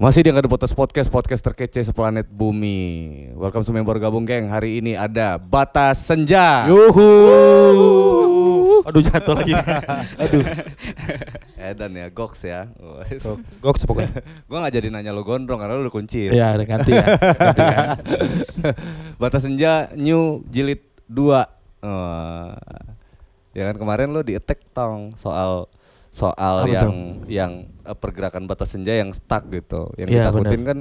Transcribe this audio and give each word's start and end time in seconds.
Masih 0.00 0.24
di 0.24 0.32
Nggak 0.32 0.48
ada 0.48 0.72
Podcast, 0.72 1.12
podcast 1.12 1.44
terkece 1.44 1.84
seplanet 1.84 2.24
bumi. 2.24 3.28
Welcome 3.36 3.68
semua 3.68 3.84
yang 3.84 3.88
baru 3.92 4.00
gabung, 4.00 4.24
geng. 4.24 4.48
Hari 4.48 4.80
ini 4.80 4.96
ada 4.96 5.36
Batas 5.36 6.08
Senja. 6.08 6.64
Yuhu. 6.72 7.04
Aduh 8.88 9.04
jatuh 9.04 9.36
lagi. 9.36 9.52
Aduh. 10.24 10.40
Edan 11.52 11.92
ya, 12.00 12.08
Goks 12.08 12.48
ya. 12.48 12.72
Goks 13.60 13.84
pokoknya. 13.84 14.24
Gua 14.48 14.64
nggak 14.64 14.80
jadi 14.80 14.88
nanya 14.88 15.12
lo 15.12 15.20
gondrong 15.20 15.60
karena 15.60 15.76
lo 15.76 15.92
kunci. 15.92 16.32
Iya, 16.32 16.56
ada 16.56 16.64
ganti 16.64 16.96
ya. 16.96 17.04
Ganti 17.20 17.60
kan. 17.60 18.00
Batas 19.20 19.44
Senja 19.44 19.92
New 20.00 20.48
Jilid 20.48 20.80
2. 21.12 21.84
Oh. 21.84 22.56
Ya 23.52 23.68
kan 23.68 23.76
kemarin 23.76 24.16
lo 24.16 24.24
di 24.24 24.32
attack 24.32 24.64
tong 24.72 25.12
soal 25.20 25.68
soal 26.10 26.66
Apa 26.66 26.68
yang 26.68 26.90
tuh? 26.90 26.94
yang 27.26 27.52
eh, 27.86 27.96
pergerakan 27.96 28.44
batas 28.44 28.74
senja 28.74 28.92
yang 28.92 29.10
stuck 29.10 29.46
gitu. 29.48 29.90
Yang 29.94 30.08
Iya, 30.10 30.18
ditakutin 30.26 30.62
kan 30.62 30.78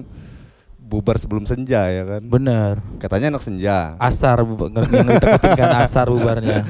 bubar 0.80 1.22
sebelum 1.22 1.46
senja 1.46 1.86
ya 1.86 2.04
kan. 2.04 2.22
Bener. 2.26 2.82
Katanya 2.98 3.38
anak 3.38 3.46
senja. 3.46 3.94
Asar 3.98 4.42
yang 4.42 5.06
diteketin 5.08 5.54
kan 5.54 5.72
asar 5.80 6.10
bubarnya. 6.10 6.66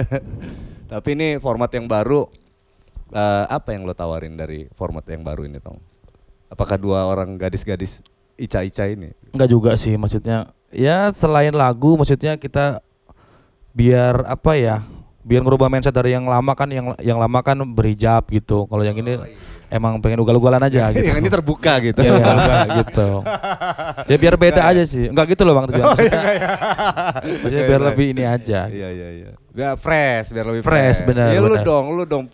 Tapi 0.92 1.08
ini 1.12 1.28
format 1.36 1.70
yang 1.72 1.86
baru. 1.86 2.28
eh, 3.12 3.44
apa 3.44 3.76
yang 3.76 3.84
lo 3.84 3.92
tawarin 3.92 4.40
dari 4.40 4.72
format 4.72 5.04
yang 5.04 5.20
baru 5.20 5.44
ini, 5.44 5.60
Tong? 5.60 5.76
Apakah 6.48 6.80
dua 6.80 7.04
orang 7.04 7.36
gadis-gadis 7.36 8.00
Ica-Ica 8.40 8.88
ini? 8.88 9.12
Enggak 9.36 9.50
juga 9.50 9.76
sih 9.76 10.00
maksudnya. 10.00 10.48
Ya 10.72 11.12
selain 11.12 11.52
lagu 11.52 12.00
maksudnya 12.00 12.40
kita 12.40 12.80
biar 13.72 14.24
apa 14.24 14.56
ya? 14.56 14.80
Biar 15.22 15.40
ngerubah 15.46 15.70
mindset 15.70 15.94
dari 15.94 16.10
yang 16.12 16.26
lama 16.26 16.52
kan 16.52 16.66
yang 16.66 16.98
yang 16.98 17.18
lama 17.18 17.38
kan 17.40 17.54
berhijab 17.62 18.26
gitu. 18.26 18.66
Kalau 18.66 18.82
yang 18.82 18.98
ini 18.98 19.18
emang 19.70 20.02
pengen 20.02 20.18
ugal-ugalan 20.20 20.60
aja 20.66 20.90
gitu. 20.94 21.06
yang 21.06 21.22
ini 21.22 21.30
terbuka 21.30 21.78
gitu. 21.78 22.02
Iya, 22.02 22.18
enggak 22.18 22.66
gitu. 22.84 23.08
Ya 24.10 24.16
biar 24.18 24.34
beda 24.34 24.62
aja 24.66 24.82
sih. 24.82 25.08
Enggak 25.08 25.32
gitu 25.32 25.46
loh 25.46 25.54
Bang 25.54 25.70
tujuan. 25.70 25.94
Maksudnya, 25.94 26.22
maksudnya 27.22 27.62
biar 27.70 27.80
lebih 27.86 28.06
ini 28.12 28.24
aja. 28.26 28.66
Iya 28.66 28.88
iya 28.90 29.08
iya. 29.14 29.30
Biar 29.54 29.78
fresh, 29.78 30.34
biar 30.34 30.46
lebih 30.48 30.60
Fresh, 30.66 31.06
benar, 31.06 31.30
Iya 31.30 31.38
lu 31.38 31.54
benar. 31.54 31.64
dong, 31.64 31.84
lu 31.94 32.02
dong. 32.02 32.24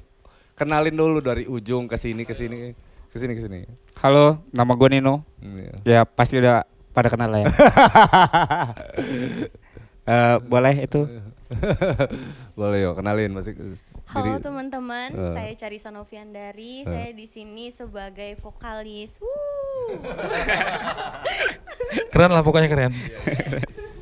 Kenalin 0.57 0.97
dulu 0.97 1.21
dari 1.21 1.45
ujung 1.47 1.87
ke 1.87 1.95
sini 2.01 2.25
ke 2.25 2.33
sini 2.33 2.73
ke 3.09 3.17
sini 3.21 3.33
ke 3.37 3.43
sini. 3.45 3.59
Halo, 4.01 4.41
nama 4.51 4.73
gue 4.75 4.89
Nino. 4.97 5.23
Iya. 5.45 5.75
Ya 5.85 6.01
pasti 6.09 6.41
udah 6.41 6.65
pada 6.91 7.13
kenal 7.13 7.29
lah 7.29 7.41
ya. 7.45 7.47
Eh, 10.09 10.37
boleh 10.41 10.89
itu? 10.89 11.05
Boleh 12.55 12.79
yuk, 12.83 12.95
kenalin 12.95 13.31
masih 13.33 13.53
Halo 14.07 14.37
diri- 14.37 14.43
teman-teman, 14.43 15.09
Eh. 15.11 15.33
saya 15.33 15.51
Carisa 15.55 15.89
Noviandari. 15.89 16.81
Eh. 16.81 16.85
Saya 16.85 17.11
di 17.11 17.25
sini 17.25 17.69
sebagai 17.69 18.35
vokalis. 18.39 19.19
Keren 22.11 22.31
lah 22.31 22.41
pokoknya 22.41 22.69
keren. 22.69 22.93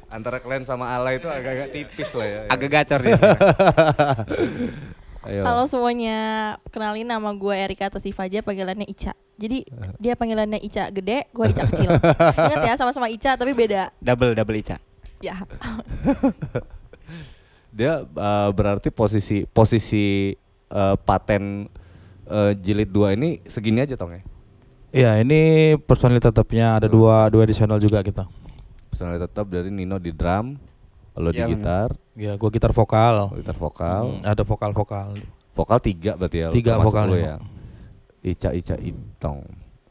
Antara 0.08 0.38
kalian 0.38 0.64
sama 0.64 0.90
Ala 0.90 1.12
itu 1.12 1.24
agak-agak 1.24 1.68
tipis 1.70 2.08
lah 2.12 2.26
ya. 2.26 2.40
Agak 2.48 2.68
gacor 2.72 3.00
dia. 3.00 3.14
Ayo. 5.26 5.42
Halo 5.42 5.66
semuanya, 5.66 6.18
kenalin 6.68 7.04
nama 7.04 7.28
gue 7.28 7.52
Erika 7.52 7.88
Tosifaja, 7.88 8.40
panggilannya 8.40 8.86
Ica. 8.86 9.10
Jadi 9.34 9.66
dia 9.98 10.14
panggilannya 10.14 10.60
Ica 10.60 10.88
gede, 10.88 11.26
gue 11.28 11.44
Ica 11.46 11.62
kecil. 11.66 11.90
Ingat 12.38 12.62
ya, 12.62 12.72
sama-sama 12.74 13.06
Ica 13.06 13.34
tapi 13.34 13.50
beda. 13.50 13.90
double 13.98 14.32
double 14.32 14.54
Ica. 14.54 14.78
Ya. 15.18 15.42
Dia 17.76 18.08
uh, 18.08 18.50
berarti 18.56 18.88
posisi 18.88 19.44
posisi 19.44 20.32
uh, 20.72 20.96
paten 20.96 21.68
uh, 22.24 22.56
jilid 22.56 22.88
2 22.88 23.16
ini 23.20 23.44
segini 23.44 23.84
aja 23.84 24.00
tong 24.00 24.16
ya. 24.16 24.22
Iya, 24.96 25.10
ini 25.20 25.74
personil 25.84 26.24
tetapnya 26.24 26.80
ada 26.80 26.88
dua 26.88 27.28
dua 27.28 27.44
additional 27.44 27.76
juga 27.76 28.00
kita. 28.00 28.24
Personal 28.88 29.20
tetap 29.20 29.44
dari 29.44 29.68
Nino 29.68 30.00
di 30.00 30.08
drum, 30.08 30.56
lo 31.12 31.28
di 31.28 31.36
Iya, 31.36 31.52
gitar, 31.52 31.88
Ya, 32.16 32.32
gua 32.40 32.48
gitar 32.48 32.72
vokal. 32.72 33.28
lo 33.28 33.36
gitar 33.36 33.52
vokal. 33.60 34.16
Hmm, 34.16 34.24
ada 34.24 34.40
vokal-vokal. 34.40 35.20
Vokal 35.52 35.78
tiga 35.84 36.16
berarti 36.16 36.38
ya. 36.40 36.48
Tiga 36.48 36.80
vokal 36.80 37.12
ya. 37.12 37.20
ya. 37.20 37.36
Ica 38.24 38.48
Ica 38.56 38.76
Itong. 38.80 39.44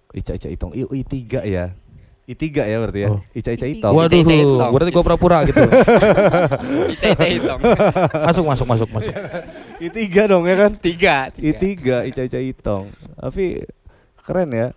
Ica 0.09 0.34
Ica 0.34 0.50
Itong. 0.50 0.72
I, 0.74 0.81
I 0.90 1.01
tiga 1.06 1.45
ya. 1.45 1.78
I 2.25 2.34
tiga 2.34 2.66
ya 2.66 2.81
berarti 2.81 3.06
ya. 3.06 3.09
Oh. 3.13 3.22
Ica 3.38 3.53
Ica 3.53 3.69
Itong. 3.69 3.94
Waduh, 3.94 4.18
Ica-ica 4.18 4.34
hitong. 4.34 4.72
berarti 4.74 4.90
gua 4.90 5.03
pura-pura 5.06 5.38
gitu. 5.46 5.62
Ica 6.97 7.06
Ica 7.13 7.25
hitung. 7.30 7.59
masuk, 8.25 8.44
masuk, 8.50 8.66
masuk, 8.66 8.90
masuk. 8.90 9.13
I 9.86 9.88
tiga 9.94 10.25
dong 10.25 10.50
ya 10.50 10.56
kan. 10.58 10.72
Tiga. 10.74 11.30
I 11.38 11.53
tiga 11.53 12.02
Ica 12.02 12.25
Ica 12.25 12.40
Itong. 12.41 12.90
Tapi 13.22 13.62
keren 14.25 14.50
ya. 14.50 14.68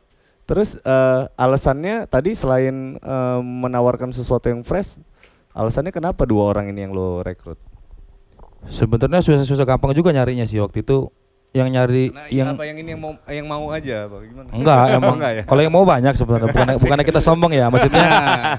Terus 0.44 0.76
eh, 0.76 1.22
alasannya 1.40 2.04
tadi 2.08 2.36
selain 2.36 3.00
eh, 3.00 3.40
menawarkan 3.40 4.12
sesuatu 4.12 4.52
yang 4.52 4.60
fresh, 4.60 5.00
alasannya 5.56 5.92
kenapa 5.92 6.28
dua 6.28 6.52
orang 6.52 6.68
ini 6.68 6.84
yang 6.84 6.92
lo 6.92 7.24
rekrut? 7.24 7.56
Sebenarnya 8.68 9.24
susah-susah 9.24 9.64
gampang 9.64 9.96
juga 9.96 10.12
nyarinya 10.12 10.44
sih 10.44 10.60
waktu 10.60 10.84
itu. 10.84 11.08
Yang 11.48 11.68
nyari 11.72 12.04
Nah, 12.12 12.28
yang 12.28 12.48
apa 12.54 12.64
yang 12.68 12.76
ini 12.76 12.90
yang 12.92 13.00
mau 13.00 13.12
yang 13.24 13.46
mau 13.48 13.64
aja 13.72 14.04
apa 14.04 14.16
gimana? 14.20 14.48
enggak 14.52 14.84
emang 15.00 15.16
enggak 15.16 15.32
ya? 15.32 15.42
kalau 15.48 15.60
yang 15.64 15.74
mau 15.74 15.84
banyak 15.88 16.12
sebenarnya 16.14 16.48
bukan 16.52 16.66
bukannya 16.76 17.04
kita 17.08 17.20
sombong 17.24 17.52
ya 17.56 17.66
maksudnya 17.72 18.08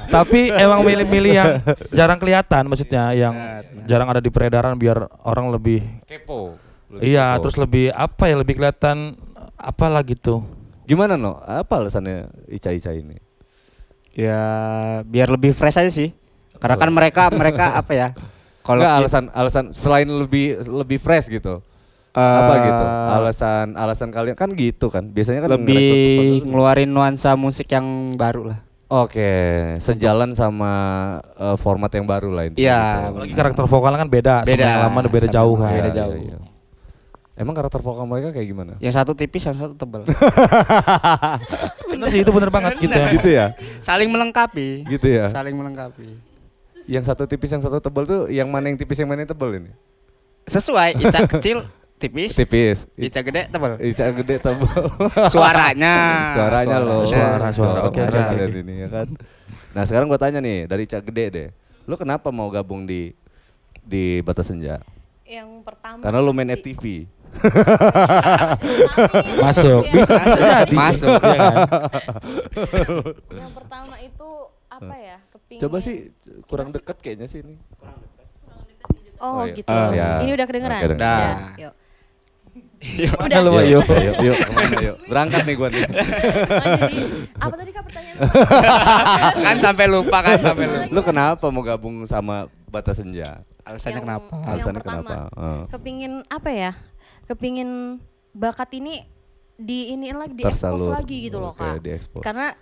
tapi 0.09 0.49
emang 0.49 0.81
milih-milih 0.81 1.31
yang 1.31 1.49
jarang 1.93 2.17
kelihatan 2.17 2.65
maksudnya 2.65 3.13
yang 3.13 3.33
Benar, 3.37 3.85
jarang 3.85 4.07
ada 4.09 4.21
di 4.21 4.29
peredaran 4.33 4.73
biar 4.73 5.05
orang 5.21 5.53
lebih 5.53 5.85
Kepo. 6.09 6.57
Lebih 6.89 7.01
iya 7.05 7.37
kepo. 7.37 7.41
terus 7.45 7.55
lebih 7.61 7.93
apa 7.93 8.23
ya 8.25 8.35
lebih 8.41 8.57
kelihatan 8.57 9.13
apalah 9.53 10.01
gitu 10.01 10.41
Gimana 10.89 11.13
no? 11.13 11.37
Apa 11.45 11.77
alasannya 11.77 12.33
Ica 12.49 12.73
Ica 12.73 12.89
ini? 12.97 13.21
Ya 14.17 14.41
biar 15.05 15.29
lebih 15.29 15.53
fresh 15.53 15.77
aja 15.77 15.91
sih. 15.93 16.09
Karena 16.57 16.81
kan 16.81 16.89
mereka 16.89 17.29
mereka 17.29 17.77
apa 17.77 17.93
ya? 17.93 18.07
Kalau 18.65 18.81
alasan 18.81 19.29
alasan 19.37 19.69
selain 19.77 20.09
lebih 20.09 20.57
lebih 20.65 20.97
fresh 20.97 21.29
gitu. 21.29 21.61
Eh, 22.13 22.37
apa 22.39 22.53
gitu? 22.65 22.83
Alasan 23.19 23.67
alasan 23.75 24.09
kalian 24.09 24.37
kan 24.37 24.49
gitu 24.53 24.87
kan. 24.89 25.09
Biasanya 25.09 25.45
kan 25.45 25.59
lebih 25.59 26.45
ngeluarin 26.45 26.89
nuansa 26.89 27.33
musik 27.35 27.69
yang 27.69 28.15
baru 28.15 28.55
lah. 28.55 28.59
Oke, 28.89 29.29
sejalan 29.77 30.33
sama 30.33 30.73
eh, 31.37 31.57
format 31.61 31.93
yang 31.93 32.09
baru 32.09 32.33
lah 32.33 32.49
intinya. 32.49 32.65
Iya. 32.65 32.81
gitu. 32.81 33.09
apalagi 33.13 33.33
karakter 33.37 33.65
vokalnya 33.69 33.99
kan 34.01 34.09
beda, 34.09 34.35
sama 34.41 34.49
Beda, 34.49 34.65
yang 34.65 34.81
lama 34.89 34.97
udah 35.05 35.13
beda 35.13 35.27
sama 35.29 35.35
jauh 35.37 35.55
kan 35.55 35.69
beda 35.69 35.89
Iya, 35.89 35.93
jauh. 35.93 36.15
iya, 36.17 36.37
iya. 36.37 36.37
Emang 37.39 37.55
karakter 37.55 37.79
vokal 37.79 38.03
mereka 38.03 38.35
kayak 38.35 38.47
gimana? 38.51 38.73
Yang 38.83 38.99
satu 38.99 39.15
tipis, 39.15 39.39
yang 39.47 39.55
satu 39.55 39.71
tebal. 39.71 40.03
bener 41.89 42.07
sih 42.11 42.19
itu 42.19 42.31
bener 42.35 42.51
banget 42.51 42.75
gitu 42.83 42.91
ya 42.91 43.07
gitu 43.15 43.29
ya? 43.31 43.45
Saling 43.79 44.11
melengkapi. 44.11 44.83
Gitu 44.83 45.07
ya? 45.07 45.31
Saling 45.31 45.55
melengkapi. 45.55 46.19
Yang 46.83 47.07
satu 47.07 47.23
tipis 47.31 47.47
yang 47.55 47.63
satu 47.63 47.79
tebal 47.79 48.03
tuh 48.03 48.21
yang 48.27 48.51
mana 48.51 48.67
yang 48.67 48.75
tipis 48.75 48.99
yang 48.99 49.07
mana 49.07 49.23
yang 49.23 49.31
tebal 49.31 49.55
ini? 49.55 49.71
Sesuai 50.51 50.99
Ica 50.99 51.31
kecil 51.31 51.63
tipis, 51.99 52.31
Tipis. 52.33 52.87
Ica 52.95 53.19
gede 53.19 53.47
tebal. 53.47 53.75
Ica 53.77 54.05
gede 54.09 54.35
tebal. 54.37 54.83
Suaranya. 55.33 55.95
Suaranya 56.33 56.77
Suara. 56.77 56.87
loh. 56.87 57.03
Suara, 57.03 57.47
suara. 57.51 57.79
Oke, 57.85 57.99
oke, 57.99 58.17
oke. 58.17 58.57
ini 58.57 58.75
ya 58.79 58.89
kan. 58.89 59.07
Nah, 59.69 59.83
sekarang 59.83 60.07
gua 60.07 60.17
tanya 60.17 60.39
nih 60.39 60.65
dari 60.65 60.83
Ica 60.83 60.97
gede 60.99 61.25
deh. 61.29 61.47
Lu 61.83 61.93
kenapa 61.93 62.31
mau 62.31 62.47
gabung 62.47 62.83
di 62.83 63.11
di 63.79 64.21
Batas 64.21 64.47
Senja? 64.47 64.79
Yang 65.23 65.61
pertama 65.61 66.01
Karena 66.01 66.19
lu 66.19 66.31
main 66.31 66.49
FTV. 66.49 67.05
masuk 69.39 69.85
Iya. 69.85 69.93
bisa 69.93 70.13
jadi 70.17 70.73
Masuk. 70.73 71.19
Iya 71.21 71.37
kan? 71.37 71.55
Yang 73.29 73.51
pertama 73.53 73.95
itu 73.99 74.29
apa 74.67 74.95
ya? 74.95 75.17
Kepingin 75.29 75.61
Coba 75.61 75.77
sih 75.79 75.95
kurang 76.45 76.69
deket 76.69 76.97
kayaknya 76.99 77.27
sih 77.27 77.41
ini. 77.41 77.55
Oh, 79.19 79.43
Oh, 79.43 79.43
iya. 79.43 79.53
gitu. 79.53 79.67
Oh, 79.67 79.89
iya. 79.91 80.09
Ini 80.23 80.31
udah 80.31 80.45
kedengeran. 80.47 80.81
Udah. 80.89 81.19
Ya, 81.19 81.67
yuk. 81.67 81.73
Mana 83.19 83.43
lu 83.43 83.49
Mbak, 83.51 83.65
yuk 83.67 83.83
yuk, 83.85 84.15
yuk, 84.23 84.37
ke 84.39 84.51
mana 84.55 84.75
yuk? 84.79 84.95
Berangkat 85.05 85.41
nih 85.43 85.55
gua 85.55 85.67
nih. 85.67 85.83
Oh, 85.83 85.91
jadi 85.91 87.03
apa 87.35 87.53
tadi 87.59 87.71
kak 87.71 87.83
pertanyaan? 87.83 88.15
kan 89.45 89.55
sampai 89.59 89.85
lupa 89.85 90.17
kan 90.23 90.37
sampai 90.39 90.65
lupa. 90.65 90.85
Lu 90.87 91.01
kenapa 91.03 91.45
mau 91.49 91.59
gabung 91.59 92.07
sama 92.07 92.47
Batas 92.65 92.97
Senja? 92.97 93.43
Alasannya 93.67 93.99
Yang- 93.99 94.05
kenapa? 94.07 94.31
yang 94.31 94.47
Alasannya 94.47 94.79
pertama, 94.79 95.01
kenapa? 95.03 95.67
Kepingin 95.69 96.13
apa 96.25 96.49
ya? 96.49 96.71
Kepingin 97.27 97.69
bakat 98.31 98.69
ini 98.73 99.03
di 99.59 99.91
ini 99.91 100.15
lagi 100.15 100.33
di 100.33 100.43
expose 100.47 100.79
Tersalur. 100.79 100.95
lagi 100.95 101.17
gitu 101.19 101.37
loh 101.37 101.51
kak. 101.51 101.83
diekspos. 101.83 102.23
Karena 102.23 102.55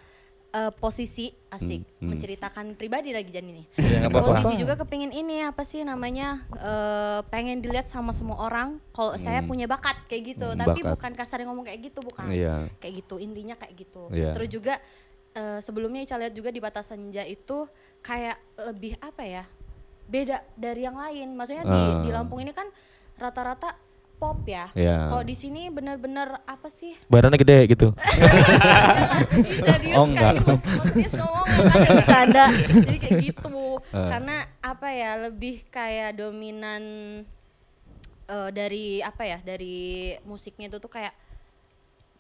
eh, 0.57 0.71
posisi 0.73 1.29
asik 1.47 1.81
Hmm, 1.85 1.93
hmm. 2.01 2.07
menceritakan 2.09 2.65
pribadi 2.73 3.13
lagi 3.13 3.29
jadi 3.29 3.45
nih. 3.45 3.65
Iya, 3.77 3.97
nggak 4.01 4.11
apa-apa. 4.11 4.27
Posisi 4.33 4.53
juga 4.57 4.73
kepingin 4.75 5.11
ini 5.11 5.41
apa 5.41 5.61
sih 5.61 5.83
namanya 5.83 6.41
eh, 6.51 7.19
pengen 7.27 7.61
dilihat 7.61 7.85
sama 7.85 8.09
semua 8.11 8.41
orang 8.41 8.81
kalau 8.89 9.13
saya 9.15 9.39
Hmm. 9.39 9.47
punya 9.47 9.65
bakat 9.65 9.95
kayak 10.05 10.23
gitu. 10.33 10.47
Hmm, 10.47 10.57
Tapi 10.57 10.81
bakat. 10.81 10.93
bukan 10.97 11.11
kasar 11.13 11.37
yang 11.39 11.49
ngomong 11.51 11.65
kayak 11.65 11.79
gitu 11.85 11.99
bukan. 12.01 12.25
Iya. 12.27 12.65
Kayak 12.77 12.93
gitu 12.99 13.15
intinya 13.17 13.53
kayak 13.53 13.73
gitu. 13.77 14.03
Iya. 14.09 14.33
Terus 14.33 14.49
juga 14.49 14.73
eh, 15.33 15.59
sebelumnya 15.61 16.01
Ica 16.01 16.17
lihat 16.17 16.33
juga 16.33 16.49
di 16.49 16.57
batas 16.57 16.89
senja 16.89 17.21
itu 17.21 17.69
kayak 18.01 18.41
lebih 18.65 18.97
apa 18.97 19.21
ya? 19.21 19.43
Beda 20.03 20.41
dari 20.55 20.81
yang 20.81 20.97
lain. 20.97 21.31
Maksudnya 21.31 21.63
di 21.63 21.77
Ah. 21.77 22.01
di 22.01 22.09
Lampung 22.09 22.39
ini 22.39 22.49
kan 22.49 22.65
rata-rata 23.15 23.77
pop 24.17 24.41
ya. 24.43 24.73
Iya. 24.73 25.07
Kalau 25.07 25.21
di 25.21 25.33
sini 25.33 25.69
benar-benar 25.69 26.41
apa 26.43 26.67
sih? 26.67 26.97
Badannya 27.07 27.37
gede 27.37 27.59
gitu. 27.69 27.87
Ih, 29.37 29.61
serius 29.61 29.97
Oh, 29.97 30.09
kan 30.09 30.33
enggak. 30.33 30.33
Mas, 30.97 31.13
ngomong 31.13 31.47
kan 31.47 31.79
bercanda. 31.93 32.45
Jadi 32.65 32.97
kayak 32.97 33.17
gitu. 33.23 33.61
Eh. 33.93 34.09
Karena 34.09 34.35
apa 34.59 34.87
ya 34.89 35.11
lebih 35.29 35.69
kayak 35.69 36.17
dominan 36.17 36.83
eh, 38.25 38.49
dari 38.51 38.99
apa 38.99 39.23
ya? 39.23 39.37
Dari 39.39 39.77
musiknya 40.25 40.67
itu 40.67 40.81
tuh 40.81 40.89
kayak 40.89 41.13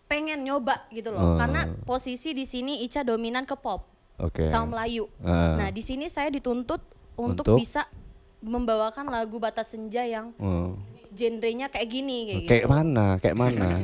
pengen 0.07 0.45
nyoba 0.45 0.87
gitu 0.89 1.09
loh. 1.09 1.33
Oh. 1.33 1.37
Karena 1.37 1.67
posisi 1.83 2.31
di 2.31 2.45
sini 2.45 2.85
Ica 2.85 3.03
dominan 3.03 3.43
ke 3.43 3.57
pop 3.57 3.89
Oke. 4.21 4.45
sama 4.45 4.77
Melayu. 4.77 5.09
Ah. 5.19 5.57
Nah, 5.59 5.69
di 5.73 5.81
sini 5.81 6.07
saya 6.07 6.29
dituntut 6.29 6.79
untuk, 7.17 7.43
Untuk? 7.43 7.57
bisa 7.57 7.89
membawakan 8.37 9.09
lagu 9.09 9.41
Batas 9.41 9.73
Senja 9.73 10.05
yang 10.05 10.29
Hmm. 10.37 10.77
Genrenya 11.17 11.67
kayak 11.67 11.89
gini 11.89 12.17
kayak, 12.23 12.41
Kayak 12.45 12.63
gitu. 12.63 12.71
mana? 12.71 13.05
Kayak 13.17 13.35
mana? 13.35 13.65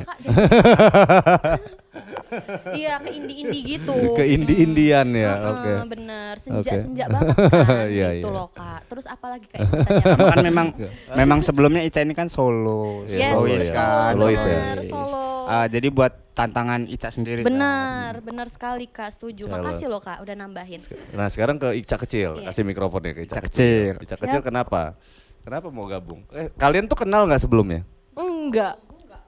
Iya, 2.74 2.98
ke 2.98 3.10
indie-indie 3.12 3.62
gitu. 3.78 3.94
Ke 4.18 4.26
indie-indian 4.26 5.06
ya. 5.14 5.32
Heeh, 5.32 5.50
Oke. 5.52 5.70
bener, 5.88 6.34
Oke. 6.34 6.42
senja-senja 6.42 7.06
banget 7.06 7.36
kan 7.38 7.86
Iya, 7.94 8.08
gitu 8.18 8.28
iya. 8.28 8.34
loh 8.34 8.48
kak. 8.50 8.80
Terus 8.90 9.06
apa 9.06 9.26
lagi 9.28 9.46
kak? 9.46 9.56
yang 9.56 9.70
ditanya? 9.70 10.26
kan 10.26 10.38
memang 10.42 10.66
memang 11.14 11.38
sebelumnya 11.40 11.82
Ica 11.82 12.02
ini 12.02 12.10
kan 12.12 12.26
solo, 12.26 13.06
Iya, 13.06 13.30
Yes, 13.30 13.32
solois 13.32 13.62
betul, 13.62 13.70
ya. 13.70 13.86
Solois 14.10 14.42
ya. 14.42 14.58
solo. 14.82 15.22
Ah, 15.46 15.66
jadi 15.68 15.86
buat 15.88 16.12
tantangan 16.34 16.80
Ica 16.88 17.08
sendiri. 17.10 17.40
kan. 17.40 17.46
Benar, 17.46 18.12
benar 18.20 18.46
sekali 18.48 18.86
kak. 18.88 19.14
Setuju. 19.14 19.46
Jelas. 19.46 19.54
Makasih 19.54 19.86
loh 19.86 20.02
kak, 20.02 20.18
udah 20.18 20.34
nambahin. 20.34 20.80
Nah 21.12 21.30
sekarang 21.30 21.56
ke 21.56 21.70
Ica 21.76 21.94
kecil, 21.96 22.30
Iya. 22.36 22.50
kasih 22.50 22.64
mikrofonnya 22.64 23.14
ke 23.14 23.22
Ica, 23.22 23.38
Ica 23.38 23.46
kecil. 23.46 23.94
kecil. 23.94 24.04
Ica 24.04 24.16
kecil 24.18 24.40
kenapa? 24.42 24.98
Kenapa 25.44 25.68
mau 25.68 25.84
gabung? 25.84 26.24
Eh 26.32 26.48
kalian 26.56 26.88
tuh 26.88 26.96
kenal 26.96 27.28
nggak 27.28 27.44
sebelumnya? 27.44 27.84
Enggak, 28.16 28.80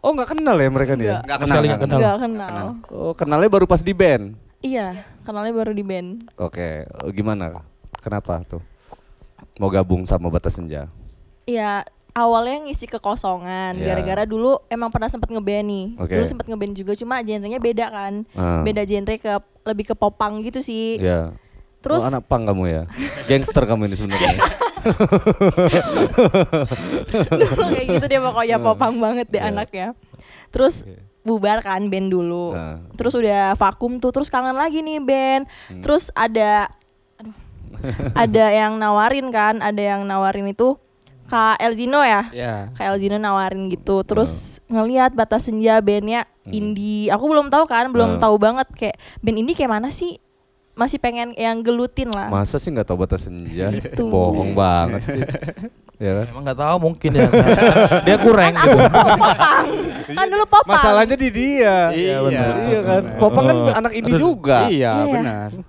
Oh 0.06 0.14
nggak 0.14 0.38
kenal 0.38 0.56
ya 0.56 0.68
mereka 0.70 0.92
nih 0.94 1.06
ya? 1.10 1.18
Nggak 1.26 1.38
sekali 1.50 1.66
nggak 1.66 1.82
kenal. 1.82 1.98
enggak 1.98 2.16
kenal. 2.22 2.64
Oh 2.94 3.12
kenalnya 3.12 3.50
baru 3.50 3.66
pas 3.68 3.82
di 3.82 3.90
band. 3.90 4.38
Iya, 4.62 5.02
kenalnya 5.26 5.52
baru 5.52 5.74
di 5.74 5.84
band. 5.84 6.30
Oke, 6.38 6.86
oh, 7.04 7.10
gimana? 7.12 7.60
Kenapa 8.00 8.40
tuh? 8.46 8.62
Mau 9.60 9.68
gabung 9.68 10.06
sama 10.06 10.32
Batas 10.32 10.56
Senja? 10.56 10.88
Iya, 11.44 11.84
awalnya 12.16 12.64
ngisi 12.64 12.88
kekosongan 12.88 13.76
Iya. 13.76 13.92
gara-gara 13.92 14.24
dulu 14.24 14.62
emang 14.72 14.88
pernah 14.88 15.10
sempat 15.10 15.28
ngeband 15.28 15.66
nih. 15.68 15.86
Oke. 16.00 16.14
Dulu 16.16 16.24
sempat 16.24 16.46
ngeband 16.48 16.72
juga 16.72 16.92
cuma 16.96 17.20
genrenya 17.20 17.60
beda 17.60 17.86
kan. 17.92 18.14
Ah. 18.32 18.62
Beda 18.64 18.86
genre 18.88 19.14
ke 19.20 19.32
lebih 19.66 19.90
ke 19.90 19.94
popang 19.98 20.40
gitu 20.40 20.62
sih. 20.64 21.02
Ya. 21.02 21.34
Terus 21.84 22.06
oh, 22.06 22.08
anak 22.08 22.24
pang 22.30 22.46
kamu 22.46 22.64
ya? 22.70 22.82
Gangster 23.28 23.66
kamu 23.66 23.90
ini 23.90 23.96
sebenarnya. 23.98 24.38
dulu 27.30 27.64
kayak 27.72 27.86
gitu 27.88 28.06
dia 28.06 28.20
pokoknya 28.20 28.56
popang 28.58 28.94
banget 28.96 29.26
deh 29.28 29.38
Iya. 29.38 29.50
anaknya. 29.50 29.86
Terus 30.48 30.86
bubar 31.20 31.58
kan 31.60 31.86
band 31.86 32.08
dulu. 32.08 32.54
Nah. 32.54 32.78
Terus 32.94 33.14
udah 33.14 33.54
vakum 33.54 33.98
tuh, 33.98 34.10
terus 34.10 34.26
kangen 34.26 34.54
lagi 34.54 34.80
nih 34.80 34.98
band. 34.98 35.44
Hmm. 35.68 35.82
Terus 35.82 36.08
ada 36.12 36.70
aduh, 37.18 37.34
ada 38.14 38.44
yang 38.62 38.78
nawarin 38.78 39.28
kan, 39.28 39.58
ada 39.58 39.82
yang 39.82 40.02
nawarin 40.02 40.46
itu 40.46 40.78
Kak 41.26 41.58
Elzino 41.58 42.06
ya. 42.06 42.30
Ya. 42.30 42.70
Kak 42.72 42.86
Elzino 42.86 43.18
nawarin 43.18 43.66
gitu. 43.66 44.06
Terus 44.06 44.62
ngelihat 44.70 45.10
batas 45.10 45.50
senja 45.50 45.82
bandnya 45.82 46.22
indie. 46.46 47.10
Aku 47.10 47.26
belum 47.26 47.50
tahu 47.50 47.66
kan, 47.66 47.90
belum 47.90 48.16
Hmm. 48.16 48.22
tahu 48.22 48.38
banget 48.38 48.70
kayak 48.70 48.96
band 49.18 49.36
indie 49.36 49.58
kayak 49.58 49.74
mana 49.74 49.90
sih? 49.90 50.22
Masih 50.76 51.00
pengen 51.00 51.32
yang 51.40 51.64
gelutin 51.64 52.12
lah. 52.12 52.28
Masa 52.28 52.60
sih 52.60 52.68
nggak 52.68 52.84
tahu 52.84 53.00
Batas 53.00 53.24
Senja? 53.24 53.72
Gitu. 53.72 54.12
Bohong 54.12 54.52
banget 54.52 55.08
sih. 55.08 55.22
ya 56.04 56.20
kan? 56.20 56.24
Emang 56.28 56.42
nggak 56.44 56.60
tahu 56.60 56.76
mungkin 56.76 57.10
ya. 57.16 57.28
dia 58.04 58.16
kurang 58.20 58.52
gitu. 58.52 58.76
popang. 58.76 59.64
Kan 60.12 60.26
dulu 60.28 60.44
popang. 60.44 60.76
Masalahnya 60.76 61.16
di 61.16 61.28
dia. 61.32 61.76
Iya, 61.96 62.16
benar. 62.20 62.52
Iya 62.68 62.80
kan. 62.84 63.02
Popang 63.16 63.44
kan 63.48 63.56
Oh. 63.56 63.72
anak 63.72 63.92
ini 63.96 64.10
Aduh. 64.12 64.20
juga. 64.20 64.58
Iya, 64.68 64.92
Iya. 65.00 65.12
benar. 65.16 65.48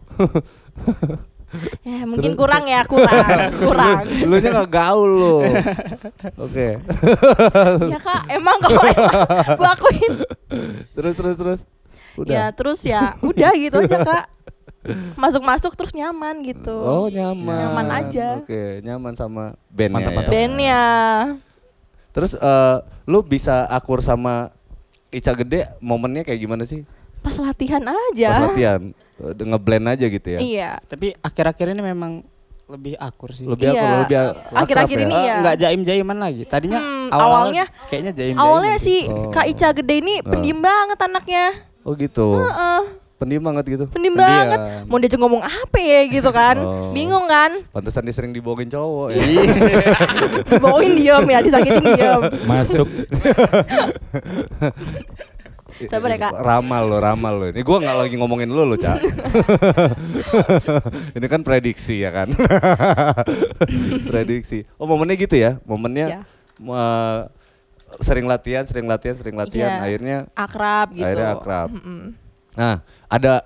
Ya, 1.88 2.03
mungkin 2.03 2.36
kurang 2.36 2.68
ya, 2.68 2.83
kurang, 2.83 3.24
kurang. 3.63 4.03
Lu 4.27 4.36
nya 4.36 4.51
nggak 4.51 4.68
gaul 4.68 5.10
lu. 5.15 5.38
Oke. 6.44 6.75
ya 7.88 8.00
kak, 8.03 8.21
emang 8.27 8.60
kalau 8.60 8.83
emang 8.83 9.56
gua 9.56 9.71
akuin. 9.71 10.12
terus 10.92 11.13
terus 11.15 11.36
terus. 11.39 11.60
Ya 11.63 12.19
Udah. 12.19 12.48
terus 12.51 12.80
ya, 12.83 13.15
udah 13.24 13.51
gitu 13.56 13.80
aja 13.80 13.98
kak. 14.03 14.25
Masuk-masuk 15.15 15.74
terus 15.74 15.91
nyaman 15.91 16.41
gitu. 16.41 16.71
Oh 16.74 17.07
nyaman. 17.07 17.57
Nyaman 17.68 17.88
aja. 17.94 18.27
Oke 18.39 18.79
nyaman 18.81 19.13
sama 19.13 19.44
bandnya. 19.68 20.07
Mantap, 20.07 20.24
ya. 20.24 20.29
Bandnya. 20.29 20.81
Terus 22.12 22.31
eh, 22.33 22.77
lu 23.03 23.19
bisa 23.21 23.68
akur 23.68 24.00
sama 24.00 24.50
Ica 25.07 25.33
Gede 25.33 25.68
momennya 25.77 26.21
kayak 26.21 26.39
gimana 26.39 26.63
sih? 26.63 26.83
Pas 27.19 27.35
latihan 27.35 27.81
Pas 27.81 27.97
aja. 28.13 28.31
latihan 28.45 28.81
Eh, 29.18 29.33
ngeblend 29.35 29.85
aja 29.88 30.06
gitu 30.06 30.27
ya. 30.29 30.39
Iya. 30.39 30.71
Tapi 30.83 31.18
akhir-akhir 31.18 31.74
ini 31.74 31.81
memang 31.81 32.21
lebih 32.68 32.94
akur 32.95 33.33
sih. 33.33 33.44
Lebih 33.44 33.71
akur, 33.71 33.81
Iya. 33.81 33.97
lebih 33.97 34.18
akrab 34.19 34.62
Akhir-akhir 34.62 34.94
ya? 34.94 35.03
ini 35.03 35.13
Eh, 35.13 35.24
iya. 35.24 35.35
nggak 35.41 35.56
jaim-jaiman 35.57 36.18
lagi. 36.19 36.44
Tadinya 36.45 36.77
Hmm, 36.77 37.07
awal 37.09 37.25
awalnya- 37.50 37.69
kayaknya 37.89 38.12
jaim 38.13 38.35
Awalnya 38.38 38.77
si 38.77 38.95
Oh. 39.03 39.33
Kak 39.33 39.47
Ica 39.47 39.74
Gede 39.74 39.95
ini 39.97 40.21
pendiam 40.21 40.62
banget 40.62 41.00
anaknya. 41.01 41.45
Oh 41.81 41.95
gitu. 41.95 42.38
Heeh, 42.38 42.81
Pendiam 43.17 43.41
banget 43.41 43.65
gitu. 43.67 43.85
pendiam 43.89 44.13
Pendiam. 44.13 44.45
banget. 44.45 44.59
Mau 44.85 44.97
diajak 44.97 45.17
ngomong 45.17 45.41
apa 45.41 45.77
ya 45.77 46.05
gitu 46.05 46.29
kan. 46.29 46.55
Oh. 46.55 46.93
Bingung 46.93 47.25
kan. 47.25 47.65
Pantesan 47.73 48.05
dia 48.05 48.13
sering 48.13 48.29
dibohongin 48.29 48.69
cowok 48.69 49.09
ya. 49.09 49.25
Dibawain 50.53 50.93
diem 50.93 51.25
ya, 51.25 51.39
disakitin 51.41 51.81
diem. 51.83 52.21
Masuk. 52.45 52.85
Sabar 55.77 56.09
ya, 56.09 56.17
Kak. 56.19 56.33
Ramal 56.41 56.83
lo, 56.85 56.97
ramal 56.97 57.33
lo. 57.35 57.45
Ini 57.49 57.61
gua 57.61 57.77
nggak 57.77 57.97
lagi 57.99 58.15
ngomongin 58.17 58.49
lo 58.49 58.65
lo, 58.65 58.77
Cak. 58.77 58.97
Ini 61.17 61.25
kan 61.25 61.41
prediksi 61.41 62.01
ya 62.01 62.09
kan. 62.09 62.33
prediksi. 64.05 64.65
Oh, 64.77 64.85
momennya 64.85 65.13
gitu 65.15 65.37
ya. 65.37 65.61
Momennya 65.65 66.05
Iya. 66.07 66.21
eh, 66.57 67.19
sering 68.01 68.25
latihan, 68.25 68.65
sering 68.65 68.85
latihan, 68.85 69.13
sering 69.13 69.37
latihan. 69.37 69.69
Iya. 69.69 69.85
Akhirnya 69.85 70.17
Akrab 70.33 70.87
gitu. 70.93 71.05
Akhirnya 71.05 71.29
akrab. 71.31 71.69
Mm-mm. 71.69 72.26
Nah, 72.57 72.81
ada 73.06 73.45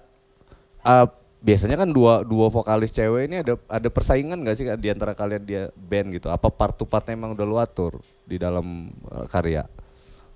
eh, 0.87 1.07
biasanya 1.43 1.83
kan 1.83 1.89
dua 1.91 2.23
dua 2.23 2.47
vokalis 2.47 2.95
cewek 2.95 3.27
ini 3.27 3.43
ada 3.43 3.59
ada 3.67 3.89
persaingan 3.91 4.45
gak 4.45 4.55
sih 4.55 4.65
di 4.77 4.89
antara 4.89 5.11
kalian 5.11 5.43
dia 5.43 5.63
band 5.75 6.15
gitu? 6.15 6.31
Apa 6.31 6.47
part 6.47 6.79
to 6.79 6.87
partnya 6.87 7.19
emang 7.19 7.35
udah 7.35 7.45
lu 7.45 7.57
atur 7.59 7.99
di 8.23 8.39
dalam 8.39 8.89
eh, 9.11 9.27
karya? 9.27 9.67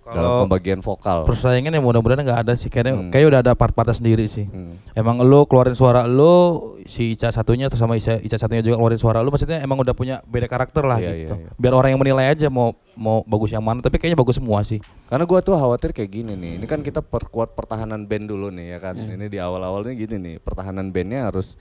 Dalam 0.05 0.21
Kalau 0.21 0.35
pembagian 0.45 0.79
vokal. 0.79 1.25
persaingan 1.25 1.73
ya 1.73 1.81
mudah-mudahan 1.81 2.21
nggak 2.21 2.41
ada 2.45 2.53
sih. 2.53 2.69
Kayaknya 2.69 2.93
Hmm. 2.93 3.09
kayak 3.09 3.25
udah 3.25 3.39
ada 3.41 3.51
part-partnya 3.51 3.97
sendiri 3.97 4.25
sih. 4.25 4.45
Hmm. 4.45 4.77
Emang 4.93 5.17
lo 5.19 5.43
keluarin 5.43 5.73
suara 5.73 6.05
lo, 6.05 6.61
si 6.85 7.17
Ica 7.17 7.27
satunya 7.27 7.65
terus 7.65 7.81
sama 7.81 7.97
Ica, 7.97 8.21
Ica 8.21 8.37
satunya 8.37 8.61
juga 8.61 8.77
keluarin 8.77 9.01
suara 9.01 9.19
lo, 9.19 9.33
maksudnya 9.33 9.57
emang 9.59 9.81
udah 9.81 9.91
punya 9.91 10.21
beda 10.23 10.45
karakter 10.45 10.85
lah 10.85 11.01
Iya, 11.01 11.09
gitu. 11.09 11.33
iya, 11.33 11.49
iya. 11.49 11.57
Biar 11.57 11.73
orang 11.73 11.89
yang 11.91 11.99
menilai 11.99 12.29
aja 12.29 12.47
mau 12.47 12.77
mau 12.93 13.25
bagus 13.25 13.49
yang 13.49 13.59
mana, 13.59 13.81
tapi 13.81 13.97
kayaknya 13.97 14.15
bagus 14.15 14.37
semua 14.37 14.61
sih. 14.61 14.77
Karena 15.05 15.25
gua 15.25 15.41
tuh 15.41 15.57
khawatir 15.57 15.89
kayak 15.89 16.11
gini 16.13 16.37
nih. 16.37 16.61
Ini 16.61 16.65
kan 16.65 16.79
kita 16.79 17.01
perkuat 17.01 17.51
pertahanan 17.51 18.05
band 18.05 18.29
dulu 18.29 18.53
nih 18.53 18.77
ya 18.77 18.79
kan. 18.79 18.93
Ini 18.93 19.25
di 19.25 19.35
awal-awalnya 19.35 19.91
gini 19.91 20.15
nih. 20.15 20.35
Pertahanan 20.37 20.93
bandnya 20.93 21.27
harus 21.27 21.57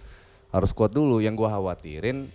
harus 0.50 0.70
kuat 0.70 0.92
dulu. 0.92 1.18
Yang 1.18 1.40
gua 1.40 1.56
khawatirin 1.56 2.28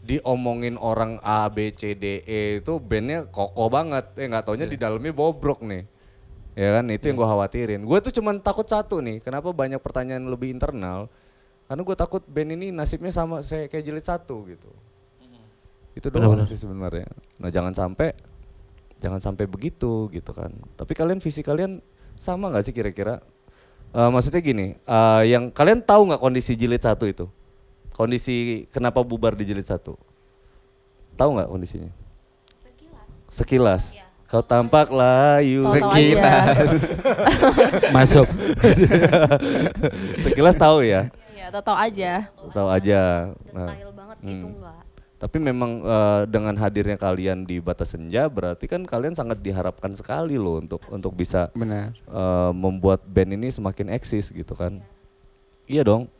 diomongin 0.00 0.80
orang 0.80 1.20
A 1.20 1.46
B 1.52 1.70
C 1.76 1.92
D 1.92 2.24
E 2.24 2.64
itu 2.64 2.80
bandnya 2.80 3.28
kokoh 3.28 3.68
banget. 3.68 4.10
Eh 4.16 4.26
nggak 4.26 4.48
taunya 4.48 4.66
di 4.66 4.80
dalamnya 4.80 5.12
bobrok 5.12 5.60
nih. 5.64 5.84
Ya 6.58 6.80
kan 6.80 6.84
itu 6.90 7.08
yang 7.08 7.16
gua 7.16 7.30
khawatirin. 7.30 7.86
Gue 7.86 7.98
tuh 8.02 8.10
cuman 8.10 8.42
takut 8.42 8.66
satu 8.66 8.98
nih. 8.98 9.22
Kenapa 9.22 9.54
banyak 9.54 9.78
pertanyaan 9.78 10.26
lebih 10.26 10.50
internal? 10.50 11.06
Karena 11.70 11.86
gue 11.86 11.96
takut 11.96 12.18
band 12.26 12.50
ini 12.58 12.74
nasibnya 12.74 13.14
sama 13.14 13.46
saya 13.46 13.70
kayak 13.70 13.86
jilid 13.86 14.02
satu 14.02 14.42
gitu. 14.50 14.66
Itu 15.94 16.10
doang 16.10 16.34
Benar-benar. 16.34 16.50
sih 16.50 16.58
sebenarnya. 16.58 17.06
Nah 17.38 17.48
jangan 17.54 17.70
sampai 17.70 18.10
jangan 18.98 19.22
sampai 19.22 19.46
begitu 19.46 20.10
gitu 20.10 20.30
kan. 20.34 20.50
Tapi 20.74 20.92
kalian 20.98 21.22
visi 21.22 21.46
kalian 21.46 21.78
sama 22.18 22.50
nggak 22.50 22.64
sih 22.66 22.74
kira-kira? 22.74 23.22
Eh, 23.90 24.10
maksudnya 24.10 24.38
gini, 24.38 24.78
eh, 24.78 25.22
yang 25.30 25.50
kalian 25.50 25.82
tahu 25.82 26.10
nggak 26.10 26.22
kondisi 26.22 26.54
jilid 26.54 26.82
satu 26.82 27.06
itu? 27.06 27.26
Kondisi 28.00 28.64
kenapa 28.72 29.04
bubar 29.04 29.36
di 29.36 29.44
jilid 29.44 29.68
satu? 29.68 29.92
Tahu 31.20 31.36
nggak 31.36 31.52
kondisinya? 31.52 31.92
Sekilas. 33.28 34.00
Kau 34.24 34.40
tampak 34.40 34.88
layu. 34.88 35.68
Aja. 35.68 36.56
Masuk. 38.00 38.24
Sekilas 40.16 40.56
tahu 40.56 40.80
ya. 40.80 41.12
Iya, 41.36 41.52
tahu 41.60 41.76
aja. 41.76 42.12
Tahu 42.56 42.68
aja. 42.72 43.00
Nah, 43.52 43.68
Detail 43.68 43.92
banget 43.92 44.16
gitu 44.24 44.46
hmm. 44.48 44.56
enggak. 44.56 44.82
Tapi 45.20 45.36
memang 45.36 45.70
eh, 45.84 46.22
dengan 46.24 46.56
hadirnya 46.56 46.96
kalian 46.96 47.44
di 47.44 47.60
batas 47.60 47.92
senja 47.92 48.32
berarti 48.32 48.64
kan 48.64 48.80
kalian 48.88 49.12
sangat 49.12 49.44
diharapkan 49.44 49.92
sekali 49.92 50.40
loh 50.40 50.56
untuk 50.56 50.80
untuk 50.88 51.12
bisa 51.12 51.52
Benar. 51.52 51.92
eh, 51.92 52.52
membuat 52.56 53.04
band 53.04 53.36
ini 53.36 53.52
semakin 53.52 53.92
eksis 53.92 54.32
gitu 54.32 54.56
kan. 54.56 54.80
Iya 55.68 55.84
dong. 55.84 56.08
Iya 56.08 56.08
benar. 56.08 56.19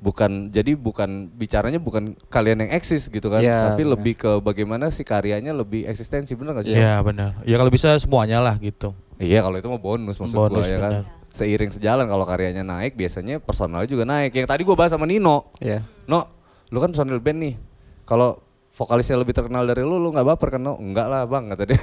Bukan 0.00 0.48
jadi 0.48 0.72
bukan 0.74 1.28
bicaranya 1.30 1.76
bukan 1.76 2.16
kalian 2.26 2.64
yang 2.64 2.72
eksis 2.72 3.06
gitu 3.06 3.28
kan 3.28 3.38
Iya, 3.38 3.70
tapi 3.70 3.84
benar. 3.84 3.92
lebih 3.94 4.14
ke 4.16 4.30
bagaimana 4.38 4.88
si 4.88 5.00
karyanya 5.02 5.52
lebih 5.52 5.84
eksistensi 5.84 6.32
bener 6.32 6.56
gak 6.56 6.64
sih 6.64 6.72
Iya 6.72 6.98
benar. 7.00 7.36
Ya 7.44 7.54
kalau 7.54 7.68
bisa 7.68 7.92
semuanya 7.96 8.40
lah 8.40 8.56
gitu. 8.56 8.96
iya 9.16 9.40
kalau 9.40 9.54
itu 9.54 9.68
mah 9.68 9.76
bonus 9.78 10.16
maksud 10.16 10.32
Bonus, 10.32 10.64
gua 10.64 10.66
ya 10.66 10.78
kan 10.78 10.90
benar. 10.90 11.04
seiring 11.30 11.70
sejalan 11.70 12.06
kalau 12.06 12.24
karyanya 12.24 12.64
naik 12.64 12.92
biasanya 12.94 13.36
personalnya 13.38 13.84
juga 13.86 14.02
naik 14.02 14.32
yang 14.32 14.48
tadi 14.48 14.64
gua 14.64 14.74
bahas 14.74 14.90
sama 14.90 15.04
Nino 15.04 15.52
Iya. 15.58 15.84
No 16.06 16.24
lu 16.66 16.78
kan 16.78 16.90
personil 16.90 17.18
band 17.18 17.38
nih 17.38 17.54
kalau 18.02 18.40
vokalisnya 18.70 19.20
lebih 19.20 19.36
terkenal 19.36 19.68
dari 19.68 19.84
lu 19.84 20.00
lu 20.00 20.08
nggak 20.08 20.24
baper 20.24 20.56
kan 20.56 20.62
no 20.62 20.78
enggak 20.80 21.04
lah 21.04 21.28
bang 21.28 21.52
kata 21.52 21.62
dia 21.68 21.76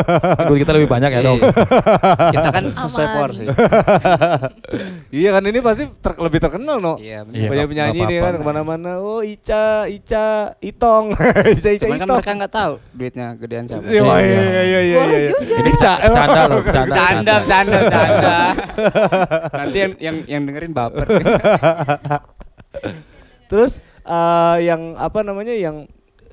Duit 0.48 0.62
kita 0.62 0.72
lebih 0.76 0.86
banyak 0.86 1.10
ya 1.10 1.20
dong. 1.24 1.40
Iya. 2.24 2.40
Kita 2.40 2.48
kan 2.50 2.64
sesuai 2.70 3.06
Aman. 3.06 3.16
porsi. 3.18 3.44
iya 5.22 5.28
kan 5.34 5.42
ini 5.44 5.58
pasti 5.60 5.84
ter- 5.98 6.18
lebih 6.18 6.38
terkenal 6.40 6.78
no 6.78 6.94
Iya, 6.98 7.26
benar. 7.26 7.36
Iya, 7.36 7.48
banyak 7.50 7.66
penyanyi 7.70 8.00
nih 8.06 8.18
kan 8.18 8.34
ke 8.38 8.44
mana-mana 8.44 8.90
oh 8.98 9.20
Ica 9.22 9.86
Ica 9.86 10.54
Itong 10.58 11.14
Ica 11.54 11.68
Ica 11.74 11.84
Cuman 11.86 11.98
kan 11.98 12.06
Itong 12.06 12.18
mereka 12.18 12.32
nggak 12.38 12.52
tahu 12.54 12.72
duitnya 12.94 13.26
gedean 13.38 13.64
siapa. 13.66 13.82
Iya, 13.86 14.02
iya, 14.02 14.14
iya, 14.18 14.62
iya, 14.62 14.80
iya, 14.80 14.98
Boleh 14.98 15.18
iya. 15.18 15.32
Ini 15.58 15.70
Ica. 15.74 15.92
Canda 16.10 16.42
loh, 16.46 16.60
canda. 16.62 16.82
Bercanda, 16.86 17.34
bercanda, 17.42 17.76
bercanda. 17.78 18.36
Nanti 19.54 19.76
yang 19.78 19.92
yang 19.98 20.16
yang 20.26 20.42
dengerin 20.46 20.72
baper. 20.72 21.06
Terus 23.50 23.72
eh, 24.04 24.56
yang 24.64 24.94
apa 24.96 25.20
namanya 25.22 25.54
yang 25.54 25.86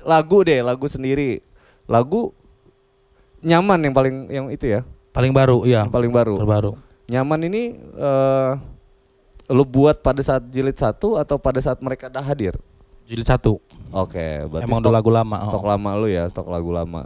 lagu 0.04 0.42
deh, 0.44 0.60
lagu 0.62 0.86
sendiri. 0.86 1.42
Lagu 1.86 2.30
nyaman 3.42 3.78
yang 3.82 3.94
paling 3.94 4.16
yang 4.30 4.46
itu 4.54 4.70
ya, 4.70 4.80
Paling 5.12 5.32
baru, 5.34 5.68
iya. 5.68 5.84
yang 5.84 5.92
paling 5.92 6.12
baru. 6.12 6.40
Terbaru. 6.40 6.72
Nyaman 7.10 7.40
ini 7.52 7.62
eh 7.76 8.52
lu 9.52 9.68
buat 9.68 10.00
pada 10.00 10.24
saat 10.24 10.48
jilid 10.48 10.78
satu 10.78 11.20
atau 11.20 11.36
pada 11.36 11.60
saat 11.60 11.76
mereka 11.84 12.08
dah 12.08 12.24
hadir? 12.24 12.56
Jilid 13.04 13.28
satu. 13.28 13.60
Oke, 13.92 14.48
berarti 14.48 14.64
Emang 14.64 14.80
stok, 14.80 14.94
lagu 14.94 15.10
lama. 15.12 15.36
stok 15.44 15.64
oh. 15.64 15.68
lama 15.68 15.90
lu 16.00 16.08
ya, 16.08 16.24
stok 16.32 16.48
lagu 16.48 16.72
lama. 16.72 17.04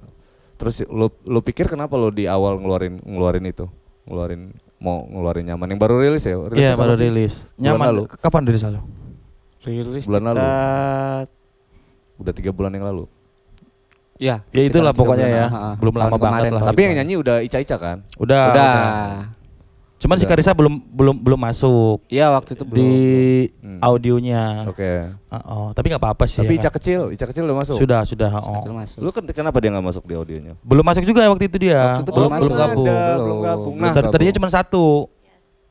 Terus 0.56 0.86
lu 0.86 1.10
lu 1.26 1.40
pikir 1.42 1.66
kenapa 1.66 1.98
lu 1.98 2.14
di 2.14 2.30
awal 2.30 2.62
ngeluarin 2.62 3.02
ngeluarin 3.02 3.44
itu? 3.50 3.66
Ngeluarin 4.06 4.54
mau 4.78 5.02
ngeluarin 5.08 5.50
nyaman 5.50 5.74
yang 5.74 5.80
baru 5.82 5.98
rilis 5.98 6.22
ya? 6.22 6.38
Iya 6.54 6.78
kapan 6.78 6.78
baru 6.78 6.94
rilis. 7.00 7.34
Bulan 7.58 7.64
Nyaman. 7.64 7.86
lalu? 7.90 8.02
Kapan 8.22 8.42
rilis 8.46 8.62
lalu? 8.62 8.80
Rilis 9.66 10.04
Bulan 10.06 10.22
lalu. 10.30 10.40
Udah 12.16 12.32
tiga 12.32 12.50
bulan 12.50 12.70
yang 12.70 12.84
lalu. 12.84 13.04
Ya, 14.16 14.40
Ya 14.48 14.62
itulah 14.64 14.90
pokoknya 14.90 15.28
bulan, 15.28 15.40
ya. 15.42 15.46
ha. 15.46 15.70
Belum 15.76 15.94
lama 15.94 16.16
banget 16.16 16.48
lah. 16.50 16.62
Tapi 16.66 16.80
yang 16.82 16.94
nyanyi 16.96 17.14
udah 17.16 17.36
Ica 17.38 17.58
Ica 17.58 17.76
kan? 17.76 17.98
Udah. 18.16 18.44
Udah. 18.48 18.74
Cuman 19.96 20.16
si 20.16 20.24
Udah. 20.24 20.30
Karisa 20.30 20.52
belum 20.52 20.76
belum 20.86 21.16
belum 21.18 21.40
masuk 21.42 22.04
Iya, 22.06 22.28
waktu 22.30 22.52
itu 22.52 22.64
belum. 22.64 22.76
di 22.78 22.92
Hmm. 23.58 23.80
audionya. 23.82 24.64
Oke. 24.66 25.12
Oh, 25.26 25.36
oh, 25.36 25.66
tapi 25.72 25.88
nggak 25.88 25.98
apa-apa 25.98 26.24
sih. 26.24 26.36
Tapi 26.38 26.52
ya 26.54 26.56
Ica 26.58 26.68
kan. 26.68 26.74
kecil, 26.74 27.00
Ica 27.10 27.24
kecil 27.26 27.44
udah 27.44 27.56
masuk. 27.56 27.76
Sudah 27.76 28.00
sudah. 28.04 28.28
oh. 28.34 28.56
Kecil 28.56 28.72
masuk. 28.72 28.98
Lu 29.00 29.08
kan 29.10 29.24
kenapa 29.26 29.56
dia 29.56 29.68
nggak 29.68 29.84
masuk 29.86 30.04
di 30.04 30.14
audionya? 30.14 30.52
Belum 30.62 30.80
masuk 30.82 31.00
juga 31.02 31.24
waktu 31.26 31.44
itu 31.46 31.56
dia. 31.58 31.80
Waktu 31.96 32.02
itu 32.02 32.12
belum 32.12 32.28
belum 32.30 32.36
belum 32.38 32.52
masuk. 32.52 32.60
gabung. 32.62 32.86
Ada, 32.86 32.96
Belum. 32.96 33.20
belum 33.20 33.38
gabung. 33.42 33.74
Nah, 33.74 33.92
Tadi- 33.94 34.10
Tadinya 34.10 34.34
cuma 34.34 34.48
satu. 34.50 34.84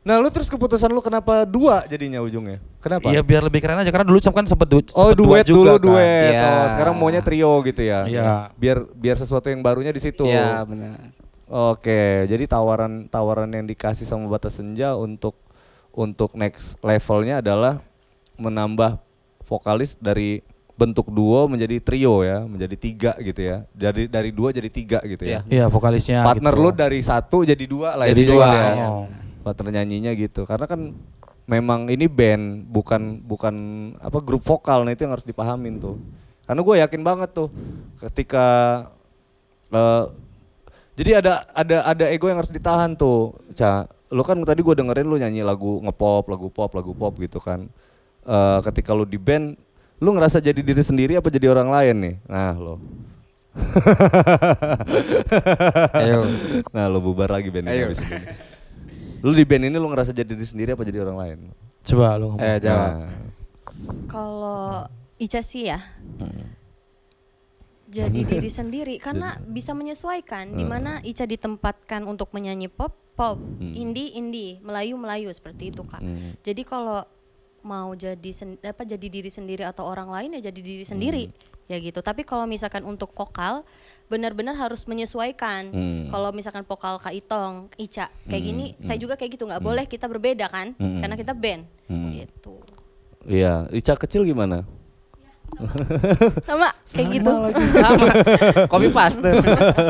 Nah 0.06 0.22
lu 0.22 0.30
terus 0.30 0.46
keputusan 0.54 0.86
lu 0.94 1.02
kenapa 1.02 1.50
dua 1.50 1.82
jadinya 1.90 2.22
ujungnya? 2.22 2.62
Kenapa? 2.78 3.10
Iya 3.10 3.26
biar 3.26 3.42
lebih 3.42 3.58
keren 3.58 3.82
aja 3.82 3.90
karena 3.90 4.06
dulu 4.06 4.22
kan 4.22 4.46
sempet, 4.46 4.68
du 4.70 4.78
Oh 4.94 5.10
sempet 5.10 5.18
duet 5.18 5.46
juga 5.50 5.58
dulu 5.58 5.74
kan. 5.74 5.82
duet. 5.82 6.30
Iya. 6.30 6.46
Oh, 6.46 6.66
sekarang 6.78 6.94
maunya 6.94 7.22
trio 7.26 7.54
gitu 7.66 7.82
ya. 7.82 8.06
Iya. 8.06 8.54
Biar 8.54 8.86
biar 8.94 9.18
sesuatu 9.18 9.50
yang 9.50 9.66
barunya 9.66 9.90
di 9.90 9.98
situ. 9.98 10.30
Iya, 10.30 10.62
benar. 10.62 11.10
Oke, 11.50 12.30
jadi 12.30 12.46
tawaran 12.46 13.10
tawaran 13.10 13.50
yang 13.50 13.66
dikasih 13.66 14.06
sama 14.06 14.30
Batas 14.30 14.62
Senja 14.62 14.94
untuk 14.94 15.34
untuk 15.90 16.38
next 16.38 16.78
levelnya 16.86 17.42
adalah 17.42 17.82
menambah 18.38 19.02
vokalis 19.50 19.98
dari 19.98 20.46
bentuk 20.76 21.08
duo 21.10 21.48
menjadi 21.48 21.82
trio 21.82 22.22
ya, 22.22 22.46
menjadi 22.46 22.76
tiga 22.78 23.12
gitu 23.18 23.42
ya. 23.42 23.66
Jadi 23.74 24.06
dari 24.06 24.30
dua 24.30 24.54
jadi 24.54 24.70
tiga 24.70 25.00
gitu 25.02 25.26
ya. 25.26 25.42
Iya. 25.50 25.66
Iya 25.66 25.66
vokalisnya. 25.66 26.22
Partner 26.22 26.54
gitu. 26.54 26.62
lu 26.62 26.70
dari 26.70 27.00
satu 27.02 27.42
jadi 27.42 27.66
dua 27.66 27.98
lah 27.98 28.06
Jadi 28.06 28.24
dua, 28.30 28.46
gitu 28.46 28.54
ya. 28.54 28.70
iya. 28.78 28.88
Oh. 28.90 29.25
Partner 29.46 29.70
nyanyinya 29.70 30.18
gitu. 30.18 30.50
Karena 30.50 30.66
kan 30.66 30.98
memang 31.46 31.86
ini 31.94 32.10
band 32.10 32.66
bukan 32.66 33.22
bukan 33.22 33.56
apa 34.02 34.18
grup 34.26 34.42
vokal 34.42 34.82
nah 34.82 34.90
itu 34.90 35.06
yang 35.06 35.14
harus 35.14 35.28
dipahamin 35.28 35.78
tuh. 35.78 36.02
Karena 36.50 36.62
gue 36.66 36.76
yakin 36.82 37.02
banget 37.06 37.30
tuh 37.38 37.50
ketika 38.02 38.46
eh, 39.70 40.06
jadi 40.96 41.22
ada 41.22 41.46
ada 41.52 41.78
ada 41.86 42.06
ego 42.10 42.32
yang 42.32 42.40
harus 42.40 42.50
ditahan 42.50 42.98
tuh, 42.98 43.36
Ca. 43.54 43.86
Lu 44.10 44.24
kan 44.24 44.40
tadi 44.48 44.64
gue 44.64 44.76
dengerin 44.80 45.06
lu 45.06 45.20
nyanyi 45.20 45.44
lagu 45.44 45.84
ngepop, 45.84 46.32
lagu 46.32 46.48
pop, 46.48 46.72
lagu 46.74 46.96
pop 46.96 47.14
gitu 47.20 47.38
kan. 47.38 47.68
Eh, 48.26 48.60
ketika 48.72 48.96
lu 48.96 49.04
di 49.04 49.20
band, 49.20 49.60
lu 50.00 50.10
ngerasa 50.16 50.40
jadi 50.40 50.58
diri 50.64 50.82
sendiri 50.82 51.14
apa 51.20 51.28
jadi 51.28 51.52
orang 51.52 51.70
lain 51.70 51.96
nih? 52.00 52.16
Nah, 52.26 52.54
lo. 52.58 52.76
Ayo. 55.96 56.20
Nah, 56.76 56.92
lu 56.92 57.00
bubar 57.00 57.32
lagi 57.32 57.52
band 57.52 57.68
Ayo. 57.72 57.92
ini. 57.92 58.00
Lu 59.26 59.34
di 59.34 59.42
band 59.42 59.66
ini 59.66 59.76
lu 59.82 59.90
ngerasa 59.90 60.14
jadi 60.14 60.38
diri 60.38 60.46
sendiri 60.46 60.78
apa 60.78 60.86
jadi 60.86 61.02
orang 61.02 61.18
lain? 61.18 61.38
Coba 61.82 62.14
lu 62.22 62.38
ngomong. 62.38 62.46
Eh, 62.46 62.58
jawab. 62.62 62.92
Nah, 62.94 63.10
Kalau 64.06 64.86
Ica 65.18 65.42
sih 65.42 65.68
ya 65.68 65.80
jadi 67.86 68.20
diri 68.38 68.50
sendiri 68.52 68.96
karena 69.00 69.40
bisa 69.42 69.72
menyesuaikan 69.72 70.52
di 70.52 70.66
mana 70.68 71.00
Ica 71.02 71.24
ditempatkan 71.24 72.04
untuk 72.04 72.30
menyanyi 72.36 72.68
pop 72.68 72.94
pop, 73.16 73.40
Hmm. 73.40 73.72
indie 73.72 74.12
indie, 74.20 74.60
Melayu 74.60 75.00
Melayu 75.00 75.32
seperti 75.32 75.72
itu 75.72 75.88
kak. 75.88 76.04
Hmm. 76.04 76.36
Jadi 76.44 76.68
kalau 76.68 77.00
mau 77.64 77.96
jadi 77.96 78.30
sen, 78.36 78.60
apa 78.60 78.84
jadi 78.84 79.08
diri 79.08 79.32
sendiri 79.32 79.64
atau 79.64 79.88
orang 79.88 80.12
lain 80.12 80.36
ya 80.38 80.52
jadi 80.52 80.60
diri 80.60 80.84
sendiri 80.86 81.24
ya 81.66 81.80
gitu. 81.80 82.04
Tapi 82.04 82.28
kalau 82.28 82.44
misalkan 82.44 82.84
untuk 82.84 83.16
vokal 83.16 83.64
benar-benar 84.06 84.54
harus 84.54 84.86
menyesuaikan. 84.86 85.74
Hmm. 85.74 86.04
Kalau 86.10 86.30
misalkan 86.30 86.62
vokal 86.62 87.02
Kak 87.02 87.12
Itong, 87.12 87.74
Ica 87.76 88.10
kayak 88.26 88.42
Hmm, 88.42 88.50
gini, 88.54 88.66
saya 88.78 88.98
hmm. 88.98 89.04
juga 89.04 89.14
kayak 89.18 89.32
gitu 89.34 89.44
nggak 89.50 89.64
boleh 89.64 89.86
kita 89.86 90.06
berbeda 90.06 90.46
kan, 90.48 90.78
Hmm. 90.78 91.02
karena 91.02 91.16
kita 91.18 91.34
band 91.34 91.64
Hmm. 91.90 92.14
gitu. 92.14 92.62
Iya, 93.26 93.66
Ica 93.74 93.98
kecil 93.98 94.22
gimana? 94.22 94.62
Sama 96.46 96.70
kayak 96.94 97.08
gitu. 97.16 97.32
Sama. 97.82 98.08
Copy 98.68 98.90
paste. 98.90 99.30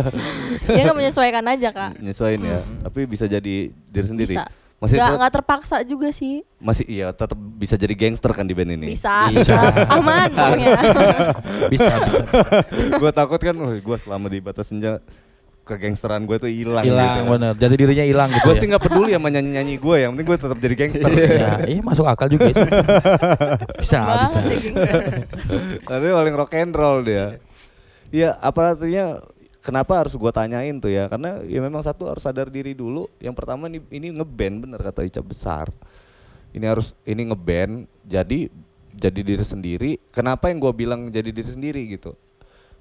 Dia 0.72 0.82
nggak 0.84 0.98
menyesuaikan 0.98 1.46
aja 1.48 1.70
kak. 1.72 1.92
Nyesuaiin 2.00 2.42
ya, 2.44 2.60
tapi 2.84 3.04
bisa 3.08 3.26
jadi 3.26 3.72
diri 3.72 4.08
sendiri. 4.08 4.36
Bisa. 4.36 4.48
Masih 4.76 5.00
Nggak 5.00 5.12
nggak 5.18 5.34
terpaksa 5.34 5.76
juga 5.82 6.12
sih. 6.12 6.44
masih 6.60 6.84
iya 6.86 7.08
tetap 7.10 7.34
bisa 7.38 7.74
jadi 7.74 7.96
gangster 7.96 8.32
kan 8.32 8.44
di 8.44 8.52
band 8.52 8.76
ini. 8.76 8.92
Bisa, 8.92 9.32
Bisa. 9.32 9.56
bisa. 9.56 9.88
Aman 9.88 10.30
pokoknya. 10.36 10.68
bisa 11.74 11.94
bisa. 12.04 12.24
bisa. 12.28 12.58
gue 12.94 13.12
takut 13.12 13.40
kan, 13.40 13.56
wah 13.56 13.72
gue 13.72 13.98
selama 13.98 14.28
di 14.28 14.40
batas 14.40 14.68
senja 14.68 15.00
kegangsteran 15.64 16.28
gue 16.28 16.38
tuh 16.38 16.46
hilang. 16.46 16.84
Hilang 16.84 17.24
gitu. 17.24 17.32
bener. 17.32 17.54
Jadi 17.56 17.74
dirinya 17.76 18.06
hilang 18.06 18.30
gitu. 18.30 18.46
Gue 18.46 18.54
ya. 18.54 18.60
sih 18.60 18.68
nggak 18.68 18.84
peduli 18.84 19.12
sama 19.16 19.28
nyanyi 19.30 19.50
nyanyi 19.56 19.76
gue, 19.80 19.96
yang 19.98 20.12
penting 20.14 20.28
gue 20.28 20.38
tetap 20.38 20.58
jadi 20.60 20.76
gangster. 20.76 21.10
Ya, 21.16 21.52
iya 21.66 21.82
masuk 21.82 22.06
akal 22.06 22.28
juga 22.28 22.52
sih. 22.52 22.70
bisa 23.82 24.00
bisa. 24.22 24.40
Tapi 25.82 26.06
paling 26.06 26.36
rock 26.36 26.52
and 26.54 26.74
roll 26.74 27.00
dia. 27.02 27.40
Iya, 28.12 28.38
apa 28.38 28.78
artinya? 28.78 29.18
Kenapa 29.66 29.98
harus 29.98 30.14
gua 30.14 30.30
tanyain 30.30 30.78
tuh 30.78 30.94
ya? 30.94 31.10
Karena 31.10 31.42
ya 31.42 31.58
memang 31.58 31.82
satu 31.82 32.06
harus 32.06 32.22
sadar 32.22 32.54
diri 32.54 32.78
dulu. 32.78 33.10
Yang 33.18 33.34
pertama 33.34 33.66
nih 33.66 33.82
ini 33.90 34.14
ngeband 34.14 34.62
bener 34.62 34.78
kata 34.78 35.02
Ica 35.02 35.26
besar. 35.26 35.74
Ini 36.54 36.70
harus 36.70 36.94
ini 37.02 37.26
ngeband 37.26 37.90
jadi 38.06 38.54
jadi 38.94 39.20
diri 39.26 39.42
sendiri. 39.42 39.92
Kenapa 40.14 40.54
yang 40.54 40.62
gua 40.62 40.70
bilang 40.70 41.10
jadi 41.10 41.34
diri 41.34 41.50
sendiri 41.50 41.82
gitu? 41.90 42.14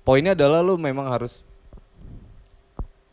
Poinnya 0.04 0.36
adalah 0.36 0.60
lu 0.60 0.76
memang 0.76 1.08
harus 1.08 1.40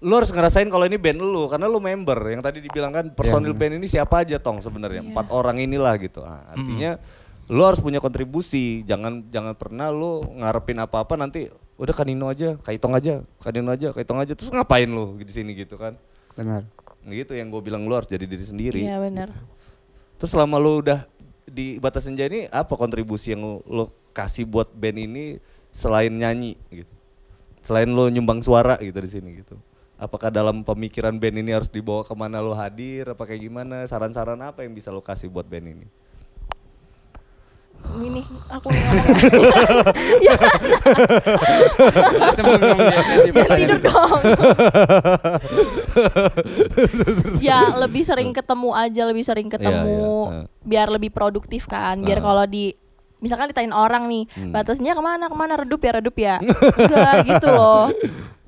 lu 0.02 0.18
harus 0.18 0.34
ngerasain 0.34 0.66
kalau 0.66 0.84
ini 0.84 0.98
band 0.98 1.22
lu 1.22 1.46
karena 1.46 1.70
lu 1.70 1.78
member 1.78 2.18
yang 2.34 2.42
tadi 2.42 2.58
dibilang 2.58 2.90
kan 2.90 3.06
personil 3.14 3.54
Iya. 3.54 3.60
band 3.62 3.74
ini 3.78 3.88
siapa 3.88 4.26
aja 4.26 4.42
tong 4.42 4.58
sebenarnya 4.58 5.06
empat 5.06 5.30
orang 5.30 5.62
inilah 5.62 5.94
gitu 6.02 6.26
Ah, 6.26 6.42
artinya 6.58 6.98
lu 7.46 7.62
harus 7.62 7.78
punya 7.78 8.02
kontribusi 8.02 8.82
jangan 8.82 9.30
jangan 9.30 9.54
pernah 9.54 9.94
lu 9.94 10.26
ngarepin 10.42 10.82
apa 10.82 11.06
apa 11.06 11.14
nanti 11.22 11.54
udah 11.82 11.96
kanino 11.98 12.30
aja 12.30 12.62
kaitong 12.62 12.94
aja 12.94 13.26
kanino 13.42 13.74
aja 13.74 13.90
kaitong 13.90 14.22
aja. 14.22 14.38
Terus 14.38 14.54
ngapain 14.54 14.86
lu 14.86 15.18
di 15.18 15.34
sini 15.34 15.58
gitu 15.58 15.82
kan? 15.82 15.98
Benar. 16.38 16.64
gitu 17.02 17.34
yang 17.34 17.50
gue 17.50 17.62
bilang 17.66 17.90
lu 17.90 17.98
harus 17.98 18.06
jadi 18.06 18.30
diri 18.30 18.46
sendiri. 18.46 18.82
Iya 18.86 19.02
benar. 19.02 19.34
terus 20.22 20.38
selama 20.38 20.62
lu 20.62 20.86
udah 20.86 21.10
di 21.50 21.82
batas 21.82 22.06
senja 22.06 22.30
ini 22.30 22.46
apa 22.54 22.78
kontribusi 22.78 23.34
yang 23.34 23.42
lu, 23.42 23.58
lu 23.66 23.90
kasih 24.14 24.46
buat 24.46 24.70
band 24.70 25.10
ini 25.10 25.26
selain 25.74 26.14
nyanyi 26.14 26.62
gitu? 26.70 26.94
Selain 27.66 27.90
lu 27.90 28.06
nyumbang 28.14 28.46
suara 28.46 28.78
gitu 28.78 29.02
di 29.02 29.10
sini 29.10 29.30
gitu. 29.42 29.58
Apakah 29.98 30.30
dalam 30.30 30.62
pemikiran 30.62 31.18
band 31.18 31.42
ini 31.42 31.52
harus 31.58 31.74
dibawa 31.74 32.06
ke 32.06 32.14
mana 32.14 32.38
lu 32.38 32.54
hadir 32.54 33.10
apa 33.10 33.26
kayak 33.26 33.50
gimana? 33.50 33.82
Saran-saran 33.90 34.38
apa 34.46 34.62
yang 34.62 34.78
bisa 34.78 34.94
lu 34.94 35.02
kasih 35.02 35.34
buat 35.34 35.50
band 35.50 35.74
ini 35.74 35.90
ini 37.98 38.22
aku 38.48 38.68
yang 38.72 38.86
ngomong. 38.88 39.18
ya, 40.26 40.36
tidur 43.52 43.80
dong. 43.82 44.22
ya 47.48 47.60
lebih 47.78 48.02
sering 48.02 48.32
ketemu 48.32 48.70
aja, 48.72 49.02
lebih 49.04 49.24
sering 49.24 49.48
ketemu, 49.48 50.32
iya. 50.32 50.42
biar 50.64 50.88
lebih 50.90 51.12
produktif 51.12 51.68
kan. 51.68 52.00
Biar 52.02 52.20
Ah. 52.20 52.24
kalau 52.24 52.46
di 52.46 52.74
misalkan 53.20 53.52
ditanyain 53.52 53.76
orang 53.76 54.08
nih, 54.08 54.24
Hmm. 54.34 54.52
batasnya 54.52 54.94
ke 54.94 55.02
mana 55.02 55.30
ke 55.30 55.36
mana 55.36 55.54
redup 55.56 55.82
ya 55.82 55.92
redup 55.94 56.16
ya, 56.16 56.36
enggak 56.42 57.14
gitu 57.30 57.48
loh. 57.50 57.86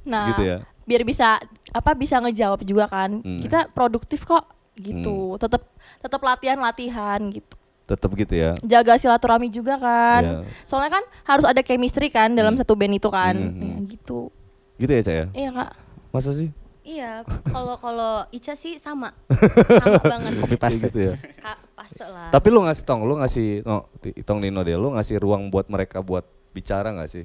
Nah, 0.03 0.33
Gitu 0.33 0.43
ya? 0.45 0.57
biar 0.83 1.01
bisa 1.03 1.37
apa 1.69 1.91
bisa 1.93 2.17
ngejawab 2.19 2.61
juga 2.63 2.87
kan. 2.87 3.21
Hmm. 3.21 3.39
Kita 3.39 3.69
produktif 3.69 4.25
kok 4.25 4.45
gitu. 4.75 5.37
Tetap 5.37 5.61
tetap 5.99 6.21
latihan 6.21 6.57
latihan 6.57 7.21
gitu. 7.29 7.53
Tetap 7.83 8.09
gitu 8.13 8.31
ya. 8.31 8.55
Jaga 8.59 8.95
silaturahmi 8.95 9.47
juga 9.47 9.75
kan. 9.75 10.21
Iya. 10.23 10.37
Soalnya 10.63 10.91
kan 10.93 11.03
harus 11.23 11.43
ada 11.43 11.59
chemistry 11.59 12.07
kan 12.07 12.31
dalam 12.31 12.53
Hmm. 12.53 12.59
satu 12.59 12.73
band 12.73 12.95
itu 12.95 13.07
kan. 13.07 13.35
Hmm. 13.35 13.59
Ya, 13.59 13.75
gitu. 13.89 14.31
Gitu 14.75 14.89
ya, 14.89 15.01
Cak 15.01 15.13
ya? 15.13 15.25
Iya, 15.33 15.49
Kak. 15.51 15.69
Masa 16.09 16.31
sih? 16.31 16.49
Iya, 16.81 17.23
kalau 17.47 17.75
kalau 17.75 18.27
Ica 18.29 18.53
sih 18.53 18.75
sama. 18.75 19.15
sama 19.79 19.99
banget. 20.01 20.31
Kayak 20.37 20.59
paste. 20.59 20.79
gitu 20.81 20.99
ya. 21.01 21.13
Kak, 21.37 21.57
paste 21.73 22.03
lah. 22.03 22.27
Tapi 22.27 22.47
lu 22.49 22.59
ngasih 22.61 22.83
tong, 22.83 23.01
lu 23.01 23.15
ngasih 23.15 23.63
no, 23.63 23.87
tong 24.21 24.39
Nino 24.39 24.59
dia, 24.61 24.75
lu 24.75 24.91
ngasih 24.91 25.15
ruang 25.15 25.47
buat 25.47 25.67
mereka 25.67 25.99
buat 25.99 26.23
bicara 26.51 26.91
nggak 26.91 27.07
sih? 27.09 27.23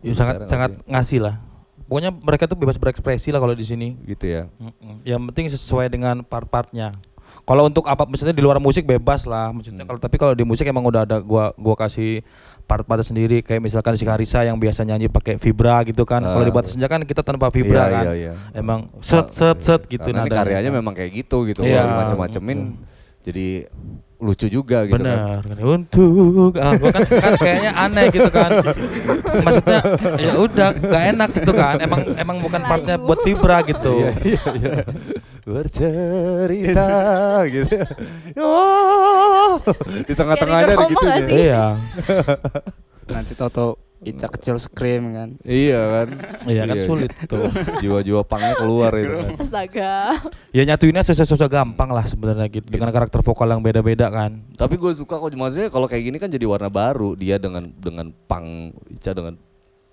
Ya, 0.00 0.12
Bicara 0.12 0.16
sangat 0.16 0.34
nggak 0.36 0.48
sangat 0.48 0.70
sih? 0.70 0.84
ngasih 0.86 1.18
lah. 1.20 1.34
Pokoknya 1.88 2.12
mereka 2.14 2.44
tuh 2.44 2.54
bebas 2.54 2.76
berekspresi 2.76 3.32
lah 3.32 3.40
kalau 3.40 3.50
di 3.50 3.64
sini. 3.64 3.96
gitu 4.04 4.22
ya. 4.22 4.42
Yang 5.02 5.20
penting 5.28 5.46
sesuai 5.50 5.86
dengan 5.88 6.20
part-partnya. 6.20 6.92
Kalau 7.40 7.62
untuk 7.64 7.84
apa 7.84 8.04
misalnya 8.04 8.32
di 8.32 8.40
luar 8.40 8.56
musik 8.56 8.84
bebas 8.84 9.24
lah. 9.24 9.50
Maksudnya 9.50 9.82
Hmm. 9.82 9.90
kalau 9.90 10.00
tapi 10.00 10.16
kalau 10.16 10.32
di 10.32 10.42
musik 10.42 10.64
emang 10.64 10.82
udah 10.82 11.02
ada 11.02 11.18
gua 11.18 11.50
gua 11.54 11.74
kasih 11.74 12.22
part-part 12.64 13.02
sendiri 13.02 13.40
kayak 13.40 13.58
misalkan 13.58 13.94
si 13.94 14.04
Karisa 14.04 14.40
yang 14.40 14.54
biasa 14.54 14.82
nyanyi 14.82 15.06
pakai 15.06 15.34
vibra 15.36 15.82
gitu 15.82 16.04
kan. 16.04 16.22
Kalau 16.22 16.40
di 16.40 16.50
Ah. 16.50 16.56
batas 16.56 16.70
senja 16.72 16.86
kan 16.86 17.02
kita 17.02 17.20
tanpa 17.20 17.50
vibra 17.50 17.82
Iya, 17.82 17.90
kan. 17.90 18.04
iya, 18.04 18.12
iya. 18.14 18.32
Emang 18.52 18.86
set 19.00 19.26
set 19.28 19.58
set 19.58 19.80
gitu 19.84 19.98
Karena 20.00 20.22
ini 20.22 20.28
nadanya. 20.28 20.40
karyanya 20.40 20.70
memang 20.72 20.94
kayak 20.94 21.10
gitu 21.16 21.44
gitu. 21.44 21.62
Iya. 21.62 21.82
Macam-macamin 21.86 22.78
jadi 23.20 23.66
lucu 24.20 24.46
juga 24.52 24.84
gitu 24.84 25.00
kan. 25.00 25.40
Bener 25.40 25.42
kan. 25.42 25.56
Untuk 25.64 26.52
ah, 26.60 26.72
gua 26.76 26.90
kan, 26.92 27.02
kan 27.08 27.32
kayaknya 27.40 27.72
aneh 27.74 28.06
gitu 28.12 28.30
kan. 28.30 28.50
Maksudnya 29.40 29.80
ya 30.20 30.32
udah 30.36 30.68
gak 30.76 31.04
enak 31.16 31.30
gitu 31.40 31.52
kan. 31.56 31.74
Emang 31.80 32.00
emang 32.14 32.36
bukan 32.44 32.60
partnya 32.62 32.96
buat 33.00 33.20
vibra 33.24 33.58
gitu. 33.64 33.94
Iya, 33.96 34.12
iya, 34.22 34.42
iya. 34.60 34.74
Bercerita 35.42 36.90
gitu. 37.48 37.76
Oh, 38.38 39.58
di 40.06 40.14
tengah-tengahnya 40.14 40.74
ada 40.76 40.86
gitu 40.86 41.06
sih? 41.08 41.50
Iya. 41.50 41.64
Nanti 43.14 43.32
Toto 43.34 43.89
Ica 44.00 44.32
kecil 44.32 44.56
scream 44.56 45.12
kan. 45.12 45.28
Iya 45.44 45.80
kan? 45.92 46.08
Iya 46.48 46.62
kan 46.64 46.76
sulit 46.80 47.12
tuh. 47.28 47.52
Jiwa-jiwa 47.84 48.24
pangnya 48.24 48.56
keluar 48.56 48.96
itu 48.96 49.12
kan. 49.12 49.32
Astaga. 49.36 49.94
Ya 50.56 50.62
nyatuinnya 50.64 51.04
susah-susah 51.04 51.52
gampang 51.52 51.92
lah 51.92 52.08
sebenarnya 52.08 52.48
gitu 52.48 52.64
dengan 52.72 52.88
karakter 52.88 53.20
vokal 53.20 53.52
yang 53.52 53.60
beda-beda 53.60 54.08
kan. 54.08 54.40
Tapi 54.56 54.80
gue 54.80 54.96
suka 54.96 55.20
kok 55.20 55.36
maksudnya 55.36 55.68
kalau 55.68 55.84
kayak 55.84 56.04
gini 56.08 56.16
kan 56.16 56.32
jadi 56.32 56.48
warna 56.48 56.72
baru 56.72 57.12
dia 57.12 57.36
dengan 57.36 57.68
dengan 57.76 58.08
pang 58.24 58.72
Ica 58.88 59.12
dengan 59.12 59.36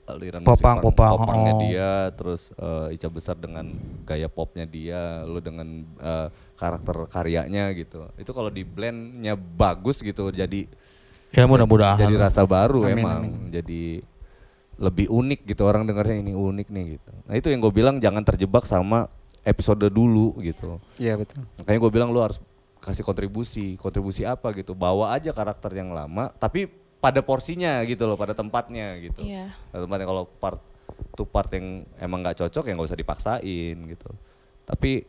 aliran 0.08 0.40
musik 0.40 0.64
Popang, 0.64 0.80
punk- 0.80 0.96
popang, 0.96 1.12
popangnya 1.20 1.54
oh. 1.54 1.60
dia 1.68 1.92
terus 2.16 2.42
eh, 2.56 2.96
Ica 2.96 3.12
besar 3.12 3.36
dengan 3.36 3.76
gaya 4.08 4.32
popnya 4.32 4.64
dia 4.64 5.28
lu 5.28 5.44
dengan 5.44 5.84
eh, 6.00 6.28
karakter 6.56 6.96
karyanya 7.12 7.76
gitu 7.76 8.08
itu 8.16 8.32
kalau 8.32 8.48
di 8.48 8.64
blendnya 8.64 9.36
bagus 9.36 10.00
gitu 10.00 10.32
jadi 10.32 10.64
Ya 11.30 11.44
mudah-mudahan. 11.44 12.00
jadi 12.00 12.16
rasa 12.18 12.44
baru 12.44 12.84
Amin, 12.84 12.98
emang 12.98 13.20
amin. 13.28 13.52
jadi 13.52 14.02
lebih 14.78 15.10
unik 15.10 15.40
gitu 15.46 15.66
orang 15.66 15.84
dengarnya 15.84 16.18
ini 16.18 16.32
unik 16.32 16.68
nih 16.70 16.86
gitu 16.96 17.12
nah 17.24 17.34
itu 17.34 17.48
yang 17.50 17.60
gue 17.60 17.74
bilang 17.74 17.96
jangan 17.98 18.22
terjebak 18.22 18.64
sama 18.64 19.10
episode 19.42 19.82
dulu 19.88 20.38
gitu 20.40 20.78
Iya 20.96 21.16
betul. 21.16 21.44
makanya 21.58 21.80
gue 21.80 21.92
bilang 21.92 22.10
lu 22.10 22.22
harus 22.22 22.38
kasih 22.78 23.02
kontribusi 23.02 23.76
kontribusi 23.76 24.22
apa 24.22 24.54
gitu 24.54 24.72
bawa 24.72 25.12
aja 25.12 25.32
karakter 25.32 25.74
yang 25.74 25.92
lama 25.92 26.30
tapi 26.32 26.70
pada 26.98 27.20
porsinya 27.20 27.82
gitu 27.84 28.06
loh 28.06 28.16
pada 28.16 28.32
tempatnya 28.32 28.96
gitu 28.98 29.20
Iya. 29.20 29.52
tempatnya 29.70 30.06
kalau 30.06 30.24
part 30.30 30.62
tuh 31.14 31.26
part 31.26 31.52
yang 31.52 31.84
emang 31.98 32.22
nggak 32.22 32.38
cocok 32.40 32.64
ya 32.64 32.72
nggak 32.72 32.88
usah 32.88 32.98
dipaksain 32.98 33.76
gitu 33.76 34.10
tapi 34.64 35.04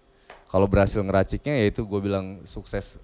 kalau 0.46 0.64
berhasil 0.64 0.98
ngeraciknya 0.98 1.54
ya 1.54 1.66
itu 1.68 1.84
gue 1.84 2.00
bilang 2.00 2.40
sukses 2.42 2.96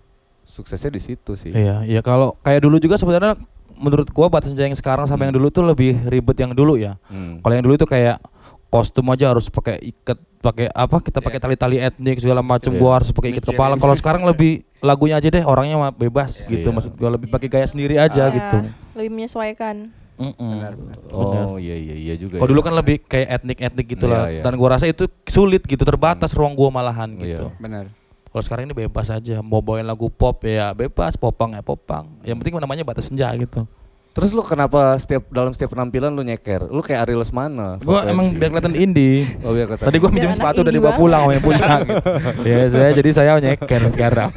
suksesnya 0.54 0.88
di 0.88 1.02
situ 1.02 1.34
sih 1.34 1.50
Iya, 1.50 1.82
ya 1.82 2.00
kalau 2.00 2.38
kayak 2.40 2.62
dulu 2.62 2.78
juga 2.78 2.94
sebenarnya 2.94 3.34
menurut 3.75 4.06
gua 4.08 4.30
batas 4.30 4.49
senja 4.49 4.62
yang 4.62 4.73
sekarang 4.73 5.04
sama 5.04 5.26
yang 5.26 5.34
dulu 5.34 5.50
tuh 5.50 5.67
lebih 5.67 5.99
ribet 6.04 6.38
yang 6.38 6.54
dulu 6.54 6.78
ya. 6.78 6.95
Hmm. 7.04 7.43
Kalau 7.43 7.52
yang 7.52 7.64
dulu 7.64 7.75
itu 7.75 7.84
kayak 7.84 8.23
kostum 8.71 9.06
aja 9.08 9.28
harus 9.28 9.47
pakai 9.47 9.82
ikat 9.84 10.14
pakai 10.38 10.67
apa 10.69 10.99
kita 10.99 11.19
pakai 11.19 11.38
tali-tali 11.38 11.78
etnik 11.78 12.19
segala 12.19 12.38
macam 12.38 12.71
Iya. 12.71 12.78
gua 12.78 12.90
harus 12.95 13.10
pakai 13.10 13.30
ikat 13.32 13.45
kepala 13.49 13.75
kalau 13.75 13.95
sekarang 13.97 14.23
lebih 14.23 14.62
lagunya 14.78 15.17
aja 15.17 15.26
deh 15.26 15.43
orangnya 15.43 15.75
mah 15.76 15.90
bebas 15.90 16.43
gitu 16.45 16.62
Iya. 16.64 16.71
maksud 16.71 16.93
gua 16.95 17.10
lebih 17.10 17.26
pakai 17.28 17.49
gaya 17.49 17.67
sendiri 17.67 17.99
aja 17.99 18.25
Iya, 18.25 18.34
gitu 18.36 18.56
Lebih 18.95 19.10
menyesuaikan. 19.10 19.90
Mm-mm. 20.14 20.38
Benar, 20.54 20.73
benar. 20.76 20.97
oh 21.10 21.58
iya 21.58 21.75
iya 21.75 21.95
iya 21.97 22.14
juga 22.14 22.38
kalau 22.38 22.47
ya. 22.47 22.52
dulu 22.54 22.62
kan 22.62 22.75
lebih 22.76 23.02
kayak 23.02 23.28
etnik-etnik 23.34 23.86
gitu 23.88 24.06
lah 24.06 24.30
Iya, 24.30 24.38
iya. 24.38 24.43
dan 24.43 24.54
gua 24.54 24.69
rasa 24.71 24.86
itu 24.86 25.10
sulit 25.26 25.67
gitu 25.67 25.82
terbatas 25.82 26.30
ruang 26.30 26.54
gua 26.54 26.71
malahan 26.71 27.10
Iya. 27.14 27.23
gitu 27.26 27.47
Benar. 27.58 27.90
Kalau 28.34 28.42
sekarang 28.42 28.66
ini 28.66 28.75
bebas 28.75 29.14
aja 29.14 29.38
mau 29.47 29.62
bawain 29.62 29.86
lagu 29.86 30.10
pop 30.10 30.42
ya 30.42 30.75
bebas 30.75 31.14
popang 31.14 31.54
ya 31.54 31.62
popang 31.62 32.18
yang 32.26 32.34
penting 32.42 32.58
namanya 32.58 32.82
batas 32.82 33.06
senja 33.06 33.30
gitu 33.38 33.62
terus 34.10 34.34
lu 34.34 34.42
kenapa 34.42 34.99
setiap 34.99 35.30
dalam 35.30 35.54
setiap 35.54 35.70
penampilan 35.70 36.10
lu 36.10 36.26
nyeker 36.26 36.66
lu 36.66 36.82
kayak 36.82 37.06
Ari 37.06 37.14
Lesmana 37.14 37.78
gua 37.86 38.02
emang 38.10 38.34
biar 38.34 38.50
kelihatan 38.50 38.75
indie 38.75 39.38
oh 39.47 39.54
biar 39.54 39.70
kelihatan 39.70 39.86
Tadi 39.86 39.97
gua 40.02 40.10
minjem 40.10 40.34
anak 40.34 40.38
sepatu 40.42 40.58
udah 40.66 40.75
dibawa 40.75 40.94
pulang 40.99 41.23
sama 41.23 41.32
yang 41.34 41.44
punya 41.47 41.66
gitu. 41.86 42.02
Ya 42.42 42.58
saya 42.70 42.90
jadi 42.94 43.10
saya 43.14 43.30
nyeker 43.38 43.82
sekarang. 43.90 44.30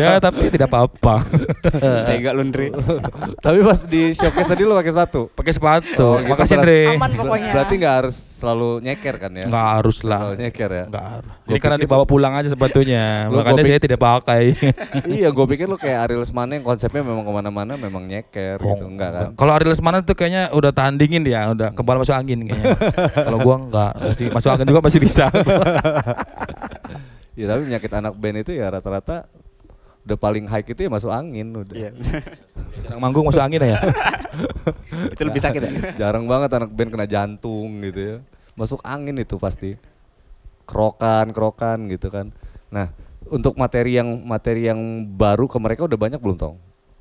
ya 0.00 0.20
tapi 0.20 0.42
tidak 0.52 0.68
apa-apa. 0.68 1.16
Tega 2.08 2.30
lu 2.36 2.44
Ndri. 2.48 2.72
tapi 3.40 3.58
pas 3.64 3.80
di 3.88 4.12
showcase 4.16 4.48
tadi 4.48 4.62
lu 4.64 4.76
pakai 4.76 4.92
sepatu 4.92 5.20
Pakai 5.32 5.52
sepatu. 5.52 6.04
Oh, 6.04 6.20
gitu 6.20 6.28
Makasih 6.32 6.56
Andre. 6.60 6.80
Aman 6.96 7.12
pokoknya. 7.16 7.52
berarti 7.56 7.74
nggak 7.80 7.94
harus 8.00 8.16
selalu 8.34 8.82
nyeker 8.82 9.14
kan 9.16 9.30
ya 9.30 9.46
Enggak 9.46 9.66
harus 9.78 10.02
lah. 10.02 10.18
Selalu 10.26 10.36
nyeker 10.42 10.70
ya 10.74 10.84
Enggak 10.90 11.04
harus. 11.06 11.30
Jadi 11.46 11.58
karena 11.62 11.78
dibawa 11.78 12.04
pulang 12.04 12.34
aja 12.34 12.48
sepatunya. 12.50 13.04
Lu- 13.30 13.38
Makanya 13.38 13.62
saya 13.62 13.78
tidak 13.78 14.00
pakai. 14.02 14.42
iya 15.22 15.30
gue 15.30 15.46
pikir 15.46 15.70
lu 15.70 15.78
kayak 15.78 16.10
Ari 16.10 16.14
Lesmana 16.18 16.58
yang 16.58 16.66
konsepnya 16.66 17.06
memang 17.06 17.22
ke 17.22 17.32
mana-mana 17.32 17.72
memang 17.78 18.02
nyeker 18.04 18.58
gitu 18.58 18.84
enggak 18.84 19.10
kan 19.14 19.26
Kalau 19.38 19.52
Ariel 19.54 19.70
Lesmana 19.70 20.02
tuh 20.02 20.18
kayaknya 20.18 20.50
udah 20.50 20.74
tandingin 20.74 21.22
dia, 21.22 21.46
udah 21.46 21.70
kebal 21.70 22.02
masuk 22.02 22.12
angin 22.12 22.42
kayaknya. 22.42 22.74
Kalau 23.30 23.38
gua 23.38 23.56
enggak, 23.62 23.92
masih 24.02 24.26
masuk 24.34 24.50
angin 24.50 24.66
juga 24.66 24.80
masih 24.82 25.00
bisa. 25.00 25.26
ya 27.34 27.44
tapi 27.46 27.60
penyakit 27.66 27.90
anak 27.90 28.14
band 28.14 28.36
itu 28.42 28.52
ya 28.54 28.70
rata-rata 28.70 29.26
udah 30.04 30.18
paling 30.20 30.44
high 30.44 30.60
itu 30.60 30.80
ya 30.84 30.90
masuk 30.92 31.08
angin 31.08 31.48
udah 31.52 31.74
Iya. 31.74 31.90
Jarang 32.84 33.00
manggung 33.00 33.24
masuk 33.24 33.40
angin 33.40 33.60
ya. 33.64 33.80
Itu 35.16 35.22
lebih 35.24 35.40
sakit 35.40 35.60
ya. 35.64 35.70
jarang 36.00 36.26
banget 36.28 36.50
anak 36.52 36.70
band 36.74 36.90
kena 36.92 37.06
jantung 37.08 37.80
gitu 37.80 38.00
ya 38.00 38.16
masuk 38.54 38.78
angin 38.86 39.18
itu 39.18 39.34
pasti 39.38 39.74
kerokan 40.64 41.34
kerokan 41.34 41.90
gitu 41.90 42.08
kan 42.08 42.30
nah 42.70 42.90
untuk 43.30 43.54
materi 43.58 43.98
yang 43.98 44.08
materi 44.22 44.70
yang 44.70 44.78
baru 45.14 45.50
ke 45.50 45.58
mereka 45.58 45.86
udah 45.86 45.98
banyak 45.98 46.20
belum 46.22 46.36
tong 46.38 46.56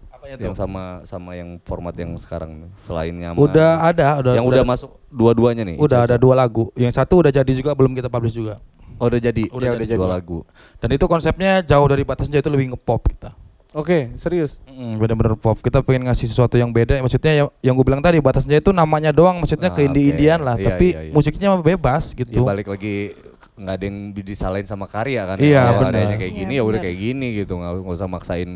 Apanya 0.10 0.40
yang 0.40 0.56
tuh? 0.56 0.64
sama 0.64 0.84
sama 1.04 1.32
yang 1.36 1.60
format 1.68 1.92
yang 2.00 2.16
sekarang 2.16 2.56
nih, 2.56 2.72
selain 2.80 3.12
nyaman 3.12 3.36
Udah 3.36 3.84
ada, 3.84 4.24
udah 4.24 4.34
yang 4.40 4.48
udah, 4.48 4.64
masuk 4.64 4.96
dua-duanya 5.12 5.68
nih 5.68 5.76
Udah 5.76 6.08
ada 6.08 6.16
dua 6.16 6.32
lagu. 6.32 6.72
Yang 6.80 6.96
satu 6.96 7.20
udah 7.20 7.28
jadi 7.28 7.52
juga 7.52 7.76
belum 7.76 7.92
kita 7.92 8.08
publish 8.08 8.40
juga. 8.40 8.64
Oh, 9.04 9.08
udah 9.08 9.20
jadi 9.20 9.44
Udah 9.52 9.76
jadi 9.76 9.94
dua 9.94 10.00
dua. 10.00 10.16
lagu 10.16 10.40
Dan 10.80 10.90
itu 10.90 11.06
konsepnya 11.06 11.60
jauh 11.60 11.84
dari 11.86 12.02
batasnya 12.02 12.40
itu 12.40 12.48
lebih 12.48 12.72
ngepop 12.72 13.04
kita. 13.06 13.36
oke 13.74 14.16
serius 14.16 14.64
Mm, 14.66 14.98
bener-bener 14.98 15.34
pop. 15.36 15.60
Kita 15.60 15.82
pengen 15.82 16.08
ngasih 16.08 16.26
sesuatu 16.26 16.56
yang 16.56 16.70
beda. 16.70 16.98
Maksudnya 16.98 17.34
yang, 17.36 17.48
yang 17.62 17.74
gue 17.74 17.84
bilang 17.84 18.00
tadi 18.00 18.18
batasnya 18.18 18.58
itu 18.58 18.70
namanya 18.70 19.10
doang. 19.10 19.38
Maksudnya 19.38 19.70
Ah, 19.70 19.76
ke 19.76 19.84
indie-indian 19.84 20.40
lah. 20.40 20.58
Iya, 20.58 20.66
tapi 20.68 20.88
iya, 20.90 21.02
iya. 21.04 21.12
musiknya 21.12 21.50
bebas 21.56 22.10
ya 22.10 22.24
gitu. 22.24 22.42
balik 22.42 22.66
lagi 22.68 23.14
nggak 23.54 23.70
ada 23.72 23.84
yang 23.84 23.98
disalahin 24.16 24.66
sama 24.66 24.86
karya 24.86 25.22
kan 25.24 25.38
Iya, 25.38 25.62
Kalau 25.64 25.80
benar. 25.84 25.94
adanya 25.96 26.16
kayak 26.18 26.32
Iya, 26.32 26.40
gini 26.40 26.54
ya 26.54 26.64
udah 26.64 26.72
benar. 26.74 26.84
kayak 26.84 26.98
gini 27.00 27.28
gitu 27.36 27.54
nggak 27.54 27.74
usah 27.88 28.08
maksain 28.08 28.52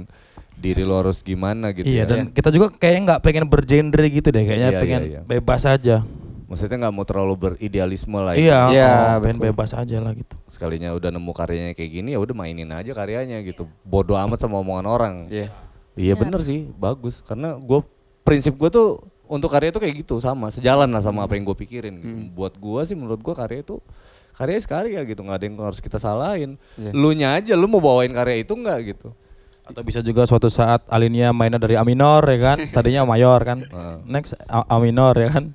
diri 0.58 0.82
lo 0.82 0.98
harus 0.98 1.22
gimana 1.22 1.70
gitu 1.70 1.86
iya 1.86 2.02
ya. 2.02 2.10
dan 2.10 2.34
kita 2.34 2.50
juga 2.50 2.74
kayaknya 2.74 3.02
nggak 3.08 3.22
pengen 3.22 3.46
bergenre 3.46 4.06
gitu 4.08 4.28
deh. 4.28 4.42
Kayaknya 4.42 4.70
Iya, 4.70 4.80
pengen 4.82 5.02
iya, 5.04 5.12
iya. 5.14 5.22
bebas 5.24 5.64
aja. 5.64 6.02
Maksudnya 6.48 6.80
nggak 6.80 6.94
mau 6.94 7.04
terlalu 7.04 7.34
beridealisme 7.38 8.18
lah 8.18 8.34
ya. 8.34 8.40
Iya. 8.40 8.60
Iya, 8.70 8.90
oh, 8.90 9.16
pengen 9.22 9.40
bebas 9.44 9.72
aja 9.72 9.98
lah 10.00 10.12
gitu. 10.12 10.36
sekalinya 10.46 10.90
udah 10.92 11.10
nemu 11.10 11.32
karyanya 11.32 11.74
kayak 11.74 11.92
gini 11.94 12.10
ya 12.12 12.20
udah 12.20 12.34
mainin 12.34 12.72
aja 12.72 12.92
karyanya 12.92 13.44
gitu 13.44 13.68
bodoh 13.82 14.16
amat 14.18 14.40
sama 14.40 14.58
omongan 14.58 14.86
orang 14.86 15.16
Iya. 15.28 15.52
iya 15.94 16.14
bener 16.16 16.40
sih 16.42 16.72
bagus 16.72 17.20
karena 17.22 17.54
gue 17.54 17.84
prinsip 18.22 18.56
gue 18.56 18.68
tuh 18.68 18.88
untuk 19.28 19.48
karya 19.48 19.70
itu 19.70 19.78
kayak 19.78 19.96
gitu 19.98 20.18
sama 20.18 20.48
sejalan 20.48 20.88
lah 20.88 21.00
sama 21.00 21.22
apa 21.22 21.36
yang 21.36 21.44
gue 21.44 21.58
pikirin 21.58 21.94
gitu. 21.98 22.08
Hmm. 22.18 22.32
buat 22.32 22.56
gue 22.56 22.82
sih 22.84 22.96
menurut 22.96 23.20
gue 23.20 23.36
karya 23.36 23.60
itu 23.60 23.84
karya 24.32 24.56
sekali 24.58 24.94
ya 24.94 25.04
gitu 25.04 25.20
nggak 25.20 25.36
ada 25.36 25.46
yang 25.46 25.56
harus 25.60 25.80
kita 25.80 25.98
salahin 25.98 26.56
Iya. 26.74 26.92
lu 26.92 27.12
nya 27.12 27.36
aja 27.36 27.54
lu 27.54 27.68
mau 27.68 27.80
bawain 27.80 28.10
karya 28.10 28.40
itu 28.40 28.54
nggak 28.54 28.80
gitu 28.88 29.12
Atau 29.68 29.84
bisa 29.84 30.00
juga 30.00 30.24
suatu 30.24 30.48
saat 30.48 30.88
Alinea 30.88 31.36
mainnya 31.36 31.60
dari 31.60 31.76
A 31.76 31.84
minor 31.84 32.24
ya 32.24 32.40
kan, 32.40 32.58
tadinya 32.72 33.04
mayor 33.04 33.44
kan. 33.44 33.68
Next 34.08 34.32
A, 34.48 34.64
A 34.64 34.80
minor 34.80 35.12
ya 35.12 35.28
kan. 35.28 35.52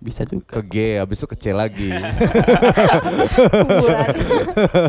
Bisa 0.00 0.24
juga. 0.24 0.48
ke 0.48 0.60
G 0.64 0.76
habis 0.96 1.20
itu 1.20 1.28
ke 1.28 1.36
C 1.36 1.52
lagi 1.52 1.92
Kuburan. 3.52 4.14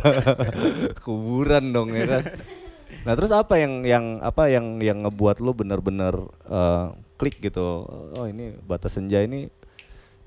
kuburan 1.04 1.64
dong 1.76 1.92
ya 1.92 2.06
kan 2.08 2.24
nah 3.02 3.14
terus 3.18 3.36
apa 3.36 3.60
yang 3.60 3.84
yang 3.84 4.06
apa 4.24 4.48
yang 4.48 4.80
yang 4.80 5.04
ngebuat 5.04 5.44
lu 5.44 5.52
bener-bener 5.52 6.16
eh, 6.48 6.88
klik 7.20 7.44
gitu 7.44 7.84
oh 8.16 8.26
ini 8.26 8.56
batas 8.64 8.96
senja 8.96 9.20
ini 9.20 9.52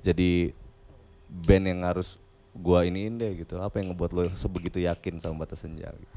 jadi 0.05 0.53
band 1.27 1.65
yang 1.65 1.81
harus 1.81 2.21
gua 2.55 2.87
iniin 2.87 3.19
deh 3.19 3.31
gitu 3.43 3.59
apa 3.59 3.81
yang 3.81 3.91
ngebuat 3.91 4.11
lu 4.15 4.23
sebegitu 4.37 4.79
yakin 4.79 5.19
sama 5.19 5.43
batas 5.43 5.65
senja 5.65 5.91
gitu? 5.91 6.13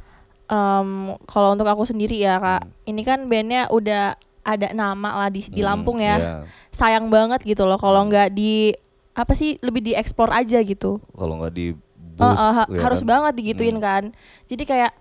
Em, 0.48 1.12
kalau 1.28 1.52
untuk 1.52 1.68
aku 1.68 1.84
sendiri 1.84 2.24
ya 2.24 2.40
kak, 2.40 2.64
ini 2.88 3.04
kan 3.04 3.28
bandnya 3.28 3.68
udah 3.68 4.16
ada 4.48 4.72
nama 4.72 5.10
lah 5.16 5.28
di, 5.28 5.44
di 5.44 5.60
Hmm, 5.60 5.68
Lampung 5.68 5.98
ya. 5.98 6.16
iya. 6.16 6.34
Sayang 6.68 7.08
banget 7.08 7.44
gitu 7.44 7.62
loh 7.62 7.76
kalau 7.76 8.02
nggak 8.02 8.28
di 8.30 8.72
apa 9.12 9.32
sih 9.32 9.58
lebih 9.58 9.82
dieksplor 9.82 10.30
aja 10.30 10.58
gitu. 10.60 11.02
kalau 11.10 11.36
nggak 11.36 11.52
di 11.52 11.66
boost 12.14 12.38
eh, 12.38 12.52
ha- 12.52 12.66
ya 12.66 12.80
harus 12.80 13.00
kan? 13.00 13.08
banget 13.08 13.32
digituin 13.36 13.76
Hmm. 13.76 13.84
kan. 13.84 14.02
Jadi 14.44 14.64
kayak 14.64 14.92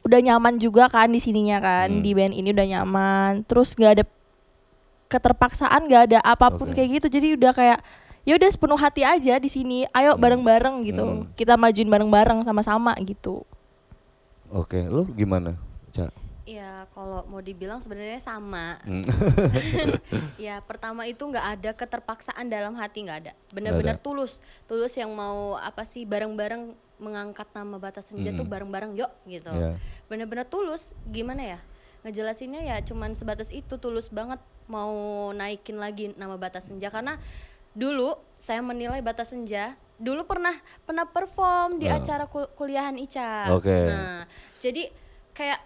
udah 0.00 0.20
nyaman 0.20 0.56
juga 0.56 0.86
kan 0.86 1.06
di 1.06 1.18
sininya 1.18 1.58
kan 1.58 1.88
Hmm. 1.90 2.00
di 2.00 2.10
band 2.12 2.32
ini 2.32 2.48
udah 2.48 2.66
nyaman. 2.66 3.44
Terus 3.44 3.72
nggak 3.72 3.92
ada 3.92 4.04
keterpaksaan, 5.06 5.84
nggak 5.84 6.02
ada 6.06 6.18
apa 6.20 6.48
pun 6.50 6.68
Oke. 6.68 6.76
kayak 6.76 6.88
gitu. 6.98 7.06
Jadi 7.10 7.28
udah 7.34 7.52
kayak 7.52 7.78
ya 8.22 8.36
udah 8.36 8.48
sepenuh 8.48 8.76
hati 8.76 9.02
aja 9.02 9.36
di 9.36 9.46
sini. 9.46 9.84
Ayo 9.90 10.12
Hmm. 10.12 10.20
bareng-bareng 10.20 10.76
gitu. 10.82 11.04
Hmm. 11.04 11.24
Kita 11.32 11.56
majuin 11.56 11.86
bareng-bareng 11.86 12.42
sama-sama 12.42 12.92
gitu. 13.00 13.44
oke 14.48 14.80
lu 14.82 15.04
gimana? 15.12 15.60
Ya 16.48 16.88
kalau 16.90 17.28
mau 17.28 17.38
dibilang 17.38 17.76
sebenarnya 17.76 18.16
sama. 18.18 18.80
Hmm. 18.82 19.04
ya 20.40 20.64
pertama 20.64 21.04
itu 21.04 21.20
nggak 21.20 21.46
ada 21.54 21.70
keterpaksaan 21.74 22.48
dalam 22.48 22.72
hati 22.74 23.04
nggak 23.04 23.18
ada. 23.20 23.32
Benar-benar 23.50 23.96
tulus, 23.98 24.40
tulus 24.64 24.94
yang 24.94 25.12
mau 25.12 25.54
apa 25.54 25.84
sih 25.84 26.02
bareng-bareng 26.02 26.72
mengangkat 26.98 27.46
nama 27.52 27.76
batas 27.76 28.10
senja 28.10 28.32
tuh 28.32 28.42
Mm. 28.42 28.50
bareng-bareng 28.50 28.92
yuk 28.96 29.12
gitu. 29.24 29.52
Ya. 29.52 29.76
Benar-benar 30.08 30.44
tulus. 30.44 30.96
Gimana 31.06 31.44
ya? 31.46 31.60
Ngejelasinnya 32.00 32.64
ya 32.64 32.76
cuman 32.80 33.12
sebatas 33.12 33.50
itu 33.50 33.76
tulus 33.76 34.08
banget 34.08 34.40
mau 34.66 34.94
naikin 35.30 35.76
lagi 35.76 36.14
nama 36.14 36.34
batas 36.34 36.68
senja 36.68 36.88
karena 36.88 37.20
dulu 37.72 38.16
saya 38.34 38.60
menilai 38.60 39.00
batas 39.00 39.30
senja 39.30 39.76
dulu 39.96 40.24
pernah 40.24 40.54
pernah 40.82 41.04
perform 41.04 41.76
di 41.76 41.86
Ah. 41.86 41.98
acara 41.98 42.24
kul- 42.24 42.48
kuliahan 42.54 42.94
Ica. 42.96 43.50
Oke. 43.50 43.74
Nah, 43.84 44.24
jadi 44.56 44.88
kayak 45.32 45.58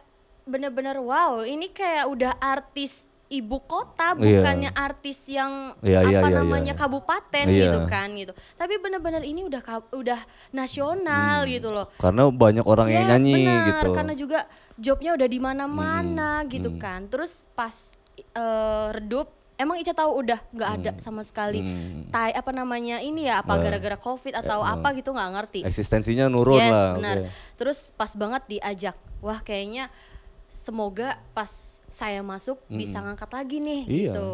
bener-bener 0.43 0.99
wow, 0.99 1.43
ini 1.43 1.71
kayak 1.71 2.07
udah 2.09 2.33
artis 2.39 3.07
ibu 3.33 3.65
kota 3.65 4.13
Iya. 4.13 4.21
bukannya 4.21 4.71
artis 4.77 5.25
yang 5.25 5.73
Iya, 5.81 6.05
iya, 6.05 6.21
apa 6.21 6.29
iya, 6.29 6.37
namanya 6.37 6.73
kabupaten 6.77 7.47
gitu 7.49 7.79
kan 7.89 8.13
gitu. 8.13 8.37
Tapi 8.61 8.77
bener-bener 8.77 9.25
ini 9.25 9.41
udah 9.41 9.63
udah 9.97 10.21
nasional 10.53 11.49
gitu 11.49 11.73
loh. 11.73 11.89
karena 11.97 12.29
banyak 12.29 12.61
orang 12.63 12.93
yang 12.93 13.09
Yes, 13.09 13.11
nyanyi 13.17 13.35
benar, 13.41 13.65
gitu 13.65 13.89
Karena 13.97 14.13
juga 14.13 14.39
jobnya 14.77 15.17
udah 15.17 15.29
di 15.29 15.41
mana-mana 15.41 16.45
gitu 16.45 16.77
hmm. 16.77 16.79
kan. 16.79 17.01
Terus 17.09 17.49
pas 17.57 17.97
eh, 18.21 18.89
redup, 18.93 19.33
emang 19.57 19.81
Ica 19.81 19.97
tahu 19.97 20.13
udah 20.29 20.41
nggak 20.53 20.71
ada 20.77 20.91
sama 21.01 21.25
sekali. 21.25 21.65
Hmm. 21.65 22.13
Tai 22.13 22.37
apa 22.37 22.53
namanya 22.53 23.01
ini 23.01 23.33
ya 23.33 23.41
apa 23.41 23.57
Eh, 23.57 23.61
gara-gara 23.65 23.97
covid 23.97 24.37
atau 24.45 24.61
eh, 24.61 24.73
apa 24.77 24.93
gitu 24.93 25.09
nggak 25.09 25.31
ngerti. 25.41 25.61
eksistensinya 25.65 26.29
nurun 26.29 26.61
yes, 26.61 26.69
lah 26.69 27.01
benar. 27.01 27.17
oke. 27.25 27.29
Terus 27.57 27.79
pas 27.97 28.13
banget 28.13 28.45
diajak. 28.45 28.97
Wah, 29.25 29.41
kayaknya 29.41 29.89
semoga 30.53 31.17
pas 31.33 31.81
saya 31.89 32.21
masuk 32.21 32.61
bisa 32.69 33.01
ngangkat 33.01 33.31
lagi 33.33 33.57
nih 33.57 33.83
Iya. 33.89 34.13
gitu. 34.13 34.31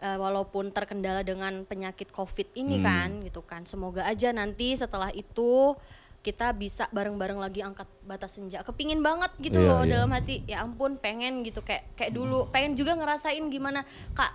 Eh, 0.00 0.16
walaupun 0.16 0.68
terkendala 0.68 1.20
dengan 1.20 1.64
penyakit 1.64 2.08
Covid 2.08 2.48
ini 2.56 2.80
Hmm. 2.80 2.84
kan 2.84 3.10
gitu 3.20 3.40
kan. 3.40 3.68
Semoga 3.68 4.04
aja 4.04 4.32
nanti 4.32 4.72
setelah 4.72 5.12
itu 5.12 5.76
kita 6.24 6.56
bisa 6.56 6.88
bareng-bareng 6.88 7.36
lagi 7.36 7.60
angkat 7.60 7.84
batas 8.00 8.40
senja. 8.40 8.64
Kepingin 8.64 9.04
banget 9.04 9.28
gitu 9.36 9.60
Iya, 9.60 9.68
loh 9.68 9.82
iya. 9.84 10.00
dalam 10.00 10.08
hati. 10.08 10.40
Ya 10.48 10.64
ampun, 10.64 10.96
pengen 10.96 11.44
gitu 11.44 11.60
kayak 11.60 11.92
kayak 11.96 12.16
dulu. 12.16 12.48
Pengen 12.48 12.72
juga 12.72 12.96
ngerasain 12.96 13.44
gimana 13.48 13.84
Kak 14.12 14.32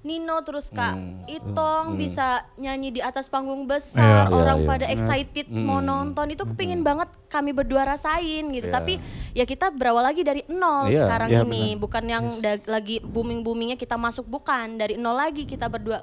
Nino 0.00 0.38
terus 0.40 0.68
Kak 0.68 0.94
Hmm. 0.94 1.26
Itong 1.26 1.98
bisa 1.98 2.46
nyanyi 2.54 2.88
di 2.90 3.00
atas 3.00 3.26
panggung 3.26 3.64
besar, 3.64 4.26
Iya, 4.26 4.32
orang 4.32 4.58
iya. 4.62 4.66
pada 4.66 4.86
excited 4.88 5.46
mau 5.46 5.78
nonton 5.78 6.30
itu 6.30 6.42
kepingin 6.44 6.80
banget 6.80 7.10
kami 7.26 7.52
berdua 7.52 7.84
rasain 7.84 8.48
gitu. 8.48 8.66
Iya. 8.66 8.74
Tapi 8.74 8.96
ya 9.32 9.44
kita 9.44 9.68
berawal 9.68 10.06
lagi 10.06 10.22
dari 10.22 10.40
nol 10.46 10.88
Iya, 10.88 11.04
sekarang 11.04 11.30
iya, 11.30 11.42
ini, 11.42 11.74
bukan 11.74 12.04
yang 12.04 12.24
da- 12.38 12.64
lagi 12.64 12.98
booming 12.98 13.42
boomingnya 13.42 13.76
kita 13.76 13.94
masuk 13.94 14.24
bukan 14.24 14.76
dari 14.76 14.96
nol 14.96 15.14
lagi 15.14 15.44
kita 15.44 15.68
berdua 15.68 16.00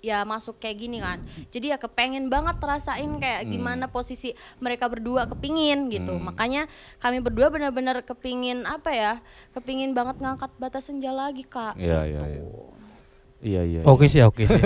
ya 0.00 0.20
masuk 0.22 0.60
kayak 0.60 0.76
gini 0.78 1.00
kan. 1.00 1.16
Jadi 1.48 1.72
ya 1.72 1.80
kepengen 1.80 2.28
banget 2.28 2.60
rasain 2.60 3.08
kayak 3.16 3.48
gimana 3.48 3.88
posisi 3.88 4.32
mereka 4.60 4.84
berdua 4.84 5.24
kepingin 5.26 5.88
gitu. 5.88 6.12
Makanya 6.14 6.68
kami 7.00 7.20
berdua 7.20 7.48
benar-benar 7.48 8.04
kepingin 8.04 8.64
apa 8.64 8.92
ya? 8.92 9.12
Kepingin 9.52 9.96
banget 9.96 10.20
ngangkat 10.20 10.52
batas 10.56 10.92
senja 10.92 11.08
lagi 11.08 11.40
kak. 11.42 11.80
Iya, 11.80 12.04
iya, 12.04 12.20
iya. 12.20 12.44
Iya, 13.44 13.60
iya. 13.60 13.80
Oke 13.84 14.08
sih, 14.08 14.24
oke 14.24 14.40
sih. 14.42 14.56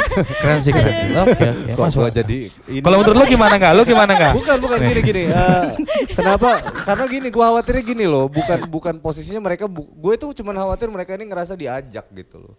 keren 0.40 0.62
sih 0.62 0.70
keren. 0.70 0.94
Oke, 1.18 1.42
oke. 1.42 1.72
Masuk 1.74 2.06
jadi 2.08 2.38
ini 2.70 2.78
Kalau 2.78 3.02
menurut 3.02 3.18
lu 3.18 3.26
gimana 3.26 3.54
enggak? 3.58 3.72
Lu 3.74 3.82
gimana 3.82 4.10
enggak? 4.14 4.32
bukan 4.38 4.56
bukan 4.62 4.78
gini 4.78 5.00
gini 5.02 5.22
Eh, 5.26 5.66
kenapa 6.18 6.62
karena 6.86 7.04
gini 7.04 7.28
gua 7.28 7.44
khawatirnya 7.50 7.82
gini 7.84 8.04
loh 8.06 8.30
bukan 8.30 8.58
bukan 8.64 8.94
posisinya 8.96 9.42
mereka 9.42 9.66
bu, 9.66 9.82
gue 9.84 10.14
tuh 10.16 10.30
cuman 10.32 10.54
khawatir 10.56 10.86
mereka 10.86 11.12
ini 11.12 11.26
ngerasa 11.26 11.52
diajak 11.52 12.06
gitu 12.08 12.38
loh 12.40 12.54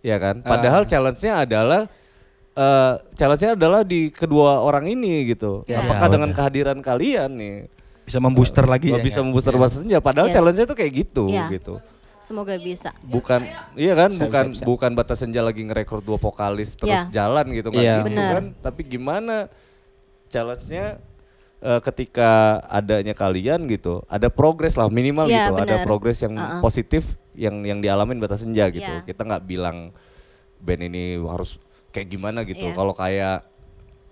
ya 0.00 0.14
kan 0.16 0.40
padahal 0.40 0.86
challenge-nya 0.86 1.42
adalah 1.42 1.90
eh 2.52 2.92
challenge-nya 3.12 3.52
adalah 3.52 3.82
di 3.82 4.08
kedua 4.08 4.62
orang 4.62 4.86
ini 4.86 5.26
gitu 5.28 5.66
Iya. 5.66 5.82
apakah 5.82 6.06
Iya, 6.06 6.12
dengan 6.12 6.30
kehadiran 6.30 6.78
kalian 6.80 7.30
nih 7.34 7.56
Bisa 8.00 8.18
membooster 8.18 8.62
lagi 8.64 8.90
Wah, 8.90 8.98
ya. 8.98 9.04
bisa 9.04 9.18
kan? 9.18 9.26
membooster 9.26 9.54
bahasa 9.54 9.82
senja 9.82 9.98
padahal 9.98 10.30
Yes. 10.30 10.34
challenge-nya 10.34 10.66
tuh 10.66 10.78
kayak 10.78 10.92
gitu 10.94 11.24
Iya. 11.28 11.50
gitu 11.50 11.74
Semoga 12.30 12.54
bisa. 12.56 12.94
bukan 13.02 13.42
iya 13.74 13.98
kan 13.98 14.14
bukan 14.14 14.44
bisa, 14.54 14.54
bisa. 14.54 14.64
bukan 14.64 14.90
batas 14.94 15.18
senja 15.18 15.42
lagi 15.42 15.66
ngerekrut 15.66 15.98
dua 16.00 16.14
vokalis 16.14 16.78
terus 16.78 16.86
Iya. 16.86 17.10
jalan 17.10 17.50
gitu 17.50 17.68
nggak 17.68 17.82
Iya. 17.82 17.94
gitu 17.98 18.06
Benar. 18.08 18.30
kan 18.30 18.44
tapi 18.62 18.80
gimana 18.86 19.36
challenge-nya 20.26 21.02
eh, 21.60 21.80
ketika 21.82 22.30
adanya 22.64 23.12
kalian 23.12 23.66
gitu 23.66 24.00
ada 24.06 24.30
progres 24.30 24.78
lah 24.78 24.86
minimal 24.86 25.26
Iya, 25.26 25.50
gitu 25.50 25.54
ada 25.58 25.74
benar. 25.76 25.84
progres 25.84 26.18
yang 26.22 26.32
Uh-uh. 26.32 26.62
positif 26.62 27.02
yang 27.34 27.60
yang 27.62 27.82
dialamin 27.82 28.16
batas 28.16 28.40
senja 28.40 28.70
gitu 28.70 28.86
Iya. 28.86 29.02
kita 29.02 29.26
nggak 29.26 29.42
bilang 29.44 29.90
band 30.56 30.82
ini 30.82 31.18
harus 31.18 31.58
kayak 31.90 32.08
gimana 32.08 32.46
gitu 32.46 32.62
Iya. 32.62 32.72
kalau 32.72 32.94
kayak 32.94 33.42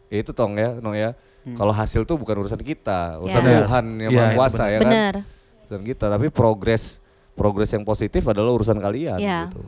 ya 0.09 0.19
itu 0.19 0.33
tong 0.33 0.59
ya 0.59 0.77
no 0.77 0.91
ya 0.91 1.15
kalau 1.55 1.71
hasil 1.71 2.03
tuh 2.03 2.19
bukan 2.19 2.35
urusan 2.43 2.61
kita 2.61 3.17
urusan 3.17 3.41
Iya. 3.41 3.59
Tuhan 3.63 3.85
yang 3.97 4.11
Iya, 4.11 4.19
maha 4.19 4.29
itu 4.29 4.37
kuasa 4.37 4.65
ya 4.67 4.79
kan 4.83 4.91
Benar. 4.91 5.15
urusan 5.63 5.83
kita 5.87 6.05
tapi 6.11 6.27
progres 6.29 6.99
progres 7.39 7.71
yang 7.71 7.83
positif 7.83 8.27
adalah 8.27 8.51
urusan 8.51 8.77
kalian 8.77 9.17
Iya. 9.17 9.47
gitu. 9.47 9.63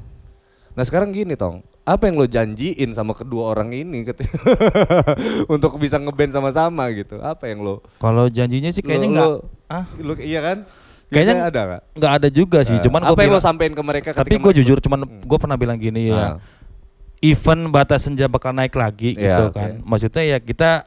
Nah 0.70 0.82
sekarang 0.82 1.10
gini 1.10 1.34
tong, 1.34 1.62
apa 1.82 2.04
yang 2.04 2.14
lo 2.14 2.26
janjiin 2.26 2.90
sama 2.90 3.10
kedua 3.12 3.50
orang 3.50 3.70
ini 3.72 4.02
ketika 4.04 4.38
untuk 5.54 5.74
bisa 5.76 5.96
ngeband 5.96 6.30
sama-sama 6.30 6.90
gitu? 6.90 7.18
Apa 7.18 7.46
yang 7.46 7.60
lo? 7.60 7.82
Kalau 7.96 8.26
janjinya 8.26 8.68
sih 8.68 8.80
kayaknya 8.80 9.06
lo- 9.06 9.10
enggak 9.10 9.28
lo- 9.28 9.42
ah 9.68 9.84
lo- 9.96 10.18
iya 10.20 10.40
kan? 10.40 10.58
Kayaknya 11.08 11.34
ada 11.44 11.60
nggak? 11.64 11.82
enggak 11.94 12.12
ada 12.12 12.28
juga 12.28 12.58
sih. 12.62 12.78
Nah, 12.78 12.84
Cuman 12.84 13.00
apa 13.02 13.12
gua 13.12 13.22
yang 13.24 13.34
lo 13.34 13.42
sampein 13.42 13.74
ke 13.74 13.82
mereka? 13.82 14.08
Tapi 14.12 14.30
gue 14.32 14.52
jujur 14.62 14.78
cuman 14.78 15.00
gue 15.20 15.38
pernah 15.38 15.58
bilang 15.58 15.74
gini 15.74 16.06
ya. 16.06 16.14
Ah. 16.14 16.34
Event 17.20 17.68
batas 17.68 18.06
senja 18.06 18.24
bakal 18.24 18.54
naik 18.54 18.72
lagi 18.72 19.12
Iya, 19.12 19.18
gitu 19.18 19.44
kan. 19.52 19.70
Maksudnya 19.82 20.22
ya 20.24 20.38
kita 20.38 20.86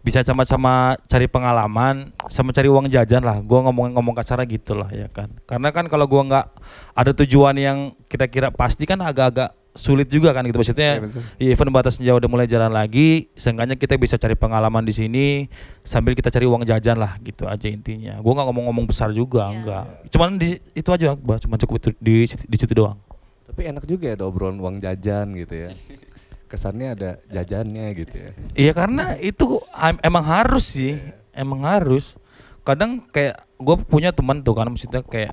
bisa 0.00 0.20
sama-sama 0.20 0.96
cari 1.04 1.28
pengalaman, 1.28 2.08
sama 2.26 2.50
cari 2.50 2.66
uang 2.66 2.88
jajan 2.88 3.20
lah. 3.20 3.36
Gua 3.40 3.60
ngomong 3.62 3.92
ngomong 3.92 4.14
kasar 4.14 4.40
gitu 4.44 4.72
lah 4.72 4.88
ya 4.88 5.06
kan. 5.06 5.28
Karena 5.44 5.68
kan 5.70 5.84
kalau 5.86 6.04
gua 6.04 6.24
nggak 6.24 6.46
ada 6.94 7.10
tujuan 7.12 7.54
yang 7.54 7.78
kita 8.06 8.24
kira 8.26 8.48
pasti 8.48 8.84
kan 8.84 8.96
agak-agak 8.98 9.52
sulit 9.70 10.10
juga 10.10 10.34
kan 10.34 10.42
gitu 10.42 10.58
maksudnya 10.58 10.98
Iya, 10.98 11.04
betul. 11.06 11.22
ya, 11.38 11.48
event 11.54 11.70
batas 11.70 11.94
senja 11.94 12.10
udah 12.10 12.26
mulai 12.26 12.50
jalan 12.50 12.74
lagi 12.74 13.30
seenggaknya 13.38 13.78
kita 13.78 13.94
bisa 13.94 14.18
cari 14.18 14.34
pengalaman 14.34 14.82
di 14.82 14.90
sini 14.90 15.46
sambil 15.80 16.12
kita 16.12 16.26
cari 16.26 16.42
uang 16.42 16.66
jajan 16.66 16.98
lah 16.98 17.14
gitu 17.22 17.46
aja 17.46 17.70
intinya 17.70 18.18
gua 18.18 18.34
nggak 18.34 18.46
ngomong-ngomong 18.50 18.90
besar 18.90 19.14
juga 19.14 19.46
Iya. 19.46 19.54
enggak 19.54 19.84
cuman 20.10 20.28
di 20.36 20.58
itu 20.74 20.90
aja 20.90 21.14
cuma 21.14 21.54
cukup 21.56 21.74
itu 21.78 21.88
di 22.02 22.14
di 22.26 22.56
situ 22.58 22.74
doang 22.74 22.98
Tapi 23.46 23.62
enak 23.66 23.86
juga 23.86 24.10
ya 24.10 24.14
ada 24.14 24.26
obrolan 24.26 24.58
uang 24.58 24.78
jajan 24.78 25.38
gitu 25.38 25.54
ya. 25.54 25.70
Kesannya 26.50 26.98
ada 26.98 27.10
jajannya 27.30 27.94
gitu 27.94 28.14
ya. 28.18 28.30
Iya 28.58 28.72
karena 28.74 29.14
itu 29.16 29.62
em- 29.70 30.02
emang 30.02 30.24
harus 30.26 30.74
sih, 30.74 30.98
emang 31.30 31.62
harus. 31.62 32.18
Kadang 32.66 33.06
kayak 33.06 33.46
gue 33.54 33.76
punya 33.86 34.10
teman 34.10 34.42
tuh 34.42 34.58
kan, 34.58 34.66
maksudnya 34.66 35.00
kayak 35.00 35.30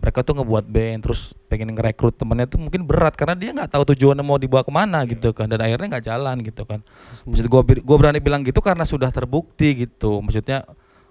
mereka 0.00 0.24
tuh 0.24 0.32
ngebuat 0.32 0.64
band 0.64 1.00
terus 1.04 1.36
pengen 1.50 1.76
ngerekrut 1.76 2.16
temennya 2.16 2.48
tuh 2.48 2.56
mungkin 2.56 2.88
berat 2.88 3.12
karena 3.12 3.36
dia 3.36 3.52
nggak 3.52 3.68
tahu 3.68 3.84
tujuannya 3.92 4.24
mau 4.24 4.40
dibawa 4.40 4.64
ke 4.64 4.72
mana 4.72 5.04
gitu 5.04 5.36
kan 5.36 5.44
dan 5.44 5.60
akhirnya 5.60 5.92
nggak 5.92 6.06
jalan 6.06 6.36
gitu 6.40 6.62
kan. 6.64 6.80
Maksud 7.28 7.44
gue 7.44 7.60
gue 7.84 7.96
berani 8.00 8.16
bilang 8.16 8.40
gitu 8.40 8.64
karena 8.64 8.86
sudah 8.88 9.12
terbukti 9.12 9.84
gitu. 9.84 10.24
Maksudnya 10.24 10.64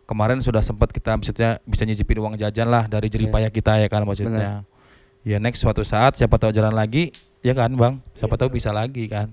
kemarin 0.09 0.41
sudah 0.41 0.65
sempat 0.65 0.89
kita 0.89 1.13
maksudnya 1.13 1.61
bisa 1.69 1.85
nyicipin 1.85 2.17
uang 2.17 2.33
jajan 2.33 2.65
lah 2.65 2.89
dari 2.89 3.13
Iya. 3.13 3.29
payah 3.29 3.51
kita 3.53 3.77
ya 3.77 3.87
kan 3.91 4.01
maksudnya. 4.07 4.65
Ya 5.21 5.37
next 5.37 5.61
suatu 5.61 5.85
saat 5.85 6.17
siapa 6.17 6.41
tahu 6.41 6.49
jalan 6.49 6.73
lagi 6.73 7.13
ya 7.45 7.53
kan 7.53 7.69
bang, 7.71 8.01
siapa 8.17 8.41
tahu 8.41 8.49
bisa 8.49 8.73
lagi 8.73 9.05
kan. 9.05 9.29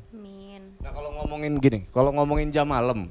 Nah 0.87 0.95
kalau 0.95 1.11
ngomongin 1.13 1.59
gini, 1.59 1.83
kalau 1.91 2.15
ngomongin 2.15 2.49
jam 2.49 2.63
malam, 2.63 3.11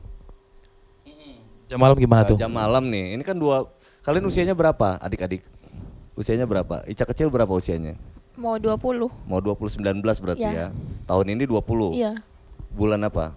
Jam 1.65 1.75
malam 1.75 1.97
gimana 1.97 2.23
Nah, 2.23 2.29
tuh? 2.29 2.37
jam 2.37 2.47
malam 2.47 2.87
nih, 2.87 3.17
ini 3.17 3.23
kan 3.25 3.35
dua, 3.35 3.67
kalian 3.99 4.23
usianya 4.23 4.53
berapa 4.53 4.95
adik-adik? 4.95 5.43
Usianya 6.15 6.45
berapa? 6.45 6.85
Ica 6.87 7.03
kecil 7.03 7.27
berapa 7.27 7.49
usianya? 7.49 7.97
Mau 8.37 8.55
20. 8.55 9.09
Mau 9.27 9.41
20 9.41 9.75
19 9.75 10.21
berarti 10.21 10.45
Iya. 10.45 10.51
ya. 10.51 10.67
Tahun 11.03 11.25
ini 11.25 11.43
20. 11.43 11.91
Iya. 11.91 12.21
Bulan 12.71 13.03
apa? 13.03 13.33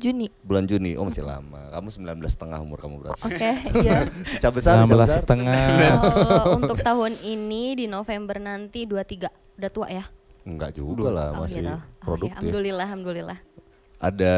Juni. 0.00 0.32
Bulan 0.40 0.64
Juni. 0.64 0.96
Oh 0.96 1.04
masih 1.04 1.22
lama. 1.22 1.68
Kamu 1.68 1.86
19 1.92 2.26
setengah 2.26 2.58
umur 2.58 2.80
kamu 2.80 2.94
berapa? 3.02 3.18
Oke, 3.20 3.50
iya. 3.78 4.08
Ica 4.32 4.48
besar, 4.48 4.80
Ica 4.80 4.88
16 4.88 4.94
besar. 4.96 5.18
setengah. 5.20 5.62
Kalau 6.00 6.44
untuk 6.58 6.78
tahun 6.80 7.12
ini 7.20 7.62
di 7.76 7.86
November 7.86 8.40
nanti 8.40 8.82
23. 8.82 9.30
Udah 9.58 9.70
tua 9.70 9.86
ya? 9.92 10.08
Enggak 10.48 10.72
juga 10.80 11.12
lah, 11.12 11.28
Oh, 11.36 11.44
masih 11.44 11.60
gitu. 11.60 11.68
Oh, 11.68 11.76
ya, 11.76 12.00
produktif. 12.00 12.40
alhamdulillah, 12.40 12.86
alhamdulillah. 12.88 13.38
Ada 14.00 14.34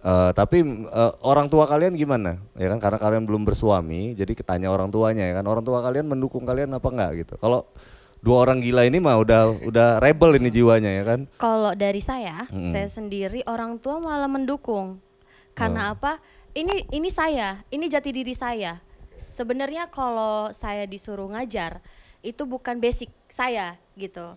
eh, 0.00 0.30
tapi 0.32 0.58
eh, 0.88 1.12
orang 1.20 1.46
tua 1.52 1.68
kalian 1.68 1.92
gimana? 1.92 2.40
Ya 2.56 2.72
kan 2.72 2.80
karena 2.80 2.98
kalian 2.98 3.24
belum 3.28 3.44
bersuami, 3.44 4.16
jadi 4.16 4.32
ketanya 4.32 4.72
orang 4.72 4.88
tuanya 4.88 5.28
ya 5.28 5.36
kan. 5.36 5.44
Orang 5.44 5.60
tua 5.60 5.84
kalian 5.84 6.08
mendukung 6.08 6.48
kalian 6.48 6.72
apa 6.72 6.88
enggak 6.88 7.10
gitu. 7.28 7.34
Kalau 7.36 7.68
dua 8.24 8.48
orang 8.48 8.60
gila 8.64 8.84
ini 8.88 9.00
mah 9.00 9.16
udah 9.20 9.64
udah 9.64 9.88
rebel 10.00 10.40
ini 10.40 10.48
jiwanya 10.48 10.88
ya 10.88 11.04
kan. 11.04 11.20
Kalau 11.36 11.76
dari 11.76 12.00
saya, 12.00 12.48
Mm-mm. 12.48 12.72
saya 12.72 12.88
sendiri 12.88 13.44
orang 13.44 13.76
tua 13.76 14.00
malah 14.00 14.28
mendukung. 14.28 15.00
Karena 15.52 15.92
apa? 15.92 16.16
Ini 16.56 16.88
ini 16.90 17.12
saya, 17.12 17.60
ini 17.68 17.86
jati 17.86 18.10
diri 18.10 18.32
saya. 18.32 18.80
Sebenarnya 19.20 19.92
kalau 19.92 20.48
saya 20.56 20.88
disuruh 20.88 21.28
ngajar, 21.28 21.84
itu 22.24 22.42
bukan 22.48 22.80
basic 22.80 23.12
saya 23.28 23.76
gitu. 23.96 24.36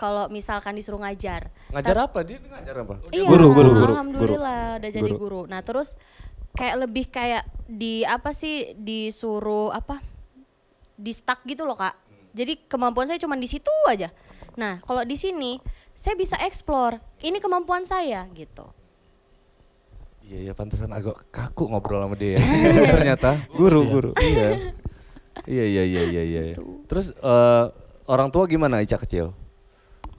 Kalau 0.00 0.32
misalkan 0.32 0.72
disuruh 0.72 0.96
ngajar, 1.04 1.52
Ngajar 1.68 2.08
apa? 2.08 2.24
Dia 2.24 2.40
ngajar 2.40 2.88
apa? 2.88 2.94
Iya, 3.12 3.28
Guru, 3.28 3.52
guru, 3.52 3.70
guru, 3.76 3.92
Alhamdulillah 3.92 4.80
udah 4.80 4.90
jadi 4.96 5.12
guru. 5.12 5.40
Nah 5.44 5.60
terus 5.60 6.00
kayak 6.56 6.88
lebih 6.88 7.04
kayak 7.12 7.44
di 7.68 8.00
apa 8.08 8.32
sih 8.32 8.72
disuruh 8.80 9.68
apa 9.68 10.00
di 10.96 11.12
stuck 11.12 11.44
gitu 11.44 11.68
loh 11.68 11.76
kak. 11.76 11.92
Jadi 12.32 12.64
kemampuan 12.64 13.12
saya 13.12 13.20
cuma 13.20 13.36
di 13.36 13.44
situ 13.44 13.68
aja. 13.92 14.08
Nah 14.56 14.80
kalau 14.88 15.04
di 15.04 15.20
sini 15.20 15.60
saya 15.92 16.16
bisa 16.16 16.40
explore. 16.48 16.96
Ini 17.20 17.36
kemampuan 17.36 17.84
saya 17.84 18.24
gitu. 18.32 18.64
Iya 20.24 20.48
ya 20.48 20.52
pantesan 20.56 20.96
agak 20.96 21.28
kaku 21.28 21.68
ngobrol 21.68 22.00
sama 22.00 22.16
dia. 22.16 22.40
ya. 22.40 22.88
Ternyata 22.96 23.36
Guru, 23.52 23.84
guru. 23.84 24.10
iya. 24.16 24.72
Iya 25.44 25.64
iya 25.68 25.82
iya 25.84 26.02
iya 26.08 26.22
iya. 26.24 26.42
Terus 26.88 27.12
eh, 27.12 27.64
orang 28.08 28.32
tua 28.32 28.48
gimana 28.48 28.80
Ica 28.80 28.96
kecil? 28.96 29.36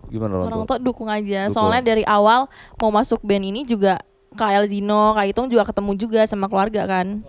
Gimana 0.09 0.31
orang, 0.41 0.47
Orang 0.49 0.61
tua? 0.65 0.77
tua 0.77 0.77
dukung 0.81 1.09
aja. 1.11 1.45
Dukung. 1.45 1.53
Soalnya 1.53 1.81
dari 1.83 2.03
awal 2.07 2.49
mau 2.79 2.89
masuk 2.89 3.21
band 3.21 3.45
ini 3.45 3.61
juga 3.67 4.01
Kak 4.33 4.63
Elzino, 4.63 5.11
Kak 5.13 5.27
Itong 5.27 5.47
juga 5.51 5.67
ketemu 5.67 5.91
juga 5.99 6.21
sama 6.23 6.47
keluarga 6.47 6.87
kan. 6.87 7.19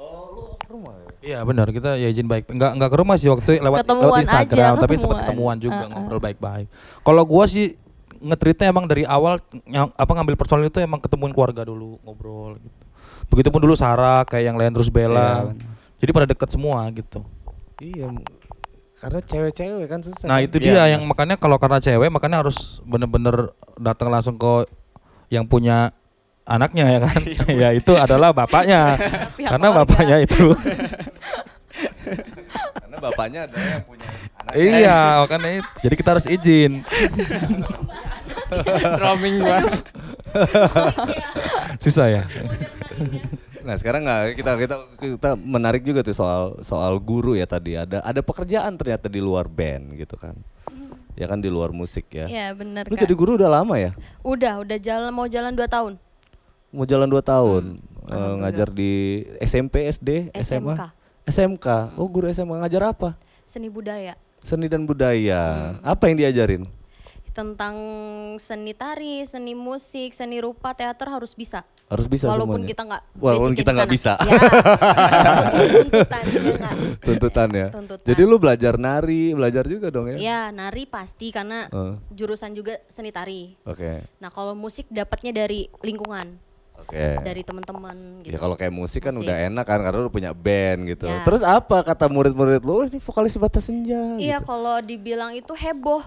Iya 1.22 1.38
benar 1.46 1.70
kita 1.70 1.94
ya 1.94 2.10
izin 2.10 2.26
baik 2.26 2.50
enggak 2.50 2.74
enggak 2.74 2.90
ke 2.90 2.96
rumah 2.98 3.14
sih 3.14 3.30
waktu 3.30 3.62
lewat 3.62 3.86
Ketemuan 3.86 4.10
lewat 4.10 4.20
Instagram 4.26 4.72
aja, 4.74 4.82
tapi 4.82 4.94
sempat 4.98 5.18
ketemuan. 5.22 5.56
juga 5.62 5.86
Uh-uh. 5.86 5.94
ngobrol 5.94 6.18
baik-baik. 6.18 6.66
Kalau 7.06 7.22
gua 7.22 7.46
sih 7.46 7.78
ngetritnya 8.18 8.74
emang 8.74 8.90
dari 8.90 9.06
awal 9.06 9.38
yang 9.70 9.94
apa 9.94 10.12
ngambil 10.18 10.34
personil 10.34 10.66
itu 10.66 10.82
emang 10.82 10.98
ketemuin 10.98 11.30
keluarga 11.30 11.62
dulu 11.62 12.02
ngobrol 12.02 12.58
gitu. 12.58 12.82
Begitupun 13.30 13.62
dulu 13.62 13.78
Sarah 13.78 14.26
kayak 14.26 14.50
yang 14.50 14.58
lain 14.58 14.74
terus 14.74 14.90
Bella. 14.90 15.54
Iya, 15.54 15.62
Jadi 16.02 16.10
pada 16.10 16.26
deket 16.26 16.48
semua 16.50 16.90
gitu. 16.90 17.22
Iya. 17.78 18.10
Karena 19.02 19.18
cewek-cewek 19.18 19.86
kan 19.90 19.98
susah. 19.98 20.26
Nah 20.30 20.38
kan? 20.38 20.46
itu 20.46 20.56
Iya, 20.62 20.64
dia 20.64 20.74
benar. 20.78 20.92
yang 20.94 21.02
makanya 21.10 21.34
kalau 21.34 21.58
karena 21.58 21.82
cewek 21.82 22.06
makanya 22.06 22.46
harus 22.46 22.78
bener-bener 22.86 23.50
datang 23.74 24.14
langsung 24.14 24.38
ke 24.38 24.70
yang 25.26 25.42
punya 25.42 25.90
anaknya 26.46 26.86
ya 26.86 26.98
kan. 27.02 27.20
ya 27.66 27.68
itu 27.74 27.98
adalah 27.98 28.30
bapaknya. 28.30 28.94
karena 29.50 29.68
bapaknya 29.74 30.16
itu. 30.22 30.54
Karena 32.78 32.96
bapaknya 33.00 33.40
adalah 33.48 33.64
yang 33.64 33.84
punya 33.88 34.08
anak. 34.44 34.54
iya 34.60 34.98
makanya 35.24 35.50
itu. 35.56 35.70
Jadi 35.88 35.94
kita 35.96 36.08
harus 36.12 36.26
izin. 36.28 36.72
Roaming 39.00 39.36
banget. 39.40 39.80
Susah 41.80 42.06
ya. 42.12 42.22
Nah 43.62 43.74
sekarang 43.74 44.02
nggak 44.02 44.22
kita 44.34 44.52
kita 44.56 44.76
kita 44.98 45.30
menarik 45.34 45.82
juga 45.82 46.00
tuh 46.00 46.12
soal 46.12 46.42
soal 46.60 46.98
guru 46.98 47.32
ya 47.32 47.44
tadi 47.44 47.74
ada 47.74 47.98
ada 48.00 48.20
pekerjaan 48.20 48.74
ternyata 48.74 49.06
di 49.06 49.18
luar 49.18 49.46
band 49.46 49.94
gitu 49.94 50.14
kan. 50.14 50.34
Ya 51.12 51.26
kan 51.26 51.38
di 51.38 51.46
luar 51.46 51.70
musik 51.70 52.08
ya. 52.08 52.24
Iya 52.24 52.46
benar 52.52 52.88
Lu 52.88 52.96
kak. 52.96 53.02
jadi 53.02 53.14
guru 53.14 53.36
udah 53.36 53.50
lama 53.52 53.76
ya? 53.76 53.92
Udah 54.20 54.58
udah 54.58 54.78
jalan 54.78 55.10
mau 55.10 55.26
jalan 55.26 55.52
2 55.52 55.60
tahun. 55.66 55.92
Mau 56.70 56.84
jalan 56.84 57.06
2 57.06 57.20
tahun 57.22 57.64
Hmm, 57.72 57.90
Eh, 58.02 58.10
alhamdulillah. 58.10 58.38
ngajar 58.42 58.68
di 58.68 58.92
SMP, 59.38 59.74
SD, 59.86 60.08
SMA. 60.34 60.74
SMK 60.74 60.82
SMK. 61.24 61.66
Oh 61.94 62.08
guru 62.08 62.26
SMK 62.26 62.50
ngajar 62.58 62.82
apa? 62.88 63.14
seni 63.44 63.68
budaya 63.68 64.16
Seni 64.40 64.66
dan 64.66 64.82
budaya. 64.82 65.76
Hmm. 65.76 65.86
Apa 65.86 66.08
yang 66.08 66.18
diajarin? 66.18 66.66
Tentang 67.32 67.74
seni 68.36 68.72
tari, 68.72 69.24
seni 69.24 69.52
musik, 69.52 70.12
seni 70.12 70.38
rupa, 70.38 70.72
teater 70.72 71.08
harus 71.08 71.32
bisa. 71.32 71.64
Harus 71.88 72.06
bisa 72.06 72.24
Walaupun 72.24 72.60
semuanya. 72.60 72.70
kita 72.70 72.82
nggak 72.84 73.02
Walaupun 73.16 73.52
kita 73.52 73.70
nggak 73.70 73.90
bisa. 73.90 74.12
Ya, 74.22 74.40
tuntutan 75.60 76.24
ya? 76.24 76.70
Tuntutan 76.98 77.48
ya. 77.50 77.66
Tuntutan. 77.68 78.06
Jadi 78.06 78.22
lu 78.22 78.36
belajar 78.36 78.74
nari, 78.76 79.32
belajar 79.32 79.64
juga 79.66 79.88
dong 79.88 80.08
ya? 80.08 80.16
Ya 80.16 80.40
nari 80.48 80.84
pasti 80.84 81.28
karena 81.28 81.68
Eh, 81.68 81.92
jurusan 82.10 82.52
juga 82.52 82.80
seni 82.86 83.08
tari. 83.08 83.56
Oke. 83.64 84.04
Nah 84.18 84.28
kalau 84.28 84.52
musik 84.52 84.88
dapatnya 84.88 85.32
dari 85.34 85.68
lingkungan, 85.80 86.36
Oke. 86.78 87.20
dari 87.20 87.42
teman-teman 87.42 88.24
gitu. 88.24 88.34
Ya 88.34 88.38
kalau 88.38 88.56
kayak 88.56 88.72
musik 88.72 89.02
kan 89.02 89.12
Musik. 89.12 89.24
udah 89.24 89.36
enak 89.46 89.64
kan 89.64 89.78
karena 89.78 89.98
lu 89.98 90.08
punya 90.08 90.32
band 90.32 90.80
gitu. 90.88 91.06
Ya. 91.06 91.22
Terus 91.22 91.40
apa 91.40 91.80
kata 91.82 92.08
murid-murid 92.08 92.60
lu? 92.60 92.72
"Oh, 92.72 92.84
ini 92.84 92.98
vokalis 92.98 93.36
Batas 93.36 93.68
Senja. 93.68 94.16
Iya 94.16 94.40
gitu. 94.40 94.48
kalau 94.48 94.80
dibilang 94.80 95.32
itu 95.32 95.52
heboh, 95.52 96.02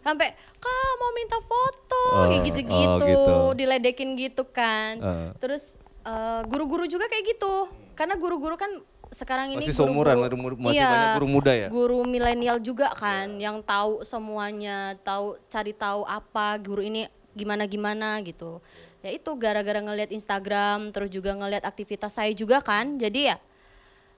sampai 0.00 0.32
kak 0.56 0.90
mau 0.96 1.10
minta 1.12 1.38
foto, 1.40 2.04
Oh, 2.10 2.24
kayak 2.26 2.42
gitu-gitu, 2.48 2.90
oh, 2.90 3.04
gitu. 3.04 3.34
diledekin 3.56 4.10
gitu 4.16 4.42
kan. 4.48 4.92
Eh. 4.98 5.30
Terus 5.38 5.76
eh, 6.00 6.40
guru-guru 6.48 6.88
juga 6.88 7.06
kayak 7.06 7.36
gitu, 7.36 7.68
karena 7.92 8.16
guru-guru 8.16 8.56
kan 8.56 8.72
sekarang 9.10 9.52
ini 9.52 9.60
Masih 9.60 9.74
seumuran, 9.74 10.16
masih- 10.16 10.56
masih 10.56 10.78
Iya, 10.80 10.88
banyak 10.88 11.12
guru 11.18 11.26
muda 11.28 11.52
ya? 11.52 11.68
Guru 11.68 11.98
milenial 12.06 12.56
juga 12.62 12.88
kan, 12.94 13.36
yang 13.36 13.60
tahu 13.60 14.06
semuanya, 14.06 14.94
tahu 15.02 15.36
cari 15.50 15.74
tahu 15.74 16.06
apa 16.06 16.56
guru 16.56 16.80
ini 16.80 17.04
gimana 17.34 17.66
gimana 17.66 18.22
gitu. 18.22 18.62
Ya 19.02 19.10
itu 19.10 19.30
gara-gara 19.34 19.80
ngelihat 19.82 20.08
Instagram, 20.08 20.92
terus 20.94 21.10
juga 21.10 21.34
ngelihat 21.34 21.66
aktivitas 21.66 22.16
saya 22.16 22.30
juga 22.32 22.62
kan, 22.62 22.96
jadi 22.96 23.34
ya 23.34 23.36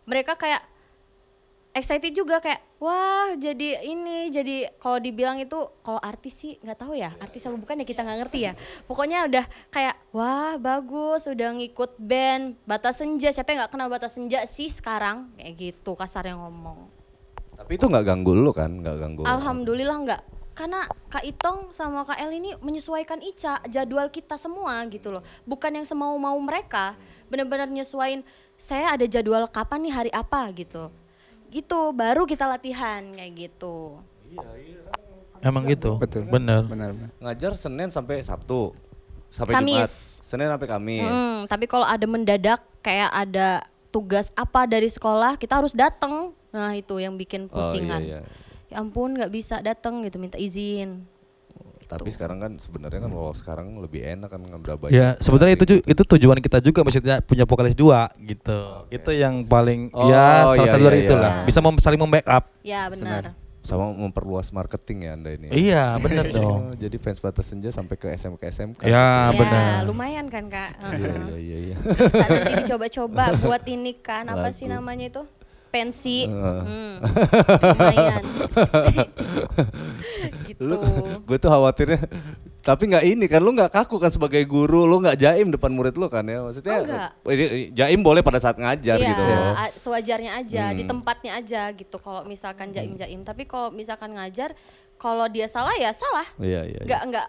mereka 0.05 0.35
kayak 0.35 0.61
excited 1.73 2.13
juga 2.13 2.39
kayak 2.39 2.61
wah 2.77 3.33
jadi 3.37 3.81
ini 3.89 4.29
jadi 4.29 4.77
kalau 4.77 5.01
dibilang 5.01 5.41
itu 5.41 5.57
kalau 5.81 5.97
artis 6.01 6.37
sih 6.37 6.61
nggak 6.61 6.79
tahu 6.79 6.93
ya 6.93 7.17
artis 7.17 7.49
apa 7.49 7.57
bukan 7.57 7.81
ya 7.81 7.87
kita 7.89 8.05
nggak 8.05 8.19
ngerti 8.25 8.39
ya. 8.45 8.53
Pokoknya 8.85 9.25
udah 9.27 9.45
kayak 9.73 9.97
wah 10.13 10.61
bagus 10.61 11.27
udah 11.29 11.57
ngikut 11.57 11.97
band 11.97 12.61
batas 12.69 13.01
senja. 13.01 13.33
Siapa 13.33 13.53
yang 13.53 13.59
nggak 13.65 13.73
kenal 13.73 13.89
batas 13.89 14.13
senja 14.17 14.45
sih 14.45 14.69
sekarang? 14.69 15.33
Kayak 15.41 15.53
gitu 15.59 15.97
kasar 15.97 16.29
yang 16.29 16.45
ngomong. 16.45 16.93
Tapi 17.57 17.81
itu 17.81 17.85
nggak 17.89 18.05
ganggu 18.05 18.33
lu 18.37 18.53
kan? 18.53 18.71
Nggak 18.71 18.97
ganggu. 19.01 19.23
alhamdulillah 19.25 19.99
nggak. 20.05 20.23
Karena 20.53 20.85
Kak 21.09 21.25
Itong 21.25 21.73
sama 21.73 22.05
Kak 22.05 22.21
El 22.21 22.37
ini 22.37 22.53
menyesuaikan 22.61 23.25
Ica 23.25 23.65
jadwal 23.73 24.13
kita 24.13 24.37
semua 24.37 24.85
gitu 24.93 25.09
loh. 25.09 25.25
Bukan 25.49 25.73
yang 25.73 25.89
semau 25.89 26.13
mau 26.21 26.37
mereka 26.37 26.93
benar-benar 27.33 27.73
nyesuain 27.73 28.21
saya 28.61 28.93
ada 28.93 29.09
jadwal 29.09 29.49
kapan 29.49 29.89
nih 29.89 29.95
hari 29.97 30.11
apa? 30.13 30.45
gitu 30.53 30.93
gitu 31.53 31.93
baru 31.93 32.25
kita 32.25 32.49
latihan 32.49 33.05
kayak 33.13 33.33
gitu 33.37 34.01
Emang 35.43 35.67
gitu. 35.67 35.99
Betul. 35.99 36.23
Bener. 36.31 36.63
Benar, 36.71 36.95
benar. 36.95 37.11
Ngajar 37.19 37.59
Senin 37.59 37.91
sampai 37.91 38.23
Sabtu. 38.23 38.71
Sampai 39.27 39.59
Jumat. 39.59 39.83
Kamis. 39.83 40.23
Senin 40.23 40.47
sampai 40.47 40.71
Kamis. 40.71 41.03
Hmm, 41.03 41.51
tapi 41.51 41.67
kalau 41.67 41.83
ada 41.83 42.07
mendadak 42.07 42.63
kayak 42.79 43.11
ada 43.11 43.67
tugas 43.93 44.33
apa 44.33 44.65
dari 44.65 44.89
sekolah 44.89 45.37
kita 45.37 45.61
harus 45.61 45.77
datang 45.77 46.33
nah 46.51 46.73
itu 46.73 46.97
yang 46.97 47.15
bikin 47.15 47.47
Oh, 47.53 47.61
pusingan 47.61 48.01
iya, 48.01 48.21
iya. 48.25 48.73
ya 48.73 48.77
ampun 48.81 49.13
nggak 49.17 49.33
bisa 49.33 49.61
datang 49.61 50.01
gitu 50.01 50.17
minta 50.17 50.41
izin 50.41 51.05
Tapi 51.95 52.11
sekarang 52.11 52.39
kan 52.39 52.53
sebenarnya 52.57 53.01
kan 53.01 53.11
kalau 53.11 53.33
sekarang 53.33 53.67
lebih 53.77 54.01
enak 54.01 54.29
kan 54.29 54.41
ngambil 54.41 54.71
banyak. 54.79 54.93
Ya 54.93 55.09
sebenarnya 55.19 55.55
itu 55.55 55.65
ju- 55.67 55.85
itu 55.85 56.03
tujuan 56.07 56.39
kita 56.39 56.59
juga 56.59 56.81
maksudnya 56.81 57.21
punya 57.21 57.43
vokalis 57.43 57.73
dua 57.73 58.09
gitu. 58.19 58.87
Itu 58.89 59.11
yang 59.11 59.45
paling 59.45 59.91
Oh, 59.91 60.07
ya 60.07 60.49
salah 60.49 60.57
iya, 60.57 60.69
satu 60.69 60.79
iya, 60.79 60.89
dari 60.89 60.99
iya. 60.99 61.07
itulah. 61.07 61.33
Bisa 61.43 61.59
mem- 61.59 61.79
saling 61.79 61.99
membackup. 61.99 62.45
ya 62.63 62.87
benar 62.87 63.35
sama 63.63 63.95
memperluas 63.95 64.51
marketing 64.51 65.07
ya 65.07 65.11
anda 65.15 65.31
ini. 65.31 65.47
ya? 65.47 65.55
Iya, 65.55 65.85
bener 65.97 66.27
dong. 66.35 66.63
Oh, 66.67 66.75
jadi 66.75 66.99
fans 66.99 67.23
batas 67.23 67.47
senja 67.47 67.71
sampai 67.71 67.95
ke 67.95 68.11
SMK 68.11 68.43
SMK. 68.43 68.81
Ya, 68.83 69.31
ya, 69.31 69.39
benar. 69.39 69.87
lumayan 69.87 70.27
kan 70.27 70.51
kak. 70.51 70.83
Iya 70.91 71.15
iya 71.15 71.39
iya. 71.39 71.59
iya. 71.63 71.77
Bisa 71.79 72.27
nanti 72.27 72.53
dicoba-coba 72.59 73.25
buat 73.39 73.63
ini 73.65 73.95
kan 73.97 74.27
apa 74.27 74.51
sih 74.51 74.67
Lagu. 74.67 74.83
namanya 74.83 75.07
itu? 75.09 75.23
Pensi. 75.73 76.29
Heeh. 76.29 76.61
Hmm, 76.63 76.95
lumayan. 77.01 78.23
gitu. 80.47 80.61
Lu 80.63 80.77
gue 81.25 81.37
tuh 81.37 81.49
khawatirnya 81.49 82.01
tapi 82.63 82.87
nggak 82.87 83.05
ini 83.05 83.27
kan 83.27 83.43
lu 83.43 83.51
nggak 83.51 83.75
kaku 83.75 83.99
kan 83.99 84.07
sebagai 84.07 84.39
guru 84.47 84.87
lu 84.87 85.03
nggak 85.03 85.19
jaim 85.19 85.51
depan 85.51 85.75
murid 85.75 85.99
lu 85.99 86.07
kan 86.07 86.23
ya 86.23 86.47
maksudnya 86.47 86.73
Oh, 86.73 86.85
nggak. 86.87 87.11
ini- 87.27 87.75
jaim 87.75 88.01
boleh 88.01 88.23
pada 88.23 88.39
saat 88.39 88.55
ngajar 88.55 89.03
Iya, 89.03 89.09
gitu 89.09 89.23
loh 89.25 89.43
sewajarnya 89.75 90.33
aja, 90.37 90.65
di 90.71 90.87
Hmm. 90.87 90.91
tempatnya 90.95 91.33
aja 91.35 91.63
gitu. 91.73 91.97
Kalau 91.99 92.23
misalkan 92.23 92.71
jaim-jaim, 92.71 93.27
tapi 93.27 93.45
kalau 93.45 93.75
misalkan 93.75 94.15
ngajar, 94.15 94.55
kalau 94.95 95.27
dia 95.27 95.51
salah 95.51 95.75
ya 95.75 95.91
salah. 95.91 96.23
iya 96.39 96.63
iya 96.63 96.79
iya. 96.79 96.87
Nggak 96.87 97.03
nggak 97.11 97.27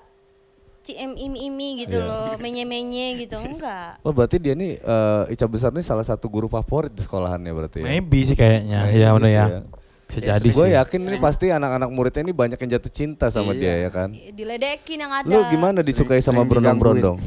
cim 0.83 1.15
imi-imi 1.15 1.81
gitu 1.81 1.97
Iya. 1.97 2.05
loh, 2.05 2.29
menye-menye 2.43 3.17
gitu, 3.17 3.39
enggak. 3.39 3.97
Oh 4.01 4.11
berarti 4.11 4.37
dia 4.37 4.51
nih 4.51 4.77
eh, 4.77 5.23
Ica 5.31 5.47
besar 5.47 5.71
nih 5.71 5.81
salah 5.81 6.03
satu 6.03 6.27
guru 6.27 6.45
favorit 6.45 6.91
di 6.91 6.99
sekolahannya 6.99 7.49
berarti 7.49 7.79
ya? 7.79 7.85
Maybe 7.87 8.19
sih 8.21 8.35
kayaknya. 8.35 8.83
Kayak 8.83 8.93
Iya, 8.93 9.07
gitu 9.07 9.15
benar 9.15 9.31
ya. 9.31 9.45
ya. 9.47 9.61
Bisa 10.03 10.19
jadi 10.19 10.49
Gue 10.51 10.67
yakin 10.75 10.99
ini 11.01 11.17
pasti 11.17 11.45
anak-anak 11.49 11.89
muridnya 11.89 12.21
ini 12.21 12.33
banyak 12.35 12.59
yang 12.59 12.71
jatuh 12.71 12.91
cinta 12.91 13.25
sama 13.27 13.55
dia 13.55 13.73
ya 13.79 13.89
kan. 13.89 14.11
Diledekin 14.11 14.99
yang 14.99 15.09
ada. 15.09 15.25
Lu 15.25 15.41
gimana 15.47 15.79
disukai 15.79 16.19
sama 16.19 16.43
berondong-berondong? 16.43 17.17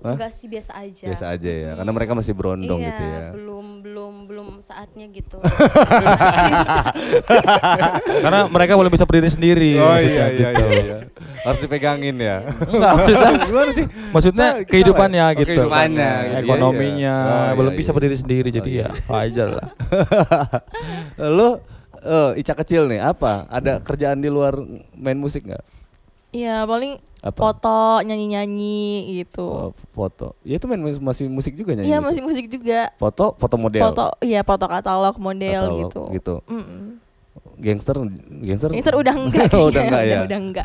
Hah? 0.00 0.16
Enggak 0.16 0.32
sih 0.32 0.48
biasa 0.48 0.72
aja. 0.80 1.04
Biasa 1.12 1.24
aja 1.36 1.50
ya, 1.52 1.70
karena 1.76 1.92
mereka 1.92 2.16
masih 2.16 2.32
berondong 2.32 2.80
iya, 2.80 2.88
gitu 2.88 3.02
ya. 3.04 3.20
belum 3.36 3.66
belum 3.84 4.14
belum 4.32 4.48
saatnya 4.64 5.04
gitu. 5.12 5.36
Karena 8.24 8.48
mereka 8.48 8.80
belum 8.80 8.88
bisa 8.88 9.04
berdiri 9.04 9.28
sendiri. 9.28 9.76
Oh 9.76 10.00
iya 10.00 10.32
iya 10.32 10.48
gitu. 10.56 10.64
iya, 10.64 10.80
iya. 10.80 10.98
Harus 11.44 11.60
dipegangin 11.60 12.16
ya. 12.16 12.48
Enggak, 12.48 12.92
maksudnya, 12.96 13.30
Gimana 13.48 13.70
sih? 13.76 13.86
maksudnya 14.12 14.48
Salah, 14.56 14.68
kehidupannya 14.68 15.20
ya? 15.20 15.28
Oh, 15.28 15.32
gitu. 15.36 15.48
kehidupannya, 15.52 16.10
Iya, 16.10 16.24
iya, 16.24 16.32
iya. 16.32 16.40
Ekonominya 16.44 17.14
Oh, 17.20 17.50
belum 17.60 17.72
iya, 17.72 17.78
bisa 17.80 17.90
iya. 17.90 17.96
berdiri 17.96 18.16
sendiri 18.16 18.48
Oh, 18.48 18.54
jadi 18.56 18.70
iya. 18.70 18.88
ya 18.88 18.90
wajar 19.08 19.48
lah. 19.52 19.68
Lu 21.36 21.48
eh, 22.00 22.40
Ica 22.40 22.54
kecil 22.56 22.88
nih 22.88 23.00
apa? 23.04 23.44
Ada 23.52 23.84
kerjaan 23.84 24.20
di 24.20 24.32
luar 24.32 24.56
main 24.96 25.18
musik 25.20 25.44
nggak? 25.44 25.64
Iya 26.30 26.62
paling 26.62 27.02
Apa? 27.20 27.36
foto 27.36 28.00
nyanyi-nyanyi 28.00 28.86
gitu. 29.18 29.44
Oh, 29.44 29.70
foto. 29.90 30.38
Ya 30.40 30.56
itu 30.56 30.64
main 30.64 30.78
masih 30.78 31.26
musik 31.26 31.52
juga 31.52 31.74
nyanyi. 31.74 31.90
Iya 31.90 31.98
gitu? 31.98 32.06
masih 32.06 32.22
musik 32.22 32.46
juga. 32.46 32.94
Foto, 32.96 33.34
foto 33.34 33.54
model. 33.58 33.82
Foto 33.82 34.04
iya 34.22 34.40
foto 34.40 34.64
katalog 34.64 35.18
model 35.18 35.62
Katalog, 35.66 35.80
gitu. 35.82 36.02
gitu. 36.14 36.34
Mm-mm. 36.46 37.02
Gangster, 37.60 37.92
gangster. 38.40 38.72
Gangster 38.72 38.94
udah 38.96 39.14
enggak 39.20 39.52
Oh, 39.52 39.68
udah 39.68 39.82
enggak 39.84 40.02
ya. 40.02 40.16
Udah, 40.16 40.24
udah 40.24 40.38
enggak. 40.40 40.64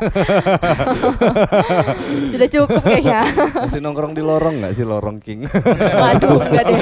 Sudah 2.32 2.48
cukup 2.48 2.80
kayaknya. 2.80 3.20
Masih 3.52 3.84
nongkrong 3.84 4.16
di 4.16 4.24
lorong 4.24 4.64
nggak 4.64 4.72
sih 4.72 4.80
lorong 4.80 5.20
King? 5.20 5.44
Waduh 6.02 6.40
enggak 6.40 6.64
deh. 6.64 6.80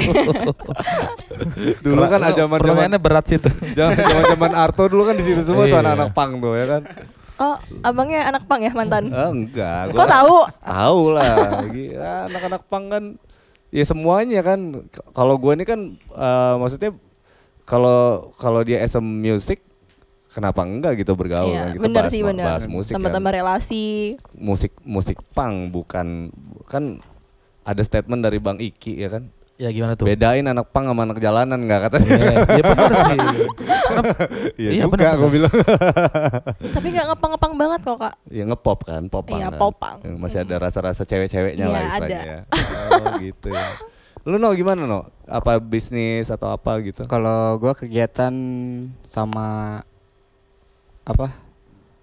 dulu 1.83 1.99
kan 2.07 2.31
zaman 2.31 2.59
zaman 2.63 2.95
berat 2.95 3.25
sih 3.27 3.37
tuh. 3.41 3.51
zaman 3.75 4.23
zaman 4.23 4.51
Arto 4.55 4.87
dulu 4.87 5.03
kan 5.03 5.17
di 5.17 5.23
situ 5.25 5.41
semua 5.43 5.65
tuh 5.65 5.73
Iya. 5.75 5.83
anak-anak 5.83 6.09
pang 6.15 6.31
tuh 6.39 6.53
ya 6.55 6.65
kan. 6.69 6.81
Oh, 7.35 7.55
abangnya 7.83 8.27
anak 8.27 8.47
pang 8.47 8.63
ya 8.63 8.71
mantan? 8.71 9.11
Ah, 9.11 9.27
enggak. 9.35 9.91
Kok 9.91 10.07
tahu? 10.07 10.35
Tahu 10.61 11.01
lah. 11.11 11.35
Anak-anak 12.25 12.61
pang 12.65 12.85
kan 12.87 13.03
ya 13.69 13.83
semuanya 13.83 14.39
kan. 14.39 14.87
Kalau 15.11 15.35
gue 15.35 15.51
ini 15.51 15.63
kan 15.63 15.79
eh, 15.99 16.53
maksudnya 16.55 16.95
kalau 17.65 18.31
kalau 18.37 18.61
dia 18.61 18.79
a 18.79 18.89
music 19.01 19.59
kenapa 20.29 20.63
enggak 20.63 20.99
gitu 20.99 21.11
bergaul 21.13 21.49
Iya, 21.49 21.59
kan 21.59 21.71
kita 21.71 21.81
bener 21.81 22.03
bahas, 22.03 22.11
sih 22.11 22.21
bener. 22.21 22.45
bahas 22.45 22.63
musik 22.67 22.91
kan. 22.91 22.95
Tambah-tambah 22.99 23.31
relasi. 23.33 23.85
musik 24.31 24.71
musik 24.83 25.17
pang 25.31 25.67
bukan 25.67 26.29
kan 26.67 26.99
ada 27.63 27.81
statement 27.81 28.21
dari 28.21 28.37
Bang 28.37 28.59
Iki 28.59 28.93
ya 28.95 29.09
kan 29.09 29.31
Ya 29.55 29.71
gimana 29.71 29.95
tuh? 29.95 30.03
bedain 30.03 30.43
anak 30.43 30.67
pang 30.69 30.83
sama 30.83 31.07
anak 31.07 31.15
jalanan 31.17 31.55
nggak 31.57 31.87
katanya 31.87 32.09
Iya, 32.11 32.27
ya 32.51 32.63
benar 32.65 32.91
sih. 32.91 33.19
iya 34.59 34.69
Iya, 34.73 34.83
juga 34.85 35.15
gue 35.15 35.29
bilang 35.31 35.53
Tapi 36.75 36.87
nggak 36.91 37.05
ngepang-ngepang 37.09 37.53
banget 37.55 37.79
kok 37.81 37.97
kak. 37.97 38.15
ya 38.27 38.43
ngepop 38.43 38.79
kan 38.83 39.03
popang 39.07 39.39
Iya, 39.39 39.47
kan. 39.47 39.55
popang. 39.57 39.97
Yang 40.03 40.15
masih 40.19 40.39
ada 40.41 40.55
rasa-rasa 40.59 41.03
cewek-ceweknya 41.03 41.65
Iya, 41.65 41.71
lah 41.71 41.81
istilahnya 41.87 42.19
ada. 42.19 42.27
ya 42.27 42.39
oh 42.99 43.11
gitu 43.17 43.47
ya 43.49 43.67
lu 44.25 44.35
no 44.35 44.49
gimana 44.51 44.83
no 44.83 44.99
apa 45.23 45.55
bisnis 45.57 46.27
atau 46.27 46.49
apa 46.49 46.81
gitu 46.81 47.05
Kalau 47.05 47.55
gua 47.55 47.71
kegiatan 47.71 48.33
sama 49.07 49.79
apa? 51.01 51.29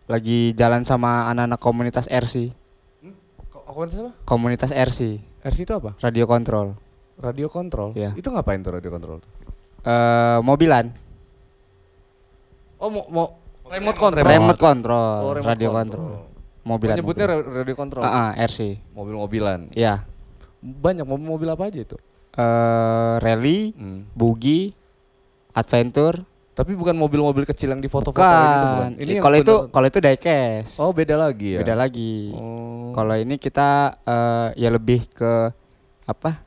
Lagi 0.07 0.55
jalan 0.55 0.83
sama 0.83 1.27
anak-anak 1.29 1.59
komunitas 1.59 2.07
RC. 2.07 2.55
komunitas 3.53 3.99
apa 3.99 4.13
Komunitas 4.23 4.71
RC, 4.71 5.01
RC 5.43 5.59
itu 5.61 5.75
apa 5.75 5.99
radio 5.99 6.25
kontrol. 6.25 6.79
Radio 7.17 7.47
kontrol 7.47 7.93
Iya. 7.93 8.15
itu 8.15 8.27
ngapain 8.27 8.61
tuh 8.61 8.73
radio 8.73 8.89
kontrol 8.89 9.21
Eh 9.83 10.39
mobilan, 10.41 10.95
oh 12.79 12.89
mau 12.89 13.05
mau 13.09 13.27
remote 13.67 13.99
control 13.99 14.23
remote 14.23 14.61
kontrol, 14.61 15.19
Oh, 15.21 15.33
remote 15.33 15.49
radio 15.49 15.69
control. 15.71 16.07
kontrol. 16.07 16.31
Mobilan. 16.63 16.95
Menyebutnya 16.95 17.25
mobilan. 17.27 17.43
ra- 17.43 17.59
radio 17.59 17.75
kontrol 17.75 18.03
Ah, 18.03 18.15
ah, 18.15 18.31
RC. 18.39 18.79
mobil-mobilan 18.93 19.61
Iya. 19.73 20.07
banyak 20.61 21.03
mobil-mobil 21.03 21.49
apa 21.49 21.67
aja 21.67 21.81
itu 21.81 21.99
Eh 22.33 23.15
rally, 23.19 23.75
Hmm. 23.75 24.09
buggy, 24.15 24.73
adventure. 25.51 26.25
Tapi 26.53 26.73
bukan 26.73 26.95
mobil-mobil 26.95 27.45
kecil 27.45 27.69
yang 27.69 27.81
di 27.81 27.89
foto-foto 27.89 28.25
gitu 28.25 28.67
bukan. 28.73 28.93
Ini 28.95 29.13
kalau 29.19 29.37
itu 29.37 29.55
kalau 29.69 29.87
itu 29.87 29.99
diecast. 29.99 30.77
Oh, 30.77 30.93
beda 30.93 31.17
lagi 31.19 31.57
ya. 31.57 31.61
Beda 31.61 31.75
lagi. 31.75 32.31
Oh. 32.31 32.93
Kalau 32.93 33.17
ini 33.17 33.37
kita 33.37 33.69
eh, 34.01 34.49
ya 34.57 34.69
lebih 34.69 35.05
ke 35.09 35.53
apa? 36.05 36.41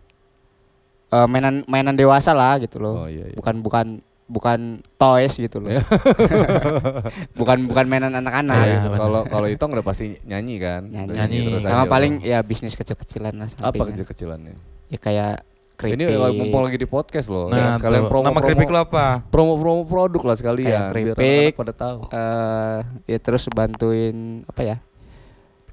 Eh, 1.15 1.25
mainan 1.25 1.63
mainan 1.65 1.95
dewasa 1.95 2.36
lah 2.36 2.60
gitu 2.60 2.75
loh. 2.78 2.93
Oh, 2.97 3.08
iya, 3.08 3.32
iya. 3.32 3.36
Bukan 3.36 3.63
bukan 3.63 3.88
bukan 4.25 4.60
toys 4.97 5.32
gitu 5.34 5.62
loh. 5.62 5.69
bukan 7.39 7.69
bukan 7.69 7.86
mainan 7.86 8.12
anak-anak 8.12 8.58
Iya, 8.58 8.73
gitu. 8.75 8.88
Kalau 8.97 9.21
kalau 9.23 9.47
Itong 9.47 9.71
udah 9.71 9.86
pasti 9.86 10.17
nyanyi 10.23 10.56
kan. 10.58 10.82
Nyanyi. 10.84 11.13
Nyanyi. 11.13 11.38
terus 11.47 11.63
Sama 11.63 11.86
paling 11.88 12.13
ya 12.19 12.41
bisnis 12.41 12.75
kecil-kecilan 12.75 13.32
lah 13.32 13.47
apa 13.62 13.84
kecil-kecilannya? 13.86 14.58
Ya 14.89 14.97
kayak 14.97 15.36
keripik. 15.75 15.95
Ini 16.01 16.17
lagi 16.17 16.36
mumpung 16.36 16.63
lagi 16.63 16.78
di 16.78 16.88
podcast 16.88 17.28
loh. 17.30 17.47
Nah, 17.47 17.56
Ya, 17.56 17.67
sekalian 17.78 18.01
tuh. 18.01 18.10
promo 18.10 18.25
nama 18.25 18.39
keripik 18.41 18.67
lo 18.67 18.80
apa? 18.82 19.06
promo-promo 19.30 19.82
produk 19.86 20.21
lah 20.25 20.36
sekalian 20.36 20.89
Kayak 20.89 20.89
biar 20.89 21.15
anak-anak 21.15 21.56
pada 21.56 21.73
tahu. 21.73 21.99
eh 22.12 22.78
ya 23.06 23.17
terus 23.21 23.43
bantuin 23.47 24.43
apa 24.43 24.62
ya? 24.63 24.78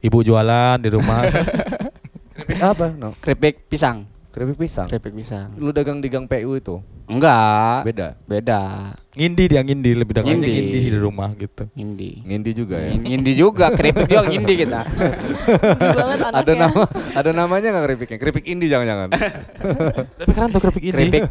Ibu 0.03 0.19
jualan 0.21 0.77
di 0.79 0.91
rumah. 0.91 1.25
Keripik 2.37 2.61
apa? 2.61 2.87
No. 2.93 3.15
Keripik 3.17 3.65
pisang. 3.67 4.12
Keripik 4.33 4.57
pisang. 4.57 4.89
Keripik 4.89 5.13
pisang. 5.13 5.53
Lu 5.61 5.77
dagang 5.77 6.01
di 6.01 6.09
Gang 6.09 6.25
PU 6.25 6.57
itu. 6.57 6.81
Enggak. 7.05 7.85
Beda. 7.85 8.17
Beda. 8.25 8.61
ngindi 9.13 9.45
dia 9.45 9.61
ngindi 9.61 9.93
lebih 9.93 10.17
dekatnya 10.17 10.41
Ngindi. 10.41 10.53
ngindi 10.57 10.79
di 10.89 10.97
rumah 10.97 11.37
gitu. 11.37 11.69
Indi. 11.77 12.25
Ngindi 12.25 12.51
juga 12.57 12.81
ya. 12.81 12.97
Indi 12.97 13.33
juga, 13.37 13.69
keripik 13.77 14.09
juga 14.09 14.25
ngindi 14.25 14.55
kita. 14.65 14.81
Ada 16.41 16.53
nama 16.57 16.83
ada 17.13 17.31
namanya 17.37 17.77
nggak 17.77 17.85
keripiknya? 17.93 18.17
Keripik 18.17 18.45
Indi 18.49 18.73
jangan-jangan. 18.73 19.13
Tapi 20.17 20.31
keren 20.33 20.49
tuh 20.49 20.61
keripik 20.65 20.85
ini. 20.89 20.97
Keripik. 20.97 21.23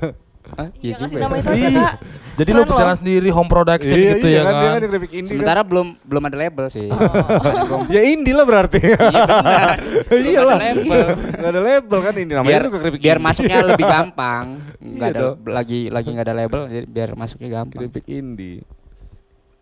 Hah? 0.51 0.67
Iya 0.77 0.93
Iya 0.93 0.95
juga. 0.99 1.19
nama 1.19 1.35
ya. 1.35 1.41
itu 1.41 1.49
kak. 1.73 1.95
Jadi 2.31 2.49
lu 2.51 2.61
berjalan 2.63 2.95
sendiri 2.95 3.29
home 3.29 3.49
production 3.51 3.91
iya, 3.93 4.11
gitu 4.15 4.27
iya 4.31 4.39
ya 4.39 4.41
kan, 4.41 4.53
dia 4.55 4.63
kan. 4.63 4.73
kan 4.73 4.89
keripik 4.89 5.11
Indi 5.13 5.29
Sementara 5.29 5.61
belum 5.61 5.87
belum 6.01 6.23
ada 6.25 6.37
label 6.39 6.65
sih. 6.67 6.87
ya 7.95 8.01
Indi 8.01 8.31
lah 8.31 8.45
berarti. 8.47 8.79
Iya 8.81 8.97
benar. 8.97 9.77
Iya 10.31 10.41
lah. 10.41 10.57
Belum 10.57 10.63
ada 10.63 10.71
label. 10.71 11.07
Gak 11.35 11.49
ada 11.51 11.61
label 11.61 11.99
kan 12.01 12.13
ini 12.15 12.31
namanya 12.31 12.47
biar 12.47 12.61
juga 12.65 12.77
keripik 12.79 12.99
biar 13.01 13.17
masuknya 13.19 13.57
lebih 13.61 13.85
gampang. 13.85 14.45
Enggak 14.81 15.07
Iya 15.07 15.13
ada 15.13 15.21
dong. 15.21 15.35
lagi 15.45 15.79
lagi 15.87 16.07
enggak 16.09 16.25
ada 16.25 16.35
label 16.35 16.61
jadi 16.67 16.85
biar 16.87 17.09
masuknya 17.13 17.49
gampang. 17.51 17.77
keripik 17.77 18.05
Indi. 18.07 18.53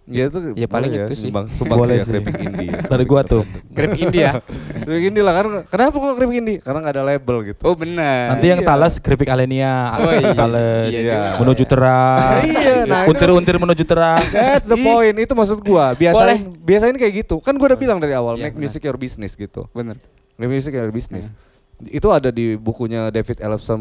Ya 0.10 0.26
itu 0.26 0.38
Ya, 0.58 0.66
paling 0.66 0.90
boleh 0.90 1.06
itu 1.06 1.14
sih. 1.14 1.30
Sumbang, 1.30 1.46
sumbang 1.48 1.78
Boleh 1.78 1.96
sih 1.96 2.02
ya 2.02 2.04
sih. 2.04 2.14
keripik 2.18 2.36
Indi. 2.42 2.66
Dari 2.74 3.06
gua 3.06 3.22
tuh. 3.22 3.44
Keripik 3.70 4.00
Indi 4.02 4.20
ya. 4.20 4.42
keripik 4.84 5.06
Indi 5.06 5.22
lah 5.22 5.34
kan. 5.36 5.46
Kenapa 5.70 5.96
kok 5.96 6.14
keripik 6.18 6.36
Indi? 6.36 6.56
Karena 6.58 6.80
nggak 6.82 6.94
ada 6.94 7.04
label 7.06 7.38
gitu. 7.46 7.62
Oh 7.62 7.74
benar. 7.74 8.34
Nanti 8.34 8.46
yang 8.48 8.60
Iya. 8.60 8.68
talas 8.68 8.94
keripik 8.98 9.30
Alenia, 9.30 9.74
Oh, 9.96 10.10
iya. 10.10 10.34
tales 10.34 10.90
Iya 10.90 11.00
juga. 11.00 11.20
menuju 11.40 11.64
terang, 11.64 12.42
Iya, 12.50 12.74
nah 12.84 13.02
untir-untir 13.06 13.56
menuju 13.56 13.84
terang. 13.86 14.22
That's 14.34 14.66
the 14.66 14.74
Ih, 14.74 14.84
point. 14.84 15.16
Itu 15.16 15.34
maksud 15.34 15.62
gua. 15.62 15.94
Biasain 15.94 16.18
Boleh. 16.18 16.38
biasain 16.60 16.96
kayak 16.96 17.14
gitu. 17.22 17.38
Kan 17.38 17.54
gua 17.56 17.70
udah 17.70 17.80
bilang 17.80 18.02
dari 18.02 18.12
awal, 18.12 18.34
Iya, 18.34 18.50
make 18.50 18.58
music 18.58 18.82
your 18.82 18.98
business 18.98 19.34
gitu. 19.34 19.70
Benar. 19.70 20.02
Make 20.36 20.50
music 20.52 20.74
your 20.74 20.90
business. 20.90 21.30
Iya. 21.30 21.48
Itu 21.94 22.10
ada 22.10 22.28
di 22.28 22.58
bukunya 22.58 23.08
David 23.08 23.40
Ellefson 23.40 23.80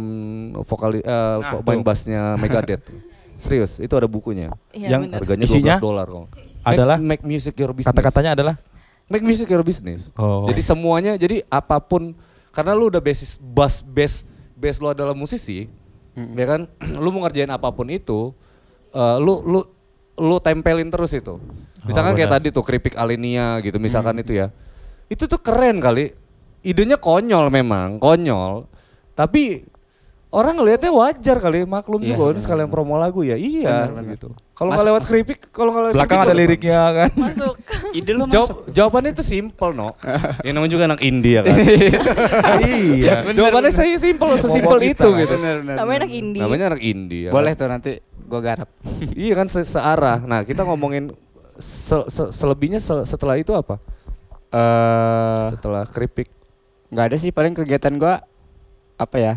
vokal 0.62 0.94
eh, 0.94 1.02
Nah, 1.02 1.58
main 1.58 1.80
bassnya 1.80 2.36
Megadeth. 2.36 2.84
Serius, 3.38 3.79
itu 3.79 3.94
ada 3.94 4.11
bukunya. 4.11 4.51
Iya 4.74 4.98
Yang 4.98 5.03
bener. 5.07 5.18
Harganya 5.22 5.46
Isinya 5.46 5.74
12 5.79 5.87
dolar 5.87 6.07
kok. 6.11 6.27
adalah 6.66 6.96
make, 6.98 7.22
make 7.22 7.24
music 7.24 7.55
your 7.55 7.70
business. 7.70 7.94
kata-katanya 7.94 8.35
adalah 8.35 8.55
Make 9.09 9.24
music 9.24 9.48
your 9.48 9.64
business. 9.64 10.12
Oh. 10.20 10.44
Jadi 10.44 10.61
semuanya, 10.61 11.16
jadi 11.16 11.40
apa 11.48 11.81
pun 11.81 12.12
karena 12.53 12.77
lu 12.77 12.92
udah 12.92 13.01
basis 13.01 13.40
bass 13.40 13.81
base 13.81 14.29
base 14.53 14.77
lu 14.85 14.92
adalah 14.92 15.16
musisi, 15.16 15.64
Mm-mm. 16.12 16.36
ya 16.36 16.45
kan? 16.45 16.61
lu 17.03 17.09
mau 17.09 17.24
ngerjain 17.24 17.49
apa 17.49 17.72
pun 17.72 17.89
itu, 17.89 18.36
eh, 18.93 19.16
lu 19.16 19.41
lu 19.49 19.64
lu 20.20 20.36
tempelin 20.45 20.93
terus 20.93 21.16
itu. 21.16 21.41
Misalkan 21.89 22.12
kayak 22.20 22.28
benar. 22.28 22.41
tadi 22.45 22.53
tuh 22.53 22.61
keripik 22.61 23.01
alenia 23.01 23.57
gitu 23.64 23.80
misalkan 23.80 24.20
itu 24.20 24.36
ya. 24.36 24.53
Itu 25.09 25.24
tuh 25.24 25.41
keren 25.41 25.80
kali. 25.80 26.12
Idenya 26.61 27.01
konyol 27.01 27.49
memang, 27.49 27.97
konyol. 27.97 28.68
Tapi 29.16 29.64
orang 30.29 30.55
ngelihatnya 30.55 30.91
wajar 30.91 31.37
kali, 31.39 31.64
maklum 31.64 32.01
Iya, 32.01 32.12
juga 32.12 32.22
ini 32.22 32.31
benar, 32.31 32.43
sekalian 32.43 32.68
benar. 32.68 32.76
promo 32.76 32.95
lagu 32.97 33.20
ya. 33.22 33.35
Iya 33.35 33.89
benar. 33.89 34.05
gitu. 34.12 34.29
Kalau 34.53 34.70
nggak 34.70 34.87
lewat 34.87 35.03
keripik, 35.07 35.39
kalau 35.49 35.70
nggak 35.70 35.85
lewat 35.89 35.95
Belakang 35.97 36.20
ada 36.20 36.35
liriknya 36.35 36.81
kan. 36.91 37.11
Masuk. 37.14 37.55
Ide 37.99 38.12
lo 38.12 38.24
Jawab, 38.26 38.49
masuk. 38.51 38.59
jawabannya 38.68 39.11
itu 39.12 39.24
simple, 39.24 39.70
no. 39.72 39.89
Yang 40.47 40.53
namanya 40.53 40.72
juga 40.72 40.85
anak 40.85 41.01
India 41.01 41.39
kan. 41.41 41.55
iya. 42.61 43.14
jawabannya 43.24 43.72
saya 43.72 43.97
simple, 43.97 44.35
sesimpel 44.37 44.79
itu 44.85 44.99
kan. 45.01 45.18
gitu. 45.18 45.35
Bener, 45.35 45.55
bener, 45.62 45.74
Namanya 45.76 45.87
bener. 45.87 46.03
anak 46.05 46.12
indie. 46.12 46.43
Namanya 46.43 46.64
anak 46.68 46.83
India. 46.83 47.29
Boleh 47.31 47.53
tuh 47.55 47.66
nanti 47.66 47.93
gua 48.24 48.41
garap. 48.43 48.68
Iya 49.14 49.33
kan 49.35 49.47
se- 49.47 49.64
searah. 49.64 50.20
Nah, 50.20 50.43
kita 50.43 50.61
ngomongin 50.62 51.14
se- 51.57 52.09
se- 52.09 52.31
selebihnya 52.31 52.79
se- 52.79 53.07
setelah 53.07 53.35
itu 53.35 53.53
apa? 53.53 53.81
Eh, 54.49 55.45
Setelah 55.53 55.85
keripik. 55.87 56.29
nggak 56.89 57.05
ada 57.05 57.16
sih 57.16 57.29
paling 57.29 57.53
kegiatan 57.53 57.93
gua 57.95 58.24
apa 58.97 59.16
ya? 59.16 59.35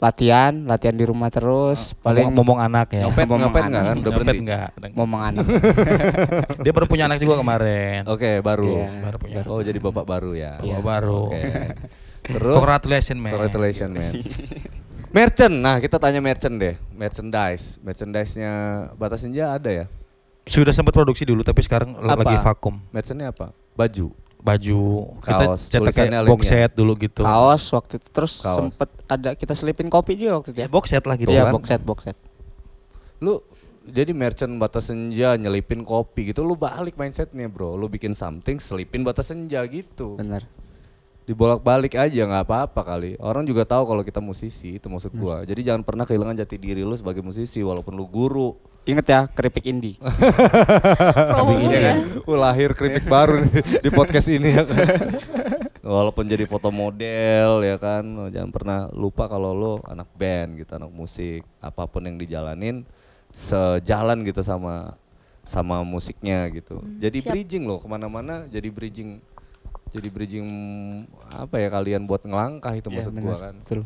Latihan, 0.00 0.64
latihan 0.64 0.96
di 0.96 1.04
rumah 1.04 1.28
terus. 1.28 1.92
Paling 2.00 2.32
Paling 2.32 2.32
ngomong 2.32 2.58
anak 2.58 2.88
ya. 2.96 3.04
Ngopet 3.04 3.24
ngomong 3.28 3.40
ngopet 3.44 3.60
anak. 3.60 3.68
enggak 3.68 3.84
kan? 3.84 3.92
Udah 3.92 4.00
Nyopet 4.00 4.16
berhenti. 4.24 4.40
enggak. 4.40 4.68
ngomong 4.96 5.20
anak. 5.20 5.44
Dia 6.64 6.72
baru 6.72 6.86
punya 6.88 7.04
anak 7.04 7.18
juga 7.20 7.34
kemarin. 7.36 8.00
Oke, 8.08 8.30
baru. 8.40 8.72
Iya. 8.80 8.88
Baru 9.04 9.16
punya. 9.20 9.40
Oh, 9.44 9.60
jadi 9.60 9.78
bapak 9.78 10.04
baru 10.08 10.30
ya. 10.32 10.52
Bapak 10.56 10.82
baru. 10.82 11.22
Oke. 11.28 11.44
Terus 12.32 12.56
Congratulations, 12.56 13.20
man. 13.20 13.30
Congratulations, 13.30 13.92
man. 13.92 14.12
Merchant. 15.16 15.54
Nah, 15.58 15.76
kita 15.82 15.98
tanya 15.98 16.22
merchant 16.22 16.54
deh. 16.54 16.78
Merchandise. 16.94 17.76
Merchandise-nya 17.82 18.52
Batas 18.94 19.20
Senja 19.20 19.52
ada 19.52 19.68
ya? 19.68 19.84
Sudah 20.46 20.70
sempat 20.70 20.94
produksi 20.94 21.26
dulu 21.26 21.42
tapi 21.42 21.60
sekarang 21.60 21.98
Apa? 21.98 22.22
lagi 22.22 22.36
vakum. 22.38 22.78
Merchant-nya 22.88 23.34
apa? 23.34 23.50
Baju. 23.74 24.14
Baju. 24.40 24.78
Kaos, 25.20 25.68
kita 25.68 25.84
cetak 25.84 25.92
kayak 25.92 26.24
box 26.24 26.40
set 26.46 26.72
dulu 26.72 26.92
gitu. 26.96 27.20
Kaos 27.20 27.62
waktu 27.70 28.00
itu 28.00 28.08
terus 28.08 28.40
Kaos. 28.40 28.56
sempet 28.58 28.88
ada 29.04 29.30
kita 29.32 29.52
selipin 29.52 29.86
kopi 29.86 30.16
juga 30.16 30.40
waktu 30.40 30.50
itu 30.50 30.58
Ya, 30.58 30.66
ya. 30.66 30.72
box 30.72 30.84
set 30.88 31.04
lah 31.04 31.16
gitu 31.16 31.30
Iya, 31.30 31.42
kan. 31.44 31.52
box 31.52 31.64
set, 31.66 31.82
box 31.82 31.98
set. 32.04 32.16
Lu 33.18 33.44
jadi 33.82 34.12
merchant 34.12 34.52
Batas 34.56 34.88
Senja 34.88 35.34
nyelipin 35.34 35.82
kopi 35.82 36.30
gitu 36.30 36.40
lu 36.40 36.54
balik 36.54 36.94
mindsetnya 36.94 37.48
bro 37.48 37.74
lu 37.74 37.86
bikin 37.86 38.12
something 38.12 38.56
selipin 38.56 39.02
Batas 39.02 39.28
Senja 39.28 39.60
gitu 39.64 40.16
Bener. 40.16 40.44
Dibolak-balik 41.30 41.94
aja 41.94 42.26
nggak 42.26 42.42
apa-apa 42.42 42.82
kali 42.82 43.14
orang 43.22 43.46
juga 43.46 43.62
tahu 43.62 43.86
kalau 43.86 44.02
kita 44.02 44.18
musisi 44.18 44.82
itu 44.82 44.90
maksud 44.90 45.14
gua 45.14 45.46
jadi 45.46 45.70
jangan 45.70 45.86
pernah 45.86 46.02
kehilangan 46.02 46.42
jati 46.42 46.58
diri 46.58 46.82
lu 46.82 46.98
sebagai 46.98 47.22
musisi 47.22 47.62
walaupun 47.62 47.94
lu 47.94 48.10
guru 48.10 48.58
Ingat 48.88 49.06
ya 49.12 49.20
keripik 49.28 49.68
indie. 49.68 50.00
Promo 51.30 51.52
mulu 51.52 51.68
ya. 51.68 52.00
Uh, 52.24 52.38
lahir 52.40 52.72
keripik 52.72 53.04
baru 53.04 53.44
nih 53.44 53.84
di 53.84 53.90
podcast 53.92 54.32
ini 54.32 54.56
ya 54.56 54.64
kan. 54.64 55.20
Walaupun 55.84 56.24
jadi 56.24 56.48
foto 56.48 56.72
model 56.72 57.60
ya 57.60 57.76
kan, 57.76 58.02
jangan 58.32 58.48
pernah 58.48 58.88
lupa 58.96 59.28
kalau 59.28 59.52
lo 59.52 59.74
anak 59.84 60.08
band 60.16 60.64
gitu, 60.64 60.80
anak 60.80 60.88
musik, 60.96 61.44
apa 61.60 61.84
pun 61.84 62.08
yang 62.08 62.16
dijalanin 62.16 62.88
sejalan 63.36 64.24
gitu 64.24 64.40
sama 64.40 64.96
sama 65.46 65.82
musiknya 65.82 66.46
gitu. 66.54 66.78
jadi 67.00 67.18
siap. 67.18 67.30
bridging 67.34 67.64
loh 67.66 67.82
ke 67.82 67.88
mana-mana, 67.90 68.46
jadi 68.46 68.70
bridging, 68.70 69.18
jadi 69.90 70.08
bridging 70.08 70.46
apa 71.28 71.58
ya 71.58 71.68
kalian 71.68 72.06
buat 72.06 72.22
ngelangkah 72.22 72.72
itu 72.72 72.88
Iya, 72.88 72.96
maksud 72.98 73.12
bener. 73.12 73.24
gua 73.26 73.36
kan. 73.38 73.54
Betul. 73.60 73.80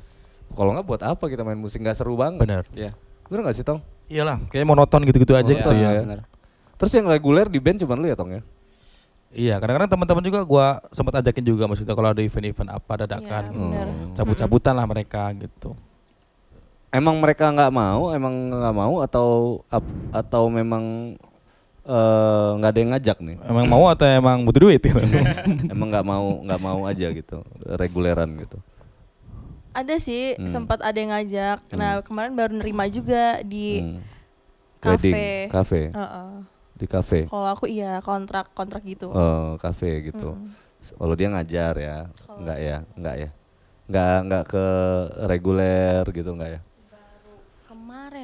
Kalau 0.55 0.71
nggak 0.73 0.87
buat 0.87 1.03
apa 1.03 1.25
kita 1.27 1.43
main 1.43 1.57
musik 1.57 1.81
nggak 1.81 1.97
seru 1.97 2.15
banget. 2.15 2.45
Bener. 2.45 2.63
Iya. 2.73 2.93
Bener 3.27 3.41
nggak 3.43 3.57
sih 3.57 3.65
Tong? 3.65 3.81
Iyalah, 4.07 4.37
kayak 4.53 4.69
monoton 4.69 5.01
gitu-gitu 5.03 5.33
aja 5.33 5.43
Monoton 5.43 5.57
gitu 5.57 5.71
ya. 5.75 5.91
ya. 5.91 6.03
bener. 6.05 6.21
Terus 6.77 6.93
yang 6.93 7.07
reguler 7.09 7.47
di 7.49 7.57
band 7.57 7.81
cuman 7.81 7.97
lu 7.97 8.07
ya 8.07 8.17
Tong 8.17 8.31
ya? 8.31 8.43
Iya, 9.35 9.59
kadang-kadang 9.59 9.91
teman-teman 9.91 10.23
juga 10.23 10.41
gua 10.47 10.67
sempat 10.95 11.19
ajakin 11.19 11.43
juga 11.43 11.65
maksudnya 11.67 11.91
kalau 11.93 12.13
ada 12.13 12.23
event-event 12.23 12.71
apa 12.71 12.93
dadakan 13.03 13.43
Iya, 13.43 13.51
gitu. 13.51 13.65
bener. 13.67 13.87
Cabut-cabutan 14.15 14.75
lah 14.77 14.87
mereka 14.87 15.33
gitu. 15.35 15.75
Emang 16.95 17.19
mereka 17.19 17.51
nggak 17.51 17.73
mau, 17.75 18.15
emang 18.15 18.31
nggak 18.55 18.75
mau 18.77 19.03
atau 19.03 19.59
atau 20.15 20.47
memang 20.47 21.17
eh, 21.85 22.49
nggak 22.57 22.71
ada 22.71 22.81
yang 22.81 22.91
ngajak 22.93 23.19
nih? 23.21 23.37
Emang 23.45 23.67
mau 23.67 23.85
atau 23.87 24.05
emang 24.05 24.41
butuh 24.43 24.63
duit 24.63 24.81
gitu? 24.81 24.97
emang 25.73 25.89
nggak 25.89 26.05
mau 26.05 26.27
nggak 26.41 26.61
mau 26.61 26.81
aja 26.85 27.07
gitu, 27.09 27.45
reguleran 27.67 28.35
gitu. 28.37 28.57
Ada 29.71 29.99
sih, 29.99 30.39
Hmm. 30.39 30.47
sempat 30.47 30.79
ada 30.81 30.95
yang 30.95 31.11
ngajak. 31.11 31.59
Nah, 31.73 31.99
kemarin 32.01 32.33
baru 32.33 32.53
nerima 32.55 32.87
juga 32.87 33.43
di 33.43 33.83
Hmm. 33.83 34.01
kafe. 34.79 35.11
Wedding, 35.11 35.51
kafe, 35.51 35.81
Heeh. 35.91 36.31
di 36.75 36.87
kafe, 36.87 37.21
Kalau 37.27 37.49
aku 37.49 37.67
iya 37.67 37.99
kontrak 38.01 38.51
kontrak 38.53 38.83
gitu. 38.83 39.11
oh 39.11 39.59
kafe 39.59 40.05
gitu. 40.05 40.35
Mm. 40.35 40.51
Kalau 40.95 41.15
dia 41.15 41.29
ngajar 41.29 41.75
ya, 41.75 41.97
nggak 42.29 42.59
ya, 42.61 42.77
nggak 42.95 43.17
ya, 43.17 43.31
nggak 43.85 44.17
nggak 44.23 44.45
ke 44.47 44.65
reguler 45.25 46.05
gitu 46.13 46.31
nggak 46.33 46.51
ya? 46.51 46.61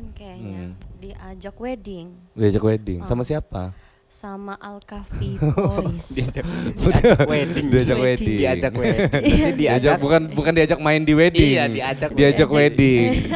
Kemarin 0.00 0.16
kayaknya 0.16 0.60
Hmm. 0.64 0.72
diajak 0.96 1.56
wedding 1.60 2.06
Diajak 2.32 2.64
wedding 2.64 3.00
Oh. 3.04 3.06
sama 3.06 3.20
siapa? 3.20 3.76
sama 4.10 4.56
Alkafi 4.58 5.38
Voice. 5.54 6.10
Diajak, 6.18 6.42
diajak 6.42 7.28
wedding. 7.30 7.66
Diajak 7.70 7.98
wedding. 8.00 8.38
Diajak 8.40 8.72
wedding. 8.74 9.22
Diajak 9.22 9.54
diajak 9.54 9.94
bukan 10.00 10.22
bukan 10.34 10.52
diajak 10.56 10.80
main 10.80 11.04
di 11.04 11.12
wedding. 11.14 11.52
Iya, 11.52 11.64
diajak 11.68 12.10
diajak 12.16 12.48
wedding. 12.50 13.28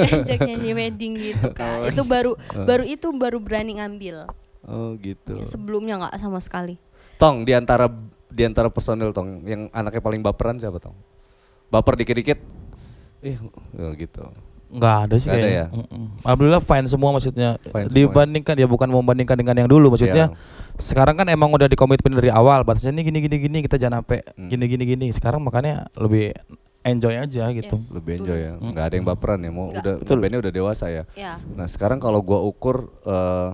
diajak 0.00 0.38
nyanyi 0.42 0.72
wedding 0.74 1.12
gitu 1.14 1.46
kan. 1.52 1.86
itu 1.86 2.02
baru 2.02 2.34
baru 2.56 2.82
itu 2.82 3.06
baru 3.12 3.38
berani 3.38 3.78
ngambil. 3.78 4.32
oh 4.64 4.96
gitu. 4.96 5.44
Sebelumnya 5.44 6.02
nggak 6.02 6.18
sama 6.18 6.40
sekali. 6.42 6.74
Tong 7.20 7.44
di 7.44 7.52
antara 7.52 7.86
di 8.26 8.42
antara 8.42 8.72
personil 8.72 9.12
Tong 9.12 9.44
yang 9.44 9.68
anaknya 9.70 10.00
paling 10.02 10.24
baperan 10.24 10.56
siapa 10.56 10.80
Tong? 10.80 10.96
Baper 11.68 11.94
dikit-dikit. 11.94 12.40
Eh, 13.22 13.36
oh, 13.76 13.92
gitu. 13.94 14.24
Enggak 14.70 14.94
ada 15.02 15.14
sih 15.18 15.26
Nggak 15.26 15.34
ada 15.36 15.44
kayaknya. 15.44 15.66
ya? 15.66 15.76
Mm-mm. 15.76 16.04
Alhamdulillah 16.22 16.62
fine 16.62 16.86
semua 16.86 17.10
maksudnya. 17.10 17.48
Fine 17.58 17.70
semua 17.70 17.82
ya? 17.82 17.94
Dibandingkan 17.96 18.54
ya 18.54 18.66
bukan 18.66 18.88
membandingkan 18.88 19.36
dengan 19.36 19.54
yang 19.58 19.68
dulu 19.68 19.86
maksudnya. 19.90 20.30
Iya. 20.30 20.78
Sekarang 20.78 21.14
kan 21.14 21.26
emang 21.26 21.50
udah 21.50 21.66
dikomitmen 21.66 22.14
dari 22.14 22.30
awal 22.30 22.62
batasnya 22.62 22.94
ini 22.94 23.02
gini 23.02 23.18
gini 23.20 23.36
gini 23.40 23.58
kita 23.60 23.76
jangan 23.76 24.00
sampai 24.00 24.22
Hmm. 24.38 24.46
gini 24.46 24.64
gini 24.64 24.84
gini. 24.86 25.06
Sekarang 25.10 25.42
makanya 25.42 25.90
lebih 25.92 26.32
enjoy 26.80 27.12
aja 27.12 27.44
gitu. 27.50 27.74
Yes. 27.76 27.92
Lebih 27.92 28.12
enjoy 28.22 28.38
ya. 28.40 28.52
Mm. 28.56 28.72
Nggak 28.72 28.84
ada 28.86 28.94
yang 28.94 29.06
baperan 29.06 29.38
ya. 29.38 29.50
Mau 29.50 29.68
Nggak. 29.68 29.82
udah 29.82 29.94
Betul. 30.00 30.16
bandnya 30.18 30.40
udah 30.40 30.52
dewasa 30.54 30.86
ya. 30.88 31.04
Ya. 31.12 31.36
Nah, 31.52 31.66
sekarang 31.66 31.98
kalau 31.98 32.22
gua 32.22 32.40
ukur 32.40 32.88
eh, 33.04 33.50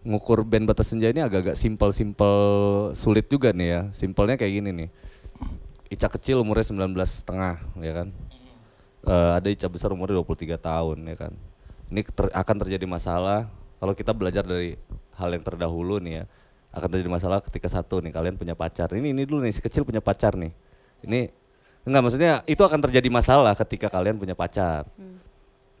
ngukur 0.00 0.42
band 0.42 0.64
Batas 0.64 0.88
Senja 0.88 1.06
ini 1.06 1.20
agak-agak 1.20 1.54
simpel-simpel 1.54 2.34
sulit 2.96 3.28
juga 3.28 3.52
nih 3.52 3.68
ya. 3.68 3.80
Simpelnya 3.92 4.34
kayak 4.34 4.52
gini 4.56 4.70
nih. 4.72 4.88
Ica 5.90 6.06
kecil 6.06 6.38
umurnya 6.38 6.64
19 6.64 6.90
setengah 7.04 7.54
ya 7.78 7.92
kan. 7.92 8.08
Eh, 9.00 9.30
ada 9.40 9.48
Ica 9.48 9.64
besar 9.72 9.88
umurnya 9.96 10.20
23 10.20 10.60
tahun 10.60 10.98
ya 11.08 11.16
kan. 11.16 11.32
Ini 11.88 12.00
ter- 12.04 12.34
akan 12.36 12.56
terjadi 12.66 12.84
masalah 12.84 13.48
kalau 13.80 13.96
kita 13.96 14.12
belajar 14.12 14.44
dari 14.44 14.76
hal 15.16 15.32
yang 15.32 15.40
terdahulu 15.40 15.96
nih 16.04 16.20
ya. 16.20 16.24
Akan 16.70 16.92
terjadi 16.92 17.10
masalah 17.10 17.40
ketika 17.40 17.66
satu 17.66 18.04
nih 18.04 18.12
kalian 18.12 18.36
punya 18.36 18.52
pacar. 18.52 18.92
Ini 18.92 19.16
ini 19.16 19.24
dulu 19.24 19.40
nih 19.40 19.56
si 19.56 19.64
kecil 19.64 19.88
punya 19.88 20.04
pacar 20.04 20.36
nih. 20.36 20.52
Ini 21.00 21.32
enggak 21.88 22.02
maksudnya 22.04 22.32
itu 22.44 22.60
akan 22.60 22.76
terjadi 22.84 23.08
masalah 23.08 23.56
ketika 23.56 23.88
kalian 23.88 24.20
punya 24.20 24.36
pacar. 24.36 24.84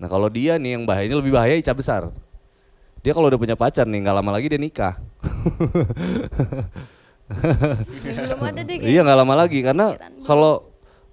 Nah 0.00 0.08
kalau 0.08 0.32
dia 0.32 0.56
nih 0.56 0.80
yang 0.80 0.88
bahayanya 0.88 1.20
lebih 1.20 1.36
bahaya 1.36 1.60
Ica 1.60 1.76
besar. 1.76 2.08
Dia 3.04 3.12
kalau 3.12 3.28
udah 3.28 3.36
punya 3.36 3.52
pacar 3.52 3.84
nih 3.84 4.00
nggak 4.00 4.16
lama 4.16 4.30
lagi 4.32 4.48
dia 4.48 4.60
nikah. 4.60 4.96
Belum 8.00 8.40
ada 8.42 8.60
deh 8.64 8.76
iya 8.80 9.04
nggak 9.04 9.18
lama 9.22 9.34
lagi 9.38 9.60
karena 9.62 9.94
kalau 10.26 10.69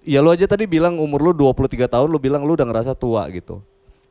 ya 0.08 0.24
lu 0.24 0.32
aja 0.32 0.47
tadi 0.47 0.64
bilang 0.64 0.95
umur 0.95 1.20
lu 1.20 1.32
23 1.36 1.84
tahun 1.86 2.08
lu 2.08 2.16
bilang 2.18 2.47
lu 2.47 2.55
udah 2.55 2.64
ngerasa 2.64 2.95
tua 2.95 3.28
gitu. 3.30 3.60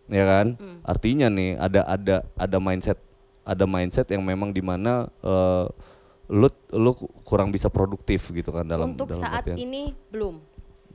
Ya 0.06 0.22
kan? 0.22 0.54
Artinya 0.84 1.26
nih 1.26 1.56
ada 1.56 1.80
ada 1.82 2.16
ada 2.36 2.58
mindset 2.60 3.00
ada 3.42 3.64
mindset 3.64 4.06
yang 4.12 4.22
memang 4.22 4.52
di 4.52 4.60
mana 4.60 5.08
eh, 5.24 5.66
lu 6.28 6.46
lu 6.70 6.92
kurang 7.24 7.48
bisa 7.48 7.66
produktif 7.66 8.28
gitu 8.30 8.52
kan 8.52 8.66
dalam 8.66 8.92
Untuk 8.92 9.10
dalam 9.10 9.22
saat 9.24 9.42
artian. 9.46 9.56
ini 9.56 9.96
belum. 10.12 10.38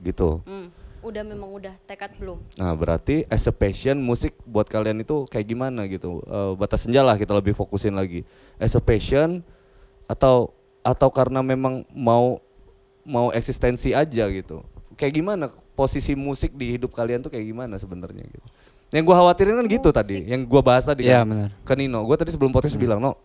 gitu. 0.02 0.40
Hmm. 0.46 0.70
Udah 1.02 1.22
memang 1.26 1.50
udah 1.50 1.74
tekad 1.82 2.14
belum. 2.14 2.38
Nah 2.54 2.72
berarti 2.78 3.26
as 3.26 3.42
a 3.46 3.54
passion 3.54 3.98
musik 3.98 4.38
buat 4.46 4.70
kalian 4.70 5.02
itu 5.02 5.26
kayak 5.26 5.46
gimana 5.50 5.84
gitu? 5.90 6.22
Eh, 6.24 6.52
batas 6.54 6.86
senja 6.86 7.02
lah 7.02 7.18
kita 7.18 7.34
lebih 7.34 7.52
fokusin 7.52 7.92
lagi. 7.92 8.22
As 8.56 8.72
a 8.78 8.82
passion 8.82 9.42
atau 10.06 10.54
atau 10.82 11.08
karena 11.10 11.42
memang 11.42 11.84
mau 11.92 12.38
mau 13.02 13.28
eksistensi 13.30 13.92
aja 13.92 14.24
gitu? 14.30 14.62
Kayak 14.96 15.12
gimana 15.18 15.44
posisi 15.72 16.12
musik 16.12 16.52
di 16.54 16.76
hidup 16.76 16.92
kalian 16.92 17.24
tuh 17.24 17.32
kayak 17.32 17.46
gimana 17.48 17.74
sebenarnya 17.80 18.24
gitu? 18.28 18.48
Yang 18.92 19.04
gua 19.08 19.16
khawatirin 19.24 19.56
kan 19.56 19.66
gitu 19.72 19.88
tadi, 19.88 20.16
yang 20.28 20.44
gua 20.44 20.60
bahas 20.60 20.84
tadi 20.84 21.08
Iya, 21.08 21.24
kan 21.24 21.48
ke 21.64 21.74
Nino. 21.80 22.04
Gua 22.04 22.20
tadi 22.20 22.28
sebelum 22.28 22.52
podcast 22.52 22.76
bilang 22.76 23.00
no, 23.00 23.16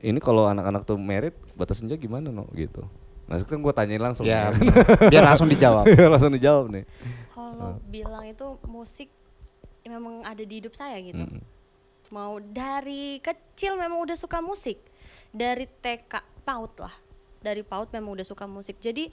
ini 0.00 0.16
kalau 0.16 0.48
anak-anak 0.48 0.88
tuh 0.88 0.96
merit 0.96 1.36
batas 1.52 1.84
senja 1.84 1.96
gimana 2.00 2.32
no 2.32 2.48
gitu. 2.56 2.84
Nah 3.28 3.36
sekarang 3.40 3.60
gua 3.60 3.76
tanyain 3.76 4.00
langsung. 4.00 4.24
Ya, 4.24 4.48
ya. 4.48 5.12
biar 5.12 5.24
langsung 5.28 5.48
dijawab. 5.48 5.84
langsung 6.16 6.32
dijawab 6.32 6.72
nih. 6.72 6.84
Kalau 7.32 7.80
bilang 7.88 8.24
itu 8.24 8.46
musik 8.64 9.08
memang 9.84 10.24
ada 10.24 10.40
di 10.40 10.54
hidup 10.60 10.72
saya 10.72 10.96
gitu. 11.04 11.20
Mm. 11.20 11.40
Mau 12.12 12.40
dari 12.40 13.20
kecil 13.20 13.76
memang 13.76 14.00
udah 14.04 14.16
suka 14.16 14.40
musik. 14.40 14.80
Dari 15.34 15.66
TK 15.68 16.44
PAUD 16.46 16.72
lah. 16.80 16.94
Dari 17.44 17.60
PAUD 17.60 17.92
memang 17.92 18.16
udah 18.16 18.26
suka 18.26 18.48
musik. 18.48 18.80
Jadi 18.80 19.12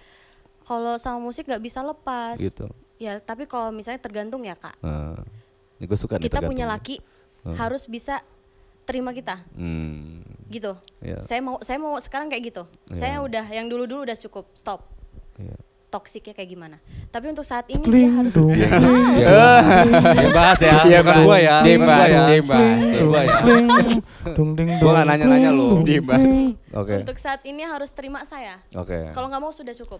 kalau 0.63 0.95
sama 0.95 1.19
musik 1.19 1.43
nggak 1.43 1.59
bisa 1.59 1.81
lepas. 1.81 2.35
Gitu. 2.35 2.65
Ya, 2.95 3.17
tapi 3.17 3.43
kalau 3.43 3.69
misalnya 3.69 3.97
tergantung 3.97 4.41
ya, 4.41 4.53
Kak. 4.53 4.73
Nah, 4.79 5.19
ini 5.75 5.83
gue 5.85 5.95
suka 5.95 6.15
nih 6.15 6.23
Kita 6.23 6.39
punya 6.41 6.65
laki 6.65 6.97
harus 7.51 7.85
bisa 7.85 8.17
terima 8.81 9.09
kita 9.09 9.39
Hmm, 9.51 10.19
gitu. 10.47 10.71
Iya. 10.99 11.19
Saya 11.21 11.39
mau 11.39 11.55
saya 11.59 11.77
mau 11.77 11.95
sekarang 11.97 12.27
kayak 12.27 12.43
gitu. 12.45 12.63
Saya 12.91 13.19
udah 13.19 13.43
yang 13.47 13.65
dulu-dulu 13.65 14.03
udah 14.03 14.15
cukup, 14.15 14.47
stop. 14.51 14.83
iya. 15.35 15.55
Toksiknya 15.87 16.31
kayak 16.31 16.49
gimana. 16.49 16.77
Tapi 17.09 17.25
untuk 17.27 17.43
saat 17.43 17.67
ini 17.67 17.83
dia 17.83 18.07
harus 18.09 18.31
bahas 20.31 20.57
ya, 20.57 20.87
Iya, 20.87 20.99
bukan 21.01 21.13
Mbak. 21.13 21.25
gua 21.25 21.37
ya, 21.37 21.55
Dia 21.59 21.75
bukan 21.75 21.85
bahas, 21.85 22.01
gua 22.01 22.07
ya. 22.07 22.23
dia 22.23 22.41
bahas. 22.41 22.77
Bukan 22.79 23.03
gua 23.03 23.21
ya. 23.21 23.35
Dung 24.31 24.49
ding 24.55 24.67
Gua 24.77 24.91
nggak 24.93 25.07
nanya-nanya 25.07 25.49
lu. 25.51 25.67
Dia 25.83 25.99
bahas. 25.99 26.27
Oke. 26.73 26.95
untuk 27.01 27.17
saat 27.17 27.41
ini 27.43 27.61
harus 27.63 27.89
terima 27.89 28.23
saya. 28.23 28.61
Oke. 28.71 29.11
Kalau 29.11 29.27
nggak 29.27 29.41
mau 29.41 29.51
sudah 29.51 29.75
cukup. 29.75 29.99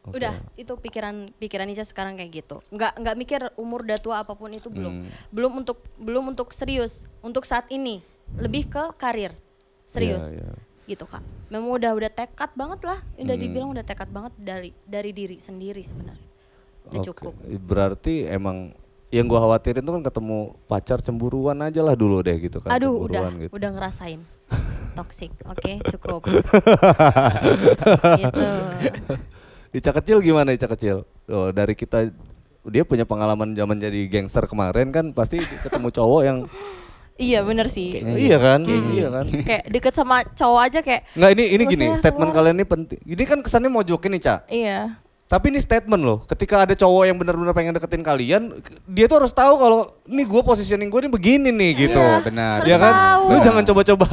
Oke. 0.00 0.16
Udah, 0.16 0.32
itu 0.56 0.72
pikiran 0.80 1.28
pikiran 1.36 1.68
Ica 1.68 1.84
sekarang 1.84 2.16
kayak 2.16 2.32
gitu. 2.32 2.64
Nggak 2.72 2.92
nggak 2.96 3.16
mikir 3.20 3.40
umur 3.60 3.84
udah 3.84 4.00
tua 4.00 4.24
apa 4.24 4.32
pun 4.32 4.48
itu 4.48 4.72
belum. 4.72 5.04
Hmm. 5.04 5.10
Belum 5.28 5.52
untuk 5.60 5.84
belum 6.00 6.32
untuk 6.32 6.56
serius. 6.56 7.04
Untuk 7.20 7.44
saat 7.44 7.68
ini 7.68 8.00
lebih 8.40 8.72
ke 8.72 8.96
karir. 8.96 9.36
Serius. 9.84 10.32
Iya, 10.32 10.40
iya. 10.40 10.54
Gitu, 10.88 11.04
Kak. 11.04 11.20
Memang 11.52 11.76
udah 11.76 11.92
udah 11.92 12.10
tekad 12.10 12.50
banget 12.56 12.80
lah. 12.82 12.98
Udah 13.14 13.36
Hmm. 13.36 13.42
dibilang 13.44 13.68
udah 13.70 13.84
tekad 13.84 14.08
banget 14.08 14.32
dari 14.40 14.70
dari 14.82 15.10
diri 15.12 15.36
sendiri 15.36 15.84
sebenarnya. 15.84 16.28
Udah 16.88 17.00
Oke. 17.04 17.06
cukup. 17.12 17.32
Berarti 17.60 18.24
emang 18.24 18.72
yang 19.10 19.28
gua 19.28 19.44
khawatirin 19.44 19.84
tuh 19.84 20.00
kan 20.00 20.04
ketemu 20.06 20.38
pacar 20.64 21.04
cemburuan 21.04 21.60
aja 21.60 21.84
lah 21.84 21.92
dulu 21.92 22.24
deh 22.24 22.40
gitu 22.40 22.62
kan. 22.64 22.72
Aduh, 22.72 23.04
udah 23.04 23.28
cemburuan 23.28 23.34
gitu. 23.36 23.52
udah 23.52 23.70
ngerasain. 23.76 24.20
Toxic. 24.98 25.30
Oke, 25.44 25.78
cukup. 25.92 26.24
gitu. 28.22 28.48
Ica 29.70 29.90
kecil 29.92 30.18
gimana 30.18 30.50
Ica 30.50 30.66
kecil? 30.66 31.06
Oh, 31.26 31.48
dari 31.50 31.74
kita 31.74 32.10
dia 32.66 32.82
punya 32.82 33.06
pengalaman 33.06 33.54
zaman 33.54 33.78
jadi 33.78 34.04
gangster 34.06 34.44
kemarin 34.44 34.90
kan 34.90 35.14
pasti 35.14 35.38
ketemu 35.40 35.88
cowok 35.90 36.22
yang 36.22 36.38
Iya 37.20 37.44
bener 37.44 37.68
sih. 37.68 38.00
iya 38.16 38.40
kan? 38.40 38.64
Iya 38.64 39.12
kan? 39.12 39.26
Kayak 39.48 39.64
deket 39.68 39.92
sama 39.92 40.24
cowok 40.24 40.60
aja 40.64 40.80
kayak 40.80 41.04
Nggak 41.12 41.30
ini 41.30 41.44
ini 41.46 41.62
gini, 41.68 41.86
statement 41.92 42.32
keluar. 42.32 42.48
kalian 42.48 42.56
ini 42.56 42.64
penting. 42.64 43.00
Ini 43.04 43.22
kan 43.28 43.38
kesannya 43.44 43.68
mau 43.68 43.84
jokin 43.84 44.16
nih, 44.16 44.22
Ca. 44.24 44.34
iya. 44.48 44.96
Tapi 45.30 45.54
ini 45.54 45.62
statement 45.62 46.02
loh. 46.02 46.18
Ketika 46.26 46.66
ada 46.66 46.74
cowok 46.74 47.06
yang 47.06 47.14
benar-benar 47.14 47.54
pengen 47.54 47.70
deketin 47.70 48.02
kalian, 48.02 48.50
dia 48.82 49.06
tuh 49.06 49.22
harus 49.22 49.30
tahu 49.30 49.54
kalau 49.56 49.94
nih 50.02 50.26
gue 50.26 50.42
positioning 50.42 50.90
gue 50.90 51.06
ini 51.06 51.10
begini 51.10 51.48
nih 51.54 51.86
gitu. 51.86 52.02
Iya, 52.02 52.18
benar. 52.26 52.56
Ya 52.66 52.76
kan? 52.76 52.92
tahu. 52.92 53.24
Lu 53.30 53.38
jangan 53.38 53.62
coba-coba 53.62 54.08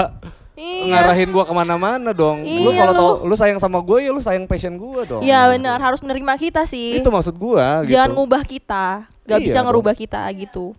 Iya. 0.58 0.90
ngarahin 0.90 1.30
gua 1.30 1.46
ke 1.46 1.54
mana-mana 1.54 2.14
dong. 2.14 2.42
lu 2.42 2.70
Iya, 2.70 2.82
kalau 2.82 2.94
lu. 2.94 2.98
tau 2.98 3.12
lu 3.30 3.36
sayang 3.36 3.58
sama 3.58 3.78
gue 3.78 4.06
ya 4.06 4.10
lu 4.10 4.22
sayang 4.22 4.46
passion 4.46 4.74
gue 4.74 5.02
dong. 5.06 5.22
Iya 5.22 5.54
benar 5.54 5.78
harus 5.78 6.02
nerima 6.02 6.34
kita 6.34 6.66
sih. 6.66 6.98
Itu 6.98 7.10
maksud 7.10 7.34
gua 7.34 7.82
Jangan 7.82 8.10
gitu. 8.10 8.18
ngubah 8.18 8.42
kita. 8.42 8.86
Gak 9.26 9.38
Iya 9.38 9.46
bisa 9.46 9.58
dong. 9.58 9.66
ngerubah 9.70 9.94
kita 9.94 10.22
gitu. 10.34 10.74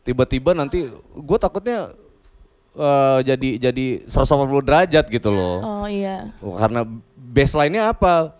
Tiba-tiba 0.00 0.52
nanti 0.52 0.88
gue 1.12 1.38
takutnya 1.40 1.92
eh, 2.72 3.18
jadi 3.24 3.68
jadi 3.68 3.86
180 4.04 4.64
derajat 4.64 5.04
gitu 5.08 5.28
loh. 5.28 5.60
Oh 5.60 5.84
iya. 5.84 6.32
Karena 6.40 6.88
baseline-nya 7.16 7.92
apa? 7.92 8.32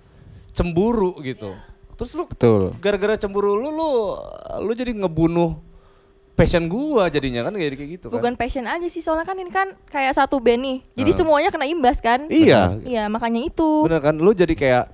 Cemburu 0.58 1.14
gitu. 1.22 1.54
Terus 1.94 2.10
lu 2.18 2.26
Betul. 2.26 2.74
gara-gara 2.82 3.14
cemburu 3.14 3.54
lu 3.54 3.70
lu 3.70 3.90
lu 4.66 4.72
jadi 4.74 4.90
ngebunuh 4.90 5.58
passion 6.38 6.70
gua 6.70 7.10
jadinya 7.10 7.46
kan 7.46 7.54
kayak 7.54 7.74
kayak 7.74 7.90
gitu 7.98 8.06
kan. 8.10 8.14
Bukan 8.18 8.34
passion 8.38 8.66
aja 8.66 8.86
sih 8.86 9.02
soalnya 9.02 9.26
kan 9.26 9.34
ini 9.38 9.50
kan 9.50 9.74
kayak 9.90 10.14
satu 10.14 10.38
band 10.38 10.62
nih. 10.62 10.78
Jadi 10.94 11.10
semuanya 11.14 11.50
kena 11.50 11.66
imbas 11.66 11.98
kan? 11.98 12.30
Iya. 12.30 12.78
Iya 12.82 13.10
makanya 13.10 13.42
itu. 13.46 13.86
Bener 13.86 14.02
kan? 14.02 14.14
Lu 14.18 14.30
jadi 14.30 14.54
kayak 14.54 14.84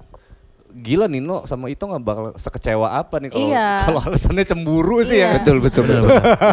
gila 0.76 1.06
Nino 1.06 1.46
sama 1.46 1.66
itu 1.66 1.78
nggak 1.80 2.02
bakal 2.02 2.24
sekecewa 2.34 2.90
apa 2.92 3.16
nih 3.16 3.30
kalau 3.30 3.46
Iya. 3.46 3.68
kalau 3.86 4.00
alasannya 4.02 4.42
cemburu 4.42 4.98
sih 5.00 5.16
ya. 5.16 5.18
Iya. 5.20 5.26
kan? 5.28 5.36
Betul, 5.38 5.56
betul, 5.60 5.82
betul. 5.86 6.02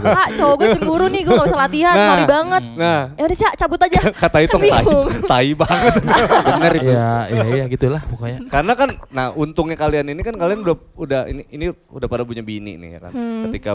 Kak 0.08 0.28
cowok 0.38 0.56
gue 0.56 0.68
cemburu 0.76 1.06
nih 1.08 1.22
gue 1.22 1.34
gak 1.34 1.48
bisa 1.48 1.58
latihan. 1.58 1.96
Nah. 1.96 2.08
Sorry 2.08 2.26
banget. 2.26 2.64
Nah, 2.76 3.00
Ya 3.12 3.24
udah 3.24 3.38
cak 3.40 3.54
cabut 3.58 3.80
aja. 3.82 4.00
kata 4.24 4.38
itu 4.40 4.56
Kan 4.56 4.62
tai, 4.64 4.86
tai 5.26 5.50
banget. 5.52 5.94
Benar 6.54 6.72
itu. 6.72 6.86
Iya, 6.88 7.10
iya, 7.28 7.44
iya 7.52 7.66
gitulah 7.66 8.02
pokoknya. 8.06 8.40
Karena 8.46 8.74
kan, 8.76 8.90
nah 9.10 9.26
untungnya 9.32 9.74
kalian 9.76 10.06
ini 10.08 10.22
kan 10.22 10.36
kalian 10.36 10.62
udah 10.62 10.76
udah 10.96 11.22
ini 11.26 11.42
ini 11.50 11.66
udah 11.90 12.06
pada 12.06 12.22
punya 12.22 12.42
bini 12.42 12.78
nih 12.78 12.90
ya 12.96 13.00
kan. 13.02 13.12
Ketika 13.50 13.72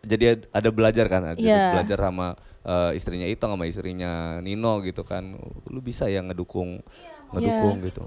jadi 0.00 0.22
ada 0.48 0.68
belajar 0.70 1.06
kan, 1.06 1.22
ada 1.24 1.34
Hmm. 1.34 1.42
Iya. 1.42 1.64
belajar 1.74 1.98
sama 2.00 2.26
eh, 2.62 2.90
istrinya 2.94 3.26
itu 3.26 3.42
sama 3.42 3.66
istrinya 3.66 4.12
Nino 4.38 4.78
gitu 4.80 5.02
kan. 5.02 5.34
Lu 5.66 5.82
bisa 5.82 6.06
ya 6.06 6.22
ngedukung 6.22 6.78
ngedukung 7.32 7.82
Iya. 7.82 7.86
gitu. 7.90 8.04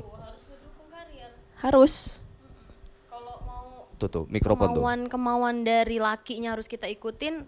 Harus. 1.66 2.22
Kalau 3.10 3.34
mau 3.42 3.90
Tuh 3.98 4.06
tuh 4.08 4.24
mikrofon 4.28 4.70
tuh. 4.70 4.78
kemauan 4.78 5.00
kemauan 5.08 5.56
dari 5.62 5.98
lakinya 5.98 6.54
harus 6.54 6.68
kita 6.68 6.86
ikutin 6.86 7.42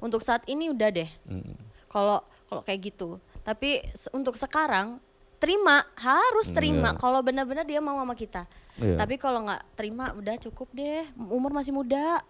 untuk 0.00 0.20
saat 0.20 0.42
ini 0.44 0.68
udah 0.68 0.90
deh 0.90 1.10
Mm. 1.24 1.54
kalau 1.86 2.18
kalau 2.44 2.60
kayak 2.60 2.90
gitu 2.90 3.16
tapi 3.40 3.78
se- 3.92 4.10
untuk 4.10 4.34
sekarang 4.34 4.98
terima 5.36 5.86
harus 5.94 6.50
terima 6.50 6.92
kalau 6.94 7.20
benar-benar 7.20 7.62
dia 7.62 7.78
mau 7.78 7.94
sama 7.94 8.12
kita 8.12 8.48
Iya. 8.74 8.96
tapi 8.96 9.14
kalau 9.14 9.44
nggak 9.44 9.62
terima 9.74 10.10
udah 10.12 10.34
cukup 10.40 10.66
deh 10.72 11.04
umur 11.22 11.52
masih 11.52 11.70
muda 11.70 12.24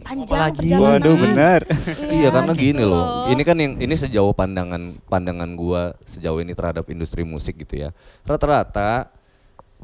panjang 0.00 0.52
perjalanan 0.52 1.00
Waduh, 1.00 1.16
benar. 1.18 1.60
Iya 1.98 2.28
karena 2.30 2.52
gitu 2.54 2.62
gini 2.66 2.82
loh. 2.82 3.28
Ini 3.28 3.42
kan 3.42 3.56
yang 3.56 3.72
ini 3.78 3.92
sejauh 3.94 4.32
pandangan 4.32 4.80
pandangan 5.04 5.52
gua 5.52 5.82
sejauh 6.02 6.38
ini 6.38 6.52
terhadap 6.52 6.86
industri 6.86 7.24
musik 7.24 7.58
gitu 7.58 7.76
ya. 7.78 7.90
Rata-rata 8.22 9.12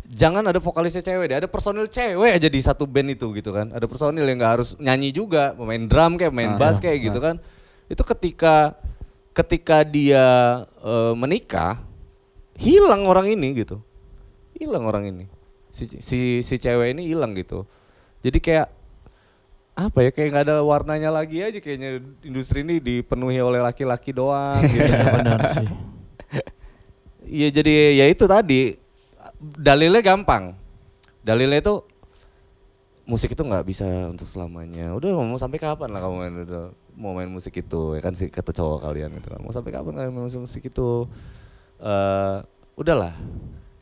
jangan 0.08 0.40
ada 0.48 0.56
vokalisnya 0.56 1.04
cewek 1.04 1.28
deh, 1.28 1.36
ada 1.44 1.48
personil 1.48 1.84
cewek 1.84 2.40
aja 2.40 2.48
di 2.48 2.60
satu 2.64 2.88
band 2.88 3.12
itu 3.12 3.28
gitu 3.36 3.52
kan. 3.52 3.68
Ada 3.70 3.84
personil 3.84 4.24
yang 4.24 4.40
nggak 4.40 4.52
harus 4.56 4.72
nyanyi 4.80 5.12
juga, 5.12 5.52
pemain 5.52 5.84
drum 5.84 6.16
kayak, 6.16 6.32
main 6.32 6.56
Ah, 6.56 6.58
bass 6.58 6.80
iya. 6.80 6.88
kayak 6.88 6.98
gitu 7.12 7.18
kan. 7.20 7.36
Itu 7.92 8.02
ketika 8.08 8.72
ketika 9.36 9.84
dia 9.84 10.24
eh, 10.80 11.12
menikah 11.14 11.84
hilang 12.56 13.04
orang 13.04 13.28
ini 13.28 13.62
gitu. 13.62 13.84
Hilang 14.56 14.88
orang 14.88 15.12
ini. 15.12 15.24
Si 15.70 15.84
si 16.00 16.40
si 16.40 16.54
cewek 16.56 16.96
ini 16.96 17.06
hilang 17.06 17.36
gitu. 17.36 17.68
Jadi 18.24 18.40
kayak 18.40 18.68
apa 19.78 19.98
ya 20.02 20.10
kayak 20.10 20.28
nggak 20.34 20.44
ada 20.50 20.56
warnanya 20.66 21.06
lagi 21.14 21.38
aja 21.38 21.62
kayaknya 21.62 22.02
industri 22.26 22.66
ini 22.66 22.82
dipenuhi 22.82 23.38
oleh 23.38 23.62
laki-laki 23.62 24.10
doang 24.10 24.58
gitu. 24.74 24.88
Iya 24.90 25.06
benar 25.14 25.40
sih. 25.54 25.68
Iya 27.28 27.48
jadi 27.52 27.74
ya 27.94 28.06
itu 28.08 28.24
tadi 28.24 28.87
dalilnya 29.38 30.02
gampang. 30.02 30.54
Dalilnya 31.22 31.58
itu 31.62 31.74
musik 33.08 33.32
itu 33.32 33.42
nggak 33.42 33.64
bisa 33.64 33.86
untuk 34.10 34.28
selamanya. 34.28 34.92
Udah 34.92 35.16
mau 35.16 35.40
sampai 35.40 35.58
kapan 35.62 35.88
lah 35.94 36.00
kamu 36.04 36.14
main 36.18 36.34
udah 36.44 36.64
mau 36.98 37.14
main 37.14 37.30
musik 37.30 37.54
itu 37.54 37.94
ya 37.94 38.02
kan 38.02 38.12
sih 38.12 38.28
kata 38.28 38.50
cowok 38.52 38.84
kalian 38.84 39.14
gitu 39.16 39.28
kan. 39.32 39.40
Mau 39.40 39.54
sampai 39.54 39.72
kapan 39.72 39.92
kalian 39.96 40.12
main 40.12 40.26
musik, 40.28 40.40
musik 40.42 40.62
itu? 40.68 41.08
eh 41.78 42.38
udahlah 42.74 43.14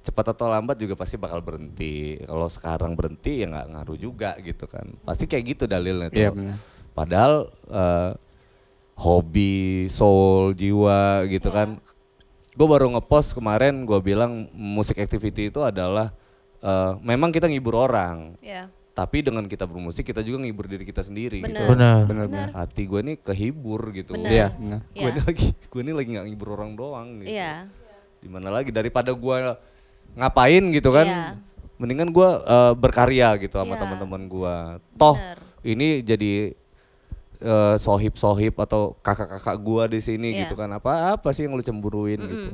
cepat 0.04 0.36
atau 0.36 0.46
lambat 0.46 0.78
juga 0.78 0.94
pasti 0.94 1.18
bakal 1.18 1.42
berhenti. 1.42 2.20
Kalau 2.22 2.46
sekarang 2.46 2.94
berhenti 2.94 3.42
ya 3.42 3.50
nggak 3.50 3.68
ngaruh 3.74 3.98
juga 3.98 4.38
gitu 4.38 4.70
kan. 4.70 4.86
Pasti 5.02 5.26
kayak 5.26 5.56
gitu 5.56 5.64
dalilnya 5.66 6.12
tuh. 6.12 6.20
Iya, 6.22 6.30
benar. 6.30 6.56
Padahal 6.94 7.34
eh, 7.66 8.12
hobi, 8.96 9.90
soul, 9.90 10.54
jiwa 10.54 11.26
gitu 11.26 11.50
kan. 11.50 11.82
Gue 12.56 12.66
baru 12.66 12.88
ngepost 12.96 13.36
kemarin 13.36 13.84
gue 13.84 14.00
bilang 14.00 14.48
musik 14.56 14.96
activity 14.96 15.52
itu 15.52 15.60
adalah 15.60 16.10
eh, 16.58 16.92
memang 17.04 17.28
kita 17.28 17.46
ngibur 17.46 17.76
orang, 17.76 18.34
ya 18.40 18.72
tapi 18.96 19.20
dengan 19.20 19.44
kita 19.44 19.68
bermusik 19.68 20.08
kita 20.08 20.24
juga 20.24 20.40
ngibur 20.40 20.64
diri 20.72 20.88
kita 20.88 21.04
sendiri 21.04 21.44
gitu. 21.44 21.52
Benar. 21.68 22.08
Benar. 22.08 22.48
Hati 22.56 22.88
gue 22.88 23.00
nih 23.04 23.16
kehibur 23.20 23.92
gitu. 23.92 24.16
Benar. 24.16 24.32
Iya, 24.32 24.46
benar. 24.56 24.80
Gue 24.96 25.04
ini 25.12 25.20
lagi 25.20 25.46
gue 25.52 25.80
ini 25.84 25.92
lagi 25.92 26.08
nggak 26.16 26.26
ngibur 26.32 26.48
orang 26.56 26.72
doang 26.72 27.08
gitu. 27.20 27.28
iya 27.28 27.68
Di 28.24 28.28
mana 28.32 28.48
lagi 28.48 28.72
daripada 28.72 29.12
gue 29.12 29.36
ngapain 30.16 30.64
gitu 30.72 30.96
kan. 30.96 31.06
Iya. 31.06 31.24
Mendingan 31.76 32.08
gue 32.08 32.28
eh, 32.40 32.72
berkarya 32.72 33.36
gitu 33.36 33.60
sama 33.60 33.76
Iya. 33.76 33.80
teman-teman 33.84 34.22
gue. 34.32 34.54
Toh 34.96 35.16
Benar. 35.20 35.38
ini 35.60 35.88
jadi 36.00 36.32
eh, 37.38 37.76
sohib-sohib 37.76 38.56
atau 38.56 38.96
kakak-kakak 39.00 39.56
gua 39.58 39.84
di 39.86 39.98
sini 39.98 40.32
Iya. 40.32 40.46
gitu 40.46 40.54
kan. 40.54 40.70
Apa 40.70 41.14
apa 41.14 41.28
sih 41.30 41.44
yang 41.44 41.54
lu 41.54 41.62
cemburuin 41.62 42.20
gitu? 42.20 42.52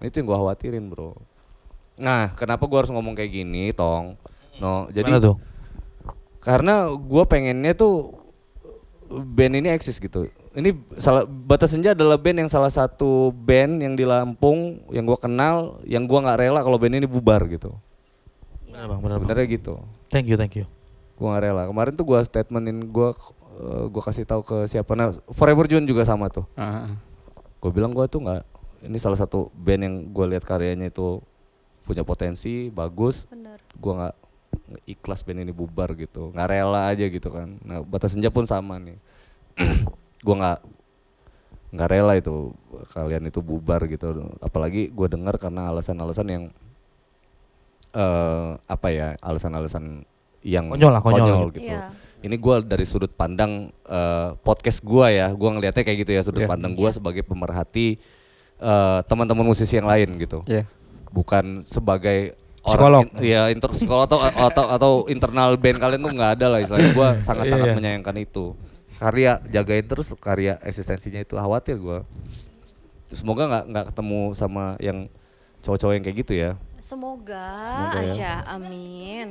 Itu 0.00 0.14
yang 0.18 0.26
gua 0.26 0.38
khawatirin 0.38 0.86
bro. 0.86 1.14
Nah 1.98 2.34
kenapa 2.34 2.62
gua 2.64 2.82
harus 2.82 2.90
ngomong 2.90 3.14
kayak 3.14 3.32
gini 3.32 3.70
tong? 3.70 4.14
No 4.58 4.86
jadi 4.90 5.10
Mana 5.10 5.22
tuh? 5.22 5.36
karena 6.38 6.86
gua 6.94 7.26
pengennya 7.26 7.74
tuh 7.74 8.14
band 9.08 9.54
ini 9.56 9.68
eksis 9.70 9.98
gitu. 9.98 10.28
Ini 10.52 10.74
salah 10.98 11.22
Batas 11.22 11.70
Senja 11.70 11.94
adalah 11.94 12.18
band 12.18 12.42
yang 12.42 12.50
salah 12.50 12.68
satu 12.68 13.30
band 13.30 13.78
yang 13.78 13.94
di 13.94 14.02
Lampung 14.02 14.82
yang 14.90 15.02
gua 15.02 15.16
kenal 15.16 15.78
yang 15.82 16.04
gua 16.04 16.22
nggak 16.22 16.38
rela 16.38 16.60
kalau 16.60 16.76
band 16.76 16.98
ini 16.98 17.06
bubar 17.06 17.46
gitu. 17.46 17.74
Benar 18.66 18.84
bang, 18.86 19.00
benar 19.00 19.16
sebenarnya 19.18 19.46
gitu. 19.48 19.74
Thank 20.10 20.26
you, 20.26 20.36
thank 20.36 20.54
you. 20.54 20.66
gua 21.14 21.34
nggak 21.34 21.44
rela. 21.46 21.62
Kemarin 21.66 21.92
tuh 21.94 22.06
gua 22.06 22.20
statementin 22.22 22.78
gua 22.86 23.14
eh, 23.58 23.84
gua 23.90 24.02
kasih 24.06 24.24
tahu 24.24 24.46
ke 24.46 24.56
siapa. 24.70 24.94
Nah, 24.94 25.10
Forever 25.34 25.66
June 25.66 25.84
juga 25.84 26.06
sama 26.06 26.30
tuh. 26.30 26.46
Ah, 26.54 26.86
ah. 26.86 26.90
Gue 27.58 27.74
bilang 27.74 27.90
gue 27.90 28.06
tuh 28.06 28.22
nggak 28.22 28.42
ini 28.86 28.98
salah 29.02 29.18
satu 29.18 29.50
band 29.58 29.82
yang 29.82 29.94
gue 30.14 30.26
lihat 30.30 30.46
karyanya 30.46 30.94
itu 30.94 31.18
punya 31.82 32.06
potensi 32.06 32.70
bagus. 32.70 33.26
Gue 33.74 33.92
nggak 33.98 34.14
ikhlas 34.86 35.26
band 35.26 35.42
ini 35.42 35.50
bubar 35.50 35.92
gitu, 35.98 36.30
nggak 36.30 36.48
rela 36.48 36.86
aja 36.86 37.04
gitu 37.10 37.28
kan. 37.34 37.58
Nah, 37.66 37.82
Batas 37.82 38.14
Senja 38.14 38.30
pun 38.30 38.46
sama 38.46 38.78
nih. 38.78 38.98
gue 40.26 40.34
nggak 40.38 40.58
nggak 41.68 41.88
rela 41.90 42.14
itu 42.16 42.54
kalian 42.94 43.26
itu 43.26 43.42
bubar 43.42 43.82
gitu. 43.90 44.14
Apalagi 44.38 44.94
gue 44.94 45.08
dengar 45.10 45.34
karena 45.42 45.74
alasan-alasan 45.74 46.28
yang 46.30 46.44
eh 47.96 48.50
apa 48.68 48.88
ya 48.92 49.16
alasan-alasan 49.24 50.04
yang 50.44 50.70
Konyol 50.70 50.92
lah, 50.94 51.02
konyol 51.02 51.50
gitu. 51.56 51.74
Iya. 51.74 51.90
Ini 52.18 52.34
gua 52.34 52.58
dari 52.58 52.82
sudut 52.82 53.10
pandang 53.10 53.70
eh, 53.84 54.30
podcast 54.42 54.82
gua 54.82 55.06
ya, 55.08 55.30
gua 55.30 55.54
ngelihatnya 55.54 55.82
kayak 55.82 55.98
gitu 56.02 56.10
ya 56.12 56.22
sudut 56.22 56.42
Iya. 56.42 56.50
pandang 56.50 56.74
gua 56.74 56.90
Iya. 56.90 56.96
sebagai 56.98 57.22
pemerhati 57.22 57.98
eh, 58.58 58.98
teman-teman 59.06 59.46
musisi 59.46 59.78
yang 59.78 59.86
lain 59.86 60.18
gitu, 60.18 60.42
Iya. 60.42 60.66
bukan 61.08 61.62
sebagai 61.62 62.34
Psikolog. 62.58 63.06
orang 63.06 63.22
in- 63.22 63.30
ya 63.30 63.42
inter 63.48 63.70
psikolog 63.70 64.02
atau, 64.04 64.18
atau 64.18 64.64
atau 64.68 64.92
internal 65.06 65.54
band 65.54 65.78
kalian 65.78 66.02
tuh 66.02 66.10
nggak 66.10 66.32
ada 66.36 66.46
lah 66.50 66.58
istilahnya 66.58 66.90
gua 66.90 67.08
sangat-sangat 67.22 67.70
Iya. 67.70 67.76
menyayangkan 67.78 68.16
itu 68.18 68.58
karya 68.98 69.38
jagain 69.46 69.86
terus 69.86 70.10
karya 70.18 70.58
eksistensinya 70.60 71.22
itu 71.22 71.38
khawatir 71.38 71.78
gua 71.78 72.02
semoga 73.08 73.46
nggak 73.46 73.64
nggak 73.70 73.84
ketemu 73.94 74.20
sama 74.34 74.74
yang 74.82 75.06
cowok-cowok 75.62 75.94
yang 75.94 76.04
kayak 76.04 76.18
gitu 76.18 76.32
ya 76.34 76.50
Semoga, 76.78 77.50
Semoga 77.90 77.98
ya. 77.98 78.06
aja, 78.06 78.32
amin. 78.48 79.26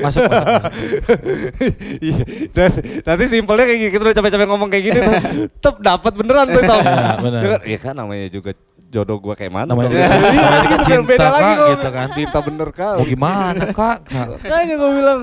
Masuk, 0.00 0.24
masuk, 0.24 0.44
masuk. 0.48 0.72
Iya, 2.00 2.22
dan 2.50 2.70
nanti 3.02 3.24
simpelnya 3.28 3.64
kayak 3.64 3.80
gitu 3.86 4.02
udah 4.02 4.14
capek-capek 4.14 4.48
ngomong 4.48 4.68
kayak 4.68 4.84
gini 4.84 4.98
tuh, 4.98 5.14
tep 5.62 5.76
dapat 5.78 6.12
beneran 6.12 6.46
tuh 6.48 6.62
tau. 6.64 6.80
Iya, 6.80 7.12
bener. 7.20 7.40
Ya 7.40 7.44
kan, 7.46 7.60
Iya 7.62 7.78
kan 7.78 7.94
namanya 7.94 8.26
juga 8.28 8.50
jodoh 8.88 9.18
gua 9.18 9.34
kayak 9.34 9.52
mana. 9.52 9.68
Namanya 9.68 9.88
juga 9.90 10.02
cinta, 10.02 10.16
Iya, 10.16 10.32
namanya 10.40 10.56
juga 10.56 10.72
bener, 10.72 10.86
cinta, 10.88 11.04
beda 11.06 11.26
lagi 11.26 11.36
Kak, 11.44 11.52
ngomongnya. 11.52 11.76
gitu 11.76 11.88
kan. 11.92 12.08
Cinta 12.10 12.38
bener 12.40 12.68
kau. 12.72 12.96
Mau 12.96 13.06
gimana 13.06 13.64
kak? 13.68 13.96
Kak? 14.06 14.26
Kayaknya 14.40 14.74
gue 14.74 14.90
bilang. 14.92 15.20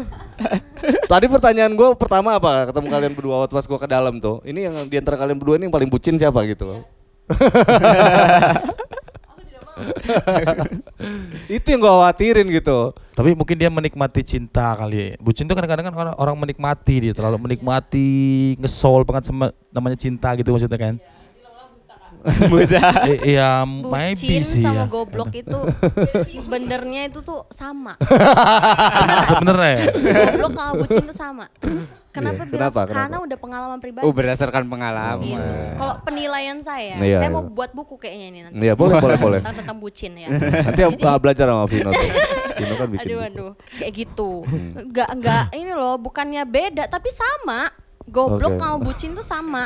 Tadi 1.03 1.25
pertanyaan 1.27 1.73
gue 1.73 1.89
pertama 1.95 2.29
apa? 2.35 2.51
Ketemu 2.69 2.87
kalian 2.89 3.13
berdua 3.13 3.35
waktu 3.41 3.53
pas 3.53 3.65
gue 3.65 3.79
ke 3.79 3.89
dalam 3.89 4.13
tuh. 4.17 4.37
Ini 4.41 4.59
yang 4.69 4.75
di 4.85 4.95
antara 4.95 5.17
kalian 5.17 5.37
berdua 5.37 5.55
ini 5.57 5.65
yang 5.65 5.73
paling 5.73 5.89
bucin 5.89 6.15
siapa 6.15 6.45
gitu? 6.45 6.85
itu 11.55 11.65
yang 11.67 11.79
gue 11.79 11.91
khawatirin 11.91 12.47
gitu. 12.51 12.91
Tapi 13.11 13.33
mungkin 13.33 13.55
dia 13.55 13.69
menikmati 13.69 14.21
cinta 14.21 14.75
kali. 14.75 15.15
Bucin 15.17 15.45
tuh 15.45 15.55
kadang-kadang 15.55 15.91
kan 15.91 15.95
orang, 15.95 16.15
orang 16.17 16.35
menikmati 16.37 17.09
dia 17.09 17.13
terlalu 17.13 17.37
menikmati 17.39 18.09
ngesol 18.57 19.03
banget 19.03 19.29
sama 19.29 19.49
namanya 19.69 19.97
cinta 19.99 20.31
gitu 20.35 20.51
maksudnya 20.51 20.79
kan. 20.79 20.95
Buta. 22.53 23.09
I- 23.09 23.33
Iya, 23.33 23.65
Bucin 23.65 24.45
sih 24.45 24.61
sama 24.61 24.85
ya. 24.85 24.85
goblok 24.85 25.33
itu 25.33 25.59
sebenarnya 26.21 27.09
itu 27.09 27.19
tuh 27.25 27.49
sama. 27.49 27.97
Sebenarnya 29.29 29.69
ya. 29.73 29.85
goblok 30.37 30.53
sama 30.53 30.71
bucin 30.77 31.01
tuh 31.01 31.17
sama. 31.17 31.45
Kenapa 32.11 32.43
Iya, 32.43 32.51
bilang? 32.51 32.51
kenapa, 32.51 32.79
kenapa? 32.83 32.99
Karena 33.07 33.17
udah 33.23 33.37
pengalaman 33.39 33.77
pribadi. 33.79 34.03
Oh 34.03 34.11
berdasarkan 34.11 34.63
pengalaman. 34.67 35.23
gitu. 35.23 35.39
Oh. 35.55 35.71
Kalau 35.79 35.93
penilaian 36.03 36.57
saya, 36.59 36.99
Iya, 36.99 37.23
saya 37.23 37.29
iya. 37.31 37.35
mau 37.35 37.43
buat 37.47 37.71
buku 37.71 37.95
kayaknya 37.95 38.25
ini 38.27 38.39
nanti. 38.43 38.55
Iya 38.59 38.73
boleh 38.75 38.95
boleh 38.99 39.17
boleh. 39.17 39.39
Tentang, 39.39 39.57
tentang 39.63 39.77
bucin 39.79 40.11
ya. 40.19 40.27
Nanti 40.67 40.81
uh, 40.83 41.17
belajar 41.17 41.45
sama 41.47 41.65
Vino. 41.71 41.89
Vino 42.59 42.73
kan 42.75 42.87
bikin. 42.91 43.07
Aduh 43.07 43.17
buku. 43.17 43.27
aduh, 43.31 43.51
kayak 43.79 43.91
gitu. 43.95 44.31
Hmm. 44.43 44.71
Enggak 44.83 45.09
enggak 45.09 45.43
ini 45.55 45.71
loh, 45.71 45.95
bukannya 45.95 46.43
beda 46.43 46.83
tapi 46.91 47.07
sama. 47.09 47.71
Goblok 48.11 48.55
Oke. 48.55 48.59
sama 48.59 48.75
bucin 48.83 49.09
tuh 49.15 49.23
sama. 49.23 49.63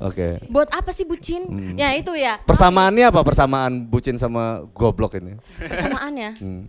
Oke. 0.00 0.40
Buat 0.48 0.68
apa 0.72 0.92
sih 0.92 1.08
bucin? 1.08 1.48
Hmm. 1.48 1.74
Ya 1.76 1.96
itu 1.96 2.12
ya. 2.12 2.40
Persamaannya 2.44 3.08
apa? 3.08 3.20
Persamaan 3.24 3.88
bucin 3.88 4.20
sama 4.20 4.68
goblok 4.72 5.16
ini? 5.16 5.40
Persamaannya. 5.56 6.30
Hmm. 6.40 6.62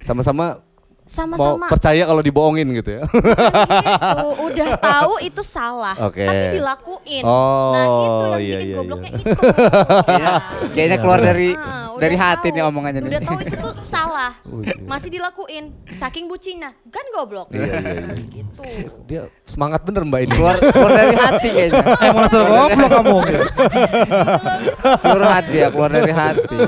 Sama-sama 0.00 0.60
mau 1.08 1.16
Sama-sama 1.40 1.66
percaya 1.66 2.04
kalau 2.04 2.20
dibohongin 2.20 2.68
gitu 2.76 3.00
ya. 3.00 3.02
itu 3.08 4.26
udah 4.44 4.68
tahu 4.76 5.12
itu 5.24 5.40
salah, 5.40 5.96
Oke. 6.04 6.20
tapi 6.20 6.44
dilakuin. 6.54 7.22
Oh, 7.24 7.72
nah, 7.72 7.84
itu 7.88 8.04
yang 8.12 8.28
iya, 8.28 8.36
bikin 8.52 8.68
iya, 8.68 8.76
gobloknya 8.76 9.08
iya. 9.08 9.16
itu. 9.18 9.40
Kayaknya, 10.04 10.34
kayaknya 10.76 10.96
Iya, 10.98 11.02
keluar 11.02 11.20
dari 11.20 11.48
Ah, 11.56 11.88
udah 11.96 12.02
dari 12.04 12.16
hati 12.16 12.48
tahu. 12.48 12.54
nih 12.54 12.62
omongannya 12.62 13.00
nih. 13.00 13.08
Udah 13.08 13.20
tahu 13.24 13.38
itu 13.40 13.56
tuh 13.56 13.74
salah. 13.80 14.32
Oh, 14.48 14.60
iya. 14.64 14.76
Masih 14.80 15.08
dilakuin. 15.08 15.64
Saking 15.88 16.24
bucinnya, 16.28 16.72
kan 16.88 17.04
goblok. 17.12 17.48
Iya, 17.52 17.64
iya, 17.64 17.80
iya. 17.80 18.14
Gitu. 18.28 18.60
Dia 19.04 19.22
semangat 19.44 19.80
bener 19.84 20.04
mbak 20.04 20.20
ini. 20.24 20.32
keluar 20.36 20.56
keluar 20.60 20.92
dari 20.92 21.16
hati 21.16 21.48
kayaknya. 21.48 21.82
Eh 22.04 22.10
mau 22.12 22.26
goblok 22.28 22.90
kamu. 22.92 23.16
Keluar 25.00 25.22
hati 25.40 25.56
ya, 25.56 25.68
keluar 25.72 25.90
dari 25.90 26.12
hati. 26.12 26.58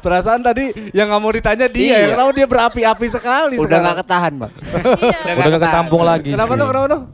Perasaan 0.00 0.40
tadi 0.44 0.72
yang 0.92 1.08
nggak 1.08 1.20
mau 1.20 1.32
ditanya 1.32 1.66
dia, 1.68 1.84
Iya. 1.84 1.96
ya. 1.96 2.06
kenapa 2.16 2.30
dia 2.32 2.46
berapi-api 2.48 3.06
sekali 3.14 3.54
Udah 3.56 3.78
nggak 3.80 3.96
ketahan, 4.00 4.32
Bang. 4.36 4.52
Iya. 4.98 5.18
Udah 5.24 5.48
gak 5.48 5.62
ketampung 5.62 6.02
lagi 6.02 6.30
Kenapa 6.30 6.50
sih. 6.50 6.58
dong, 6.58 6.68
kenapa 6.68 6.88
dong? 6.88 7.04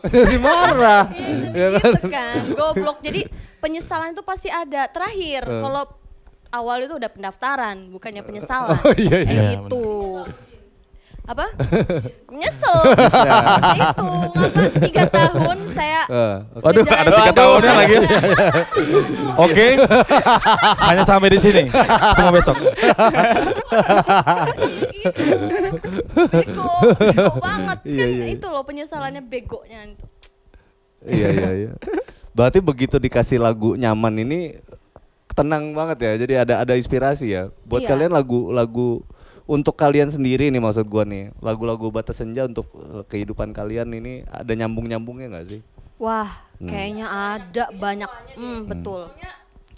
Jadi 0.00 0.36
marah. 0.38 1.04
ya 1.52 1.68
kan? 1.76 1.90
gitu 1.92 2.08
kan 2.08 2.36
goblok 2.50 2.98
jadi 3.00 3.20
penyesalan 3.58 4.10
itu 4.10 4.22
pasti 4.22 4.48
ada 4.48 4.88
terakhir 4.88 5.44
Eh. 5.44 5.60
kalau 5.60 5.84
awal 6.50 6.80
itu 6.80 6.96
udah 6.96 7.06
pendaftaran 7.06 7.76
bukannya 7.88 8.22
penyesalan 8.22 8.80
Oh, 8.80 8.94
iya, 8.96 9.22
Kayak 9.22 9.60
iya. 9.60 9.60
Apa 11.30 11.46
nyesel 12.42 12.78
itu 13.78 14.08
ngapa 14.10 14.62
tiga 14.82 15.04
tahun 15.06 15.58
saya 15.70 16.02
oke. 16.10 16.64
Waduh, 16.66 16.82
Ngejalanin 16.82 17.06
ada 17.06 17.18
tiga 17.22 17.32
tahunnya 17.32 17.72
lagi. 17.72 17.96
Oke, 19.46 19.66
hanya 20.82 21.04
sampai 21.06 21.30
di 21.30 21.38
sini. 21.38 21.62
Tunggu 22.18 22.32
besok. 22.34 22.56
bego 26.30 26.70
bego 26.98 27.34
banget 27.38 27.78
Iya, 27.86 27.98
kan 28.02 28.08
iya. 28.10 28.24
itu 28.34 28.46
loh 28.50 28.62
penyesalannya 28.66 29.22
begonya 29.24 29.78
itu 29.86 30.04
Iya 31.00 31.28
iya 31.32 31.50
iya. 31.56 31.72
Berarti 32.36 32.60
begitu 32.60 33.00
dikasih 33.00 33.40
lagu 33.40 33.72
nyaman 33.72 34.20
ini 34.20 34.60
tenang 35.32 35.72
banget 35.72 35.98
ya. 36.04 36.12
Jadi 36.20 36.34
ada 36.36 36.54
ada 36.60 36.74
inspirasi 36.76 37.32
ya. 37.32 37.48
Buat 37.64 37.88
Iya. 37.88 37.90
kalian 37.96 38.12
lagu-lagu 38.12 39.00
untuk 39.50 39.74
kalian 39.74 40.14
sendiri 40.14 40.46
nih 40.48 40.62
maksud 40.62 40.86
gua 40.86 41.02
nih. 41.02 41.34
Lagu-lagu 41.42 41.90
Batas 41.90 42.22
Senja 42.22 42.46
untuk 42.46 42.70
eh, 42.70 43.02
kehidupan 43.10 43.50
kalian 43.50 43.90
ini 43.90 44.22
ada 44.30 44.54
nyambung-nyambungnya 44.54 45.26
nggak 45.34 45.48
sih? 45.50 45.60
wah 46.00 46.48
Hmm. 46.56 46.68
kayaknya 46.68 47.06
ada 47.08 47.72
banyak 47.72 48.08
hmm, 48.36 48.68
betul 48.68 49.08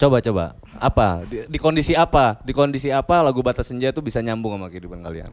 Coba 0.02 0.18
coba. 0.18 0.58
Apa? 0.82 1.22
Di, 1.30 1.46
di 1.46 1.58
kondisi 1.62 1.94
apa? 1.94 2.34
Di 2.42 2.50
kondisi 2.50 2.90
apa 2.90 3.22
lagu 3.22 3.38
Batas 3.38 3.70
Senja 3.70 3.86
itu 3.86 4.02
bisa 4.02 4.18
nyambung 4.18 4.50
sama 4.58 4.66
kehidupan 4.66 4.98
kalian? 4.98 5.30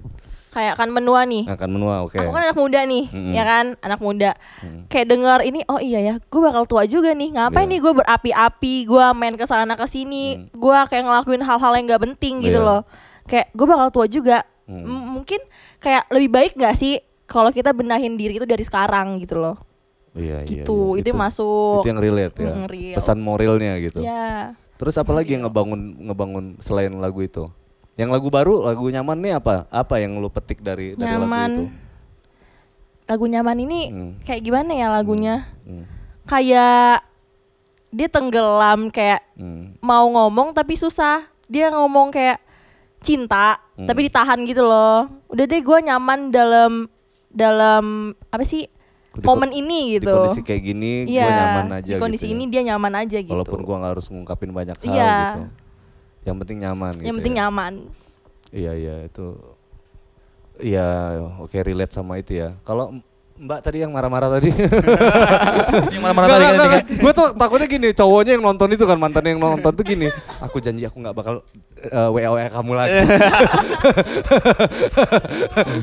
Kayak 0.53 0.77
kan 0.77 0.93
menua 0.93 1.25
nih. 1.25 1.49
Akan 1.49 1.73
menua, 1.73 2.05
oke. 2.05 2.21
Aku 2.21 2.29
kan 2.29 2.45
anak 2.45 2.53
muda 2.53 2.85
nih, 2.85 3.09
Mm-mm. 3.09 3.33
ya 3.33 3.43
kan, 3.49 3.65
anak 3.81 3.97
muda. 3.97 4.37
Mm. 4.61 4.85
Kayak 4.85 5.07
dengar 5.09 5.39
ini, 5.41 5.65
oh 5.65 5.81
iya 5.81 6.05
ya, 6.05 6.13
gue 6.21 6.41
bakal 6.43 6.69
tua 6.69 6.85
juga 6.85 7.17
nih. 7.17 7.33
Ngapain 7.33 7.65
Iya. 7.65 7.71
nih 7.73 7.79
gue 7.81 7.93
berapi-api, 7.97 8.73
gue 8.85 9.05
main 9.17 9.33
ke 9.33 9.45
sana 9.49 9.73
ke 9.73 9.89
sini, 9.89 10.37
Mm. 10.37 10.53
gue 10.53 10.77
kayak 10.85 11.01
ngelakuin 11.01 11.41
hal-hal 11.41 11.73
yang 11.73 11.85
gak 11.89 12.03
penting 12.05 12.33
gitu 12.45 12.61
Iya. 12.61 12.69
loh. 12.69 12.81
Kayak 13.29 13.47
gue 13.53 13.65
bakal 13.65 13.87
tua 13.89 14.05
juga. 14.05 14.41
Mm. 14.65 14.83
M- 14.83 15.07
mungkin 15.15 15.39
kayak 15.77 16.09
lebih 16.09 16.29
baik 16.29 16.51
gak 16.55 16.73
sih 16.73 16.97
kalau 17.23 17.49
kita 17.49 17.69
benahin 17.69 18.13
diri 18.13 18.35
itu 18.35 18.45
dari 18.45 18.61
sekarang 18.61 19.17
gitu 19.17 19.37
loh. 19.37 19.57
Iya, 20.11 20.41
iya, 20.41 20.65
Gitu, 20.65 20.77
iya. 20.91 20.99
itu 20.99 21.07
yang 21.07 21.21
masuk. 21.21 21.81
Itu 21.81 21.89
yang 21.89 22.01
relate 22.01 22.35
ya. 22.35 22.49
Mm, 22.51 22.65
real. 22.65 22.95
Pesan 22.97 23.17
moralnya 23.19 23.73
gitu. 23.77 24.01
Ya. 24.01 24.57
Terus 24.75 24.95
apa 24.95 25.11
lagi 25.11 25.33
yang 25.33 25.45
ngebangun 25.45 25.81
ngebangun 26.01 26.45
selain 26.57 26.89
lagu 26.95 27.19
itu? 27.19 27.45
Yang 27.93 28.09
lagu 28.11 28.27
baru, 28.27 28.63
lagu 28.63 28.87
nyaman 28.87 29.17
nih 29.19 29.33
apa? 29.35 29.67
Apa 29.67 29.99
yang 29.99 30.17
lu 30.17 30.27
petik 30.27 30.59
dari 30.59 30.95
dari 30.95 31.05
lagu 31.05 31.19
itu? 31.19 31.21
Nyaman. 31.21 31.51
Lagu 33.05 33.25
nyaman 33.25 33.57
ini 33.59 33.81
Hmm. 33.87 34.11
kayak 34.21 34.41
gimana 34.41 34.71
ya 34.71 34.87
lagunya? 34.87 35.49
Hmm. 35.61 35.85
Kayak 36.23 37.05
dia 37.89 38.05
tenggelam 38.07 38.87
kayak 38.87 39.25
Hmm. 39.33 39.73
mau 39.79 40.05
ngomong 40.05 40.53
tapi 40.53 40.73
susah. 40.73 41.25
Dia 41.45 41.69
ngomong 41.69 42.09
kayak 42.09 42.37
cinta 42.99 43.57
Hmm. 43.73 43.87
tapi 43.87 44.05
ditahan 44.05 44.39
gitu 44.43 44.61
loh. 44.61 45.07
Udah 45.27 45.45
deh 45.45 45.59
gue 45.59 45.77
nyaman 45.81 46.29
dalam 46.29 46.71
dalam 47.27 47.85
apa 48.27 48.43
sih 48.43 48.67
Di 49.09 49.23
momen 49.23 49.49
ini 49.49 49.95
Di 49.95 50.03
gitu. 50.03 50.11
kondisi 50.11 50.41
kayak 50.41 50.61
gini, 50.63 50.91
Iya, 51.05 51.23
gua 51.23 51.31
nyaman 51.33 51.67
aja 51.75 51.93
di 51.93 51.99
kondisi 51.99 52.23
gitu. 52.23 52.29
ya. 52.29 52.35
ini 52.35 52.43
dia 52.45 52.61
nyaman 52.63 52.93
aja 52.95 53.17
gitu. 53.17 53.31
Walaupun 53.31 53.59
gua 53.61 53.75
nggak 53.79 53.91
harus 53.93 54.07
ngungkapin 54.07 54.51
banyak 54.51 54.77
hal 54.77 54.85
Iya. 54.85 55.13
gitu. 55.15 55.41
Yang 56.21 56.35
penting 56.37 56.57
nyaman 56.59 56.93
yang 56.93 57.01
gitu 57.01 57.17
penting 57.17 57.33
ya. 57.33 57.39
nyaman. 57.41 57.73
Iya 58.49 58.71
iya 58.75 58.95
itu. 59.05 59.25
Iya, 60.59 60.87
oke 61.39 61.55
relate 61.57 61.93
sama 61.93 62.19
itu 62.19 62.35
ya. 62.35 62.51
Kalau 62.61 62.99
Mbak 63.39 63.59
tadi 63.63 63.79
yang 63.79 63.95
marah-marah 63.95 64.35
tadi. 64.35 64.51
Yang 65.95 66.03
mana-mana 66.03 66.27
tadi 66.27 66.43
kan 66.43 66.55
kan. 66.59 66.83
Gue 66.99 67.11
tuh 67.15 67.27
takutnya 67.39 67.67
gini, 67.71 67.95
cowoknya 67.95 68.35
yang 68.35 68.43
nonton 68.43 68.75
itu 68.75 68.83
kan 68.83 68.99
mantan 68.99 69.31
yang 69.31 69.39
nonton 69.39 69.71
tuh 69.71 69.85
gini. 69.87 70.11
Aku 70.43 70.59
janji 70.59 70.83
aku 70.83 70.99
nggak 70.99 71.15
bakal 71.15 71.39
uh, 71.87 72.09
WA 72.11 72.35
WA 72.35 72.51
kamu 72.51 72.71
lagi. 72.75 72.99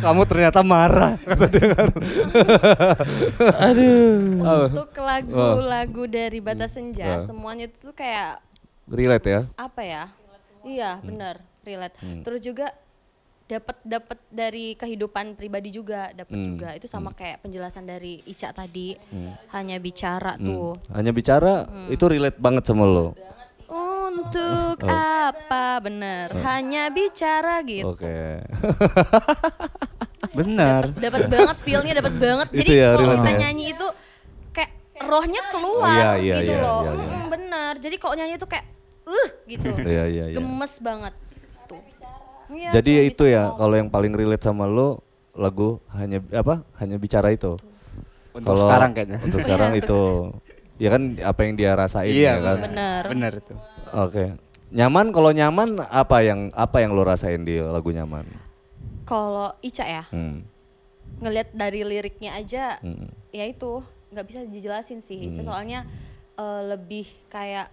kamu 0.04 0.20
ternyata 0.28 0.61
marah 0.61 1.16
kata 1.24 1.44
dia 1.48 1.66
kan. 1.72 1.88
Aduh. 3.72 4.36
Untuk 4.68 4.92
lagu-lagu 5.00 6.02
dari 6.12 6.44
Batas 6.44 6.76
Senja, 6.76 7.24
semuanya 7.24 7.72
itu 7.72 7.80
tuh 7.80 7.96
kayak 7.96 8.44
relate 8.84 9.26
ya. 9.32 9.40
apa 9.57 9.80
ya? 9.80 10.04
Iya, 10.61 11.00
benar, 11.00 11.40
relate. 11.64 11.96
Hmm. 12.04 12.20
Terus 12.20 12.44
juga 12.44 12.76
dapat 13.47 13.76
dapat 13.80 14.18
dari 14.26 14.74
kehidupan 14.74 15.34
pribadi 15.34 15.70
juga, 15.70 16.11
dapat 16.11 16.34
Hmm. 16.34 16.47
juga. 16.49 16.68
Itu 16.74 16.86
sama 16.86 17.11
kayak 17.11 17.40
penjelasan 17.40 17.86
dari 17.86 18.18
Ica 18.24 18.51
tadi. 18.51 18.99
Hanya 19.51 19.78
bicara 19.78 20.34
tuh. 20.36 20.74
Hanya 20.90 21.11
bicara 21.11 21.55
itu 21.86 22.05
relate 22.05 22.36
banget 22.36 22.64
sama 22.64 22.84
lo. 22.84 23.14
Untuk 23.66 24.78
Oh. 24.78 24.90
apa? 24.90 25.78
Bener. 25.78 26.30
Hanya 26.36 26.88
bicara 26.88 27.62
gitu. 27.62 27.86
Oke. 27.88 28.42
Bener. 30.36 30.82
Dapat 30.92 31.22
banget 31.28 31.57
feel-nya, 31.61 31.94
dapat 31.94 32.14
banget. 32.24 32.49
Jadi 32.53 32.70
ya, 32.72 32.88
kalau 32.94 33.14
kita 33.16 33.30
ya. 33.30 33.38
nyanyi 33.38 33.64
itu 33.72 33.86
kayak 34.51 34.70
rohnya 35.03 35.42
keluar 35.51 35.92
Iya, 35.92 36.11
iya, 36.18 36.34
gitu 36.40 36.53
iya, 36.53 36.62
loh. 36.62 36.80
iya, 36.82 36.92
iya. 36.97 37.18
Bener. 37.28 37.72
Jadi 37.78 37.97
kalau 37.97 38.14
nyanyi 38.14 38.34
itu 38.34 38.47
kayak 38.47 38.66
uh 39.07 39.28
gitu. 39.47 39.68
Iya 39.94 40.05
iya 40.07 40.24
iya. 40.32 40.36
Gemes 40.36 40.74
banget. 40.80 41.14
Iya, 42.47 42.70
Jadi 42.74 42.90
ya 42.92 43.03
itu 43.05 43.24
ya 43.24 43.42
ngomong. 43.47 43.59
kalau 43.59 43.74
yang 43.76 43.90
paling 43.90 44.12
relate 44.12 44.44
sama 44.44 44.64
lo 44.64 45.03
lagu 45.32 45.78
hanya 45.92 46.22
apa? 46.30 46.62
Hanya 46.78 46.97
bicara 46.97 47.30
itu. 47.30 47.59
Untuk 48.32 48.53
Kalau 48.53 48.68
sekarang 48.68 48.90
kayaknya. 48.92 49.18
Untuk 49.20 49.40
sekarang 49.42 49.70
Iya, 49.72 49.80
itu. 49.82 50.01
Ya 50.76 50.88
kan 50.92 51.03
apa 51.24 51.40
yang 51.42 51.53
dia 51.57 51.70
rasain 51.72 52.12
Iya 52.12 52.22
ya 52.22 52.34
kan. 52.38 52.57
Bener. 52.68 53.03
Bener 53.09 53.32
itu. 53.40 53.55
Oke. 53.90 54.24
Nyaman 54.68 55.07
kalau 55.09 55.30
nyaman 55.30 55.68
apa 55.82 56.20
yang 56.20 56.51
apa 56.53 56.76
yang 56.80 56.90
lo 56.92 57.03
rasain 57.03 57.42
di 57.42 57.57
lagu 57.59 57.88
nyaman? 57.88 58.26
Kalau 59.03 59.55
Ica 59.62 59.86
ya, 59.86 60.05
Hmm. 60.11 60.42
ngelihat 61.16 61.55
dari 61.55 61.80
liriknya 61.80 62.34
aja 62.34 62.76
hmm. 62.82 63.09
ya 63.30 63.47
itu 63.47 63.80
nggak 64.11 64.26
bisa 64.26 64.40
dijelasin 64.44 64.99
sih 64.99 65.30
Ica 65.30 65.40
soalnya 65.40 65.86
eh, 66.34 66.62
lebih 66.66 67.07
kayak 67.26 67.70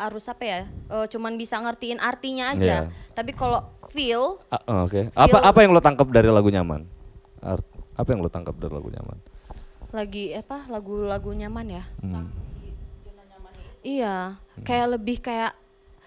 harus 0.00 0.24
apa 0.26 0.42
ya 0.42 0.60
eh, 0.66 1.06
cuman 1.06 1.36
bisa 1.36 1.56
ngertiin 1.56 2.00
artinya 2.00 2.50
aja 2.50 2.88
Iya. 2.88 3.12
tapi 3.12 3.30
kalau 3.30 3.60
feel 3.86 4.40
oh, 4.40 4.80
Oke. 4.82 5.12
Apa 5.12 5.28
Feel- 5.30 5.44
apa 5.44 5.58
yang 5.60 5.70
lo 5.70 5.80
tangkap 5.80 6.08
dari 6.08 6.26
lagu 6.26 6.48
nyaman? 6.48 6.88
Art- 7.38 7.68
apa 7.92 8.08
yang 8.08 8.20
lo 8.20 8.28
tangkap 8.28 8.56
dari 8.56 8.72
lagu 8.72 8.88
nyaman? 8.88 9.18
lagi 9.90 10.30
apa 10.32 10.64
lagu-lagu 10.66 11.30
nyaman 11.30 11.66
ya 11.68 11.84
Hmm. 11.98 12.30
iya 13.80 14.38
kayak 14.62 14.86
lebih 14.94 15.18
kayak 15.18 15.52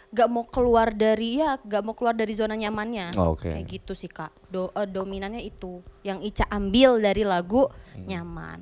gak 0.08 0.30
mau 0.30 0.46
keluar 0.46 0.88
dari 0.90 1.42
ya 1.42 1.58
gak 1.60 1.82
mau 1.82 1.92
keluar 1.92 2.14
dari 2.14 2.32
zona 2.32 2.54
nyamannya 2.54 3.12
Oh, 3.14 3.34
oke. 3.34 3.44
kayak 3.44 3.66
gitu 3.68 3.92
sih 3.92 4.08
kak 4.08 4.32
Do, 4.48 4.72
eh, 4.72 4.86
dominannya 4.86 5.42
itu 5.42 5.82
yang 6.00 6.22
Ica 6.22 6.46
ambil 6.48 6.96
dari 6.98 7.22
lagu 7.24 7.66
Hmm. 7.92 8.08
nyaman 8.08 8.60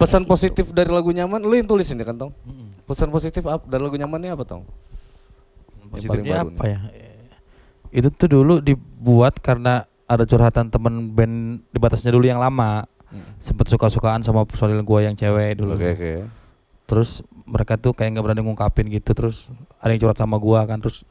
Pesan 0.00 0.24
positif 0.24 0.72
dari 0.72 0.88
lagu 0.88 1.12
nyaman 1.12 1.44
lo 1.44 1.52
yang 1.52 1.68
tulis 1.68 1.84
ini 1.92 2.00
kan 2.00 2.16
Tong? 2.16 2.32
Pesan 2.88 3.12
positif 3.12 3.44
apa 3.44 3.60
dari 3.68 3.84
lagu 3.84 4.00
nyamannya 4.00 4.32
apa 4.32 4.48
Tong? 4.48 4.64
Positifnya 5.92 6.48
apa 6.48 6.64
ya? 6.64 6.80
Itu 7.92 8.08
tuh 8.08 8.32
dulu 8.32 8.64
dibuat 8.64 9.36
karena 9.44 9.84
ada 10.08 10.24
curhatan 10.24 10.72
temen 10.72 11.12
band 11.12 11.60
di 11.68 11.78
batasnya 11.78 12.16
dulu 12.16 12.24
yang 12.24 12.40
lama. 12.40 12.88
Sempet 13.42 13.66
suka-sukaan 13.68 14.24
sama 14.24 14.46
personil 14.46 14.80
gua 14.86 15.04
yang 15.04 15.18
cewek 15.18 15.60
dulu. 15.60 15.76
Oke 15.76 15.98
oke. 15.98 16.12
Terus 16.88 17.20
mereka 17.44 17.76
tuh 17.76 17.92
kayak 17.92 18.16
nggak 18.16 18.24
berani 18.24 18.42
ngungkapin 18.46 18.86
gitu 18.88 19.10
terus 19.12 19.50
ada 19.82 19.90
yang 19.90 20.00
curhat 20.00 20.16
sama 20.16 20.38
gua 20.38 20.62
kan 20.64 20.78
terus 20.78 21.02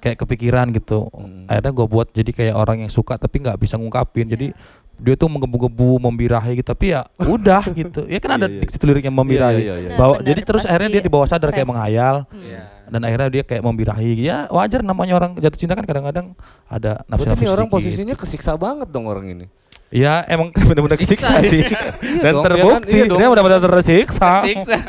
kayak 0.00 0.16
kepikiran 0.22 0.70
gitu. 0.72 1.10
Hmm. 1.10 1.50
Akhirnya 1.50 1.74
gua 1.74 1.86
buat 1.90 2.08
jadi 2.14 2.30
kayak 2.30 2.54
orang 2.54 2.86
yang 2.86 2.92
suka 2.94 3.18
tapi 3.18 3.42
nggak 3.42 3.58
bisa 3.58 3.76
ngungkapin. 3.76 4.30
Jadi 4.30 4.54
dia 5.00 5.14
tuh 5.14 5.26
menggebu-gebu 5.26 5.96
membirahi 5.98 6.56
gitu 6.56 6.68
tapi 6.68 6.92
ya 6.92 7.02
udah 7.18 7.64
gitu. 7.80 8.04
Ya 8.04 8.18
kan 8.18 8.36
ada 8.36 8.46
Iya, 8.46 8.54
iya. 8.54 8.62
di 8.62 8.70
situ 8.70 8.84
lirik 8.84 9.02
yang 9.02 9.14
membirahi. 9.14 9.56
Iya, 9.56 9.74
iya, 9.74 9.74
iya. 9.86 9.96
Bawa- 9.96 10.18
Benar, 10.18 10.28
jadi 10.28 10.40
terus 10.42 10.62
akhirnya 10.62 10.90
dia 10.90 11.02
di 11.02 11.08
bawah 11.08 11.24
sadar 11.24 11.48
kayak 11.48 11.66
menghayal 11.66 12.16
Iya. 12.30 12.62
dan 12.86 13.00
akhirnya 13.02 13.28
dia 13.30 13.42
kayak 13.42 13.62
membirahi 13.62 14.12
ya 14.20 14.44
wajar 14.48 14.80
namanya 14.80 15.14
orang 15.14 15.30
jatuh 15.34 15.56
cinta 15.56 15.72
kan 15.72 15.82
kadang-kadang 15.82 16.36
ada 16.66 17.00
nafsu 17.04 17.24
Berarti 17.24 17.32
nafsu 17.32 17.40
ini 17.40 17.48
orang 17.48 17.66
sedikit. 17.66 17.76
posisinya 17.80 18.14
kesiksa 18.14 18.52
banget 18.54 18.88
dong 18.88 19.06
orang 19.06 19.26
ini. 19.26 19.46
ya 19.90 20.22
emang 20.24 20.54
benar-benar 20.54 20.94
kesiksa 20.94 21.42
sih 21.42 21.66
dan 22.22 22.30
dong, 22.32 22.46
ya 22.46 22.46
kan? 22.46 22.46
terbukti 22.46 22.94
Iya 22.94 23.04
dong. 23.06 23.18
dia 23.18 23.28
benar-benar 23.28 23.60
tersiksa 23.60 24.30
Siksa. 24.44 24.78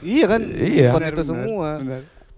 Iya 0.00 0.24
kan? 0.26 0.40
Iya. 0.48 0.88
Bukan 0.90 1.04
itu 1.10 1.22
semua. 1.22 1.68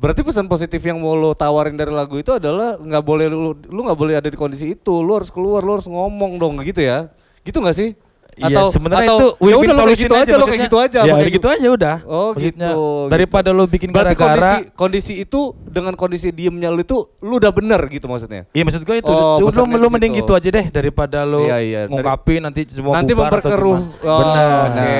Berarti 0.02 0.26
pesan 0.26 0.50
positif 0.50 0.82
yang 0.82 0.98
mau 0.98 1.14
lo 1.14 1.30
tawarin 1.30 1.78
dari 1.78 1.94
lagu 1.94 2.18
itu 2.18 2.34
adalah 2.34 2.74
nggak 2.74 3.02
boleh 3.06 3.30
lu 3.30 3.54
lu 3.54 3.80
nggak 3.86 3.98
boleh 3.98 4.18
ada 4.18 4.26
di 4.26 4.34
kondisi 4.34 4.74
itu. 4.74 4.98
Lu 4.98 5.14
harus 5.14 5.30
keluar, 5.30 5.62
lu 5.62 5.78
harus 5.78 5.86
ngomong 5.86 6.42
dong 6.42 6.58
gitu 6.66 6.82
ya. 6.82 7.14
Gitu 7.46 7.62
nggak 7.62 7.76
sih? 7.78 7.94
Iya 8.32 8.72
sebenarnya 8.72 9.12
atau, 9.12 9.18
itu 9.20 9.28
ya 9.28 9.56
win-win 9.60 9.68
lo 9.68 9.74
solution 9.76 10.08
gitu 10.08 10.14
aja, 10.16 10.34
lo 10.40 10.46
kayak 10.48 10.62
gitu 10.64 10.76
aja. 10.80 10.98
ya 11.04 11.12
kayak 11.20 11.32
gitu 11.36 11.48
aja 11.52 11.68
udah 11.68 11.96
Oh 12.08 12.32
Maksudnya, 12.32 12.70
gitu. 12.72 12.84
daripada 13.12 13.48
gitu. 13.52 13.58
lu 13.60 13.64
bikin 13.68 13.88
gara-gara 13.92 14.64
kondisi, 14.64 14.72
kondisi 14.72 15.12
itu 15.20 15.40
dengan 15.68 15.92
kondisi 16.00 16.28
diemnya 16.32 16.72
lu 16.72 16.80
itu 16.80 17.12
lu 17.20 17.36
udah 17.36 17.52
bener 17.52 17.80
gitu 17.92 18.08
maksudnya. 18.08 18.48
Iya 18.56 18.64
maksud 18.64 18.88
gue 18.88 18.96
itu, 19.04 19.12
Oh, 19.12 19.36
lu 19.36 19.52
di 19.52 19.92
mending 19.92 20.12
gitu 20.24 20.32
aja 20.32 20.48
deh 20.48 20.66
daripada 20.72 21.28
lu 21.28 21.44
Iya, 21.44 21.56
iya. 21.60 21.80
Dari- 21.84 21.92
ngungkapin 21.92 22.40
nanti 22.40 22.60
semua 22.72 22.96
Nanti 22.96 23.12
memperkeruh. 23.12 23.78
Oh, 24.00 24.18
Benar. 24.24 24.64
Oke, 24.64 24.96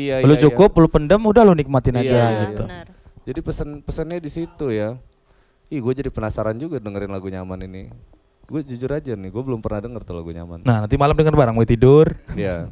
iya 0.00 0.14
lu 0.24 0.32
iya, 0.32 0.42
cukup, 0.48 0.70
lu 0.80 0.88
pendem, 0.88 1.20
udah 1.20 1.42
lu 1.44 1.52
nikmatin 1.52 2.00
aja 2.00 2.08
Iya, 2.08 2.24
Iya, 2.24 2.40
gitu. 2.48 2.64
benar 2.64 2.84
iya. 2.88 2.91
Jadi 3.22 3.38
pesan-pesannya 3.38 4.18
di 4.18 4.30
situ 4.30 4.74
ya. 4.74 4.98
Ih, 5.72 5.80
gue 5.80 5.92
jadi 5.94 6.10
penasaran 6.12 6.58
juga 6.58 6.82
dengerin 6.82 7.08
lagu 7.08 7.30
nyaman 7.30 7.64
ini. 7.64 7.88
Gue 8.50 8.60
jujur 8.66 8.90
aja 8.92 9.14
nih, 9.14 9.30
gue 9.32 9.42
belum 9.42 9.62
pernah 9.62 9.80
denger 9.80 10.02
tuh 10.04 10.14
lagu 10.18 10.28
nyaman. 10.34 10.66
Nah 10.66 10.84
nanti 10.84 10.98
malam 11.00 11.16
denger 11.16 11.32
bareng 11.32 11.54
mau 11.56 11.64
tidur. 11.64 12.12
Iya. 12.34 12.68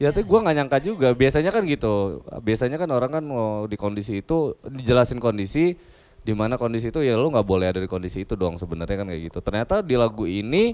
Ya 0.00 0.08
tapi 0.10 0.24
gue 0.24 0.38
nggak 0.40 0.56
nyangka 0.56 0.78
juga. 0.80 1.12
Biasanya 1.12 1.52
kan 1.52 1.62
gitu. 1.68 2.24
Biasanya 2.40 2.80
kan 2.80 2.88
orang 2.88 3.20
kan 3.20 3.22
mau 3.22 3.68
di 3.68 3.76
kondisi 3.76 4.24
itu 4.24 4.56
dijelasin 4.64 5.20
kondisi 5.20 5.76
di 6.20 6.32
mana 6.32 6.56
kondisi 6.56 6.88
itu 6.88 7.04
ya 7.04 7.16
lu 7.16 7.28
nggak 7.32 7.44
boleh 7.44 7.68
ada 7.68 7.80
di 7.80 7.88
kondisi 7.88 8.24
itu 8.24 8.32
dong 8.32 8.56
sebenarnya 8.56 9.04
kan 9.04 9.06
kayak 9.12 9.22
gitu. 9.28 9.38
Ternyata 9.44 9.84
di 9.84 9.94
lagu 10.00 10.24
ini 10.24 10.72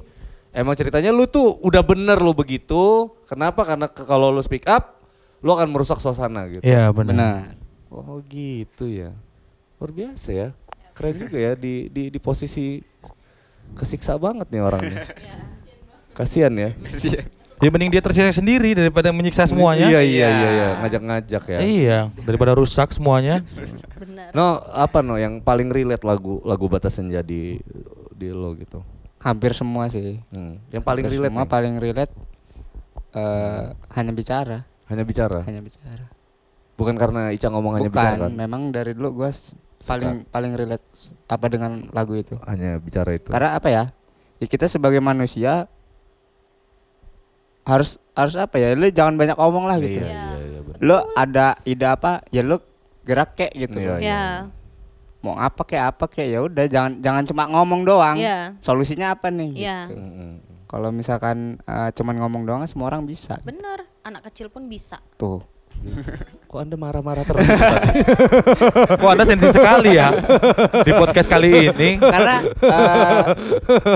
emang 0.55 0.79
ceritanya 0.79 1.11
lu 1.11 1.27
tuh 1.27 1.59
udah 1.59 1.83
bener 1.83 2.23
lu 2.23 2.33
begitu. 2.39 3.11
Kenapa? 3.27 3.67
Karena 3.67 3.91
kalau 3.91 4.31
lu 4.31 4.39
speak 4.47 4.65
up, 4.71 5.03
lu 5.43 5.51
akan 5.51 5.75
merusak 5.75 5.99
suasana 5.99 6.47
gitu. 6.47 6.63
Iya 6.63 6.95
benar. 6.95 7.13
Benar. 7.13 7.66
Oh 7.97 8.21
gitu 8.29 8.85
ya. 8.93 9.17
Luar 9.81 9.93
biasa 9.97 10.29
ya. 10.37 10.49
Keren 10.93 11.17
juga 11.17 11.37
ya 11.41 11.53
di 11.57 11.89
di 11.89 12.13
di 12.13 12.19
posisi 12.21 12.85
kesiksa 13.73 14.21
banget 14.21 14.53
nih 14.53 14.61
orangnya. 14.61 15.09
Kasian 16.13 16.53
ya. 16.57 16.77
Ya 17.57 17.73
mending 17.73 17.89
dia 17.89 18.05
tersiksa 18.05 18.37
sendiri 18.37 18.77
daripada 18.77 19.09
menyiksa 19.17 19.49
semuanya. 19.49 19.89
Iya 19.89 20.01
iya 20.05 20.29
iya 20.29 20.49
iya, 20.53 20.69
ngajak-ngajak 20.85 21.43
ya. 21.49 21.59
Iya, 21.65 21.99
daripada 22.29 22.53
rusak 22.53 22.93
semuanya. 22.93 23.41
benar 23.97 24.29
No, 24.37 24.61
apa 24.77 25.01
no 25.01 25.17
yang 25.17 25.41
paling 25.41 25.73
relate 25.73 26.05
lagu 26.05 26.45
lagu 26.45 26.69
Batas 26.69 27.01
Senja 27.01 27.25
di 27.25 27.57
di 28.13 28.29
lo 28.29 28.53
gitu. 28.61 28.85
Hampir 29.25 29.57
semua 29.57 29.89
sih. 29.89 30.21
Hmm. 30.29 30.61
Yang 30.69 30.85
paling 30.85 31.05
Hampir 31.09 31.17
relate 31.17 31.33
semua 31.33 31.45
nih, 31.49 31.53
paling 31.57 31.75
relate 31.81 32.13
eh 33.17 33.65
hanya 33.97 34.13
bicara, 34.13 34.59
hanya 34.93 35.05
bicara. 35.09 35.41
hanya 35.49 35.65
bicara. 35.65 36.05
Bukan 36.77 36.95
karena 36.95 37.33
Ica 37.33 37.49
ngomong 37.49 37.81
hanya 37.81 37.89
bicara 37.89 38.07
kan. 38.15 38.21
Bukan, 38.21 38.33
memang 38.37 38.63
dari 38.69 38.93
dulu 38.93 39.25
gua 39.25 39.33
s- 39.33 39.57
paling 39.83 40.29
paling 40.29 40.53
relate 40.53 40.85
apa 41.25 41.47
dengan 41.49 41.89
lagu 41.91 42.13
itu. 42.13 42.37
Hanya 42.45 42.77
bicara 42.77 43.17
itu. 43.17 43.33
Karena 43.33 43.57
apa 43.57 43.69
ya? 43.69 43.85
Ya 44.37 44.47
kita 44.47 44.69
sebagai 44.69 45.01
manusia 45.01 45.73
harus 47.65 47.99
harus 48.13 48.37
apa 48.37 48.57
ya? 48.57 48.73
Lu 48.73 48.87
jangan 48.89 49.17
banyak 49.17 49.35
omong 49.35 49.65
lah 49.65 49.81
gitu. 49.81 50.05
Iya 50.05 50.07
iya 50.07 50.39
iya 50.47 50.61
benar. 50.63 50.79
Lu 50.79 50.97
ada 51.15 51.47
ide 51.65 51.87
apa? 51.87 52.23
Ya 52.29 52.43
lu 52.43 52.61
gerak 53.03 53.35
kek 53.35 53.53
gitu. 53.55 53.79
Iya, 53.79 53.97
iya. 53.97 54.07
ya 54.07 54.23
Mau 55.25 55.35
apa 55.35 55.65
kek 55.65 55.81
apa 55.81 56.05
kek 56.07 56.29
ya 56.29 56.45
udah 56.45 56.69
jangan 56.69 57.01
jangan 57.01 57.23
cuma 57.25 57.43
ngomong 57.49 57.83
doang. 57.83 58.17
Iya. 58.17 58.55
Solusinya 58.61 59.17
apa 59.17 59.33
nih? 59.33 59.51
Iya. 59.57 59.79
gitu. 59.89 59.99
Mm, 59.99 60.13
mm. 60.13 60.35
Kalau 60.67 60.91
misalkan 60.91 61.37
eh, 61.63 61.91
cuman 61.93 62.15
ngomong 62.21 62.43
doang 62.45 62.63
semua 62.67 62.91
orang 62.91 63.07
bisa. 63.07 63.39
benar 63.43 63.87
anak 64.03 64.27
kecil 64.31 64.47
pun 64.47 64.67
bisa 64.67 65.03
Tuh. 65.17 65.43
Kok 66.47 66.61
Anda 66.63 66.77
marah-marah 66.79 67.25
terus? 67.27 67.47
Kok 69.03 69.11
anda 69.11 69.25
sensi 69.27 69.51
sekali 69.51 69.99
ya 69.99 70.15
di 70.83 70.93
podcast 70.95 71.29
kali 71.29 71.69
ini. 71.69 71.99
Karena 71.99 72.43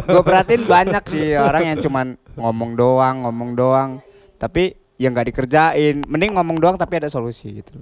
gue 0.04 0.22
perhatiin 0.22 0.64
banyak 0.66 1.02
sih 1.08 1.38
orang 1.38 1.74
yang 1.74 1.78
cuman 1.78 2.06
ngomong 2.36 2.70
doang, 2.74 3.24
ngomong 3.24 3.50
doang, 3.54 3.90
tapi 4.36 4.76
yang 5.00 5.16
nggak 5.16 5.32
dikerjain. 5.32 6.04
Mending 6.04 6.36
ngomong 6.36 6.58
doang 6.60 6.76
tapi 6.76 7.00
ada 7.00 7.08
solusi 7.08 7.62
gitu. 7.62 7.72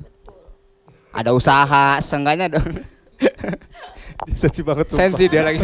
Ada 1.11 1.35
usaha, 1.35 1.99
seenggaknya 1.99 2.61
dong. 2.61 2.69
Sensi 4.39 4.61
banget 4.67 4.91
sumpah. 4.91 5.01
Sensi 5.03 5.25
dia 5.31 5.43
lagi. 5.47 5.59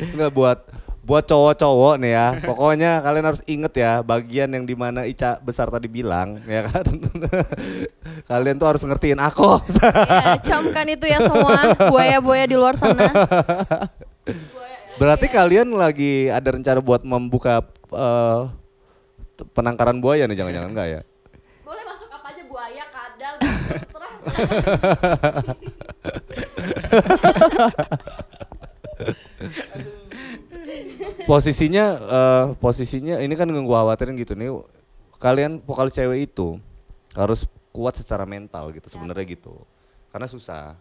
Enggak 0.00 0.30
buat 0.32 0.58
buat 1.10 1.26
cowok-cowok 1.26 1.98
nih 2.06 2.12
ya, 2.14 2.38
pokoknya 2.38 3.02
kalian 3.02 3.26
harus 3.26 3.42
inget 3.50 3.74
ya 3.74 3.98
bagian 3.98 4.46
yang 4.46 4.62
di 4.62 4.78
mana 4.78 5.02
Ica 5.02 5.42
besar 5.42 5.66
tadi 5.66 5.90
bilang, 5.90 6.38
ya 6.46 6.70
kan? 6.70 6.86
kalian 8.30 8.54
tuh 8.62 8.70
harus 8.70 8.86
ngertiin 8.86 9.18
aku. 9.18 9.58
ya, 9.74 10.38
camkan 10.38 10.86
itu 10.86 11.10
ya 11.10 11.18
semua 11.18 11.74
buaya-buaya 11.90 12.46
di 12.46 12.54
luar 12.54 12.78
sana. 12.78 13.10
Berarti 15.02 15.26
kalian 15.26 15.74
lagi 15.74 16.30
ada 16.30 16.54
rencana 16.54 16.78
buat 16.78 17.02
membuka 17.02 17.66
t- 19.34 19.46
penangkaran 19.50 19.98
buaya 19.98 20.30
nih, 20.30 20.38
jangan-jangan 20.38 20.70
enggak 20.70 20.88
ya? 20.94 21.00
Boleh 21.66 21.82
masuk 21.90 22.06
apa 22.06 22.30
aja 22.30 22.42
buaya, 22.46 22.86
kadal, 22.86 23.34
terserah. 23.66 24.14
posisinya 31.30 31.84
eh, 31.94 32.44
posisinya 32.58 33.22
ini 33.22 33.38
kan 33.38 33.46
yang 33.46 33.62
gua 33.62 33.86
khawatirin 33.86 34.18
gitu 34.18 34.34
nih. 34.34 34.50
Kalian 35.22 35.62
vokalis 35.62 35.94
cewek 35.94 36.26
itu 36.26 36.58
harus 37.14 37.46
kuat 37.70 37.94
secara 37.94 38.26
mental 38.26 38.74
gitu 38.74 38.90
sebenarnya 38.90 39.22
gitu. 39.30 39.54
Karena 40.10 40.26
susah. 40.26 40.74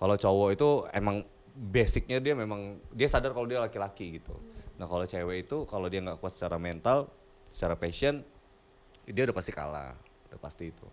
Kalau 0.00 0.16
cowok 0.16 0.48
itu 0.56 0.68
emang 0.96 1.20
basicnya 1.52 2.16
dia 2.18 2.32
memang 2.32 2.80
dia 2.96 3.12
sadar 3.12 3.36
kalau 3.36 3.44
dia 3.44 3.60
laki-laki 3.60 4.16
gitu. 4.16 4.32
Nah 4.80 4.88
kalau 4.88 5.04
cewek 5.04 5.44
itu 5.44 5.68
kalau 5.68 5.92
dia 5.92 6.00
nggak 6.00 6.16
kuat 6.16 6.32
secara 6.32 6.56
mental 6.56 7.12
secara 7.52 7.76
passion 7.76 8.24
dia 9.04 9.22
udah 9.28 9.36
pasti 9.36 9.52
kalah. 9.52 9.92
Udah 10.32 10.40
pasti 10.40 10.72
itu. 10.72 10.86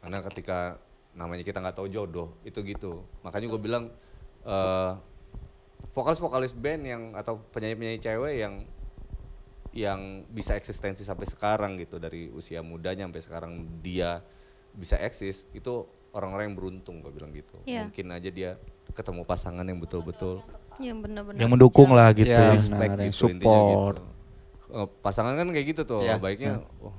Karena 0.00 0.24
ketika 0.24 0.80
namanya 1.12 1.44
kita 1.44 1.60
nggak 1.60 1.76
tahu 1.76 1.92
jodoh 1.92 2.32
itu 2.48 2.64
gitu. 2.64 3.04
Makanya 3.20 3.52
gue 3.52 3.60
bilang 3.60 3.84
eh 5.80 5.88
vokalis-vokalis 5.90 6.52
band 6.52 6.82
yang 6.84 7.02
atau 7.14 7.40
penyanyi-penyanyi 7.50 8.00
cewek 8.00 8.34
yang 8.38 8.54
yang 9.70 10.00
bisa 10.26 10.54
eksistensi 10.54 11.06
sampai 11.06 11.24
sekarang 11.24 11.78
gitu 11.78 11.96
dari 11.96 12.26
usia 12.28 12.58
mudanya 12.58 13.06
sampai 13.06 13.22
sekarang 13.22 13.52
dia 13.80 14.18
bisa 14.72 14.98
eksis 14.98 15.46
itu 15.50 15.82
orang-orang 16.10 16.50
yang 16.50 16.56
beruntung 16.58 16.98
gue 17.00 17.10
bilang 17.10 17.30
gitu 17.30 17.54
Iya. 17.64 17.86
mungkin 17.86 18.06
aja 18.10 18.30
dia 18.30 18.50
ketemu 18.90 19.22
pasangan 19.22 19.62
yang 19.62 19.78
betul-betul 19.78 20.42
Yang 20.80 20.98
benar-benar 21.06 21.38
yang 21.38 21.50
mendukung 21.50 21.90
lah 21.92 22.10
gitu. 22.10 22.30
Iya. 22.30 22.50
respect 22.50 22.90
yang 22.92 23.10
gitu 23.10 23.30
support. 23.30 23.96
gitu 23.98 24.08
Eh, 24.70 24.86
pasangan 25.02 25.34
kan 25.34 25.46
kayak 25.50 25.66
gitu 25.66 25.82
tuh 25.82 26.02
Iya. 26.02 26.18
baiknya 26.18 26.62
oh 26.82 26.94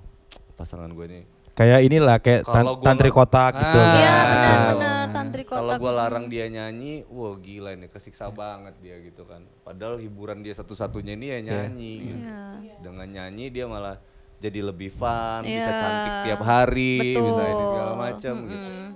pasangan 0.56 0.88
gue 0.88 1.06
nih 1.08 1.24
Kayak 1.52 1.80
inilah 1.84 2.18
kayak 2.18 2.42
tan- 2.44 2.80
tantri 2.80 3.10
kotak 3.10 3.54
gitu. 3.54 3.76
Ah. 3.76 3.92
Iya 3.94 4.08
Ah. 4.10 4.24
benar-benar 4.24 5.06
tantri 5.12 5.44
kotak. 5.44 5.60
Kalau 5.60 5.72
gua 5.78 5.92
larang 5.98 6.26
dia 6.26 6.46
nyanyi, 6.48 7.04
wah 7.06 7.36
gila 7.36 7.72
ini 7.72 7.86
kesiksa 7.86 8.30
banget 8.30 8.74
dia 8.80 8.96
gitu 9.00 9.24
kan. 9.24 9.44
Padahal 9.62 9.96
hiburan 9.98 10.40
dia 10.40 10.54
satu-satunya 10.54 11.14
ini 11.14 11.28
ya 11.30 11.40
nyanyi. 11.44 11.94
gitu. 12.06 12.24
Iya. 12.24 12.76
Dengan 12.80 13.08
nyanyi 13.10 13.46
dia 13.48 13.66
malah 13.66 14.00
jadi 14.38 14.60
lebih 14.64 14.90
fun, 14.90 15.44
bisa 15.44 15.70
Iya. 15.70 15.78
cantik 15.78 16.14
tiap 16.26 16.42
hari, 16.42 16.98
Betul. 17.14 17.24
bisa 17.28 17.44
ini 17.46 17.64
segala 17.68 17.94
macam 17.96 18.34
gitu. 18.42 18.56
Mm-mm. 18.58 18.88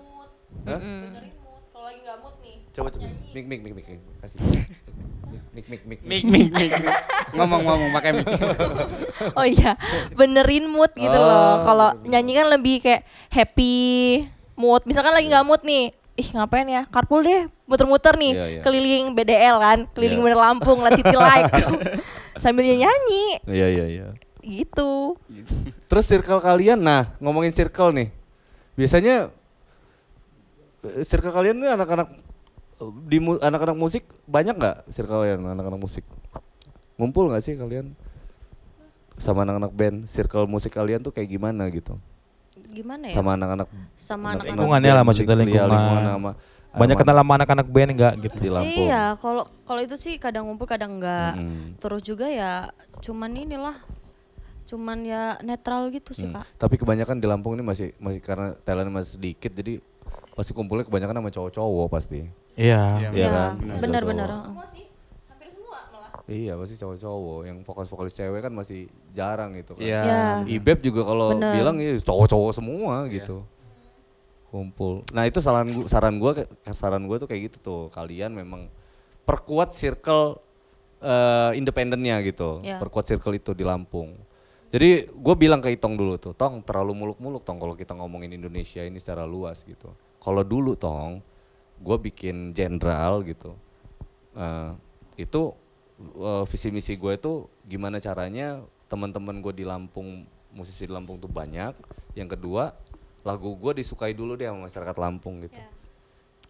Hah? 0.65 0.79
Mm-mm. 0.79 1.01
Kalau 1.69 1.85
lagi 1.85 1.99
nggak 2.01 2.17
mood 2.17 2.35
nih. 2.39 2.55
Coba 2.71 2.87
coba 2.89 3.05
mik 3.29 3.45
mik 3.45 3.59
mik 3.61 3.73
mik 3.75 3.87
kasih. 4.19 4.39
Mik 5.53 5.65
mik 5.67 5.81
mik. 5.85 5.99
Mik 6.03 6.23
mik 6.23 6.49
mik. 6.51 6.71
Ngomong-ngomong 7.33 7.89
pakai 7.91 8.11
mik. 8.15 8.27
Oh 9.39 9.47
iya, 9.47 9.79
benerin 10.11 10.67
mood 10.67 10.91
gitu 10.91 11.07
Oh, 11.15 11.23
loh. 11.23 11.63
Kalau 11.63 11.89
nyanyi 12.03 12.35
kan 12.35 12.47
lebih 12.51 12.83
kayak 12.83 13.07
happy 13.31 13.73
mood. 14.53 14.83
Misalkan 14.83 15.15
lagi 15.15 15.31
nggak 15.31 15.47
mood 15.47 15.63
nih, 15.63 15.95
ih 16.15 16.27
ngapain 16.35 16.67
ya? 16.67 16.83
Carpool 16.87 17.23
deh, 17.23 17.47
muter-muter 17.63 18.15
nih, 18.15 18.31
Iya, 18.35 18.45
iya. 18.47 18.61
keliling 18.61 19.15
BDL 19.15 19.55
kan, 19.57 19.79
keliling 19.91 20.19
Iya. 20.19 20.25
bener 20.27 20.39
Lampung, 20.39 20.79
lihat 20.83 20.99
City 20.99 21.15
Light, 21.15 21.47
sambil 22.35 22.67
nyanyi, 22.67 23.39
Iya 23.47 23.67
iya 23.71 23.85
iya. 23.87 24.07
gitu. 24.43 25.15
Terus 25.87 26.05
circle 26.05 26.39
kalian, 26.39 26.79
nah 26.79 27.15
ngomongin 27.19 27.55
circle 27.55 27.95
nih, 27.95 28.11
biasanya 28.75 29.31
eh, 30.83 31.03
circle 31.03 31.31
kalian 31.31 31.55
tuh 31.57 31.71
anak-anak 31.71 32.07
di 33.03 33.17
mu- 33.17 33.39
anak-anak 33.39 33.73
musik 33.73 34.03
banyak 34.25 34.53
nggak 34.53 34.77
circle 34.89 35.21
kalian 35.21 35.41
anak-anak 35.41 35.79
musik? 35.79 36.03
Ngumpul 36.95 37.27
nggak 37.27 37.41
sih 37.41 37.53
kalian 37.53 37.93
sama 39.15 39.43
anak-anak 39.43 39.71
band? 39.71 39.97
Circle 40.05 40.45
musik 40.45 40.71
kalian 40.71 40.99
tuh 40.99 41.09
kayak 41.09 41.29
gimana 41.29 41.67
gitu? 41.69 41.95
Gimana 42.67 43.07
ya? 43.07 43.15
Sama 43.15 43.35
anak-anak 43.35 43.67
Sama 43.95 44.25
anak-anak 44.31 44.47
Lingkungannya 44.49 44.91
lah, 44.91 45.03
maksudnya 45.03 45.35
iya, 45.37 45.63
lingkungan. 45.63 46.03
sama- 46.05 46.35
Banyak 46.75 46.97
kenal 46.99 47.15
sama 47.15 47.33
anak-anak 47.33 47.67
band 47.67 47.89
enggak 47.89 48.13
gitu. 48.19 48.35
di 48.37 48.49
Lampung. 48.51 48.83
Iya, 48.83 49.15
kalau 49.15 49.43
kalau 49.63 49.79
itu 49.79 49.95
sih 49.95 50.19
kadang 50.19 50.43
ngumpul 50.43 50.67
kadang 50.67 50.99
enggak. 50.99 51.39
Mm-mm. 51.39 51.79
Terus 51.79 52.03
juga 52.03 52.27
ya 52.27 52.67
cuman 52.99 53.31
inilah 53.31 53.79
cuman 54.65 54.97
ya 54.99 55.39
netral 55.39 55.87
gitu 55.87 56.11
sih, 56.11 56.25
Hmm. 56.25 56.35
Kak. 56.35 56.47
Tapi 56.57 56.75
kebanyakan 56.75 57.15
di 57.15 57.27
Lampung 57.29 57.53
ini 57.53 57.63
masih 57.63 57.95
masih 57.95 58.19
karena 58.19 58.59
talentnya 58.59 58.91
masih 58.93 59.15
sedikit 59.15 59.53
jadi 59.53 59.79
pasti 60.35 60.51
kumpulnya 60.51 60.83
kebanyakan 60.83 61.15
sama 61.23 61.31
cowok-cowok 61.31 61.87
pasti. 61.87 62.27
Iya. 62.59 62.83
Iya 62.99 63.09
Ya, 63.15 63.29
kan? 63.31 63.51
benar-benar. 63.79 64.29
Iya 66.25 66.57
pasti 66.57 66.73
cowok-cowok 66.81 67.39
yang 67.45 67.57
vokalis-vokalis 67.61 68.17
cewek 68.17 68.41
kan 68.41 68.49
masih 68.49 68.89
jarang 69.13 69.53
gitu 69.53 69.77
kan. 69.77 69.85
Iya. 69.85 70.01
Ya. 70.01 70.23
Ibeb 70.49 70.81
juga 70.81 71.05
kalau 71.05 71.37
bilang 71.37 71.77
ya 71.77 71.93
cowok-cowok 72.01 72.51
semua 72.57 73.05
gitu. 73.13 73.45
Kumpul. 74.49 75.05
Nah, 75.11 75.27
itu 75.27 75.43
saran 75.43 75.67
gua, 75.69 75.85
saran 75.85 76.15
gua 76.17 76.31
saran 76.71 77.03
gua 77.05 77.17
tuh 77.21 77.27
kayak 77.29 77.51
gitu 77.51 77.57
tuh. 77.61 77.83
Kalian 77.93 78.33
memang 78.33 78.71
perkuat 79.27 79.77
circle 79.77 80.41
eh, 81.03 81.51
independennya 81.59 82.17
gitu. 82.25 82.63
Ya. 82.65 82.81
Perkuat 82.81 83.05
circle 83.05 83.37
itu 83.37 83.53
di 83.53 83.61
Lampung. 83.61 84.17
Jadi 84.75 85.07
gue 85.07 85.35
bilang 85.39 85.63
ke 85.63 85.71
Itong 85.71 85.95
dulu 85.95 86.19
tuh, 86.19 86.35
Tong 86.35 86.59
terlalu 86.59 86.91
muluk-muluk 86.91 87.47
Tong 87.47 87.55
kalau 87.63 87.79
kita 87.79 87.95
ngomongin 87.95 88.35
Indonesia 88.35 88.83
ini 88.83 88.99
secara 88.99 89.23
luas 89.23 89.63
gitu. 89.63 89.95
Kalau 90.19 90.43
dulu 90.43 90.75
Tong, 90.75 91.23
gue 91.79 91.97
bikin 92.11 92.51
jenderal 92.51 93.23
gitu. 93.23 93.55
Eh, 94.35 94.71
itu 95.15 95.55
eh, 96.19 96.43
visi 96.51 96.75
misi 96.75 96.99
gue 96.99 97.15
itu 97.15 97.47
gimana 97.63 98.03
caranya 98.03 98.67
teman-teman 98.91 99.39
gue 99.39 99.55
di 99.55 99.63
Lampung 99.63 100.27
musisi 100.51 100.83
di 100.83 100.91
Lampung 100.91 101.23
tuh 101.23 101.31
banyak. 101.31 101.71
Yang 102.11 102.35
kedua 102.35 102.75
lagu 103.23 103.55
gue 103.55 103.79
disukai 103.79 104.11
dulu 104.11 104.35
deh 104.35 104.51
sama 104.51 104.67
masyarakat 104.67 104.95
Lampung 104.99 105.39
gitu. 105.47 105.55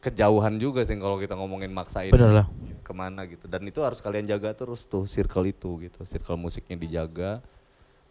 Kejauhan 0.01 0.57
juga 0.57 0.81
sih 0.81 0.97
kalau 0.97 1.21
kita 1.21 1.37
ngomongin 1.37 1.69
maksain 1.69 2.09
Bener 2.09 2.41
lah. 2.41 2.47
ke 2.81 2.89
mana 2.89 3.29
gitu. 3.29 3.45
Dan 3.45 3.69
itu 3.69 3.85
harus 3.85 4.01
kalian 4.01 4.25
jaga 4.25 4.49
terus 4.57 4.81
tuh 4.89 5.05
circle 5.05 5.45
itu 5.45 5.77
gitu. 5.85 6.01
Circle 6.09 6.41
musiknya 6.41 6.73
dijaga 6.73 7.45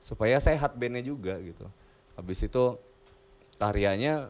supaya 0.05 0.37
sehat 0.37 0.77
bandnya 0.77 1.01
juga 1.01 1.41
gitu. 1.41 1.65
Habis 2.13 2.45
itu 2.45 2.77
karyanya 3.57 4.29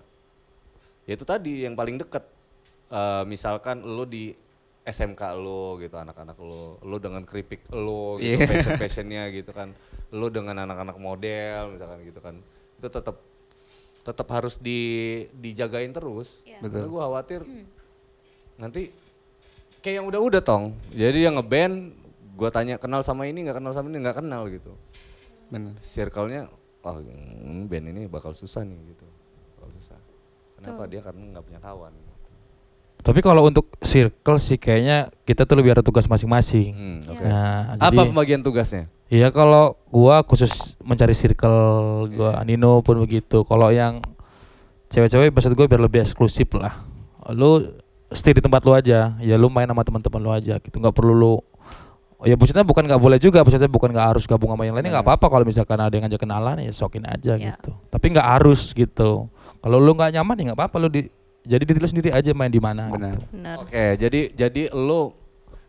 ya 1.05 1.13
itu 1.19 1.27
tadi 1.27 1.67
yang 1.67 1.75
paling 1.75 1.99
deket. 1.99 2.23
Eh, 2.95 3.23
misalkan 3.27 3.83
lu 3.83 4.07
di 4.07 4.31
SMK 4.85 5.41
lo 5.41 5.81
gitu 5.81 5.97
anak-anak 5.97 6.37
lo, 6.39 6.77
lo 6.85 6.97
dengan 7.01 7.25
keripik 7.25 7.67
lo 7.73 8.21
gitu 8.21 8.37
Iya. 8.37 8.47
passion 8.47 8.77
passionnya 8.77 9.23
gitu 9.33 9.51
kan, 9.51 9.73
lo 10.13 10.29
dengan 10.29 10.61
anak-anak 10.63 11.01
model 11.01 11.73
misalkan 11.75 12.05
gitu 12.05 12.21
kan, 12.21 12.37
itu 12.79 12.89
tetap 12.93 13.17
tetap 14.05 14.29
harus 14.29 14.61
di 14.61 15.25
dijagain 15.33 15.89
terus. 15.91 16.45
Iya. 16.45 16.61
Karena 16.69 16.85
gue 16.87 17.01
khawatir 17.01 17.41
nanti 18.61 18.93
kayak 19.81 20.05
yang 20.05 20.07
udah-udah 20.13 20.45
tong, 20.45 20.77
jadi 20.93 21.33
yang 21.33 21.41
ngeband 21.41 21.97
gue 22.37 22.51
tanya 22.53 22.77
kenal 22.77 23.01
sama 23.01 23.25
ini 23.25 23.41
nggak 23.41 23.57
kenal 23.65 23.73
sama 23.73 23.89
ini 23.89 23.99
nggak 24.05 24.21
kenal 24.21 24.45
gitu, 24.53 24.77
Benar. 25.53 25.75
circle-nya 25.81 26.49
oh 26.85 26.97
ini 27.01 27.65
band 27.69 27.87
ini 27.93 28.03
bakal 28.09 28.37
susah 28.37 28.65
nih 28.65 28.77
gitu, 28.93 29.07
bakal 29.57 29.71
susah. 29.77 29.99
Kenapa 30.61 30.89
dia 30.89 31.01
karena 31.05 31.23
nggak 31.33 31.45
punya 31.45 31.61
kawan. 31.61 31.93
Tapi 33.05 33.21
kalau 33.21 33.45
untuk 33.45 33.69
circle 33.85 34.41
sih 34.41 34.57
kayaknya 34.57 35.13
kita 35.29 35.45
tuh 35.45 35.61
lebih 35.61 35.77
ada 35.77 35.85
tugas 35.85 36.09
masing-masing. 36.09 36.73
Hmm, 36.73 37.01
oke. 37.05 37.21
Nah, 37.21 37.77
Apa 37.77 37.93
jadi 37.93 38.09
pembagian 38.09 38.41
tugasnya? 38.41 38.89
Iya 39.13 39.29
kalau 39.29 39.77
gua 39.93 40.25
khusus 40.25 40.81
mencari 40.81 41.13
circle 41.13 42.09
gua 42.17 42.41
Nino 42.49 42.81
pun 42.81 42.97
begitu. 43.05 43.45
Kalau 43.45 43.69
yang 43.69 44.01
cewek-cewek 44.89 45.37
maksud 45.37 45.53
gue 45.53 45.67
biar 45.69 45.83
lebih 45.85 46.01
eksklusif 46.01 46.49
lah. 46.57 46.81
Lu 47.37 47.77
stay 48.09 48.33
di 48.33 48.41
tempat 48.41 48.65
lu 48.65 48.73
aja. 48.73 49.21
Ya 49.21 49.37
lu 49.37 49.53
main 49.53 49.69
sama 49.69 49.85
teman-teman 49.85 50.21
lu 50.25 50.31
aja 50.33 50.57
gitu. 50.57 50.81
nggak 50.81 50.97
perlu 50.97 51.13
lu 51.13 51.33
Oh, 52.25 52.27
ya 52.27 52.35
maksudnya 52.35 52.65
bukan 52.65 52.83
nggak 52.83 52.97
boleh 52.99 53.19
juga, 53.19 53.45
maksudnya 53.45 53.69
bukan 53.69 53.93
nggak 53.93 54.09
harus 54.11 54.25
gabung 54.25 54.49
sama 54.49 54.65
yang 54.65 54.73
lainnya 54.73 54.97
nggak 54.97 55.05
apa-apa 55.05 55.27
kalau 55.29 55.45
misalkan 55.45 55.77
ada 55.77 55.93
yang 55.93 56.03
ngajak 56.03 56.17
kenalan 56.19 56.57
ya 56.59 56.73
sokin 56.73 57.05
aja 57.05 57.37
Ya. 57.37 57.53
gitu. 57.53 57.77
Tapi 57.87 58.07
nggak 58.11 58.29
harus 58.31 58.73
gitu. 58.73 59.29
Kalau 59.61 59.77
lu 59.77 59.93
nggak 59.93 60.09
nyaman 60.11 60.35
ya 60.35 60.43
nggak 60.49 60.59
apa-apa 60.59 60.77
lu 60.79 60.89
di 60.89 61.13
jadi 61.43 61.61
diri 61.63 61.77
lu 61.77 61.85
sendiri 61.85 62.09
aja 62.11 62.33
main 62.33 62.49
di 62.49 62.57
mana. 62.57 62.89
Benar. 62.89 63.13
gitu. 63.13 63.25
Benar. 63.31 63.57
Oke, 63.61 63.85
jadi 64.01 64.21
jadi 64.31 64.63
lo 64.71 65.13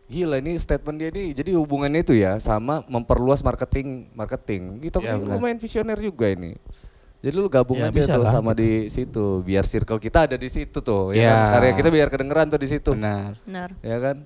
gila 0.06 0.38
ini 0.38 0.56
statement 0.56 0.96
dia 0.96 1.10
nih. 1.10 1.28
Jadi 1.34 1.50
hubungannya 1.52 2.00
itu 2.00 2.14
ya 2.14 2.38
sama 2.38 2.80
memperluas 2.86 3.40
marketing 3.40 4.08
marketing. 4.10 4.80
Gitu 4.80 4.96
Iya, 4.98 5.20
kan 5.20 5.28
lumayan 5.28 5.58
visioner 5.58 5.98
juga 5.98 6.26
ini. 6.26 6.56
Jadi 7.18 7.34
lu 7.34 7.48
gabung 7.48 7.76
Ya, 7.76 7.88
aja 7.88 7.96
bisa 7.96 8.12
tuh 8.14 8.22
lah, 8.22 8.30
sama 8.30 8.52
gitu. 8.52 8.60
di 8.62 8.70
situ 8.86 9.24
biar 9.42 9.64
circle 9.64 9.98
kita 9.98 10.24
ada 10.24 10.36
di 10.36 10.46
situ 10.46 10.78
tuh 10.78 11.10
ya 11.10 11.18
Iya. 11.18 11.28
kan? 11.28 11.52
Karya 11.52 11.72
kita 11.74 11.88
biar 11.90 12.08
kedengeran 12.08 12.46
tuh 12.46 12.56
di 12.56 12.68
situ. 12.70 12.90
Benar. 12.92 13.36
Benar. 13.42 13.68
Ya 13.82 13.96
kan? 13.98 14.16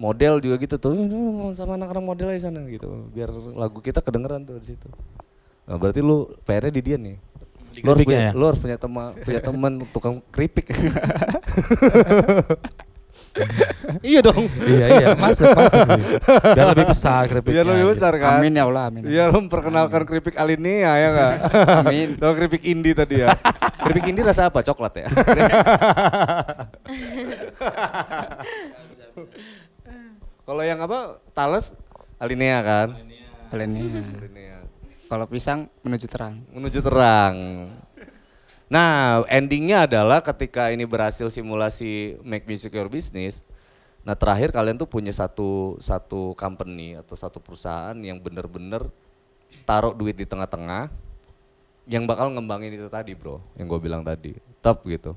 Model 0.00 0.40
juga 0.40 0.56
gitu 0.56 0.76
tuh 0.76 0.96
"Hmm, 0.96 1.52
sama 1.52 1.76
anak-anak 1.76 2.00
model 2.02 2.28
di 2.32 2.40
sana 2.40 2.64
gitu 2.64 2.88
biar 3.12 3.28
lagu 3.52 3.78
kita 3.78 4.00
kedengeran 4.00 4.42
tuh 4.42 4.56
di 4.56 4.72
situ 4.72 4.88
nah, 5.68 5.76
berarti 5.76 6.00
lu 6.00 6.24
PR-nya 6.42 6.72
di 6.72 6.82
dia 6.82 6.96
nih 6.96 7.16
Di 7.70 7.84
lu 7.84 7.92
harus 7.92 8.02
punya, 8.02 8.18
ya? 8.18 8.32
lu 8.32 8.44
harus 8.48 8.58
punya 8.58 8.76
teman 8.76 9.12
punya 9.20 9.40
teman 9.40 9.72
tukang 9.94 10.24
keripik 10.32 10.72
iya 14.02 14.18
dong 14.20 14.42
iya 14.66 14.86
iya 14.90 15.08
masuk 15.14 15.54
masuk 15.54 15.86
sih. 15.86 16.02
biar 16.50 16.66
lebih 16.74 16.86
besar 16.90 17.22
keripiknya 17.26 17.62
biar 17.62 17.66
lebih 17.68 17.84
gitu. 17.84 17.92
besar 17.94 18.12
kan 18.18 18.32
Amin 18.36 18.52
ya 18.52 18.64
Allah, 18.66 18.82
amin. 18.90 19.02
Lu 19.06 19.38
memperkenalkan 19.38 20.02
keripik 20.02 20.34
Alinea 20.34 20.92
ya 20.92 21.08
enggak? 21.08 21.34
Amin. 21.78 22.08
Tahu 22.20 22.32
keripik 22.34 22.62
Indi 22.64 22.90
tadi 22.90 23.22
ya. 23.22 23.30
keripik 23.78 24.10
Indi 24.10 24.20
rasa 24.20 24.50
apa? 24.50 24.66
Coklat 24.66 24.94
ya? 24.98 25.06
Kalau 30.50 30.66
yang 30.66 30.82
apa? 30.82 31.22
Tales 31.30 31.78
Alinea 32.18 32.58
kan? 32.58 32.98
Ini. 32.98 33.22
Alinea. 33.54 34.66
Kalau 35.06 35.30
pisang 35.30 35.70
menuju 35.86 36.10
terang. 36.10 36.42
Menuju 36.50 36.82
terang. 36.82 37.34
Nah, 38.66 39.22
endingnya 39.30 39.86
adalah 39.86 40.18
ketika 40.18 40.74
ini 40.74 40.82
berhasil 40.90 41.30
simulasi 41.30 42.18
make 42.26 42.50
music 42.50 42.74
your 42.74 42.90
business. 42.90 43.46
Nah, 44.02 44.18
terakhir 44.18 44.50
kalian 44.50 44.74
tuh 44.74 44.90
punya 44.90 45.14
satu 45.14 45.78
satu 45.78 46.34
company 46.34 46.98
atau 46.98 47.14
satu 47.14 47.38
perusahaan 47.38 47.94
yang 48.02 48.18
bener-bener 48.18 48.90
taruh 49.62 49.94
duit 49.94 50.18
di 50.18 50.26
tengah-tengah 50.26 50.90
yang 51.86 52.10
bakal 52.10 52.26
ngembangin 52.26 52.74
itu 52.74 52.90
tadi, 52.90 53.14
bro. 53.14 53.38
Yang 53.54 53.70
gue 53.70 53.80
bilang 53.86 54.02
tadi, 54.02 54.34
top 54.58 54.82
gitu. 54.90 55.14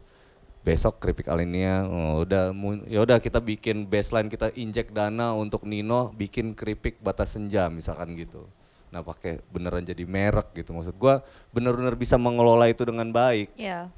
Besok 0.64 1.04
keripik 1.04 1.28
Alinea, 1.28 1.84
oh, 1.84 2.24
udah 2.24 2.56
ya 2.88 3.04
udah 3.04 3.20
kita 3.20 3.44
bikin 3.44 3.84
baseline 3.84 4.32
kita 4.32 4.48
injek 4.56 4.96
dana 4.96 5.36
untuk 5.36 5.68
Nino 5.68 6.16
bikin 6.16 6.56
keripik 6.56 7.04
batas 7.04 7.36
senja 7.36 7.68
misalkan 7.68 8.16
gitu. 8.16 8.48
Nah 8.88 9.04
pakai 9.04 9.44
beneran 9.52 9.84
jadi 9.84 10.08
merek 10.08 10.56
gitu 10.56 10.72
maksud 10.72 10.96
gua 10.96 11.20
bener-bener 11.52 12.00
bisa 12.00 12.16
mengelola 12.16 12.72
itu 12.72 12.88
dengan 12.88 13.12
baik. 13.12 13.52
Iya. 13.60 13.92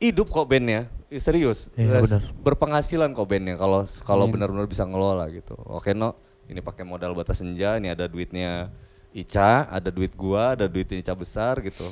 Hidup 0.00 0.30
kok 0.32 0.48
bandnya, 0.48 0.88
Ih, 1.12 1.20
serius. 1.20 1.68
Iya, 1.76 1.98
Eh, 1.98 2.02
bener. 2.08 2.22
Berpenghasilan 2.40 3.12
kok 3.12 3.28
bandnya 3.28 3.60
kalau 3.60 3.84
kalau 4.08 4.24
Amin. 4.24 4.40
benar-benar 4.40 4.64
bisa 4.64 4.88
ngelola 4.88 5.28
gitu. 5.28 5.58
Oke 5.68 5.92
no, 5.92 6.16
ini 6.48 6.64
pakai 6.64 6.88
modal 6.88 7.12
batas 7.12 7.44
senja, 7.44 7.76
ini 7.76 7.92
ada 7.92 8.08
duitnya 8.08 8.72
Ica, 9.12 9.68
ada 9.68 9.92
duit 9.92 10.16
gua, 10.16 10.56
ada 10.56 10.64
duitnya 10.64 11.04
Ica 11.04 11.12
besar 11.12 11.60
gitu. 11.60 11.84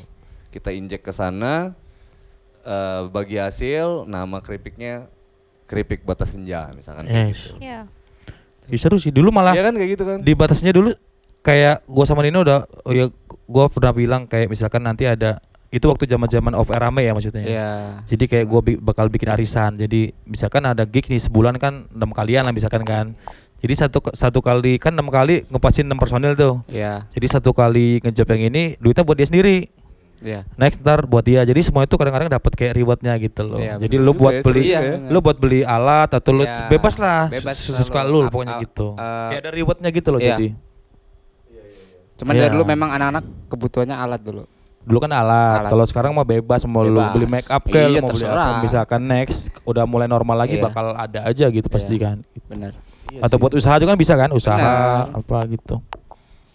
Kita 0.49 0.73
injek 0.73 1.05
ke 1.05 1.13
sana, 1.13 1.77
eh, 2.67 3.03
bagi 3.09 3.39
hasil 3.39 4.05
nama 4.05 4.39
keripiknya 4.39 5.07
keripik 5.65 6.03
batas 6.03 6.31
senja 6.31 6.71
misalkan 6.73 7.07
kayak 7.07 7.27
Yes. 7.29 7.39
gitu. 7.47 7.59
Iya. 7.61 7.81
Seru 8.69 8.99
sih 8.99 9.09
dulu 9.09 9.31
malah 9.31 9.55
Iya 9.55 9.63
kan 9.63 9.75
kayak 9.75 9.91
gitu 9.93 10.05
kan? 10.05 10.19
di 10.21 10.33
batasnya 10.33 10.71
dulu 10.71 10.91
kayak 11.41 11.87
gua 11.87 12.05
sama 12.05 12.21
Nino 12.21 12.43
udah 12.43 12.67
oh 12.83 12.91
ya 12.91 13.07
gua 13.45 13.67
pernah 13.67 13.91
bilang 13.91 14.23
kayak 14.25 14.47
misalkan 14.49 14.83
nanti 14.83 15.07
ada 15.07 15.39
itu 15.69 15.83
waktu 15.85 16.03
zaman-zaman 16.05 16.51
off 16.53 16.71
air 16.71 16.79
rame 16.81 17.03
ya 17.03 17.13
maksudnya. 17.13 17.43
ya. 17.43 17.49
Iya. 17.49 17.71
Jadi 18.07 18.25
kayak 18.27 18.47
gua 18.47 18.61
bi- 18.61 18.77
bakal 18.77 19.07
bikin 19.07 19.27
arisan. 19.29 19.75
Jadi 19.77 20.11
misalkan 20.25 20.63
ada 20.65 20.83
gig 20.83 21.05
nih 21.05 21.19
sebulan 21.21 21.55
kan 21.57 21.87
enam 21.89 22.11
kalian 22.11 22.43
lah 22.43 22.51
misalkan 22.51 22.83
kan. 22.83 23.15
Jadi 23.57 23.75
satu 23.75 23.99
satu 24.13 24.39
kali 24.41 24.77
kan 24.77 24.93
enam 24.93 25.09
kali 25.09 25.43
ngepasin 25.45 25.83
enam 25.83 25.97
personil 25.97 26.35
tuh. 26.35 26.63
Iya. 26.67 27.07
Jadi 27.11 27.27
satu 27.29 27.51
kali 27.51 27.99
ngejob 27.99 28.27
yang 28.29 28.43
ini 28.49 28.63
duitnya 28.77 29.03
buat 29.03 29.15
dia 29.15 29.27
sendiri. 29.27 29.67
Iya. 30.17 30.49
Next 30.57 30.81
ntar 30.81 31.05
buat 31.05 31.21
dia. 31.21 31.43
Jadi 31.43 31.61
semua 31.61 31.85
itu 31.85 31.93
kadang-kadang 31.93 32.29
dapat 32.29 32.53
kayak 32.53 32.73
rewardnya 32.75 33.13
gitu 33.17 33.43
loh. 33.43 33.61
Iya, 33.61 33.77
Jadi 33.77 33.97
lu 33.97 34.13
buat 34.13 34.35
ya, 34.35 34.43
beli, 34.43 34.63
ya. 34.67 34.81
lu 35.07 35.19
buat 35.21 35.37
beli 35.37 35.61
alat 35.61 36.09
atau 36.11 36.31
lu 36.33 36.43
Iya, 36.43 36.67
bebas 36.67 36.97
lah, 36.97 37.29
bebas 37.29 37.57
sesuka 37.59 38.01
lu 38.01 38.25
pokoknya 38.27 38.57
gitu. 38.61 38.95
eh, 38.95 39.29
kayak 39.31 39.41
ada 39.41 39.51
rewardnya 39.53 39.89
gitu 39.91 40.09
loh 40.09 40.21
iya. 40.21 40.29
jadi. 40.35 40.49
Cuman 42.17 42.33
Iya. 42.33 42.41
dari 42.43 42.51
dulu 42.51 42.65
memang 42.65 42.91
anak-anak 42.91 43.25
kebutuhannya 43.47 43.93
alat 43.95 44.21
dulu. 44.21 44.45
Dulu 44.87 44.99
kan 45.03 45.11
alat, 45.11 45.67
Alat. 45.67 45.71
kalau 45.75 45.85
sekarang 45.85 46.11
mah 46.15 46.23
bebas 46.23 46.63
mau 46.65 46.81
lu 46.81 46.97
Bebas. 46.97 47.13
beli 47.13 47.27
make 47.27 47.49
up 47.51 47.63
lu 47.67 47.75
Iya, 47.75 47.99
mau 47.99 48.09
beli 48.09 48.25
apa 48.25 48.63
misalkan 48.63 49.01
next 49.03 49.39
udah 49.65 49.83
mulai 49.83 50.07
normal 50.07 50.37
lagi 50.39 50.57
Iya. 50.57 50.65
bakal 50.65 50.95
ada 50.95 51.21
aja 51.27 51.45
gitu 51.51 51.67
pasti 51.67 51.99
Iya. 51.99 52.03
kan. 52.07 52.17
Benar. 52.47 52.73
Iya 53.07 53.21
Atau 53.21 53.37
sih. 53.37 53.43
buat 53.43 53.53
usaha 53.53 53.75
juga 53.77 53.93
kan 53.93 53.99
bisa 53.99 54.15
kan, 54.15 54.31
usaha 54.31 54.57
Benar. 54.57 55.19
apa 55.19 55.39
gitu. 55.49 55.77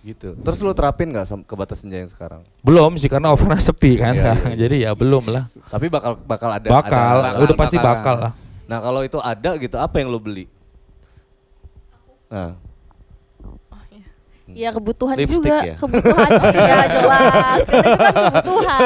Gitu. 0.02 0.34
Terus 0.36 0.58
lu 0.60 0.74
terapin 0.74 1.10
nggak 1.10 1.46
ke 1.46 1.54
batas 1.54 1.80
senja 1.80 1.98
yang 1.98 2.10
sekarang? 2.10 2.42
Belum 2.60 2.98
sih 2.98 3.06
karena 3.06 3.30
overnya 3.34 3.62
sepi 3.62 3.96
kan 3.96 4.12
Iya, 4.12 4.12
iya, 4.12 4.22
sekarang. 4.24 4.46
iya. 4.48 4.58
Jadi 4.58 4.76
ya 4.82 4.92
belum 4.92 5.24
lah. 5.28 5.44
Tapi 5.68 5.86
bakal 5.88 6.12
bakal 6.20 6.50
ada 6.52 6.68
Bakal, 6.68 7.16
ada- 7.24 7.40
udah 7.40 7.56
pasti 7.56 7.78
bakal. 7.78 7.90
bakal 7.94 8.16
lah. 8.20 8.34
Nah 8.66 8.78
kalau 8.80 9.02
itu 9.02 9.18
ada 9.18 9.52
gitu, 9.56 9.76
apa 9.76 9.96
yang 9.98 10.10
lo 10.10 10.18
beli? 10.18 10.46
Nah, 12.28 12.56
Ya 14.52 14.68
kebutuhan 14.68 15.16
Lipstick 15.16 15.48
juga, 15.48 15.64
ya? 15.64 15.76
kebutuhan. 15.80 16.28
Oh 16.44 16.52
iya 16.52 16.84
jelas, 16.92 17.60
karena 17.64 17.88
itu 17.88 17.96
kan 17.96 18.14
kebutuhan. 18.20 18.80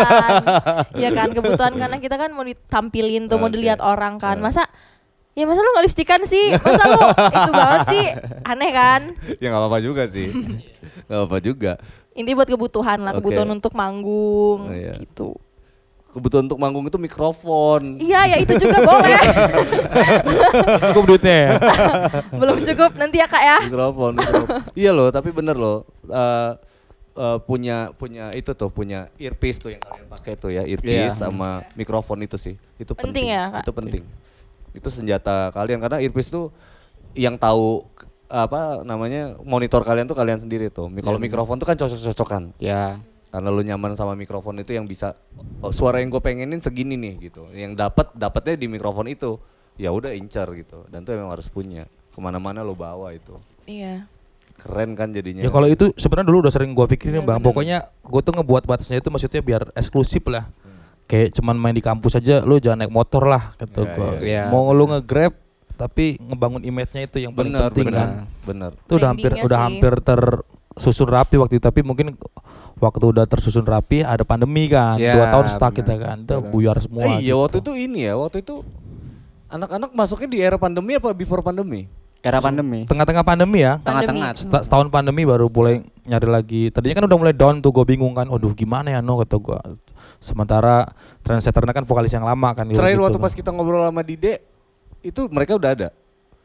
ya 0.94 1.10
kan 1.10 1.30
kebutuhan 1.34 1.74
karena 1.74 1.98
kita 1.98 2.16
kan 2.16 2.30
mau 2.30 2.46
ditampilin 2.46 3.26
tuh, 3.26 3.42
mau 3.42 3.50
Oke. 3.50 3.58
dilihat 3.58 3.82
orang 3.82 4.22
kan. 4.22 4.38
Nah. 4.38 4.54
Masa 4.54 4.70
ya 5.36 5.44
masa 5.44 5.60
lu 5.60 5.70
nggak 5.70 5.86
lipstikan 5.86 6.22
sih? 6.24 6.56
Masa 6.56 6.84
lu 6.88 7.00
itu 7.38 7.52
banget 7.52 7.82
sih? 7.88 8.06
Aneh 8.42 8.72
kan? 8.72 9.02
ya 9.38 9.48
nggak 9.48 9.62
apa-apa 9.62 9.80
juga 9.80 10.04
sih, 10.08 10.32
nggak 11.06 11.18
apa-apa 11.18 11.38
juga. 11.40 11.72
Intinya 12.12 12.40
buat 12.40 12.50
kebutuhan 12.50 12.98
lah, 12.98 13.12
kebutuhan 13.14 13.50
untuk 13.50 13.72
manggung 13.72 14.60
Oh, 14.64 14.72
iya. 14.72 14.96
gitu. 14.96 15.36
Kebutuhan 16.10 16.48
untuk 16.48 16.56
manggung 16.56 16.88
itu 16.88 16.96
mikrofon. 16.96 18.00
Iya 18.00 18.24
ya 18.26 18.38
itu 18.40 18.56
juga 18.56 18.80
boleh. 18.82 19.20
Cukup 20.88 21.04
duitnya 21.06 21.36
ya. 21.36 21.50
Belum 22.32 22.64
cukup 22.64 22.96
nanti 22.96 23.20
ya 23.20 23.28
kak 23.28 23.44
ya. 23.44 23.58
mikrofon, 23.62 24.16
mikrofon. 24.16 24.64
iya 24.74 24.92
loh, 24.92 25.12
tapi 25.12 25.30
bener 25.30 25.56
loh. 25.56 25.84
eh, 26.06 26.52
eh, 27.16 27.38
punya 27.42 27.92
punya 27.92 28.32
itu 28.32 28.48
tuh 28.50 28.70
punya 28.70 29.12
earpiece 29.18 29.60
tuh 29.60 29.72
yang 29.72 29.82
kalian 29.82 30.08
pakai 30.08 30.34
tuh 30.36 30.52
ya 30.52 30.64
earpiece 30.64 31.16
Iya. 31.16 31.28
sama 31.28 31.68
mikrofon 31.74 32.20
itu 32.22 32.36
sih 32.36 32.56
itu 32.76 32.92
Penting 32.92 33.12
penting, 33.12 33.26
ya, 33.28 33.44
Kak? 33.52 33.62
itu 33.62 33.72
penting 33.74 34.04
itu 34.76 34.90
senjata 34.90 35.50
kalian 35.50 35.80
karena 35.80 35.98
earpiece 35.98 36.28
tuh 36.28 36.52
yang 37.14 37.36
tahu 37.36 37.88
apa 38.26 38.82
namanya 38.82 39.38
monitor 39.40 39.82
kalian 39.82 40.06
tuh 40.06 40.14
kalian 40.14 40.38
sendiri 40.38 40.68
tuh 40.68 40.90
kalau 41.00 41.16
Iya, 41.16 41.24
mikrofon 41.24 41.56
tuh 41.56 41.66
kan 41.66 41.76
cocok-cocokan 41.76 42.44
Ya. 42.58 43.00
karena 43.30 43.50
lu 43.50 43.62
nyaman 43.62 43.94
sama 43.94 44.14
mikrofon 44.14 44.58
itu 44.58 44.72
yang 44.72 44.84
bisa 44.84 45.14
oh, 45.60 45.70
suara 45.70 46.00
yang 46.00 46.10
gue 46.10 46.20
pengenin 46.20 46.58
segini 46.58 46.96
nih 46.96 47.14
gitu 47.26 47.48
yang 47.52 47.72
dapat 47.72 48.12
dapatnya 48.12 48.56
di 48.56 48.68
mikrofon 48.68 49.08
itu 49.08 49.38
ya 49.76 49.90
udah 49.90 50.12
incer 50.12 50.48
gitu 50.54 50.88
dan 50.88 51.02
tuh 51.02 51.14
emang 51.14 51.30
harus 51.30 51.46
punya 51.46 51.84
ke 51.86 52.18
mana-mana 52.18 52.60
lo 52.60 52.74
bawa 52.74 53.12
itu 53.12 53.36
Iya. 53.66 54.08
keren 54.56 54.94
kan 54.94 55.10
jadinya 55.10 55.40
Ya 55.40 55.50
kalau 55.50 55.68
itu 55.68 55.92
sebenarnya 55.94 56.28
dulu 56.28 56.38
udah 56.42 56.54
sering 56.54 56.72
gua 56.72 56.88
pikirin 56.88 57.20
Bener, 57.20 57.28
bang. 57.28 57.38
bener. 57.38 57.46
Pokoknya 57.46 57.78
gua 58.02 58.22
tuh 58.22 58.34
ngebuat 58.34 58.64
batasnya 58.64 58.98
itu 58.98 59.10
maksudnya 59.10 59.42
biar 59.42 59.68
eksklusif 59.74 60.24
lah. 60.26 60.48
Hmm. 60.64 60.75
Kayak 61.06 61.34
cuman 61.34 61.56
main 61.56 61.72
di 61.72 61.80
kampus 61.80 62.16
aja, 62.16 62.42
lu 62.42 62.58
jangan 62.58 62.82
naik 62.82 62.90
motor 62.90 63.24
lah 63.24 63.54
kata 63.56 63.78
Ya, 63.78 63.94
gua. 63.94 64.10
iya, 64.12 64.20
iya. 64.20 64.44
Mau 64.48 64.70
lu 64.70 64.90
nge-grab 64.90 65.38
tapi 65.76 66.16
ngebangun 66.18 66.64
image-nya 66.64 67.04
itu 67.04 67.18
yang 67.20 67.30
paling 67.30 67.52
bener 67.52 67.68
penting 67.68 67.86
bener 67.86 68.00
kan. 68.00 68.10
bener 68.42 68.72
Itu 68.80 68.94
udah 68.96 69.10
hampir 69.12 69.28
Brandingnya 69.28 69.46
udah 69.46 69.58
sih. 69.58 69.66
hampir 69.68 69.94
tersusun 70.02 71.08
rapi 71.08 71.36
waktu 71.36 71.54
itu 71.54 71.64
tapi 71.64 71.82
mungkin 71.82 72.16
waktu 72.76 73.06
udah 73.06 73.26
tersusun 73.26 73.64
rapi 73.64 74.02
ada 74.02 74.24
pandemi 74.24 74.66
kan. 74.66 74.96
Ya, 74.96 75.14
Dua 75.14 75.26
tahun 75.30 75.48
stuck 75.48 75.72
bener. 75.72 75.80
kita 75.80 75.94
kan. 76.00 76.18
Udah 76.24 76.40
buyar 76.42 76.78
semua. 76.80 77.04
Eh, 77.12 77.22
iya 77.22 77.30
gitu. 77.30 77.40
waktu 77.40 77.58
itu 77.60 77.72
ini 77.76 78.00
ya 78.02 78.14
waktu 78.16 78.38
itu 78.40 78.56
anak-anak 79.48 79.92
masuknya 79.92 80.28
di 80.28 80.40
era 80.40 80.56
pandemi 80.56 80.96
apa 80.96 81.12
before 81.12 81.40
pandemi 81.40 81.86
Era 82.20 82.42
pandemi. 82.42 82.90
Tengah-tengah 82.90 83.22
pandemi 83.22 83.62
ya. 83.62 83.78
Tengah-tengah. 83.80 84.34
Seta- 84.34 84.66
setahun 84.66 84.90
pandemi 84.90 85.22
baru 85.24 85.46
mulai 85.46 85.86
nyari 86.02 86.26
lagi. 86.26 86.62
Tadinya 86.74 86.98
kan 86.98 87.06
udah 87.06 87.18
mulai 87.20 87.36
down 87.38 87.62
tuh, 87.62 87.70
gue 87.70 87.86
bingung 87.86 88.18
kan. 88.18 88.26
Waduh 88.26 88.50
gimana 88.50 88.90
ya 88.90 89.00
no 89.00 89.22
kata 89.22 89.38
gue. 89.38 89.60
Sementara 90.26 90.90
trendsetternya 91.22 91.70
kan 91.72 91.86
vokalis 91.86 92.10
yang 92.10 92.26
lama 92.26 92.50
kan. 92.52 92.66
terakhir 92.66 92.82
gitu 92.92 93.06
waktu 93.06 93.16
kan. 93.16 93.24
pas 93.24 93.34
kita 93.38 93.50
ngobrol 93.50 93.80
sama 93.80 94.02
Dide 94.02 94.42
itu 95.00 95.22
mereka 95.30 95.54
udah 95.54 95.72
ada 95.72 95.90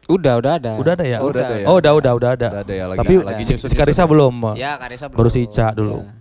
Udah, 0.04 0.36
udah 0.36 0.52
ada. 0.58 0.72
Udah 0.74 0.92
ada 0.92 1.04
ya? 1.06 1.18
Oh, 1.18 1.30
udah 1.30 1.40
ada 1.40 1.54
ya? 1.54 1.66
Oh 1.66 1.76
udah 1.76 1.92
udah 1.94 2.12
udah 2.12 2.30
ada. 2.34 2.48
Udah 2.50 2.62
ada 2.62 2.74
ya, 2.74 2.84
lagi- 2.84 2.98
Tapi 2.98 3.14
lagi 3.22 3.42
si, 3.46 3.52
si 3.54 3.74
Karisa 3.74 4.02
ya? 4.02 4.08
belum. 4.10 4.34
Ya, 4.54 4.72
Karisa 4.74 5.06
belum. 5.06 5.16
Baru 5.16 5.30
si 5.30 5.40
Ica 5.40 5.70
dulu. 5.70 5.96
Ya. 5.98 6.12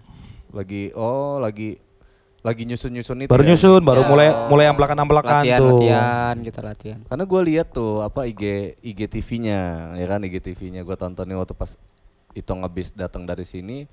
lagi 0.49 0.83
oh 0.93 1.37
lagi 1.37 1.77
lagi 2.39 2.63
nyusun-nyusun 2.63 3.17
itu 3.19 3.29
Baru 3.29 3.41
ya? 3.41 3.49
nyusun, 3.49 3.81
baru 3.81 4.01
Ya. 4.01 4.07
mulai 4.07 4.27
mulai 4.47 4.65
amplakan-amplakan 4.67 5.41
Latihan, 5.43 5.59
tuh. 5.59 5.69
latihan, 5.75 6.35
kita 6.39 6.59
latihan. 6.61 6.99
karena 7.03 7.23
gue 7.23 7.41
lihat 7.45 7.67
tuh 7.69 7.93
apa 7.99 8.21
IG 8.23 8.43
IG 8.79 8.99
TV-nya 9.09 9.59
ya 9.93 10.05
kan 10.07 10.19
IG 10.21 10.39
TV-nya 10.39 10.81
gue 10.81 10.95
tontonin 10.95 11.35
waktu 11.35 11.51
pas 11.51 11.75
itu 12.31 12.47
ngabis 12.47 12.93
datang 12.93 13.23
dari 13.23 13.43
sini 13.43 13.89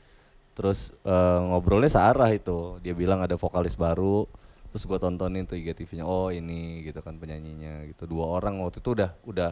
terus 0.57 0.79
eh, 1.03 1.39
ngobrolnya 1.45 1.87
searah 1.87 2.33
itu 2.33 2.81
dia 2.81 2.91
bilang 2.93 3.21
ada 3.21 3.37
vokalis 3.37 3.77
baru 3.77 4.25
terus 4.73 4.83
gue 4.83 4.97
tontonin 4.97 5.45
tuh 5.45 5.55
IG 5.55 5.73
TV-nya 5.75 6.03
oh 6.03 6.29
ini 6.29 6.81
gitu 6.83 6.99
kan 6.99 7.15
penyanyinya 7.15 7.85
gitu 7.87 8.05
dua 8.07 8.25
orang 8.31 8.57
waktu 8.59 8.81
itu 8.81 8.93
udah 8.93 9.13
udah 9.23 9.51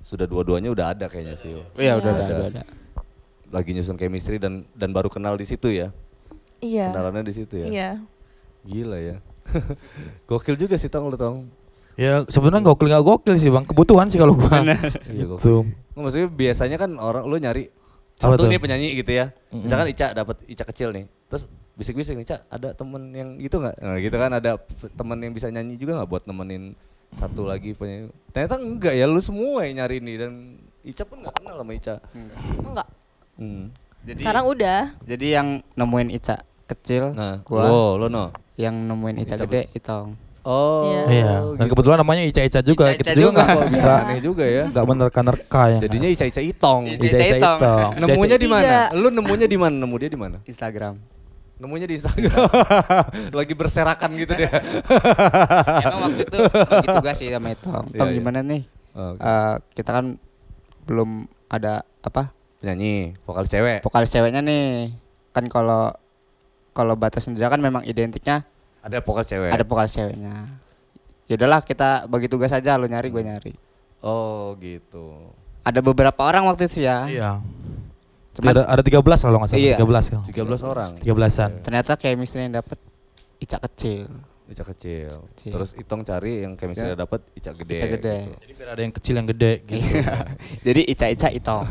sudah 0.00 0.24
dua-duanya 0.24 0.68
udah 0.68 0.92
ada 0.92 1.06
kayaknya 1.06 1.32
sih 1.34 1.56
Iya, 1.74 1.96
udah 1.96 2.10
ada, 2.10 2.22
Ada. 2.22 2.34
udah 2.34 2.48
ada. 2.50 2.62
lagi 3.46 3.70
nyusun 3.70 3.94
chemistry 3.94 4.36
dan 4.36 4.64
dan 4.72 4.90
baru 4.90 5.06
kenal 5.06 5.34
di 5.34 5.44
situ 5.44 5.68
ya 5.68 5.92
Iya. 6.58 6.88
kenalannya 6.90 7.22
di 7.22 7.34
situ 7.34 7.54
ya 7.56 7.66
Iya. 7.66 7.90
gila 8.64 8.98
ya 8.98 9.16
gokil 10.26 10.56
juga 10.56 10.74
sih 10.74 10.88
tong 10.88 11.06
lu 11.06 11.16
tong 11.16 11.46
Ya 11.94 12.24
sebenarnya 12.26 12.60
gokil 12.62 12.92
nggak 12.92 13.00
gokil 13.02 13.34
sih 13.36 13.48
bang, 13.48 13.64
kebutuhan 13.64 14.04
sih 14.06 14.20
kalau 14.20 14.36
gua. 14.36 14.60
Iya, 14.60 14.76
gua- 15.24 15.40
Gitu. 15.40 15.64
Maksudnya 15.96 16.28
biasanya 16.28 16.76
kan 16.76 16.92
orang 16.94 17.24
lu 17.24 17.36
nyari 17.38 17.72
satu 18.16 18.42
tuh? 18.44 18.48
nih 18.48 18.58
penyanyi 18.58 18.88
gitu 18.96 19.12
ya. 19.12 19.26
Misalkan 19.52 19.92
Ica 19.92 20.16
dapat 20.16 20.36
Ica 20.48 20.64
kecil 20.64 20.88
nih. 20.92 21.04
Terus 21.28 21.50
bisik-bisik 21.76 22.16
nih, 22.16 22.24
Ica 22.24 22.36
ada 22.48 22.72
temen 22.72 23.12
yang 23.12 23.36
gitu 23.36 23.60
nggak? 23.60 23.76
Nah, 23.76 23.98
gitu 24.00 24.16
kan 24.16 24.30
ada 24.32 24.50
temen 24.96 25.18
yang 25.20 25.32
bisa 25.36 25.52
nyanyi 25.52 25.76
juga 25.76 26.00
nggak 26.00 26.08
buat 26.08 26.24
nemenin 26.24 26.72
satu 27.12 27.44
lagi 27.44 27.76
penyanyi. 27.76 28.08
Ternyata 28.32 28.56
enggak 28.56 28.94
ya, 28.96 29.04
lu 29.04 29.20
semua 29.20 29.68
yang 29.68 29.84
nyari 29.84 30.00
ini 30.00 30.14
dan 30.16 30.32
Ica 30.80 31.04
pun 31.04 31.20
nggak 31.20 31.34
kenal 31.40 31.54
sama 31.60 31.72
Ica. 31.76 31.94
Enggak. 32.62 32.88
Hmm. 33.36 33.68
Jadi 34.06 34.20
Sekarang 34.22 34.44
udah. 34.46 34.80
jadi 35.02 35.26
yang 35.42 35.48
nemuin 35.74 36.08
Ica 36.14 36.36
kecil, 36.66 37.14
Nah, 37.14 37.42
gua 37.44 37.62
lo, 37.68 37.82
lo 38.00 38.06
no. 38.08 38.30
yang 38.56 38.74
nemuin 38.86 39.22
Ica, 39.22 39.34
Ica 39.36 39.44
gede 39.44 39.62
Itong. 39.74 40.14
Oh, 40.46 40.86
Iya. 40.86 41.02
Iya. 41.10 41.30
Dan 41.58 41.66
gitu. 41.66 41.72
kebetulan 41.74 41.98
namanya 41.98 42.22
Ica 42.22 42.40
Ica 42.40 42.60
juga. 42.62 42.84
Ica-Ica 42.88 43.02
Kita 43.02 43.12
juga 43.12 43.30
nggak 43.42 43.66
bisa 43.68 43.88
Iya. 43.90 44.02
aneh 44.06 44.18
juga 44.22 44.44
ya. 44.46 44.64
nggak 44.70 44.84
menerka-nerka 44.86 45.62
ya. 45.68 45.78
Jadinya 45.82 46.08
Ica 46.08 46.24
Ica 46.24 46.38
Itong. 46.40 46.82
Ica 46.86 47.02
Ica 47.02 47.16
Ica 47.18 47.36
Itong. 47.36 47.58
Itong. 47.58 47.90
Nemunya 47.98 48.36
di 48.36 48.46
mana? 48.46 48.74
Lu 48.94 49.08
nemunya 49.10 49.46
di 49.46 49.58
mana? 49.58 49.74
Nemu 49.74 49.94
dia 49.98 50.06
di 50.06 50.14
mana? 50.16 50.36
Instagram. 50.40 50.94
Nemunya 51.56 51.86
di 51.88 51.94
Instagram. 51.98 52.46
Lagi 53.42 53.54
berserakan 53.54 54.10
gitu 54.14 54.32
dia. 54.32 54.52
Emang 55.84 56.00
waktu 56.06 56.22
itu 56.22 56.38
bagi 56.46 56.88
tugas 56.94 57.16
sih 57.18 57.28
sama 57.28 57.48
Itong. 57.50 57.84
Iya, 57.90 57.98
Tong 57.98 58.10
iya. 58.12 58.16
gimana 58.16 58.38
nih? 58.40 58.62
Oh, 58.94 59.12
oke. 59.12 59.20
Eh, 59.20 59.54
kita 59.74 59.90
kan 59.92 60.04
belum 60.86 61.10
ada 61.48 61.82
apa 62.00 62.30
Penyanyi, 62.56 63.18
vokalis 63.22 63.50
cewek. 63.50 63.78
vokalis 63.82 64.08
ceweknya 64.08 64.40
nih. 64.40 64.94
Kan 65.30 65.50
kalau 65.50 65.90
kalau 66.70 66.94
batas 66.94 67.24
senja 67.24 67.46
kan 67.46 67.58
memang 67.58 67.82
identiknya 67.82 68.46
Ada 68.86 69.02
vokalis 69.02 69.28
cewek. 69.34 69.50
ada 69.50 69.64
vokalis 69.66 69.92
ceweknya. 69.98 70.34
Ya 71.26 71.34
udahlah 71.34 71.60
kita 71.66 72.06
bagi 72.06 72.30
tugas 72.30 72.54
aja 72.54 72.78
lu 72.78 72.86
nyari 72.86 73.10
gue 73.10 73.22
nyari. 73.26 73.52
Oh, 73.98 74.54
gitu. 74.62 75.34
Ada 75.66 75.82
beberapa 75.82 76.22
orang 76.22 76.46
waktu 76.46 76.70
itu 76.70 76.86
ya. 76.86 77.10
Iya. 77.10 77.30
Cuman 78.38 78.54
ada 78.54 78.62
ada 78.70 78.82
13 78.86 79.02
kalau 79.02 79.42
nggak 79.42 79.50
salah. 79.50 79.66
Iya. 79.66 79.76
13 79.82 80.14
kan. 80.14 80.22
13 80.30 80.70
orang. 80.70 80.90
13-an. 81.02 81.50
ternyata 81.66 81.92
chemistry 81.98 82.46
yang 82.46 82.62
dapat 82.62 82.78
Ica 83.42 83.58
kecil. 83.58 84.06
Ica 84.46 84.62
kecil. 84.62 85.10
kecil. 85.34 85.50
Terus 85.50 85.74
Itong 85.74 86.06
cari 86.06 86.46
yang 86.46 86.54
chemistry 86.54 86.86
Ya. 86.86 86.94
dapat 86.94 87.18
Ica 87.34 87.50
gede. 87.50 87.76
Ica 87.82 87.86
gede. 87.90 88.16
gitu. 88.22 88.34
Jadi 88.38 88.52
biar 88.54 88.68
ada 88.70 88.82
yang 88.86 88.94
kecil 88.94 89.14
yang 89.18 89.26
gede 89.26 89.52
gitu. 89.66 89.82
Iya. 89.82 90.14
Jadi 90.70 90.80
Ica 90.86 91.06
Ica 91.10 91.28
Itong. 91.34 91.64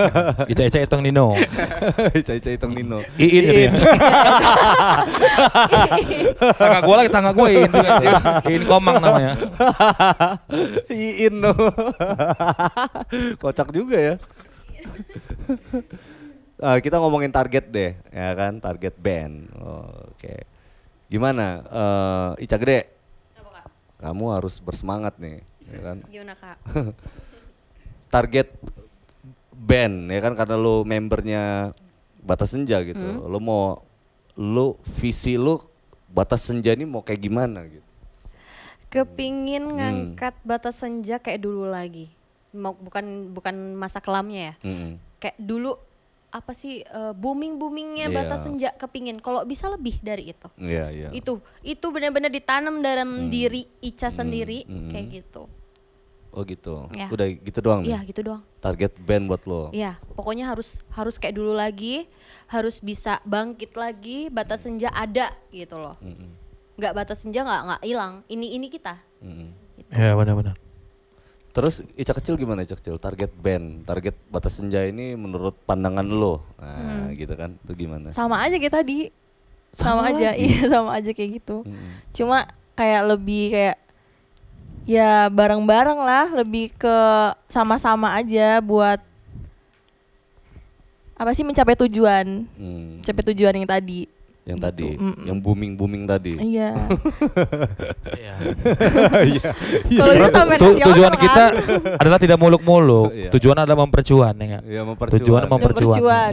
Ica 0.52 0.62
Ica 0.64 0.78
Itong 0.80 1.02
Nino. 1.04 1.36
Ica 2.20 2.32
Ica 2.32 2.50
Itong 2.56 2.72
Nino. 2.72 2.98
Iin 3.20 3.44
ya. 3.44 3.70
tangga 6.56 6.80
gua 6.80 6.96
lagi 7.04 7.10
tangga 7.12 7.30
gua 7.36 7.48
Iin 7.52 7.68
juga. 7.68 7.92
Iin 8.48 8.62
Komang 8.64 8.96
namanya. 9.04 9.32
Iin 10.88 11.34
no. 11.44 11.52
Kocak 13.36 13.68
juga 13.68 13.96
ya. 14.00 14.14
Ah, 16.56 16.80
kita 16.80 16.96
ngomongin 16.96 17.28
target 17.28 17.68
deh, 17.68 17.92
ya 18.08 18.32
kan? 18.32 18.56
Target 18.62 18.94
band. 18.96 19.52
Oh, 19.58 20.08
Oke. 20.14 20.53
Gimana? 21.14 21.46
Eh, 21.62 22.44
Ica 22.44 22.58
gede, 22.58 22.90
Apa 23.38 23.50
kak? 23.54 23.66
kamu 24.02 24.24
harus 24.34 24.58
bersemangat 24.58 25.14
nih, 25.22 25.46
ya 25.62 25.78
kan? 25.78 25.96
Gimana 26.12 26.34
kak? 26.34 26.58
target 28.10 28.50
band 29.54 30.06
ya 30.06 30.18
kan 30.20 30.34
karena 30.34 30.54
lu 30.54 30.82
membernya 30.82 31.70
Batas 32.18 32.50
Senja 32.50 32.82
gitu. 32.82 32.98
Hmm. 32.98 33.30
Lu 33.30 33.38
mau 33.38 33.78
lu 34.34 34.74
visi 34.98 35.38
lu 35.38 35.62
Batas 36.10 36.42
Senja 36.42 36.74
ini 36.74 36.82
mau 36.82 37.02
kayak 37.02 37.22
gimana 37.22 37.62
gitu. 37.66 37.86
Kepingin 38.88 39.66
Hmm. 39.66 39.74
ngangkat 39.74 40.34
batas 40.42 40.78
senja 40.78 41.18
kayak 41.18 41.42
dulu 41.42 41.66
lagi. 41.66 42.06
Mau 42.54 42.78
bukan 42.78 43.34
bukan 43.34 43.74
masa 43.74 43.98
kelamnya 43.98 44.54
ya. 44.54 44.54
Mm-mm. 44.62 45.02
Kayak 45.18 45.34
dulu 45.34 45.74
apa 46.34 46.50
sih 46.50 46.82
booming 47.14 47.62
boomingnya 47.62 48.10
Iya. 48.10 48.16
batas 48.18 48.42
senja 48.42 48.74
kepingin. 48.74 49.22
Kalau 49.22 49.46
bisa 49.46 49.70
lebih 49.70 50.02
dari 50.02 50.34
itu. 50.34 50.50
Iya, 50.58 50.90
iya. 50.90 51.08
Itu 51.14 51.38
itu 51.62 51.86
benar-benar 51.94 52.34
ditanam 52.34 52.82
dalam 52.82 53.30
diri 53.30 53.70
Ica 53.78 54.10
sendiri 54.10 54.66
hmm. 54.66 54.90
kayak 54.90 55.06
gitu. 55.22 55.46
Oh 56.34 56.42
gitu. 56.42 56.90
Ya. 56.90 57.06
Udah 57.06 57.30
gitu 57.30 57.58
doang 57.62 57.86
nih. 57.86 57.94
Iya 57.94 57.98
gitu 58.10 58.20
doang. 58.26 58.42
Target 58.58 58.98
band 58.98 59.30
buat 59.30 59.46
lo. 59.46 59.70
Iya, 59.70 59.94
pokoknya 60.18 60.50
harus 60.50 60.82
harus 60.90 61.14
kayak 61.14 61.38
dulu 61.38 61.54
lagi, 61.54 62.10
harus 62.50 62.82
bisa 62.82 63.22
bangkit 63.22 63.78
lagi, 63.78 64.26
batas 64.34 64.66
senja 64.66 64.90
ada 64.90 65.30
gitu 65.54 65.78
loh. 65.78 65.94
Mm-mm. 66.02 66.34
Nggak 66.74 66.94
batas 66.98 67.22
senja 67.22 67.46
nggak 67.46 67.62
nggak 67.70 67.82
hilang. 67.86 68.26
Ini 68.26 68.46
ini 68.58 68.66
kita. 68.66 68.98
Mm-mm. 69.22 69.48
Ya 69.94 70.18
benar-benar. 70.18 70.58
Terus 71.54 71.86
Ica 71.94 72.10
kecil 72.12 72.34
gimana 72.34 72.66
Ica 72.66 72.74
kecil? 72.74 72.98
Target 72.98 73.30
band, 73.30 73.86
target 73.86 74.18
Batas 74.26 74.58
Senja 74.58 74.82
ini 74.82 75.14
menurut 75.14 75.54
pandangan 75.62 76.02
lo. 76.02 76.42
Nah, 76.58 77.14
gitu 77.14 77.30
kan. 77.32 77.54
Itu 77.62 77.78
gimana? 77.78 78.10
Sama 78.10 78.42
aja 78.42 78.58
kayak 78.58 78.74
tadi. 78.74 79.14
Sama, 79.74 80.02
Sama 80.02 80.10
aja, 80.10 80.28
lagi? 80.34 80.42
iya 80.44 80.60
sama 80.74 80.90
aja 80.98 81.10
kayak 81.10 81.30
gitu. 81.38 81.62
Mm-mm. 81.62 81.90
Cuma 82.10 82.50
kayak 82.74 83.02
lebih 83.06 83.54
kayak 83.54 83.76
ya 84.84 85.30
bareng-bareng 85.30 85.96
lah, 85.96 86.26
lebih 86.34 86.74
ke 86.74 86.96
sama-sama 87.46 88.12
aja 88.12 88.58
buat 88.58 88.98
apa 91.14 91.30
sih 91.30 91.46
mencapai 91.46 91.78
tujuan, 91.86 92.50
Hmm. 92.58 92.98
mencapai 92.98 93.24
tujuan 93.30 93.54
yang 93.54 93.70
tadi. 93.70 94.10
Yang 94.44 94.58
tadi, 94.60 94.88
Mm-mm. 95.00 95.24
yang 95.24 95.38
booming-booming 95.40 96.04
tadi. 96.04 96.36
Iya. 96.36 96.76
Iya. 99.24 99.50
Kalau 99.96 100.12
itu 100.12 100.28
sampai 100.28 100.56
Tu- 100.60 100.68
nasional 100.68 100.88
tujuan 100.92 101.12
kan. 101.12 101.22
kita 101.24 101.44
adalah 101.96 102.18
tidak 102.20 102.36
muluk-muluk. 102.36 103.08
Iya. 103.08 103.30
Tujuan 103.32 103.56
adalah 103.56 103.78
mempercuan 103.80 104.34
ya? 104.36 104.60
Iya, 104.60 104.82
mempercuan. 104.84 105.16
Tujuan 105.16 105.42
mempercuan. 105.48 105.96
Mempercuan. 105.96 106.32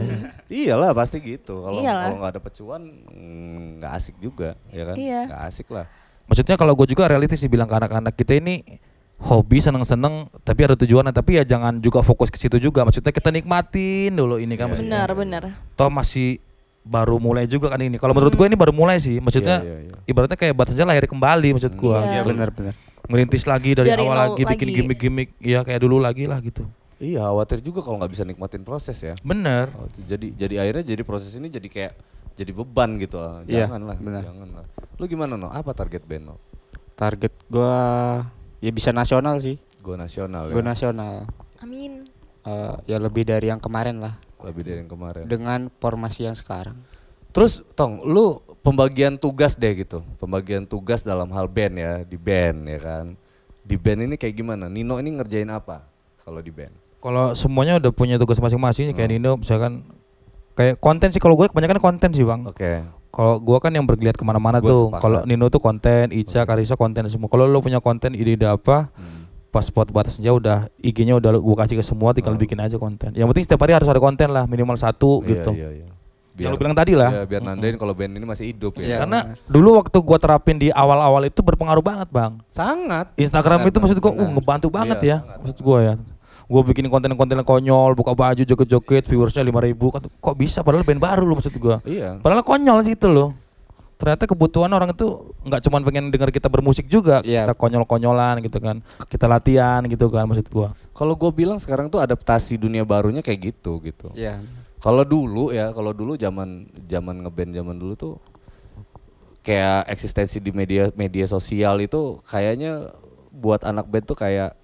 Iyalah 0.52 0.92
pasti 0.92 1.16
gitu. 1.24 1.64
Kalau 1.64 1.80
nggak 1.80 2.32
ada 2.36 2.40
pecuan 2.40 2.82
mm, 2.84 3.80
nggak 3.80 3.92
asik 3.96 4.16
juga, 4.20 4.60
ya 4.68 4.84
kan? 4.84 4.96
Iya. 5.00 5.20
Nggak 5.32 5.42
asik 5.48 5.68
lah. 5.72 5.86
Maksudnya 6.28 6.56
kalau 6.56 6.72
gue 6.76 6.86
juga 6.86 7.08
realistis 7.08 7.40
dibilang 7.40 7.64
ke 7.64 7.76
anak-anak 7.76 8.12
kita 8.12 8.36
ini 8.36 8.60
hobi 9.22 9.62
seneng-seneng 9.62 10.26
tapi 10.42 10.66
ada 10.66 10.74
tujuan 10.74 11.06
tapi 11.14 11.38
ya 11.38 11.46
jangan 11.46 11.78
juga 11.78 12.02
fokus 12.02 12.26
ke 12.26 12.34
situ 12.34 12.58
juga 12.58 12.82
maksudnya 12.82 13.14
kita 13.14 13.30
nikmatin 13.30 14.10
dulu 14.10 14.34
ini 14.34 14.58
kan 14.58 14.66
maksudnya 14.66 15.06
Benar, 15.06 15.10
benar. 15.14 15.42
toh 15.78 15.86
masih 15.86 16.42
baru 16.82 17.16
mulai 17.16 17.46
juga 17.46 17.68
kan 17.68 17.78
ini 17.78 17.94
kalau 17.94 18.10
menurut 18.10 18.32
gue 18.32 18.42
ini 18.44 18.54
baru 18.54 18.70
mulai 18.70 18.98
sih 18.98 19.16
maksudnya 19.16 19.60
Iya, 19.60 19.70
iya, 19.72 19.78
iya. 19.88 19.96
ibaratnya 20.04 20.34
kayak 20.34 20.50
batas 20.52 20.74
aja 20.74 20.82
lahir 20.82 21.06
kembali 21.06 21.54
maksud 21.54 21.72
gue 21.72 21.88
Iya. 21.88 22.02
Iya 22.02 22.18
gitu. 22.18 22.28
benar-benar. 22.28 22.74
ngerintis 23.02 23.44
lagi 23.44 23.70
dari, 23.72 23.88
Dari 23.88 23.98
awal 24.00 24.14
lagi 24.16 24.42
bikin 24.44 24.68
gimmick-gimmick 24.72 25.34
ya 25.36 25.60
kayak 25.60 25.80
dulu 25.80 25.98
lagi 25.98 26.24
lah 26.24 26.38
gitu 26.38 26.62
Iya, 26.98 27.26
khawatir 27.26 27.58
juga 27.60 27.82
kalau 27.82 27.98
nggak 27.98 28.12
bisa 28.12 28.22
nikmatin 28.22 28.62
proses 28.62 28.94
ya. 28.96 29.14
bener 29.20 29.70
Oh, 29.72 29.86
jadi 30.00 30.30
jadi 30.32 30.54
akhirnya 30.60 30.84
jadi 30.88 31.02
proses 31.02 31.30
ini 31.32 31.46
jadi 31.46 31.66
kayak 31.66 31.92
jadi 32.32 32.50
beban 32.50 32.96
gitu. 32.96 33.18
ah. 33.18 33.42
Iya, 33.42 33.66
Jangan 33.66 33.80
lah, 33.84 33.96
benar. 33.98 34.22
jangan 34.24 34.48
lah. 34.52 34.64
Lu 34.96 35.04
gimana 35.04 35.34
no? 35.34 35.48
Apa 35.48 35.70
target 35.72 36.00
band 36.00 36.24
no? 36.24 36.36
Target 36.94 37.34
gua 37.46 37.74
ya 38.58 38.70
bisa 38.70 38.88
nasional 38.88 39.36
sih. 39.36 39.58
Go 39.78 39.94
nasional 39.94 40.46
ya. 40.46 40.54
Gua 40.54 40.62
nasional. 40.64 41.26
Amin. 41.58 42.06
Eh, 42.42 42.74
ya 42.86 42.96
lebih 42.96 43.22
dari 43.24 43.46
yang 43.46 43.58
kemarin 43.58 43.98
lah 43.98 44.14
Lebih 44.42 44.62
dari 44.62 44.78
yang 44.82 44.90
kemarin. 44.90 45.24
dengan 45.24 45.60
formasi 45.78 46.26
yang 46.26 46.34
sekarang. 46.34 46.74
Terus 47.32 47.64
Tong, 47.72 48.04
lu 48.04 48.38
pembagian 48.60 49.16
tugas 49.16 49.56
deh 49.56 49.72
gitu. 49.72 50.04
Pembagian 50.20 50.68
tugas 50.68 51.00
dalam 51.00 51.32
hal 51.32 51.48
band 51.48 51.74
ya, 51.74 51.92
di 52.04 52.20
band 52.20 52.68
ya 52.68 52.78
kan. 52.78 53.06
Di 53.62 53.78
band 53.78 54.04
ini 54.04 54.14
kayak 54.18 54.34
gimana? 54.34 54.68
Nino 54.68 54.98
ini 54.98 55.16
ngerjain 55.16 55.48
apa 55.48 55.86
kalau 56.20 56.38
di 56.38 56.52
band? 56.52 56.74
kalau 56.98 57.34
semuanya 57.34 57.82
udah 57.82 57.90
punya 57.90 58.14
tugas 58.14 58.38
masing-masing 58.38 58.94
kayak 58.94 59.10
Oh. 59.10 59.14
Nino 59.18 59.32
misalkan 59.34 59.82
kayak 60.54 60.78
konten 60.78 61.10
sih 61.10 61.18
kalau 61.18 61.34
gue 61.34 61.50
kebanyakan 61.50 61.82
konten 61.82 62.14
sih 62.14 62.22
bang 62.22 62.46
Oke. 62.46 62.78
Kalau 63.10 63.42
gua 63.42 63.60
kan 63.60 63.74
yang 63.74 63.84
bergeliat 63.84 64.16
ke 64.16 64.24
mana-mana 64.24 64.56
tuh. 64.56 64.88
Kalau 64.96 65.20
Nino 65.28 65.52
tuh 65.52 65.60
konten, 65.60 66.08
Ica, 66.08 66.48
Karisa 66.48 66.80
konten 66.80 67.04
semua. 67.12 67.28
Kalau 67.28 67.44
lo 67.44 67.60
punya 67.60 67.76
konten 67.76 68.16
ide-ide 68.16 68.48
apa, 68.48 68.88
Hmm. 68.96 69.21
Pas 69.52 69.60
spot 69.60 69.92
batas 69.92 70.16
aja 70.16 70.32
udah 70.32 70.58
IG-nya 70.80 71.12
udah 71.14 71.36
gua 71.36 71.56
kasih 71.60 71.76
ke 71.76 71.84
semua, 71.84 72.10
tinggal 72.10 72.32
Oh. 72.32 72.40
bikin 72.40 72.56
aja 72.56 72.74
konten. 72.74 73.12
Yang 73.12 73.28
penting 73.28 73.44
setiap 73.44 73.60
hari 73.60 73.76
harus 73.76 73.84
ada 73.84 74.00
konten 74.00 74.26
lah, 74.26 74.48
minimal 74.48 74.74
satu 74.74 75.20
Iya, 75.20 75.28
gitu. 75.28 75.52
Iya, 75.52 75.68
iya. 75.70 75.86
Yang 76.32 76.48
lo 76.48 76.58
bilang 76.58 76.72
tadi 76.72 76.96
lah. 76.96 77.12
Iya, 77.12 77.22
biar 77.28 77.42
nandain 77.44 77.76
kalau 77.76 77.92
band 77.92 78.16
ini 78.16 78.24
masih 78.24 78.48
hidup 78.48 78.80
ya. 78.80 78.82
Iya. 78.82 78.96
Karena 79.04 79.18
benar. 79.22 79.44
dulu 79.46 79.68
waktu 79.76 79.98
gua 80.00 80.16
terapin 80.16 80.56
di 80.56 80.72
awal-awal 80.72 81.22
itu 81.22 81.38
berpengaruh 81.38 81.84
banget, 81.84 82.08
Bang. 82.08 82.40
Sangat. 82.48 83.12
Instagram 83.14 83.60
Benar, 83.60 83.68
itu 83.68 83.78
maksud 83.78 83.98
gua 84.00 84.10
benar. 84.10 84.24
uh, 84.24 84.30
ngebantu 84.32 84.66
banget 84.66 84.98
Iya, 84.98 85.06
ya. 85.06 85.18
sangat. 85.20 85.38
Maksud 85.44 85.58
gua 85.60 85.78
ya. 85.78 85.94
Gua 86.42 86.62
bikin 86.64 86.84
konten-konten 86.88 87.36
yang 87.36 87.44
konyol, 87.46 87.92
buka 87.92 88.12
baju 88.12 88.42
joget-joget, 88.42 89.04
viewersnya 89.04 89.40
5000 89.42 89.92
kan 89.92 90.02
kok 90.02 90.34
bisa 90.34 90.60
padahal 90.60 90.82
band 90.82 90.98
baru 90.98 91.22
lo 91.22 91.36
maksud 91.36 91.52
gua. 91.54 91.84
Iya. 91.84 92.16
Padahal 92.18 92.40
konyol 92.40 92.80
sih 92.80 92.96
itu 92.96 93.04
loh. 93.06 93.36
Ternyata 94.02 94.26
kebutuhan 94.26 94.66
orang 94.74 94.90
itu 94.90 95.30
nggak 95.46 95.62
cuma 95.62 95.78
pengen 95.78 96.10
dengar 96.10 96.34
kita 96.34 96.50
bermusik 96.50 96.90
juga, 96.90 97.22
Iya. 97.22 97.46
kita 97.46 97.54
konyol-konyolan 97.54 98.42
gitu 98.42 98.58
kan, 98.58 98.82
kita 99.06 99.30
latihan 99.30 99.78
gitu 99.86 100.10
kan 100.10 100.26
maksud 100.26 100.50
gua. 100.50 100.74
Kalau 100.90 101.14
gue 101.14 101.30
bilang 101.30 101.62
sekarang 101.62 101.86
tuh 101.86 102.02
adaptasi 102.02 102.58
dunia 102.58 102.82
barunya 102.82 103.22
kayak 103.22 103.54
gitu 103.54 103.78
gitu. 103.78 104.10
Iya. 104.18 104.42
Kalau 104.82 105.06
dulu 105.06 105.54
ya, 105.54 105.70
kalau 105.70 105.94
dulu 105.94 106.18
zaman 106.18 106.66
zaman 106.90 107.22
ngeband 107.22 107.54
zaman 107.54 107.78
dulu 107.78 107.94
tuh 107.94 108.14
kayak 109.46 109.86
eksistensi 109.86 110.42
di 110.42 110.50
media 110.50 110.90
media 110.98 111.30
sosial 111.30 111.78
itu 111.78 112.18
kayaknya 112.26 112.90
buat 113.30 113.62
anak 113.62 113.86
band 113.86 114.10
tuh 114.10 114.18
kayak 114.18 114.58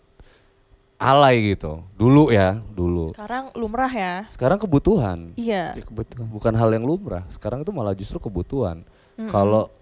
alay 0.98 1.55
gitu. 1.55 1.86
Dulu 1.94 2.35
ya, 2.35 2.59
dulu. 2.74 3.15
Sekarang 3.15 3.55
lumrah 3.55 3.93
ya. 3.94 4.27
Sekarang 4.35 4.59
kebutuhan, 4.59 5.31
Iya. 5.39 5.78
Ya, 5.78 5.85
kebetulan. 5.86 6.27
bukan 6.27 6.55
hal 6.59 6.74
yang 6.74 6.82
lumrah. 6.82 7.23
Sekarang 7.31 7.62
itu 7.62 7.70
malah 7.70 7.94
justru 7.94 8.19
kebutuhan. 8.19 8.82
Kalau 9.26 9.74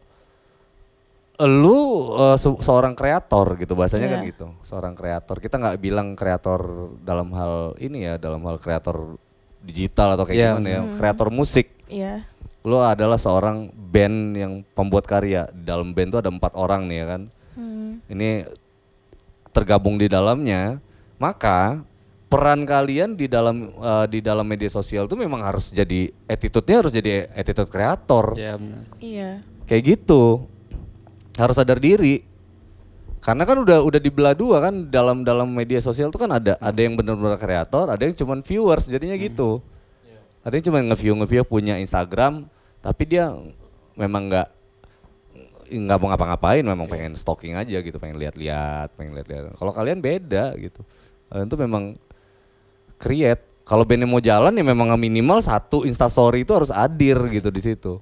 lu 1.37 1.77
eh, 2.17 2.37
se- 2.37 2.63
seorang 2.65 2.97
kreator 2.97 3.61
gitu 3.61 3.77
bahasanya 3.77 4.09
kan 4.09 4.21
Iya. 4.25 4.31
gitu 4.33 4.47
seorang 4.63 4.97
kreator 4.97 5.37
kita 5.37 5.61
nggak 5.61 5.77
bilang 5.77 6.17
kreator 6.17 6.61
dalam 6.99 7.29
hal 7.31 7.53
ini 7.77 8.09
ya 8.09 8.17
dalam 8.17 8.41
hal 8.41 8.57
kreator 8.57 9.21
digital 9.61 10.17
atau 10.17 10.25
kayak 10.25 10.33
Iya, 10.35 10.49
gimana 10.51 10.69
ya 10.71 10.81
Hmm. 10.81 10.97
kreator 10.97 11.29
musik 11.29 11.69
Iya. 11.87 12.25
lu 12.65 12.81
adalah 12.81 13.21
seorang 13.21 13.69
band 13.69 14.19
yang 14.33 14.53
pembuat 14.73 15.05
karya 15.05 15.45
di 15.53 15.63
dalam 15.63 15.93
band 15.93 16.09
tuh 16.11 16.21
ada 16.25 16.33
empat 16.33 16.57
orang 16.57 16.89
nih 16.89 16.97
ya 16.97 17.07
kan 17.07 17.23
Hmm. 17.53 18.01
ini 18.09 18.29
tergabung 19.51 20.01
di 20.01 20.09
dalamnya 20.09 20.81
maka 21.17 21.85
peran 22.37 22.69
kalian 22.69 23.17
di 23.17 23.33
dalam 23.33 23.73
eh, 23.73 24.07
di 24.13 24.21
dalam 24.21 24.45
media 24.45 24.69
sosial 24.69 25.09
tuh 25.09 25.17
memang 25.17 25.41
harus 25.41 25.73
jadi 25.73 26.13
attitude-nya 26.29 26.77
harus 26.85 26.93
jadi 26.93 27.33
attitude 27.33 27.73
kreator. 27.73 28.37
Ya 28.37 28.61
benar. 28.61 28.85
Iya. 29.01 29.31
kayak 29.65 29.83
gitu. 29.97 30.45
Harus 31.41 31.57
sadar 31.57 31.81
diri. 31.81 32.21
Karena 33.25 33.49
kan 33.49 33.57
udah 33.59 33.81
udah 33.81 33.99
dibelah 33.99 34.37
dua 34.37 34.61
kan 34.69 34.87
dalam 34.93 35.25
dalam 35.25 35.49
media 35.49 35.81
sosial 35.81 36.13
tuh 36.13 36.29
kan 36.29 36.37
ada 36.37 36.61
ada 36.61 36.77
yang 36.77 36.95
benar-benar 36.95 37.41
kreator 37.41 37.89
ada 37.89 38.05
yang 38.05 38.13
cuman 38.13 38.45
viewers 38.45 38.85
jadinya 38.85 39.17
gitu. 39.17 39.65
Ada 40.45 40.61
yang 40.61 40.65
cuma 40.71 40.79
nge-view 40.93 41.15
nge-view 41.25 41.43
punya 41.49 41.81
Instagram 41.81 42.47
tapi 42.85 43.03
dia 43.09 43.33
memang 43.97 44.29
nggak 44.31 44.49
nggak 45.67 45.99
mau 45.99 46.09
ngapa-ngapain 46.15 46.63
memang 46.63 46.87
pengen 46.87 47.19
stalking 47.19 47.59
aja 47.59 47.83
gitu 47.83 47.99
pengen 47.99 48.21
lihat-lihat 48.21 48.93
pengen 48.95 49.17
lihat-lihat. 49.17 49.57
Kalau 49.57 49.73
kalian 49.73 49.99
beda 49.99 50.55
gitu. 50.61 50.85
Kalian 51.27 51.51
tuh 51.51 51.59
memang 51.59 51.99
create 52.97 53.43
kalau 53.67 53.83
bandnya 53.83 54.07
mau 54.09 54.23
jalan 54.23 54.55
ya 54.55 54.65
memang 54.65 54.95
minimal 54.95 55.43
satu 55.43 55.83
instastory 55.85 56.47
itu 56.47 56.53
harus 56.55 56.71
hadir 56.71 57.17
gitu 57.33 57.49
di 57.51 57.61
situ 57.63 57.93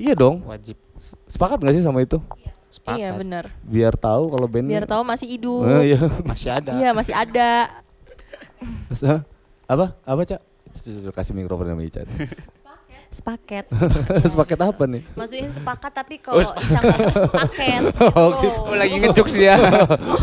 iya 0.00 0.14
dong 0.16 0.44
Wajib. 0.46 0.76
sepakat 1.26 1.58
nggak 1.60 1.74
sih 1.80 1.84
sama 1.84 2.02
itu 2.04 2.18
Sepakat. 2.70 3.02
Iya 3.02 3.18
benar. 3.18 3.44
biar 3.66 3.98
tahu 3.98 4.30
kalau 4.30 4.46
band 4.46 4.70
Biar 4.70 4.86
tahu 4.86 5.02
masih 5.02 5.26
hidup. 5.26 5.66
Eh, 5.66 5.90
iya. 5.90 5.98
Masih 6.22 6.54
ada. 6.54 6.70
Iya 6.78 6.90
masih 6.94 7.14
ada. 7.18 7.50
Apa 9.66 9.98
apa 10.06 10.22
cak 10.22 10.40
kasih 11.10 11.34
mikrofon 11.34 11.66
sama 11.66 11.82
Ica 11.82 12.06
Sepaket. 13.10 13.66
sepaket 14.30 14.54
apa 14.56 14.82
nih 14.86 15.02
Maksudnya 15.12 15.50
sepakat 15.50 15.90
tapi 15.90 16.14
kalau 16.16 16.46
Ica 16.46 16.78
ngomong 16.78 17.16
sepaket. 17.18 17.82
Oh, 18.14 18.28
gitu. 18.38 18.58
Oh, 18.62 18.74
lagi 18.74 18.94
ngejokes 18.96 19.34
dia. 19.40 19.54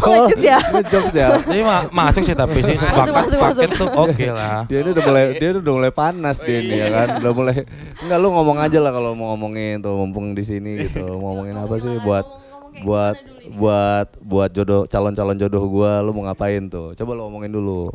Oh, 0.01 0.23
ngejokes 0.23 0.39
ya? 0.41 0.59
ngejokes 0.71 1.11
ya 1.13 1.27
Jadi 1.43 1.61
ma- 1.61 1.87
masuk 1.89 2.23
sih 2.23 2.31
tapi 2.31 2.59
sih 2.61 2.75
sepakat 2.75 3.11
masuk, 3.11 3.31
sepaket 3.35 3.69
masuk. 3.69 3.77
tuh 3.77 3.89
oke 3.93 4.27
lah. 4.29 4.63
dia 4.65 4.79
ini 4.79 4.89
udah 4.89 5.03
mulai 5.03 5.23
dia 5.35 5.49
udah 5.53 5.73
mulai 5.73 5.91
panas 5.91 6.37
dia 6.39 6.57
ini 6.57 6.75
ya 6.75 6.87
kan 6.89 7.07
udah 7.19 7.31
mulai 7.33 7.57
enggak 7.99 8.17
lu 8.17 8.27
ngomong 8.31 8.57
aja 8.57 8.79
lah 8.79 8.91
kalau 8.91 9.11
mau 9.11 9.27
ngomongin 9.29 9.79
tuh 9.79 9.93
mumpung 9.93 10.31
di 10.31 10.41
sini 10.41 10.79
gitu 10.81 11.03
mau 11.13 11.35
ngomongin 11.35 11.55
apa 11.55 11.75
sih 11.77 11.91
buat 11.99 12.23
buat 12.79 13.15
buat 13.51 14.07
buat 14.21 14.49
jodoh 14.49 14.85
calon-calon 14.85 15.35
jodoh 15.35 15.63
gua 15.65 15.99
lu 15.99 16.11
mau 16.11 16.23
ngapain 16.23 16.63
tuh 16.65 16.93
coba 16.93 17.11
lu 17.13 17.25
ngomongin 17.25 17.51
dulu 17.51 17.91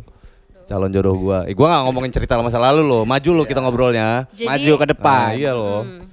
calon 0.73 0.89
jodoh 0.89 1.13
gua 1.15 1.39
eh, 1.45 1.53
gua 1.53 1.69
nggak 1.69 1.83
ngomongin 1.85 2.09
cerita 2.11 2.41
masa 2.41 2.57
lalu 2.57 2.81
lo 2.81 3.01
maju 3.05 3.31
lo 3.35 3.45
kita 3.45 3.61
ngobrolnya 3.61 4.25
Jadi- 4.33 4.49
Maju 4.49 4.73
ke 4.75 4.87
depan. 4.89 5.29
Ah, 5.29 5.37
iya 5.37 5.53
loh 5.53 5.85
Hmm. 5.85 6.09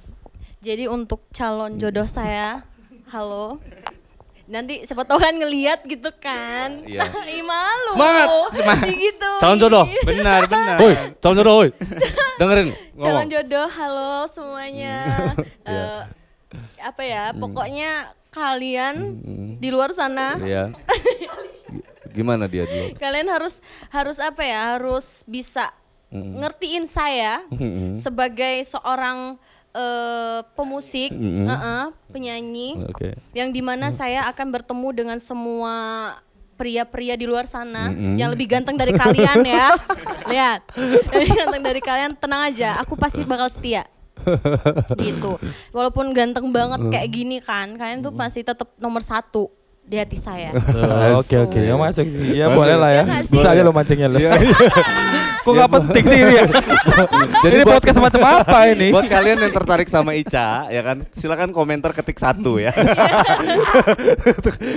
Jadi 0.60 0.84
untuk 0.86 1.24
calon 1.30 1.80
jodoh 1.80 2.04
saya, 2.04 2.60
halo. 3.08 3.56
Nanti 4.44 4.84
siapa 4.84 5.02
tahu 5.02 5.16
kan 5.16 5.32
ngeliat 5.32 5.80
gitu 5.82 6.12
kan. 6.12 6.84
Iya. 6.84 7.08
Ih 7.30 7.40
malu. 7.40 7.96
Semangat, 7.96 8.28
semangat. 8.52 8.86
Gitu. 8.92 9.30
calon 9.38 9.56
jodoh 9.56 9.84
Benar, 10.10 10.40
benar. 10.44 10.76
Woi, 10.76 10.94
calon 11.16 11.34
jodoh, 11.34 11.54
woi. 11.56 11.68
Dengerin 12.36 12.68
Calon 12.92 13.00
ngomong. 13.24 13.28
jodoh, 13.30 13.66
halo 13.66 14.12
semuanya. 14.28 14.96
Eh, 15.70 16.00
apa 16.76 17.02
ya? 17.02 17.32
Pokoknya 17.32 17.90
kalian 18.28 19.16
di 19.56 19.68
luar 19.70 19.90
sana, 19.90 20.36
Iya. 20.36 20.76
Gimana 22.12 22.44
dia 22.50 22.66
dulu? 22.66 22.94
kalian 23.02 23.28
harus 23.30 23.62
harus 23.88 24.18
apa 24.18 24.42
ya? 24.42 24.76
Harus 24.76 25.22
bisa 25.24 25.70
ngertiin 26.10 26.90
saya 26.90 27.46
sebagai 27.94 28.66
seorang 28.66 29.38
eh, 29.70 30.42
pemusik, 30.58 31.14
Mm-mm. 31.14 31.46
eh-eh, 31.46 31.84
penyanyi. 32.10 32.82
Oke. 32.90 33.14
yang 33.30 33.54
di 33.54 33.62
mana 33.62 33.94
saya 33.94 34.26
akan 34.26 34.50
bertemu 34.50 34.88
dengan 34.90 35.18
semua 35.22 35.74
pria-pria 36.60 37.16
di 37.16 37.24
luar 37.24 37.48
sana 37.48 37.88
Mm-mm. 37.88 38.20
yang 38.20 38.28
lebih 38.28 38.52
ganteng 38.52 38.76
dari 38.76 38.92
kalian 38.92 39.40
ya 39.48 39.72
lihat 40.30 40.60
lebih 41.08 41.32
ganteng 41.32 41.62
dari 41.64 41.80
kalian 41.80 42.12
tenang 42.20 42.52
aja 42.52 42.76
aku 42.84 43.00
pasti 43.00 43.24
bakal 43.24 43.48
setia 43.48 43.88
gitu 45.00 45.40
walaupun 45.72 46.12
ganteng 46.12 46.52
banget 46.52 46.84
kayak 46.92 47.08
gini 47.08 47.40
kan 47.40 47.80
kalian 47.80 48.04
tuh 48.04 48.12
masih 48.12 48.44
tetap 48.44 48.68
nomor 48.76 49.00
satu 49.00 49.48
di 49.90 49.98
hati 49.98 50.14
saya 50.14 50.54
Oke 51.20 51.34
oke 51.34 51.58
ya 51.58 51.74
masuk 51.74 52.06
sih. 52.06 52.38
Ya 52.38 52.46
boleh 52.48 52.78
lah 52.78 52.90
ya. 52.94 53.02
Ya 53.02 53.02
nggak 53.02 53.22
sih? 53.26 53.32
Bisa 53.34 53.48
aja 53.50 53.62
lo 53.66 53.74
mancingnya 53.74 54.06
lo. 54.06 54.22
Iya, 54.22 54.30
Kok 55.44 55.50
nggak 55.50 55.70
penting 55.72 56.04
sih 56.06 56.18
ini 56.20 56.34
ya? 56.36 56.44
Jadi 57.40 57.54
ini 57.56 57.64
podcast 57.64 57.98
macam 57.98 58.20
apa 58.22 58.58
ini? 58.70 58.92
Buat 58.92 59.08
kalian 59.08 59.38
yang 59.40 59.52
tertarik 59.52 59.88
sama 59.88 60.12
Ica, 60.12 60.68
ya 60.68 60.82
kan, 60.84 61.00
silakan 61.10 61.50
komentar 61.50 61.96
ketik 61.96 62.20
satu 62.20 62.60
ya. 62.60 62.70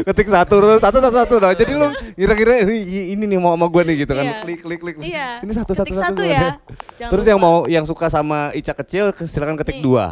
ketik 0.08 0.28
satu, 0.32 0.56
satu, 0.80 0.98
satu, 1.04 1.10
satu. 1.12 1.36
Nah, 1.44 1.52
jadi 1.52 1.72
lu 1.76 1.92
kira-kira 2.16 2.64
ini, 2.64 3.12
ini 3.12 3.24
nih 3.28 3.40
mau 3.44 3.54
sama 3.54 3.68
gue 3.68 3.84
nih 3.92 3.96
gitu 4.08 4.14
kan, 4.16 4.24
Iya. 4.24 4.40
klik, 4.40 4.60
klik, 4.64 4.80
klik. 4.80 4.96
Iya. 5.04 5.44
Ini 5.44 5.52
satu, 5.52 5.72
satu, 5.76 5.84
Ketik 5.84 6.00
satu, 6.00 6.16
satu 6.16 6.24
satu. 6.24 6.32
ya. 6.32 6.50
Jangan 6.96 7.12
Terus 7.12 7.26
yang 7.28 7.40
mau, 7.44 7.56
yang 7.68 7.84
suka 7.84 8.08
sama 8.08 8.56
Ica 8.56 8.72
kecil, 8.74 9.12
silakan 9.28 9.60
ketik 9.60 9.84
Nih. 9.84 9.86
dua. 9.86 10.06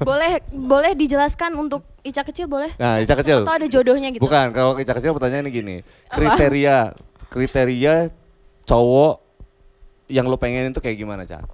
boleh 0.00 0.40
boleh 0.48 0.96
dijelaskan 0.96 1.52
untuk 1.52 1.84
Ica 2.08 2.22
kecil 2.22 2.46
boleh 2.46 2.72
Nah, 2.74 2.96
Ica 2.96 3.12
kecil. 3.14 3.44
atau 3.44 3.52
ada 3.52 3.64
jodohnya 3.64 4.08
gitu 4.08 4.20
Bukan, 4.20 4.50
kalau 4.50 4.74
Ica 4.74 4.92
kecil 4.92 5.12
pertanyaannya 5.12 5.48
gini, 5.48 5.76
kriteria, 6.08 6.96
kriteria 7.28 8.08
cowok 8.64 9.14
yang 10.06 10.24
lu 10.24 10.34
pengenin 10.34 10.72
tuh 10.72 10.80
kayak 10.80 10.96
gimana, 10.96 11.22
Ca? 11.22 11.44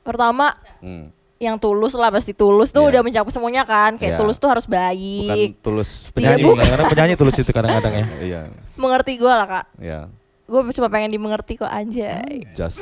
Pertama 0.00 0.54
Hmm. 0.78 1.10
yang 1.36 1.54
tulus 1.54 1.92
lah 1.92 2.08
pasti 2.08 2.30
tulus 2.30 2.70
tuh 2.70 2.82
Iya. 2.82 2.88
udah 2.88 3.00
mencakup 3.00 3.30
semuanya 3.30 3.62
kan. 3.62 3.94
Kayak 3.94 4.12
Iya. 4.12 4.20
tulus 4.20 4.36
tuh 4.36 4.48
harus 4.48 4.64
Bukan 4.64 4.78
baik. 4.80 5.50
tulus 5.60 5.88
Setia 6.06 6.34
Penyanyi, 6.34 6.42
bu- 6.42 6.54
kadang-kadang 6.54 6.88
penyanyi 6.88 7.14
tulus 7.14 7.36
itu 7.36 7.50
kadang-kadang 7.50 7.92
ya. 7.92 8.06
Iya, 8.28 8.40
Mengerti 8.74 9.12
gue 9.14 9.28
lah 9.28 9.46
kak. 9.46 9.64
iya. 9.76 10.06
Gue 10.44 10.64
cuma 10.72 10.88
pengen 10.88 11.12
dimengerti 11.12 11.54
kok 11.56 11.68
anjay. 11.68 12.40
Just. 12.54 12.80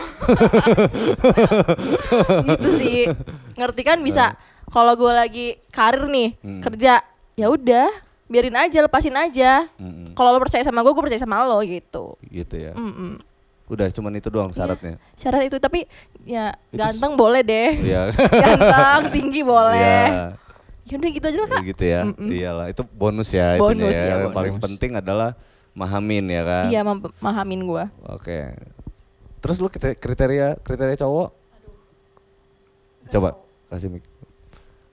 gitu 2.47 2.69
sih. 2.79 3.01
Ngerti 3.55 3.83
kan 3.83 3.99
bisa. 4.01 4.37
Kalau 4.67 4.93
gue 4.93 5.09
lagi 5.09 5.47
karir 5.69 6.05
nih 6.05 6.35
Hmm. 6.37 6.61
kerja, 6.61 7.01
ya 7.33 7.47
udah 7.47 7.87
biarin 8.27 8.57
aja 8.57 8.79
lepasin 8.81 9.15
aja. 9.15 9.71
Mm-mm. 9.77 10.13
Kalau 10.13 10.31
lo 10.31 10.39
percaya 10.39 10.61
sama 10.61 10.81
gue, 10.81 10.91
gue 10.91 11.05
percaya 11.05 11.21
sama 11.21 11.41
lo 11.41 11.59
gitu. 11.61 12.19
Gitu 12.25 12.55
ya. 12.57 12.73
Mm-mm. 12.73 13.23
Udah 13.67 13.87
cuman 13.89 14.15
itu 14.15 14.27
doang 14.27 14.51
syaratnya. 14.51 14.99
Syarat 15.15 15.43
itu 15.45 15.57
tapi 15.57 15.87
ya 16.23 16.55
ganteng 16.69 17.15
boleh 17.15 17.41
deh. 17.41 17.71
Iya. 17.77 18.11
Ganteng, 18.43 19.01
tinggi 19.13 19.41
boleh. 19.41 19.79
Iya. 19.79 20.27
Ya 20.87 20.95
udah 20.95 21.11
gitu 21.11 21.25
aja 21.25 21.39
lah 21.41 21.49
kak. 21.49 21.61
gitu 21.65 21.83
ya. 21.85 22.01
Mm-mm. 22.05 22.29
Iyalah, 22.29 22.67
itu 22.69 22.83
bonus 22.85 23.29
ya 23.29 23.55
Bonus, 23.57 23.91
ya. 23.91 24.03
ya, 24.03 24.15
Yang 24.21 24.31
paling 24.33 24.55
bonus. 24.55 24.65
penting 24.65 24.91
adalah 24.95 25.31
mahamin 25.73 26.25
ya 26.27 26.43
kan. 26.43 26.65
Iya 26.69 26.81
memahamin 26.83 27.61
gue. 27.63 27.85
Oke. 28.09 28.39
Terus 29.39 29.57
lu 29.57 29.67
krite- 29.67 29.95
kriteria 29.95 30.59
kriteria 30.59 30.95
cowok? 30.97 31.31
Coba 33.09 33.39
kasih 33.69 33.89
mik. 33.89 34.03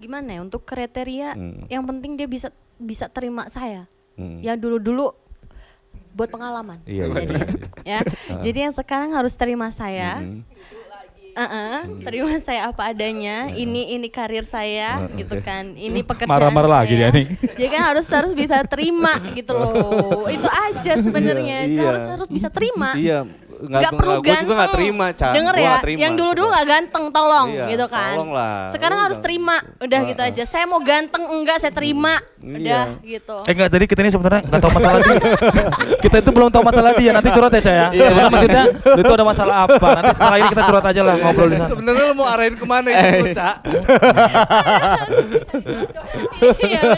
Gimana 0.03 0.29
ya 0.29 0.41
untuk 0.41 0.61
kriteria 0.61 1.31
Hmm. 1.33 1.63
yang 1.67 1.83
penting 1.83 2.13
dia 2.13 2.27
bisa 2.27 2.51
bisa 2.75 3.07
terima 3.07 3.47
saya 3.47 3.87
Hmm. 4.13 4.43
yang 4.43 4.53
dulu-dulu 4.53 5.15
buat 6.13 6.29
pengalaman. 6.29 6.77
Iya, 6.85 7.09
Jadi, 7.09 7.25
iya. 7.25 7.47
ya. 7.81 7.99
Jadi 8.37 8.57
yang 8.61 8.73
sekarang 8.75 9.17
harus 9.17 9.33
terima 9.33 9.73
saya. 9.73 10.21
Mm-mm. 10.21 10.45
Uh-uh, 11.33 12.05
terima 12.05 12.37
saya 12.37 12.69
apa 12.69 12.93
adanya. 12.93 13.49
Ini 13.49 13.97
ini 13.97 14.05
karir 14.05 14.45
saya 14.45 15.09
Uh, 15.09 15.17
gitu 15.17 15.41
kan. 15.41 15.73
Ini 15.73 16.05
pekerjaan 16.05 16.29
Marah-marah 16.29 16.85
lagi 16.85 16.93
saya. 16.93 17.09
dia 17.09 17.17
nih. 17.17 17.25
Jadi 17.57 17.69
kan 17.73 17.81
harus 17.89 18.05
harus 18.05 18.33
bisa 18.37 18.61
terima 18.69 19.17
gitu 19.33 19.57
loh. 19.57 20.29
Itu 20.29 20.45
aja 20.45 20.93
sebenarnya. 21.01 21.65
Iya, 21.65 21.73
iya. 21.73 21.81
Harus 21.89 22.05
harus 22.05 22.29
bisa 22.29 22.53
terima. 22.53 22.93
Iya, 22.93 23.25
Nggak 23.63 23.91
perlu 23.93 24.13
gua 24.13 24.23
ganteng. 24.23 24.43
juga 24.43 24.53
nggak 24.55 24.73
terima, 24.73 25.05
Chan. 25.11 25.31
Denger 25.31 25.55
Gua 25.55 25.63
ya, 25.63 25.75
terima, 25.79 25.99
yang 25.99 26.13
dulu-dulu 26.13 26.47
nggak 26.49 26.67
ganteng, 26.67 27.03
tolong 27.09 27.47
Iya, 27.49 27.65
gitu 27.69 27.85
kan. 27.87 28.11
tolonglah. 28.13 28.55
Sekarang 28.69 28.97
Lu 28.99 29.03
harus 29.03 29.19
terima. 29.19 29.55
Udah 29.77 29.99
gitu 30.03 30.21
Heeh. 30.21 30.33
aja. 30.33 30.43
Saya 30.43 30.65
mau 30.65 30.79
ganteng 30.79 31.23
enggak, 31.25 31.57
saya 31.57 31.71
terima. 31.71 32.19
Iya. 32.37 32.59
Udah 32.59 32.85
gitu. 33.01 33.37
Eh 33.43 33.51
enggak, 33.51 33.69
jadi 33.69 33.85
kita 33.85 33.99
ini 34.01 34.11
sebenarnya 34.11 34.41
enggak 34.43 34.59
tahu 34.59 34.71
masalah 34.73 34.99
dia. 34.99 35.15
kita 36.03 36.15
itu 36.19 36.29
belum 36.29 36.49
tahu 36.49 36.63
masalah 36.63 36.91
dia. 36.93 37.11
Nanti 37.11 37.29
curhat 37.29 37.51
ya, 37.51 37.61
Cah 37.61 37.73
ya. 37.73 37.87
Sebenarnya 37.89 38.29
maksudnya 38.29 38.63
lu 38.67 38.99
itu 38.99 39.13
ada 39.13 39.25
masalah 39.25 39.55
apa? 39.63 39.87
Nanti 39.93 40.11
setelah 40.13 40.37
ini 40.37 40.47
kita 40.49 40.61
curhat 40.63 40.85
aja 40.85 41.01
lah 41.01 41.15
ngobrol 41.17 41.47
di 41.47 41.55
sana. 41.55 41.69
Sebenarnya 41.69 42.03
lu 42.03 42.13
mau 42.13 42.27
arahin 42.27 42.53
ke 42.53 42.65
mana 42.65 42.87
itu, 42.89 43.31
Cak? 43.31 43.55
Iya. 46.59 46.81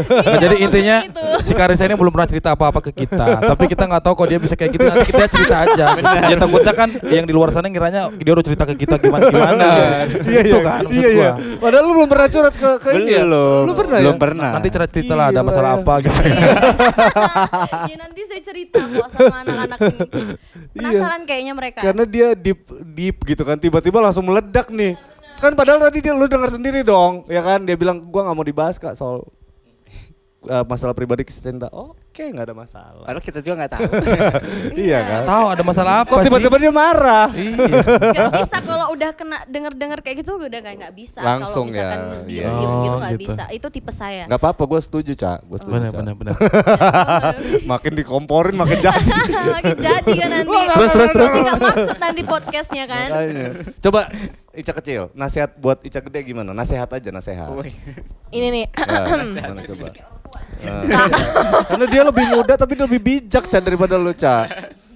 Nah, 0.00 0.38
jadi 0.40 0.56
intinya 0.58 0.96
Gitu. 1.00 1.22
si 1.46 1.52
Karisa 1.54 1.86
ini 1.86 1.94
belum 1.94 2.10
pernah 2.10 2.26
cerita 2.26 2.50
apa-apa 2.50 2.82
ke 2.82 3.04
kita. 3.04 3.38
Tapi 3.44 3.64
kita 3.68 3.86
nggak 3.86 4.02
tahu 4.02 4.14
kok 4.16 4.26
dia 4.26 4.38
bisa 4.40 4.54
kayak 4.54 4.70
gitu. 4.72 4.82
Nanti 4.82 5.06
kita 5.06 5.24
cerita 5.30 5.59
aja. 5.66 5.86
ya 6.30 6.36
takutnya 6.36 6.72
kan 6.72 6.88
yang 7.08 7.24
di 7.24 7.32
luar 7.34 7.50
sana 7.50 7.68
ngiranya 7.68 8.08
dia 8.14 8.32
udah 8.32 8.44
cerita 8.44 8.64
ke 8.64 8.74
kita 8.78 8.96
gimana 8.96 9.28
gimana. 9.28 9.64
Iya 10.24 10.40
Itu 10.46 10.58
iya. 10.58 10.60
kan 10.64 10.82
Iya 10.88 11.08
iya. 11.12 11.30
Padahal 11.58 11.84
lu 11.84 11.92
belum 12.00 12.08
pernah 12.08 12.26
curhat 12.30 12.54
ke 12.56 12.70
ke 12.80 12.88
ya? 13.06 13.22
Belum. 13.24 13.62
Lu 13.68 13.74
pernah 13.76 13.98
Belum 14.00 14.16
ya? 14.16 14.20
pernah. 14.20 14.50
Nanti 14.56 14.68
cerita 14.72 14.90
cerita 14.90 15.12
lah 15.16 15.26
ada 15.30 15.40
masalah 15.44 15.70
ya. 15.70 15.78
apa 15.82 15.94
gitu. 16.04 16.20
ya 17.90 17.96
nanti 17.98 18.20
saya 18.26 18.42
cerita 18.42 18.78
kok 18.80 19.08
sama 19.12 19.36
anak-anak 19.44 19.78
ini. 19.80 19.98
Penasaran 20.76 21.20
kayaknya 21.26 21.52
mereka. 21.56 21.80
Karena 21.84 22.04
dia 22.06 22.28
deep 22.34 22.60
deep 22.84 23.16
gitu 23.26 23.42
kan 23.42 23.56
tiba-tiba 23.58 23.98
langsung 24.00 24.26
meledak 24.26 24.68
nih. 24.70 24.94
Kan 25.40 25.56
padahal 25.56 25.80
tadi 25.80 26.04
dia 26.04 26.12
lu 26.12 26.28
dengar 26.28 26.52
sendiri 26.52 26.84
dong, 26.84 27.24
ya 27.24 27.40
kan? 27.40 27.64
Dia 27.64 27.72
bilang 27.72 28.04
gua 28.12 28.28
nggak 28.28 28.36
mau 28.36 28.44
dibahas 28.44 28.76
Kak 28.76 28.92
soal 28.92 29.24
eh, 30.46 30.64
masalah 30.64 30.94
pribadi 30.96 31.26
kisah 31.26 31.52
cinta. 31.52 31.68
Oke, 31.68 32.24
nggak 32.32 32.46
ada 32.48 32.56
masalah. 32.56 33.04
Padahal 33.04 33.24
kita 33.24 33.38
juga 33.44 33.54
nggak 33.64 33.72
tahu. 33.76 33.82
iya 34.88 34.98
kan? 35.04 35.20
Tahu 35.28 35.44
ada 35.52 35.62
masalah 35.62 35.92
apa 36.04 36.12
Kok 36.16 36.18
sih? 36.20 36.26
tiba-tiba 36.28 36.56
dia 36.56 36.72
marah? 36.72 37.28
Iya. 37.32 37.80
Gak 38.16 38.30
bisa 38.44 38.56
kalau 38.64 38.86
udah 38.96 39.10
kena 39.14 39.38
denger-denger 39.46 39.98
kayak 40.00 40.16
gitu 40.24 40.40
udah 40.40 40.60
kayak 40.60 40.76
nggak 40.80 40.94
bisa. 40.96 41.20
Langsung 41.20 41.68
kalau 41.68 41.76
misalkan 41.76 42.00
ya, 42.00 42.08
diem, 42.24 42.40
iya. 42.40 42.48
diem 42.56 42.72
gitu 42.80 42.90
Oh, 42.90 43.00
nggak 43.00 43.12
gitu. 43.14 43.24
bisa. 43.28 43.42
Itu 43.52 43.66
tipe 43.68 43.92
saya. 43.92 44.24
Nggak 44.26 44.40
apa-apa, 44.40 44.62
gue 44.64 44.80
setuju 44.80 45.12
cak. 45.16 45.38
Gue 45.44 45.58
setuju. 45.60 45.74
Benar 45.76 45.90
benar 45.92 46.14
benar. 46.16 46.34
makin 47.72 47.92
dikomporin 47.96 48.54
makin 48.56 48.78
jadi. 48.80 49.04
Makin 49.60 49.76
jadi 49.76 50.12
kan 50.16 50.28
nanti. 50.30 50.58
Terus, 50.72 50.90
terus, 50.94 51.10
terus. 51.12 51.30
Nggak 51.30 51.58
maksud 51.60 51.96
nanti 52.00 52.22
podcastnya 52.24 52.84
kan. 52.88 53.08
Makanya. 53.12 53.48
Coba 53.80 54.00
Ica 54.50 54.72
kecil, 54.74 55.02
nasihat 55.14 55.50
buat 55.56 55.78
Ica 55.86 56.00
gede 56.02 56.20
gimana? 56.26 56.50
Nasihat 56.50 56.90
aja, 56.90 57.10
nasihat. 57.14 57.48
Woi. 57.54 57.70
Ini 58.34 58.46
nih. 58.50 58.64
Nah, 58.74 59.62
coba? 59.62 59.86
Nah, 60.60 61.08
karena 61.64 61.86
dia 61.88 62.02
lebih 62.04 62.24
muda 62.30 62.52
tapi 62.54 62.76
dia 62.76 62.84
lebih 62.84 63.00
bijak 63.00 63.44
Ca 63.46 63.58
daripada 63.58 63.96
lu 63.96 64.12
Ca. 64.12 64.46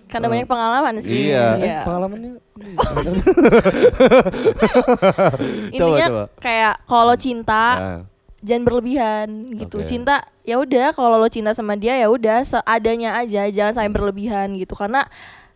Karena 0.05 0.29
banyak 0.29 0.47
pengalaman 0.47 1.01
sih. 1.01 1.33
Iya. 1.33 1.47
Eh, 1.57 1.83
pengalamannya. 1.83 2.31
Intinya 5.75 6.07
coba. 6.07 6.23
kayak 6.39 6.75
kalau 6.85 7.15
cinta 7.17 7.65
Nah, 7.75 8.01
jangan 8.45 8.63
berlebihan 8.63 9.27
gitu. 9.57 9.81
Oke. 9.81 9.89
Cinta 9.89 10.23
ya 10.45 10.61
udah 10.61 10.93
kalau 10.93 11.17
lo 11.17 11.27
cinta 11.27 11.51
sama 11.51 11.75
dia 11.75 11.97
ya 11.97 12.07
udah 12.07 12.45
seadanya 12.45 13.17
aja, 13.17 13.49
jangan 13.49 13.73
sampai 13.73 13.91
berlebihan 13.91 14.53
gitu. 14.55 14.77
Karena 14.77 15.09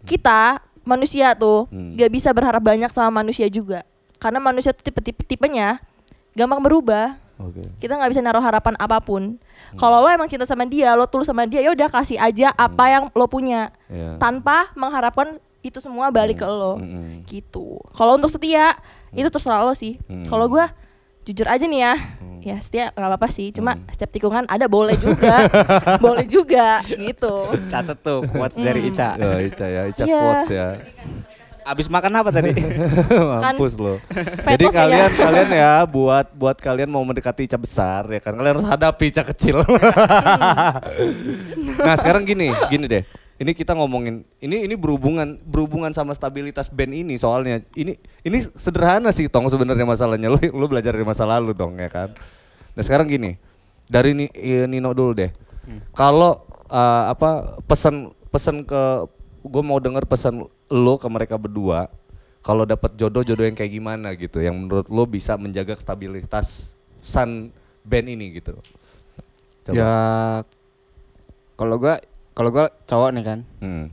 kita 0.03 0.65
manusia 0.83 1.37
tuh 1.37 1.69
Hmm. 1.69 1.95
gak 1.95 2.09
bisa 2.09 2.33
berharap 2.33 2.65
banyak 2.65 2.89
sama 2.91 3.21
manusia 3.21 3.45
juga. 3.47 3.85
Karena 4.17 4.41
manusia 4.41 4.73
tuh 4.73 4.83
tipe-tipe 4.83 5.23
tipenya 5.23 5.79
gampang 6.33 6.59
berubah. 6.59 7.21
Oke. 7.39 7.71
Kita 7.79 7.95
nggak 7.95 8.11
bisa 8.11 8.21
naruh 8.21 8.41
harapan 8.41 8.75
apa 8.77 8.99
pun. 8.99 9.39
Kalau 9.75 9.99
lo 9.99 10.09
emang 10.09 10.27
cinta 10.27 10.43
sama 10.43 10.63
dia, 10.63 10.93
lo 10.93 11.05
tulus 11.05 11.25
sama 11.25 11.45
dia, 11.45 11.61
ya 11.61 11.71
udah 11.71 11.87
kasih 11.87 12.17
aja 12.17 12.51
apa 12.53 12.85
yang 12.89 13.05
lo 13.13 13.27
punya 13.27 13.71
Iya. 13.87 14.19
tanpa 14.19 14.75
mengharapkan 14.75 15.39
itu 15.61 15.79
semua 15.79 16.09
balik 16.09 16.39
ke 16.39 16.47
lo 16.47 16.79
Mm-mm. 16.79 17.23
gitu. 17.25 17.79
Kalau 17.93 18.15
untuk 18.15 18.29
setia 18.29 18.75
itu 19.11 19.27
terserah 19.27 19.63
lo 19.63 19.73
sih. 19.73 19.99
Hmm. 20.05 20.25
Kalau 20.25 20.47
gua 20.47 20.71
jujur 21.23 21.45
aja 21.45 21.63
nih 21.63 21.81
ya, 21.81 21.95
ya 22.41 22.57
setia 22.59 22.85
nggak 22.91 23.07
apa-apa 23.07 23.29
sih. 23.29 23.53
Cuma 23.53 23.75
Hmm. 23.75 23.85
setiap 23.89 24.11
tikungan 24.11 24.43
ada 24.45 24.65
boleh 24.65 24.97
juga, 24.97 25.45
boleh 26.05 26.25
juga 26.25 26.81
gitu. 26.83 27.53
Catat 27.69 27.99
tuh 28.01 28.25
quotes 28.27 28.57
dari 28.57 28.89
Ica. 28.89 29.15
Ya, 29.15 29.37
Ica 29.39 29.67
ya, 29.67 29.83
Ica 29.87 30.03
Iya. 30.03 30.19
quotes 30.19 30.51
ya. 30.51 30.69
Abis 31.69 31.85
makan 31.93 32.09
apa 32.17 32.33
tadi? 32.33 32.57
Mampus 33.45 33.77
lo. 33.77 34.01
Jadi 34.57 34.65
Fetus 34.65 34.73
aja. 34.73 34.89
kalian 34.89 35.13
kalian 35.13 35.49
ya 35.53 35.75
buat 35.85 36.33
buat 36.33 36.57
kalian 36.57 36.89
mau 36.89 37.05
mendekati 37.05 37.45
Ica 37.45 37.61
besar 37.61 38.09
ya 38.09 38.25
kan 38.25 38.33
kalian 38.41 38.57
harus 38.57 38.65
hadapi 38.65 39.13
Ica 39.13 39.21
kecil. 39.29 39.61
nah, 41.85 41.95
sekarang 42.01 42.25
gini, 42.25 42.57
gini 42.73 42.89
deh. 42.89 43.05
Ini 43.39 43.53
kita 43.53 43.77
ngomongin 43.77 44.25
ini 44.41 44.65
ini 44.65 44.75
berhubungan 44.81 45.37
berhubungan 45.45 45.93
sama 45.93 46.17
stabilitas 46.17 46.73
band 46.73 46.97
ini 46.97 47.21
soalnya. 47.21 47.61
Ini 47.77 48.01
ini 48.25 48.39
sederhana 48.57 49.13
sih 49.13 49.29
Tong 49.29 49.45
sebenarnya 49.53 49.85
masalahnya. 49.85 50.33
Lu 50.33 50.41
lu 50.41 50.65
belajar 50.73 50.97
dari 50.97 51.05
masa 51.05 51.29
lalu 51.29 51.53
dong 51.53 51.77
ya 51.77 51.93
kan. 51.93 52.17
Nah, 52.73 52.81
sekarang 52.81 53.13
gini. 53.13 53.37
Dari 53.93 54.17
eh, 54.33 54.65
Nino 54.65 54.97
dulu 54.97 55.13
deh. 55.13 55.29
Kalau 55.93 56.49
eh, 56.73 57.05
apa 57.13 57.61
pesan 57.69 58.17
pesan 58.33 58.65
ke 58.65 59.05
gue 59.45 59.63
mau 59.63 59.77
denger 59.81 60.09
pesan 60.09 60.49
lo 60.71 60.95
ke 60.95 61.07
mereka 61.07 61.35
berdua 61.35 61.89
kalau 62.39 62.63
dapat 62.63 62.95
jodoh 62.95 63.21
jodoh 63.21 63.43
yang 63.43 63.53
kayak 63.53 63.73
gimana 63.73 64.13
gitu 64.13 64.39
yang 64.39 64.55
menurut 64.55 64.87
lo 64.87 65.05
bisa 65.05 65.35
menjaga 65.35 65.75
stabilitas 65.75 66.73
san 66.99 67.49
band 67.83 68.07
ini 68.07 68.35
gitu 68.35 68.57
Coba. 69.63 69.75
Ya 69.75 69.93
kalau 71.55 71.77
gua 71.77 72.01
kalau 72.33 72.49
gua 72.49 72.71
cowok 72.83 73.11
nih 73.13 73.25
kan, 73.27 73.39
Hmm, 73.59 73.85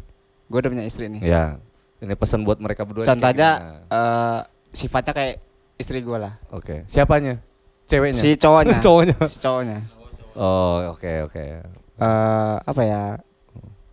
gua 0.48 0.60
udah 0.60 0.72
punya 0.72 0.86
istri 0.86 1.10
nih. 1.10 1.22
ya 1.22 1.44
ini 1.98 2.14
pesan 2.14 2.44
buat 2.44 2.60
mereka 2.60 2.84
berdua 2.84 3.04
Contoh 3.04 3.26
aja 3.26 3.50
eh, 3.84 4.40
sifatnya 4.72 5.12
kayak 5.12 5.36
istri 5.76 6.00
gua 6.00 6.18
lah. 6.22 6.34
oke 6.50 6.86
siapanya 6.86 7.42
ceweknya 7.86 8.22
Si 8.22 8.30
cowoknya. 8.36 8.78
cowoknya 8.86 9.18
Si 9.26 9.38
cowoknya. 9.38 9.80
oh 10.34 10.92
oke 10.92 11.12
oke 11.26 11.44
Eh, 11.96 12.56
apa 12.62 12.82
ya? 12.84 13.16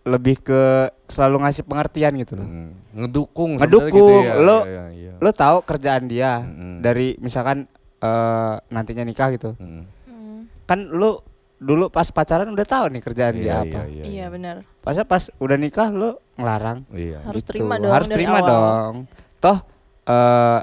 Lebih 0.03 0.35
ke 0.37 0.61
selalu 1.05 1.41
ngasih 1.41 1.63
pengertian 1.63 2.11
gitu 2.17 2.35
loh. 2.35 2.43
Hmm, 2.43 2.75
ngedukung 2.93 3.55
sebenarnya 3.55 3.87
Ngedukung, 3.87 4.21
ya. 4.21 4.33
lo- 4.37 4.65
Iya, 4.65 4.83
iya. 4.91 5.13
Lo 5.17 5.31
tahu 5.31 5.57
kerjaan 5.61 6.03
dia 6.05 6.43
Mm-mm. 6.43 6.79
dari 6.79 7.15
misalkan 7.17 7.65
eh, 7.97 8.55
nantinya 8.67 9.01
nikah 9.01 9.31
gitu. 9.31 9.55
Hmm. 9.55 9.87
Hmm, 10.03 10.39
Kan 10.65 10.91
lu 10.91 11.23
dulu 11.55 11.87
pas 11.87 12.03
pacaran 12.05 12.47
udah 12.47 12.65
tahu 12.65 12.91
nih 12.91 12.99
kerjaan 13.01 13.33
iya, 13.33 13.41
dia 13.41 13.53
apa. 13.57 13.79
iya, 13.87 14.03
iya 14.03 14.25
benar. 14.27 14.67
Pas 14.77 14.99
pas 15.01 15.23
udah 15.37 15.55
nikah 15.55 15.87
lu 15.87 16.09
ngelarang. 16.35 16.83
iya 16.91 17.23
Harus 17.23 17.39
gitu. 17.41 17.55
terima 17.55 17.75
dong 17.77 17.93
Harus 17.95 18.07
terima 18.09 18.37
awal. 18.37 18.49
dong. 18.49 18.95
Toh 19.39 19.57
eh, 20.05 20.59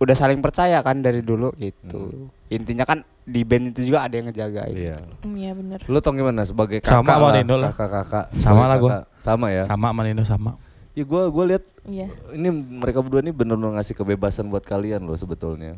udah 0.00 0.16
saling 0.16 0.40
percaya 0.40 0.80
kan 0.80 0.98
dari 0.98 1.20
dulu 1.20 1.52
gitu. 1.54 2.32
Intinya 2.48 2.82
kan 2.82 3.04
di 3.22 3.44
band 3.44 3.70
itu 3.70 3.92
juga 3.92 4.02
ada 4.02 4.14
yang 4.16 4.26
ngejagain. 4.26 4.72
iya 4.72 4.96
Hmm, 5.20 5.36
Iya 5.36 5.52
benar. 5.52 5.78
Lu 5.84 6.00
tau 6.00 6.10
gimana 6.10 6.42
sebagai 6.42 6.80
kakak 6.80 7.04
Sama 7.04 7.12
sama 7.12 7.26
lah, 7.26 7.34
Nino 7.36 7.54
lah. 7.54 7.70
kakak-kakak. 7.70 8.24
Sama 8.34 8.62
lah 8.64 8.76
gua. 8.76 8.90
Sama 9.20 9.46
ya. 9.50 9.62
Sama 9.64 9.86
sama 9.88 10.02
Nino 10.02 10.22
sama. 10.24 10.50
Ya 10.90 11.04
gua 11.04 11.28
gua 11.28 11.44
lihat 11.46 11.64
Iya. 11.82 12.08
ini 12.32 12.48
mereka 12.50 13.00
berdua 13.00 13.20
ini 13.20 13.30
benar-benar 13.30 13.76
ngasih 13.76 13.94
kebebasan 13.94 14.48
buat 14.48 14.60
kalian 14.62 15.04
loh 15.04 15.14
sebetulnya. 15.14 15.76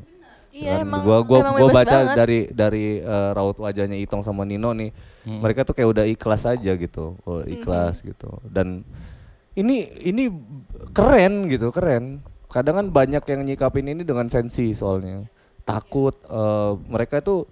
Iya 0.48 0.78
Kan 0.78 0.86
emang. 0.86 1.00
gua 1.02 1.18
gua 1.20 1.38
emang 1.42 1.54
gua 1.58 1.68
baca 1.74 1.96
banget. 1.98 2.16
dari 2.16 2.38
dari 2.48 2.84
eh, 2.98 3.30
raut 3.32 3.56
wajahnya 3.56 3.98
Itong 3.98 4.22
sama 4.22 4.42
Nino 4.42 4.70
nih. 4.70 4.94
Hmm. 5.22 5.40
Mereka 5.40 5.66
tuh 5.66 5.74
kayak 5.74 5.90
udah 5.90 6.04
ikhlas 6.06 6.46
aja 6.46 6.72
gitu. 6.72 7.18
Oh, 7.22 7.42
ikhlas 7.42 8.00
gitu. 8.00 8.38
Dan 8.44 8.86
ini 9.52 9.84
ini 10.00 10.30
keren 10.90 11.44
gitu, 11.46 11.68
keren. 11.68 12.22
Kadang 12.52 12.74
kan 12.76 12.86
banyak 12.86 13.22
yang 13.24 13.40
nyikapin 13.42 13.86
ini 13.86 14.02
dengan 14.02 14.28
sensi 14.28 14.70
soalnya. 14.72 15.24
Takut 15.62 16.12
eh, 16.22 16.72
mereka 16.86 17.18
tuh 17.18 17.48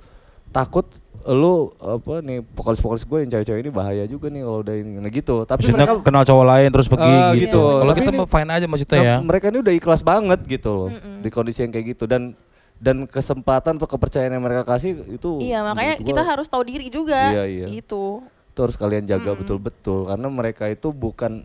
takut 0.51 0.85
lu 1.23 1.69
apa 1.77 2.21
nih 2.21 2.41
vokalis-vokalis 2.51 3.05
gue 3.05 3.19
yang 3.21 3.31
cewek-cewek 3.31 3.61
ini 3.61 3.71
bahaya 3.71 4.05
juga 4.05 4.27
nih 4.27 4.41
kalau 4.41 4.61
udah 4.61 4.75
ini 4.75 4.91
nah 4.99 5.09
gitu. 5.09 5.35
Tapi 5.43 5.61
Maksudnya 5.63 5.85
mereka 5.87 5.95
kenal 6.03 6.23
cowok 6.23 6.47
lain 6.47 6.69
terus 6.71 6.87
pergi 6.87 7.13
Ah, 7.15 7.33
gitu. 7.33 7.41
gitu. 7.47 7.63
Kalau 7.79 7.93
kita 7.93 8.11
ini- 8.11 8.29
fine 8.29 8.51
aja 8.51 8.67
maksudnya 8.67 8.95
Nah, 8.95 9.05
ya. 9.05 9.17
mereka 9.21 9.45
ini 9.47 9.59
udah 9.59 9.75
ikhlas 9.75 10.01
banget 10.01 10.41
gitu 10.45 10.71
loh 10.71 10.89
Mm-mm. 10.89 11.21
di 11.21 11.29
kondisi 11.29 11.61
yang 11.61 11.71
kayak 11.71 11.87
gitu 11.93 12.05
dan 12.05 12.33
dan 12.77 13.05
kesempatan 13.05 13.77
atau 13.77 13.85
kepercayaan 13.87 14.33
yang 14.33 14.41
mereka 14.41 14.65
kasih 14.65 14.97
itu 15.11 15.37
Iya 15.39 15.61
makanya 15.63 16.01
kita 16.01 16.23
harus 16.23 16.49
tahu 16.49 16.65
diri 16.65 16.89
juga. 16.89 17.29
Iya, 17.31 17.45
iya. 17.45 17.67
Gitu. 17.69 18.25
itu 18.51 18.59
harus 18.59 18.75
kalian 18.75 19.05
jaga 19.05 19.33
betul-betul 19.35 20.09
karena 20.09 20.27
mereka 20.27 20.65
itu 20.67 20.91
bukan 20.91 21.45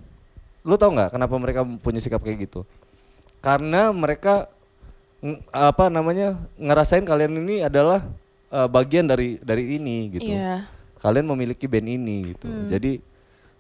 lu 0.64 0.76
tau 0.76 0.90
nggak 0.90 1.12
kenapa 1.12 1.36
mereka 1.36 1.62
punya 1.78 2.00
sikap 2.00 2.20
kayak 2.20 2.50
gitu 2.50 2.66
karena 3.46 3.94
mereka 3.94 4.50
apa 5.50 5.86
namanya 5.88 6.28
ngerasain 6.56 7.02
kalian 7.02 7.38
ini 7.40 7.62
adalah 7.62 8.10
uh, 8.50 8.66
bagian 8.68 9.06
dari 9.06 9.38
dari 9.40 9.76
ini 9.76 10.10
gitu 10.12 10.30
Iya. 10.32 10.66
kalian 10.98 11.26
memiliki 11.28 11.66
band 11.66 11.86
ini 11.88 12.32
gitu 12.32 12.46
Hmm. 12.46 12.68
jadi 12.68 12.98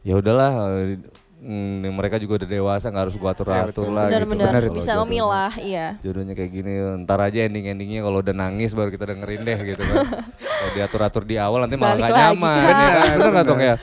ya 0.01 0.13
udahlah 0.15 0.51
eh, 0.75 0.97
mm, 1.39 1.89
mereka 1.91 2.17
juga 2.17 2.37
udah 2.39 2.49
dewasa 2.51 2.85
nggak 2.87 3.03
harus 3.03 3.15
gua 3.15 3.33
atur 3.33 3.49
atur 3.49 3.89
lah 3.89 4.09
gitu 4.09 4.25
Benar-benar 4.25 4.45
kan, 4.47 4.61
kalau 4.63 4.75
bisa 4.75 4.91
jodohnya. 4.91 5.03
memilah. 5.03 5.53
Iya. 5.55 5.87
jodohnya 5.99 6.33
kayak 6.33 6.51
gini 6.51 6.71
ntar 7.01 7.19
aja 7.19 7.39
ending 7.41 7.65
endingnya 7.67 8.01
kalau 8.01 8.21
udah 8.21 8.35
nangis 8.35 8.71
baru 8.71 8.89
kita 8.89 9.05
dengerin 9.07 9.41
deh 9.43 9.59
gitu 9.67 9.81
kan 9.81 10.05
kalau 10.59 10.71
diatur 10.73 11.01
atur 11.03 11.23
di 11.23 11.35
awal 11.37 11.61
nanti 11.61 11.75
malah 11.75 11.93
nggak 11.95 12.09
lagi, 12.11 12.21
nyaman 12.23 12.61
Kak. 12.63 12.77
ya 12.77 12.89
kan 12.91 13.05
Bener 13.15 13.31
nggak 13.31 13.45
Tong, 13.49 13.61
ya 13.63 13.75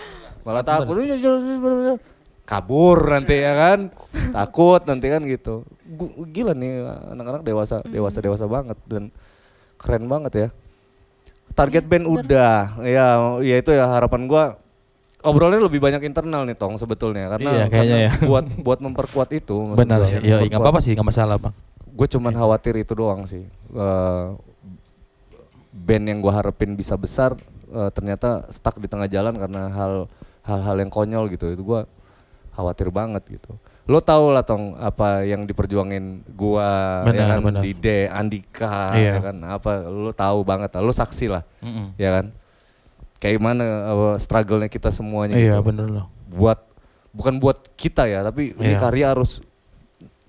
malah 0.43 0.63
takut 0.63 0.95
kabur 2.53 2.99
nanti 3.09 3.41
ya 3.41 3.53
kan. 3.57 3.79
Takut 4.37 4.85
nanti 4.85 5.07
kan 5.09 5.25
gitu. 5.25 5.65
Gu- 5.89 6.29
gila 6.29 6.53
nih 6.53 6.85
anak-anak 7.17 7.43
dewasa 7.43 7.81
dewasa 7.89 8.19
dewasa 8.21 8.45
banget 8.45 8.77
dan 8.85 9.09
keren 9.81 10.05
banget 10.05 10.33
ya. 10.37 10.49
Target 11.53 11.85
band 11.89 12.05
udah. 12.05 12.81
Ya 12.85 13.07
ya 13.41 13.57
itu 13.57 13.73
ya 13.73 13.89
harapan 13.89 14.29
gua 14.29 14.45
obrolannya 15.23 15.63
lebih 15.63 15.79
banyak 15.81 16.03
internal 16.05 16.45
nih 16.45 16.59
tong 16.59 16.77
sebetulnya. 16.77 17.31
Karena, 17.33 17.51
Iya, 17.51 17.65
kayaknya 17.71 17.97
karena 17.97 17.97
ya. 17.97 18.13
buat 18.31 18.47
buat 18.61 18.79
memperkuat 18.83 19.31
itu 19.33 19.57
Benar 19.73 20.05
sih. 20.05 20.19
Iya, 20.21 20.45
nggak 20.45 20.61
apa-apa 20.61 20.81
sih, 20.83 20.93
nggak 20.93 21.09
masalah, 21.09 21.39
Bang. 21.41 21.55
gue 21.93 22.09
cuman 22.09 22.33
khawatir 22.33 22.75
itu 22.81 22.97
doang 22.97 23.29
sih. 23.29 23.45
Eh, 23.71 24.27
band 25.73 26.05
yang 26.09 26.19
gue 26.21 26.33
harapin 26.33 26.73
bisa 26.73 26.97
besar 26.97 27.37
eh, 27.69 27.91
ternyata 27.93 28.49
stuck 28.49 28.81
di 28.81 28.89
tengah 28.89 29.07
jalan 29.07 29.37
karena 29.37 29.69
hal 29.73 29.93
hal-hal 30.43 30.77
yang 30.81 30.91
konyol 30.91 31.29
gitu. 31.31 31.53
Itu 31.53 31.63
gua 31.63 31.85
khawatir 32.53 32.89
banget 32.89 33.25
gitu 33.29 33.57
lo 33.83 33.99
tau 33.99 34.31
lah 34.31 34.41
tong 34.41 34.77
apa 34.77 35.23
yang 35.23 35.43
diperjuangin 35.43 36.23
gua 36.31 37.03
ya 37.03 37.11
Benar, 37.11 37.29
kan 37.29 37.39
benar. 37.43 37.63
Dide 37.63 37.99
Andika 38.07 38.95
Iya. 38.95 39.13
ya 39.13 39.21
kan 39.21 39.37
apa 39.43 39.73
lo 39.85 40.13
tahu 40.13 40.39
banget 40.43 40.71
lah 40.71 40.83
lo 40.83 40.93
saksi 40.93 41.27
lah 41.27 41.43
Mm-mm. 41.59 41.97
ya 41.97 42.11
kan 42.13 42.27
kayak 43.19 43.39
mana 43.39 43.65
uh, 43.89 44.17
struggle-nya 44.17 44.67
kita 44.67 44.91
semuanya 44.91 45.35
Iya 45.35 45.57
gitu 45.57 45.67
bener 45.67 45.87
loh. 45.89 46.07
buat 46.29 46.63
bukan 47.11 47.37
buat 47.37 47.59
kita 47.73 48.05
ya 48.05 48.23
tapi 48.23 48.53
ini 48.53 48.73
Iya. 48.73 48.79
karya 48.79 49.07
harus 49.11 49.43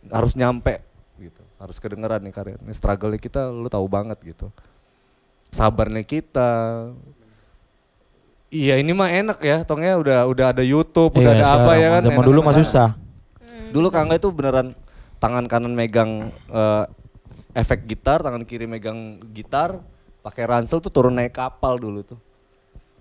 harus 0.05 0.33
nyampe 0.33 0.81
gitu 1.15 1.39
harus 1.55 1.77
kedengeran 1.77 2.19
nih 2.19 2.31
karya 2.31 2.55
ini 2.57 2.71
struggle 2.71 3.13
kita 3.15 3.47
lu 3.47 3.67
tahu 3.67 3.85
banget 3.85 4.17
gitu 4.23 4.49
sabarnya 5.47 6.01
kita 6.01 6.49
iya 8.53 8.77
ini 8.77 8.93
mah 8.93 9.09
enak 9.09 9.39
ya 9.41 9.57
tongnya 9.63 9.97
udah 9.97 10.19
udah 10.23 10.45
ada 10.51 10.61
YouTube 10.61 11.09
udah 11.11 11.33
Iya, 11.33 11.41
ada 11.41 11.47
apa 11.57 11.71
ya 11.73 11.87
kan 11.91 12.01
Zaman 12.05 12.15
enak. 12.15 12.27
dulu 12.27 12.39
mah 12.39 12.53
susah. 12.53 12.89
dulu 13.69 13.89
Kangga 13.89 14.15
itu 14.15 14.29
beneran 14.29 14.77
tangan 15.17 15.45
kanan 15.45 15.73
megang 15.73 16.29
eh, 16.29 16.83
efek 17.53 17.85
gitar 17.85 18.21
tangan 18.21 18.43
kiri 18.43 18.63
megang 18.63 18.99
gitar 19.29 19.81
pakai 20.21 20.45
ransel 20.45 20.77
tuh 20.77 20.87
turun 20.87 21.11
naik 21.11 21.33
kapal 21.33 21.75
dulu 21.75 22.05
tuh. 22.05 22.19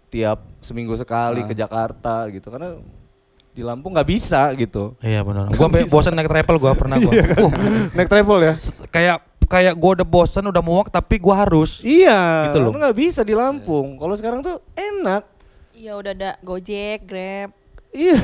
Tiap 0.08 0.40
seminggu 0.58 0.92
sekali 0.94 1.40
ke 1.42 1.52
Jakarta 1.52 2.28
gitu 2.28 2.48
karena 2.48 2.76
di 3.48 3.60
Lampung 3.60 3.92
nggak 3.92 4.04
bisa 4.06 4.52
gitu. 4.54 4.96
Iya 4.98 5.20
benar. 5.20 5.48
Gua 5.50 5.68
sampai 5.68 5.84
bosan 5.86 6.12
naik 6.12 6.26
travel 6.26 6.56
gua 6.58 6.72
pernah 6.72 6.96
gua. 6.96 7.12
Uh, 7.38 7.52
naik 7.92 8.08
travel 8.08 8.38
ya? 8.42 8.54
Kayak 8.88 9.16
kayak 9.46 9.74
gua 9.74 9.90
udah 9.94 10.06
bosan 10.06 10.44
udah 10.46 10.60
muak 10.60 10.88
tapi 10.88 11.16
gua 11.16 11.36
harus. 11.38 11.80
iya 11.80 12.48
Gitu 12.48 12.58
loh. 12.58 12.72
karena 12.72 12.88
nggak 12.88 12.98
bisa 12.98 13.20
di 13.20 13.32
Lampung. 13.32 13.96
Kalau 13.96 14.14
sekarang 14.14 14.40
tuh 14.40 14.56
enak 14.72 15.24
Iya 15.82 15.98
udah 15.98 16.14
ada 16.14 16.30
Gojek, 16.40 17.10
Grab. 17.10 17.50
iya 17.90 18.14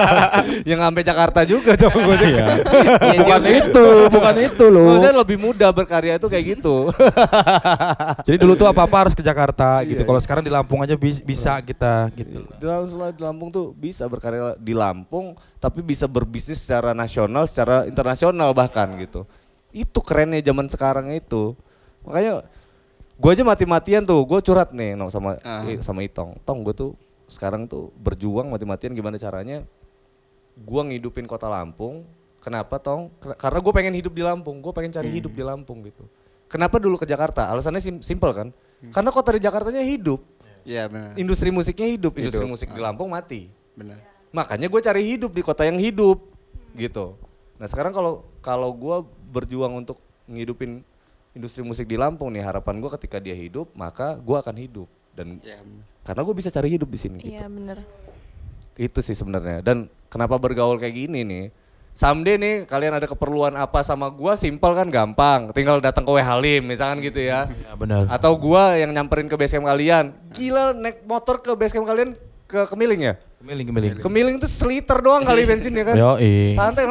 yang 0.70 0.78
sampai 0.78 1.02
Jakarta 1.02 1.42
juga 1.42 1.74
coba 1.74 1.98
gue 1.98 2.16
Iya. 2.30 2.46
bukan 3.18 3.42
itu, 3.50 3.86
bukan 4.08 4.34
itu 4.38 4.64
loh. 4.70 4.86
Maksudnya 4.94 5.16
lebih 5.18 5.36
mudah 5.36 5.74
berkarya 5.74 6.16
itu 6.16 6.24
kayak 6.24 6.44
gitu 6.54 6.88
Jadi 8.30 8.36
dulu 8.38 8.54
tuh 8.54 8.64
apa-apa 8.64 8.96
harus 9.04 9.12
ke 9.12 9.20
Jakarta 9.20 9.82
gitu. 9.82 10.00
Iya, 10.00 10.06
Kalau 10.06 10.20
sekarang 10.22 10.40
di 10.40 10.54
Lampung 10.54 10.80
aja 10.80 10.94
bis- 10.94 11.18
bisa 11.18 11.58
kita 11.60 12.14
gitu. 12.14 12.46
Di 12.46 12.64
Lampung, 12.64 13.10
di 13.10 13.22
Lampung 13.26 13.48
tuh 13.50 13.66
bisa 13.74 14.06
berkarya 14.06 14.54
di 14.54 14.72
Lampung, 14.72 15.34
tapi 15.58 15.82
bisa 15.82 16.06
berbisnis 16.06 16.62
secara 16.62 16.94
nasional, 16.94 17.44
secara 17.44 17.84
internasional 17.84 18.54
bahkan 18.54 18.86
gitu. 19.02 19.26
Itu 19.68 19.98
kerennya 19.98 20.38
zaman 20.40 20.70
sekarang 20.70 21.10
itu. 21.10 21.58
Makanya 22.06 22.46
gue 23.14 23.30
aja 23.30 23.42
mati-matian 23.42 24.02
tuh, 24.02 24.20
gue 24.20 24.38
curhat 24.40 24.70
nih 24.70 24.92
no, 24.92 25.06
sama 25.06 25.38
Ah. 25.40 25.62
i- 25.64 25.78
sama 25.80 26.02
Itong. 26.02 26.34
Tong 26.42 26.60
gue 26.60 26.74
tuh 26.74 26.90
sekarang 27.26 27.64
tuh 27.64 27.94
berjuang 27.96 28.46
mati-matian 28.46 28.92
gimana 28.92 29.16
caranya 29.16 29.62
gue 30.54 30.80
ngidupin 30.84 31.24
kota 31.24 31.46
Lampung. 31.46 32.02
Kenapa 32.38 32.76
Tong? 32.76 33.08
Karena 33.40 33.56
gue 33.56 33.72
pengen 33.72 33.94
hidup 33.94 34.12
di 34.12 34.20
Lampung, 34.20 34.60
gue 34.60 34.68
pengen 34.70 34.92
cari 34.92 35.08
hidup 35.10 35.32
di 35.32 35.40
Lampung 35.40 35.80
gitu. 35.80 36.04
Kenapa 36.44 36.76
dulu 36.76 37.00
ke 37.00 37.08
Jakarta? 37.08 37.48
Alasannya 37.48 37.80
sim- 37.80 38.04
simpel 38.04 38.30
kan? 38.30 38.48
Karena 38.92 39.08
kota 39.08 39.32
di 39.32 39.40
Jakartanya 39.40 39.80
hidup 39.80 40.20
Iya 40.60 40.84
benar. 40.86 41.16
industri 41.16 41.48
musiknya 41.48 41.88
hidup, 41.88 42.12
industri 42.14 42.44
Hidup. 42.44 42.52
musik 42.52 42.68
di 42.68 42.78
Ah. 42.78 42.84
Lampung 42.84 43.08
mati. 43.08 43.48
Benar. 43.72 43.96
Makanya 44.28 44.68
gue 44.68 44.80
cari 44.82 45.02
hidup 45.08 45.32
di 45.32 45.40
kota 45.40 45.64
yang 45.64 45.78
hidup, 45.78 46.20
gitu. 46.74 47.16
Nah 47.56 47.64
sekarang 47.64 47.90
kalau 47.90 48.12
kalau 48.40 48.68
gue 48.70 48.96
berjuang 49.30 49.72
untuk 49.74 49.96
ngidupin 50.26 50.84
industri 51.34 51.60
musik 51.60 51.84
di 51.84 51.94
Lampung 51.94 52.30
nih, 52.30 52.40
harapan 52.40 52.78
gue 52.78 52.90
ketika 52.94 53.18
dia 53.18 53.34
hidup, 53.34 53.74
maka 53.74 54.14
gue 54.14 54.36
akan 54.36 54.54
hidup 54.56 54.86
dan 55.12 55.38
Iya. 55.38 55.58
benar. 55.58 55.82
karena 56.04 56.20
gue 56.20 56.34
bisa 56.34 56.48
cari 56.48 56.68
hidup 56.70 56.86
di 56.86 56.98
sini. 56.98 57.18
Gitu. 57.18 57.32
Iya 57.32 57.46
bener. 57.46 57.78
Itu 58.74 59.00
sih 59.00 59.12
sebenarnya. 59.12 59.62
Dan 59.62 59.76
kenapa 60.06 60.36
bergaul 60.36 60.76
kayak 60.76 60.94
gini 60.94 61.22
nih? 61.22 61.44
Someday 61.92 62.34
nih 62.34 62.54
kalian 62.64 62.92
ada 62.92 63.06
keperluan 63.06 63.54
apa 63.54 63.80
sama 63.80 64.10
gua 64.10 64.34
simpel 64.34 64.74
kan 64.74 64.90
gampang. 64.90 65.54
Tinggal 65.54 65.78
datang 65.78 66.02
ke 66.02 66.10
W 66.10 66.18
Halim 66.18 66.66
misalkan 66.66 66.98
gitu 67.00 67.22
ya. 67.22 67.46
Ya 67.64 67.72
benar. 67.72 68.10
Atau 68.10 68.34
gua 68.34 68.74
yang 68.74 68.90
nyamperin 68.90 69.30
ke 69.30 69.38
basecamp 69.38 69.62
kalian. 69.64 70.10
Gila 70.34 70.74
naik 70.74 71.06
motor 71.06 71.38
ke 71.38 71.54
basecamp 71.54 71.86
kalian 71.86 72.18
ke 72.44 72.66
Kemiling 72.66 73.00
ya? 73.00 73.14
Kemiling 73.38 73.66
kemiling. 73.70 73.92
Kemiling 74.02 74.36
tuh 74.36 74.50
seliter 74.50 74.98
doang 74.98 75.22
kali 75.22 75.46
bensinnya 75.48 75.86
kan. 75.86 75.94
Yoi. 75.94 76.52
Santai 76.52 76.84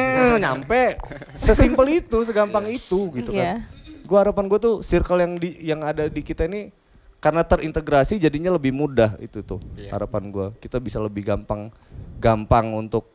nyampe. 0.42 0.96
Sesimpel 1.36 2.00
itu, 2.00 2.18
segampang 2.24 2.64
itu 2.66 3.12
gitu 3.12 3.30
Iya. 3.30 3.60
kan. 3.62 3.75
Gua 4.06 4.22
harapan 4.22 4.46
gua 4.46 4.58
tuh 4.62 4.74
circle 4.80 5.18
yang 5.20 5.32
di 5.36 5.50
yang 5.60 5.80
ada 5.82 6.06
di 6.06 6.22
kita 6.22 6.46
ini 6.46 6.70
karena 7.18 7.42
terintegrasi 7.42 8.22
jadinya 8.22 8.54
lebih 8.54 8.70
mudah 8.70 9.18
itu 9.18 9.42
tuh 9.42 9.58
Iya. 9.74 9.92
harapan 9.92 10.30
gua. 10.30 10.46
Kita 10.56 10.78
bisa 10.78 11.02
lebih 11.02 11.26
gampang 11.26 11.74
gampang 12.22 12.70
untuk 12.72 13.10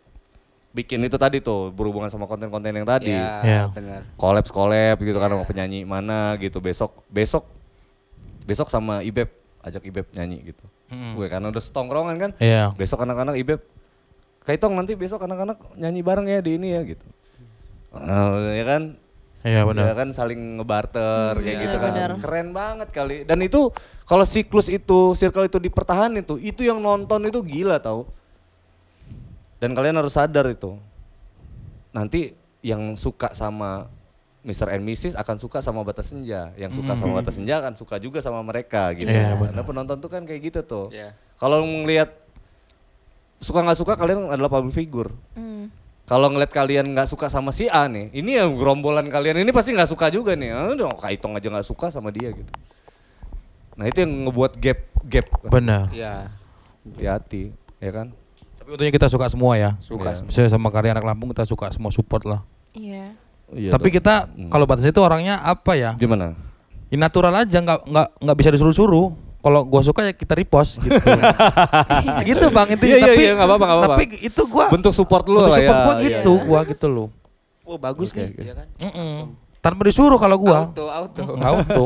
bikin 0.72 1.04
itu 1.04 1.20
tadi 1.20 1.44
tuh 1.44 1.72
berhubungan 1.72 2.08
sama 2.08 2.28
konten-konten 2.28 2.72
yang 2.72 2.88
tadi. 2.88 3.12
Iya, 3.12 3.32
Iya. 3.44 3.64
benar. 3.72 4.02
Collabs 4.16 4.52
gitu 4.52 5.18
kan 5.20 5.30
Iya. 5.32 5.36
sama 5.40 5.46
penyanyi 5.48 5.80
mana 5.88 6.36
gitu 6.40 6.60
besok 6.64 7.04
besok 7.08 7.44
besok 8.44 8.68
sama 8.68 9.00
Ibeb 9.04 9.28
ajak 9.64 9.84
Ibeb 9.88 10.08
nyanyi 10.16 10.52
gitu. 10.52 10.66
Mm. 10.92 11.16
Gue 11.16 11.28
karena 11.32 11.48
udah 11.52 11.64
setongkrongan 11.64 12.16
kan. 12.20 12.32
Iya. 12.40 12.76
Besok 12.76 13.04
anak-anak 13.04 13.40
Ibeb 13.40 13.60
Kaitong 14.42 14.74
nanti 14.74 14.98
besok 14.98 15.22
anak-anak 15.22 15.78
nyanyi 15.78 16.02
bareng 16.02 16.26
ya 16.26 16.42
di 16.42 16.58
ini 16.58 16.74
ya 16.74 16.82
gitu. 16.82 17.06
Eh, 17.94 18.58
ya 18.58 18.66
kan? 18.66 18.82
Iya 19.42 19.62
Ya 19.62 19.64
benar. 19.66 19.98
kan 19.98 20.10
saling 20.14 20.62
ngebarter 20.62 21.34
kayak 21.42 21.56
iya, 21.58 21.64
gitu 21.66 21.78
kan. 21.82 21.92
benar. 21.94 22.10
Keren 22.22 22.48
banget 22.54 22.90
kali. 22.94 23.18
Dan 23.26 23.42
itu 23.42 23.74
kalau 24.06 24.22
siklus 24.22 24.70
itu, 24.70 25.18
circle 25.18 25.50
itu 25.50 25.58
dipertahanin 25.58 26.22
tuh, 26.22 26.38
itu 26.38 26.62
yang 26.62 26.78
nonton 26.78 27.26
itu 27.26 27.42
gila 27.42 27.82
tau. 27.82 28.06
Dan 29.58 29.74
kalian 29.74 29.98
harus 29.98 30.14
sadar 30.14 30.46
itu. 30.50 30.78
Nanti 31.94 32.34
yang 32.62 32.94
suka 32.98 33.34
sama 33.34 33.90
Mr. 34.42 34.74
and 34.74 34.82
Mrs. 34.86 35.14
akan 35.18 35.38
suka 35.38 35.62
sama 35.62 35.86
Batas 35.86 36.10
Senja. 36.10 36.50
Yang 36.58 36.82
suka 36.82 36.98
sama 36.98 37.22
Batas 37.22 37.38
Senja 37.38 37.62
akan 37.62 37.74
suka 37.78 38.02
juga 38.02 38.22
sama 38.26 38.42
mereka 38.42 38.90
gitu. 38.98 39.10
Iya, 39.10 39.38
Karena 39.38 39.62
penonton 39.62 39.98
tuh 40.02 40.10
kan 40.10 40.26
kayak 40.26 40.42
gitu 40.50 40.60
tuh. 40.66 40.86
Iya. 40.90 41.14
Kalau 41.38 41.62
ngelihat 41.62 42.10
suka 43.42 43.62
nggak 43.66 43.78
suka 43.78 43.94
kalian 43.98 44.30
adalah 44.30 44.50
public 44.50 44.74
figure. 44.74 45.10
Hmm. 45.34 45.70
Kalau 46.12 46.28
ngeliat 46.28 46.52
kalian 46.52 46.92
nggak 46.92 47.08
suka 47.08 47.32
sama 47.32 47.56
si 47.56 47.72
A 47.72 47.88
nih, 47.88 48.12
ini 48.12 48.36
yang 48.36 48.60
gerombolan 48.60 49.08
kalian 49.08 49.48
ini 49.48 49.56
pasti 49.56 49.72
nggak 49.72 49.88
suka 49.88 50.12
juga 50.12 50.36
nih. 50.36 50.52
Ah, 50.52 50.76
udah 50.76 50.92
Kaitong 51.00 51.40
aja 51.40 51.48
nggak 51.48 51.64
suka 51.64 51.88
sama 51.88 52.12
dia 52.12 52.36
gitu. 52.36 52.52
Nah 53.80 53.88
itu 53.88 54.04
yang 54.04 54.28
ngebuat 54.28 54.60
gap 54.60 54.80
gap 55.08 55.28
Benar. 55.48 55.88
Iya. 55.96 56.28
hati-hati, 56.84 57.56
ya 57.80 57.92
kan? 57.96 58.12
Tapi 58.60 58.68
untungnya 58.76 58.92
kita 58.92 59.08
suka 59.08 59.32
semua 59.32 59.56
ya. 59.56 59.80
Suka. 59.80 60.12
Iya. 60.12 60.28
Misalnya 60.28 60.52
sama 60.52 60.68
karya 60.68 60.92
anak 60.92 61.08
Lampung 61.08 61.32
kita 61.32 61.48
suka 61.48 61.72
semua 61.72 61.96
support 61.96 62.28
lah. 62.28 62.44
Iya. 62.76 63.16
Iya 63.56 63.72
Tapi 63.72 63.88
dong. 63.88 63.96
kita 64.04 64.16
Hmm. 64.28 64.52
kalau 64.52 64.68
batas 64.68 64.84
itu 64.84 65.00
orangnya 65.00 65.40
apa 65.40 65.80
ya? 65.80 65.96
gimana? 65.96 66.36
Ya, 66.92 67.00
natural 67.00 67.32
aja 67.40 67.56
nggak 67.56 67.88
nggak 67.88 68.08
nggak 68.20 68.36
bisa 68.36 68.50
disuruh-suruh. 68.52 69.16
Kalau 69.42 69.66
gua 69.66 69.82
suka 69.82 70.02
ya 70.04 70.14
kita 70.14 70.34
repost 70.34 70.78
gitu. 70.78 70.94
gitu 72.30 72.46
bang 72.48 72.68
itu. 72.72 72.84
Iya, 72.86 72.96
iya, 72.96 73.06
tapi 73.08 73.22
iya, 73.22 73.32
nggak 73.34 73.48
apa-apa, 73.48 73.66
apa-apa. 73.66 73.94
tapi 73.98 74.04
itu 74.22 74.42
gua 74.46 74.66
Bentuk 74.70 74.94
support 74.94 75.26
lu 75.26 75.38
bentuk 75.40 75.50
lah 75.50 75.58
support 75.58 75.74
ya. 75.74 75.82
gua 75.82 75.96
Iya, 75.96 76.06
gitu, 76.06 76.32
iya. 76.32 76.44
gua 76.44 76.60
gitu 76.64 76.88
loh. 76.88 77.08
Oh 77.62 77.78
bagus 77.78 78.10
Oke, 78.10 78.20
nih, 78.20 78.30
oke. 78.30 78.42
ya 78.44 78.54
kan? 78.54 78.68
Mm-mm. 78.80 79.14
Tanpa 79.58 79.82
disuruh 79.84 80.18
kalau 80.18 80.38
gua. 80.38 80.70
Auto, 80.70 80.86
auto. 80.86 81.22
Mm, 81.28 81.42
auto. 81.42 81.84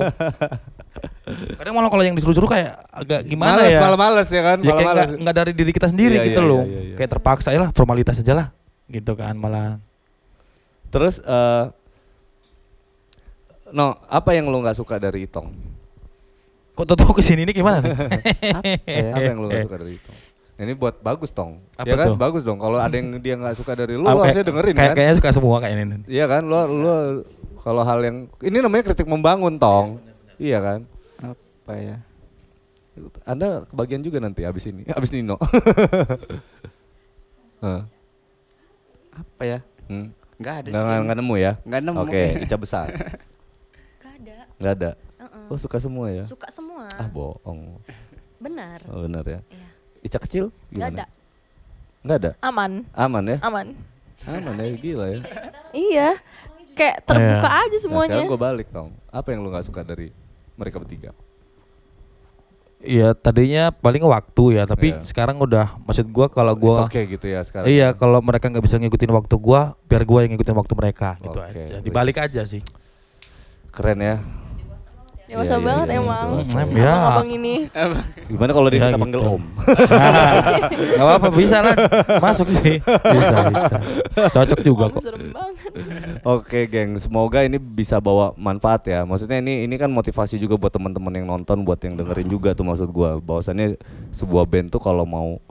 Kadang 1.56 1.74
malah 1.74 1.90
kalau 1.90 2.04
yang 2.04 2.16
disuruh-suruh 2.16 2.48
kayak 2.48 2.88
agak 2.88 3.24
gimana 3.26 3.60
males, 3.60 3.72
ya? 3.72 3.80
malah 3.82 4.00
males 4.00 4.28
ya 4.30 4.42
kan? 4.42 4.58
ya 4.60 4.72
kayak 4.72 4.76
nggak 4.78 4.96
males. 4.96 5.10
nggak 5.20 5.36
dari 5.36 5.52
diri 5.52 5.72
kita 5.72 5.88
sendiri 5.90 6.16
Iya, 6.16 6.26
gitu 6.28 6.40
iya, 6.40 6.48
loh. 6.48 6.62
iya, 6.62 6.72
iya, 6.72 6.82
iya. 6.86 6.96
Kayak 6.96 7.10
terpaksa 7.12 7.50
ya 7.50 7.60
lah 7.60 7.70
formalitas 7.72 8.16
aja 8.18 8.34
lah. 8.34 8.48
Gitu 8.86 9.12
kan 9.14 9.36
malah. 9.36 9.80
Terus 10.88 11.20
eh 11.20 11.66
No, 13.68 13.98
apa 14.06 14.32
yang 14.32 14.48
lu 14.48 14.62
nggak 14.62 14.78
suka 14.78 14.96
dari 14.96 15.26
Itong? 15.26 15.52
Kok 16.76 16.86
tahu 16.86 17.16
ke 17.16 17.24
sini 17.24 17.48
ini 17.48 17.56
gimana 17.56 17.80
nih? 17.80 17.92
apa 19.16 19.22
yang 19.24 19.40
lu 19.40 19.48
gak 19.48 19.64
suka 19.64 19.78
dari 19.80 19.96
Itong? 19.96 20.18
Ini 20.56 20.72
buat 20.72 21.04
bagus 21.04 21.36
tong, 21.36 21.60
Apa 21.76 21.84
ya 21.84 21.96
kan? 22.00 22.08
tuh? 22.08 22.16
Bagus 22.16 22.44
dong. 22.44 22.60
Kalau 22.60 22.80
ada 22.80 22.96
yang 22.96 23.20
dia 23.20 23.36
nggak 23.36 23.60
suka 23.60 23.76
dari 23.76 24.00
lu, 24.00 24.04
lu 24.04 24.08
harusnya 24.08 24.40
dengerin 24.44 24.72
kayak- 24.72 24.88
kan? 24.88 24.96
Kayaknya 24.96 25.16
suka 25.20 25.30
semua 25.36 25.58
kayak 25.60 25.76
ini. 25.76 25.96
Iya 26.08 26.26
kan, 26.32 26.48
lu 26.48 26.56
lu 26.80 26.94
kalau 27.60 27.84
hal 27.84 28.00
yang 28.00 28.18
ini 28.40 28.58
namanya 28.64 28.88
kritik 28.88 29.04
membangun 29.04 29.60
tong, 29.60 30.00
iya 30.40 30.64
kan? 30.64 30.80
Apa 31.20 31.74
ya? 31.76 31.98
Anda 33.28 33.68
kebagian 33.68 34.00
juga 34.00 34.24
nanti 34.24 34.48
abis 34.48 34.72
ini, 34.72 34.88
abis 34.88 35.12
Nino. 35.12 35.36
Hah, 37.64 37.84
Apa 39.12 39.44
ya? 39.44 39.60
hmm. 39.92 40.08
Enggak 40.40 40.56
ada 40.64 40.68
nggak, 40.72 41.00
nggak 41.04 41.18
nemu 41.20 41.36
ya? 41.36 41.52
Nggak 41.64 41.82
nemu. 41.84 41.98
Oke, 42.00 42.24
Ica 42.48 42.56
besar, 42.56 42.88
Gak 44.00 44.14
ada. 44.24 44.36
nggak 44.56 44.74
ada. 44.80 44.92
Oh 45.48 45.58
suka 45.58 45.78
semua 45.78 46.10
ya? 46.10 46.24
Suka 46.24 46.50
semua. 46.50 46.90
Ah 46.92 47.06
bohong, 47.06 47.78
Benar. 48.38 48.82
oh, 48.90 49.02
benar 49.02 49.24
ya. 49.24 49.40
Iya. 49.46 49.68
Ica 50.02 50.18
kecil 50.18 50.50
Gak 50.70 50.72
gimana? 50.72 50.88
ada. 50.88 51.06
Nggak 52.02 52.18
ada, 52.18 52.32
Aman. 52.40 52.72
aman 52.94 53.24
ya? 53.26 53.38
Aman. 53.42 53.68
Aman 54.24 54.54
ya, 54.56 54.66
gila 54.76 55.06
ya. 55.10 55.20
Iya. 55.72 56.10
Kayak 56.76 56.98
terbuka 57.04 57.50
aja 57.50 57.72
Nah, 57.72 57.82
semuanya. 57.82 58.10
sekarang 58.20 58.30
gue 58.30 58.42
balik 58.42 58.68
tong. 58.70 58.90
Apa 59.10 59.28
yang 59.32 59.42
lu 59.42 59.50
nggak 59.50 59.66
suka 59.66 59.82
dari 59.82 60.14
mereka 60.54 60.78
bertiga? 60.78 61.12
Iya 62.86 63.18
tadinya 63.18 63.74
paling 63.74 64.04
waktu 64.04 64.62
ya, 64.62 64.64
tapi 64.70 64.94
Iya. 64.94 65.02
sekarang 65.02 65.42
udah 65.42 65.74
maksud 65.82 66.06
gua 66.06 66.30
kalau 66.30 66.54
gua 66.54 66.86
It's 66.86 66.94
okay 66.94 67.04
gitu 67.10 67.26
ya 67.26 67.42
sekarang. 67.42 67.66
Iya, 67.66 67.98
kalau 67.98 68.22
mereka 68.22 68.46
nggak 68.46 68.62
bisa 68.62 68.78
ngikutin 68.78 69.10
waktu 69.10 69.36
gua, 69.42 69.74
biar 69.90 70.06
gua 70.06 70.22
yang 70.22 70.38
ngikutin 70.38 70.54
waktu 70.54 70.74
mereka 70.78 71.18
gitu 71.18 71.40
Oke, 71.42 71.50
aja. 71.66 71.82
Dibalik 71.82 72.18
aja 72.22 72.46
sih. 72.46 72.62
Keren 73.74 74.00
ya. 74.00 74.16
Dewasa 75.26 75.58
iya, 75.58 75.66
banget 75.66 75.88
iya, 75.90 75.98
emang. 76.06 76.28
Hmm, 76.46 76.78
ya. 76.78 76.94
Abang 77.18 77.30
ini. 77.34 77.66
Gimana 78.30 78.52
kalau 78.54 78.70
dia 78.70 78.78
Ya, 78.78 78.94
kita 78.94 79.02
panggil 79.02 79.22
gitu. 79.26 79.34
Om? 79.34 79.44
Gak 81.02 81.06
apa-apa 81.06 81.30
bisa 81.34 81.58
lah, 81.66 81.76
masuk 82.22 82.48
sih. 82.54 82.78
Bisa 82.86 83.38
bisa. 83.50 83.76
Cocok 84.30 84.60
juga 84.62 84.84
Om 84.86 84.94
kok. 84.94 85.02
serem 85.02 85.26
banget. 85.34 85.72
Oke, 86.22 86.60
geng. 86.70 87.02
Semoga 87.02 87.42
ini 87.42 87.58
bisa 87.58 87.98
bawa 87.98 88.38
manfaat 88.38 88.86
ya. 88.86 89.02
Maksudnya 89.02 89.42
ini 89.42 89.66
ini 89.66 89.76
kan 89.82 89.90
motivasi 89.90 90.38
juga 90.38 90.62
buat 90.62 90.70
teman-teman 90.70 91.14
yang 91.18 91.26
nonton, 91.26 91.66
buat 91.66 91.82
yang 91.82 91.98
dengerin 91.98 92.30
juga 92.30 92.54
tuh 92.54 92.70
maksud 92.70 92.94
gua. 92.94 93.18
Bahwasannya 93.18 93.82
sebuah 94.14 94.46
band 94.46 94.78
tuh 94.78 94.82
kalau 94.84 95.10
mau 95.10 95.42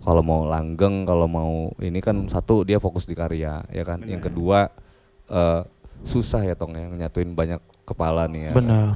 kalau 0.00 0.24
mau 0.24 0.48
langgeng, 0.48 1.04
kalau 1.04 1.28
mau 1.28 1.68
ini 1.84 2.00
kan 2.00 2.32
satu 2.32 2.64
dia 2.64 2.80
fokus 2.80 3.04
di 3.04 3.12
karya, 3.12 3.60
ya 3.68 3.84
kan. 3.84 4.00
Yang 4.08 4.32
kedua 4.32 4.72
eh, 5.28 5.62
susah 6.08 6.48
ya 6.48 6.56
tong 6.56 6.72
yang 6.72 6.96
nyatuin 6.96 7.36
banyak 7.36 7.60
kepala 7.88 8.28
nih 8.28 8.50
ya. 8.50 8.52
Benar. 8.52 8.86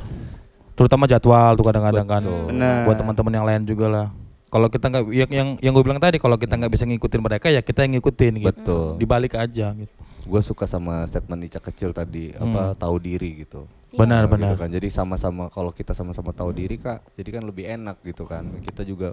Terutama 0.76 1.04
jadwal 1.08 1.52
tuh 1.56 1.64
kadang-kadang 1.64 2.06
kan. 2.06 2.22
Betul. 2.24 2.42
Benar. 2.52 2.76
Buat 2.84 2.96
teman-teman 3.00 3.32
yang 3.32 3.46
lain 3.48 3.62
juga 3.64 3.86
lah. 3.88 4.06
Kalau 4.52 4.68
kita 4.68 4.92
nggak 4.92 5.04
yang 5.16 5.30
yang 5.32 5.48
yang 5.64 5.72
gue 5.72 5.80
bilang 5.80 5.96
tadi 5.96 6.20
kalau 6.20 6.36
kita 6.36 6.60
nggak 6.60 6.72
bisa 6.76 6.84
ngikutin 6.84 7.20
mereka 7.24 7.48
ya 7.48 7.64
kita 7.64 7.88
yang 7.88 7.96
ngikutin 7.96 8.32
gitu. 8.44 8.52
Betul. 8.52 8.86
Dibalik 9.00 9.32
aja 9.32 9.72
gitu. 9.72 9.94
Gue 10.22 10.40
suka 10.44 10.68
sama 10.68 11.08
statement 11.08 11.48
Ica 11.48 11.58
kecil 11.58 11.96
tadi 11.96 12.36
apa 12.36 12.76
tahu 12.76 13.00
diri 13.00 13.42
gitu. 13.48 13.64
Benar 13.92 14.28
Gitu 14.28 14.32
benar. 14.36 14.54
kan. 14.56 14.68
Jadi 14.68 14.88
sama-sama 14.88 15.48
kalau 15.48 15.72
kita 15.72 15.92
sama-sama 15.96 16.32
tahu 16.36 16.52
diri 16.52 16.76
kak, 16.76 17.00
jadi 17.16 17.40
kan 17.40 17.42
lebih 17.48 17.64
enak 17.68 18.00
gitu 18.04 18.24
kan. 18.24 18.44
Kita 18.64 18.84
juga 18.84 19.12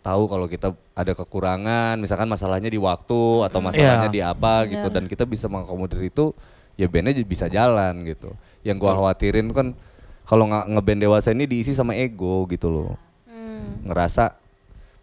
tahu 0.00 0.24
kalau 0.30 0.46
kita 0.48 0.72
ada 0.96 1.12
kekurangan, 1.12 2.00
misalkan 2.00 2.24
masalahnya 2.24 2.72
di 2.72 2.80
waktu 2.80 3.44
atau 3.44 3.58
masalahnya 3.60 4.08
Iya. 4.08 4.14
di 4.14 4.20
apa 4.24 4.64
gitu, 4.64 4.88
dan 4.88 5.04
kita 5.04 5.28
bisa 5.28 5.44
mengakomodir 5.50 6.00
itu, 6.00 6.32
ya 6.78 6.86
bandnya 6.86 7.18
bisa 7.20 7.50
jalan 7.50 8.06
gitu. 8.06 8.30
Yang 8.62 8.76
gua 8.78 8.92
khawatirin 8.94 9.50
kan 9.50 9.74
kalau 10.22 10.46
nggak 10.46 10.64
ngeband 10.70 11.00
dewasa 11.02 11.28
ini 11.30 11.44
diisi 11.44 11.72
sama 11.72 11.92
ego 11.92 12.46
gitu 12.46 12.68
loh, 12.68 12.94
Hmm. 13.26 13.82
ngerasa 13.84 14.38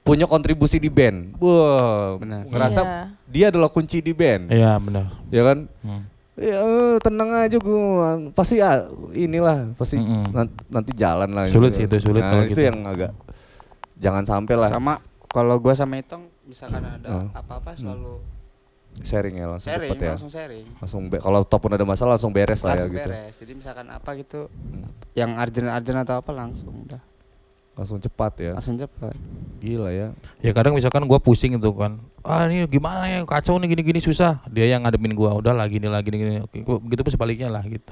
punya 0.01 0.23
kontribusi 0.23 0.77
di 0.77 0.85
band, 0.85 1.33
wah, 1.35 2.15
Benar. 2.15 2.45
ngerasa 2.45 2.79
Iya. 2.79 3.01
dia 3.25 3.45
adalah 3.49 3.67
kunci 3.67 3.99
di 3.99 4.13
band, 4.13 4.47
Iya 4.47 4.77
benar. 4.77 5.05
ya 5.27 5.41
kan? 5.43 5.57
Hmm. 5.81 6.03
Ya 6.35 6.55
eh, 6.61 6.95
tenang 6.99 7.31
aja 7.33 7.57
gua 7.57 8.19
pasti 8.31 8.59
ya 8.59 8.85
inilah 9.11 9.71
pasti 9.73 9.95
Mm-mm. 9.97 10.29
nan- 10.29 10.51
nanti 10.67 10.91
jalan 10.93 11.31
lah. 11.31 11.47
Sulit 11.47 11.73
gitu. 11.73 11.79
sih 11.79 11.85
itu, 11.87 11.97
sulit 12.05 12.21
Nah, 12.21 12.29
kalau 12.29 12.43
itu 12.43 12.51
gitu. 12.53 12.61
yang 12.61 12.77
agak 12.83 13.11
jangan 13.95 14.23
sampai 14.23 14.55
lah 14.55 14.69
Sama 14.69 14.99
kalau 15.25 15.55
gua 15.57 15.73
sama 15.73 15.95
Itong 15.97 16.27
misalkan 16.43 16.83
ada 16.83 17.31
apa-apa 17.33 17.73
selalu 17.73 18.19
sharing 19.01 19.35
ya 19.35 19.45
langsung 19.47 19.67
sharing, 19.67 19.91
cepet 19.91 19.99
ya. 19.99 20.11
langsung 20.13 20.31
sharing. 20.31 20.65
Langsung 20.77 21.01
be- 21.07 21.19
kalau 21.19 21.39
ataupun 21.41 21.71
ada 21.71 21.83
masalah 21.83 22.15
langsung 22.15 22.31
beres 22.31 22.61
lah 22.61 22.73
ya 22.73 22.75
langsung 22.79 22.93
gitu. 22.93 23.09
beres. 23.09 23.33
Jadi 23.35 23.51
misalkan 23.53 23.85
apa 23.87 24.09
gitu 24.13 24.47
Hmm. 24.47 24.87
yang 25.13 25.35
urgent-urgent 25.35 25.99
atau 26.01 26.15
apa 26.17 26.31
langsung 26.31 26.73
udah 26.81 27.01
Langsung 27.75 27.99
cepat 27.99 28.33
ya. 28.39 28.51
langsung 28.55 28.79
cepat. 28.79 29.11
Gila 29.59 29.91
ya. 29.91 30.07
Ya 30.39 30.51
kadang 30.51 30.71
misalkan 30.71 31.03
gua 31.03 31.19
pusing 31.19 31.53
gitu 31.53 31.75
kan. 31.75 31.99
Ah 32.21 32.45
ini 32.45 32.63
gimana 32.65 33.03
ya 33.05 33.19
kacau 33.21 33.57
nih 33.57 33.67
gini-gini 33.69 33.99
susah. 33.99 34.39
Dia 34.47 34.69
yang 34.69 34.81
ngademin 34.81 35.11
gua. 35.11 35.35
Udah 35.35 35.51
lah 35.51 35.67
gini 35.67 35.83
lagi 35.85 36.07
gini. 36.07 36.39
Oke, 36.39 36.61
gua- 36.61 36.79
begitu 36.79 37.03
pun 37.03 37.11
sebaliknya 37.11 37.49
lah 37.49 37.61
gitu. 37.61 37.91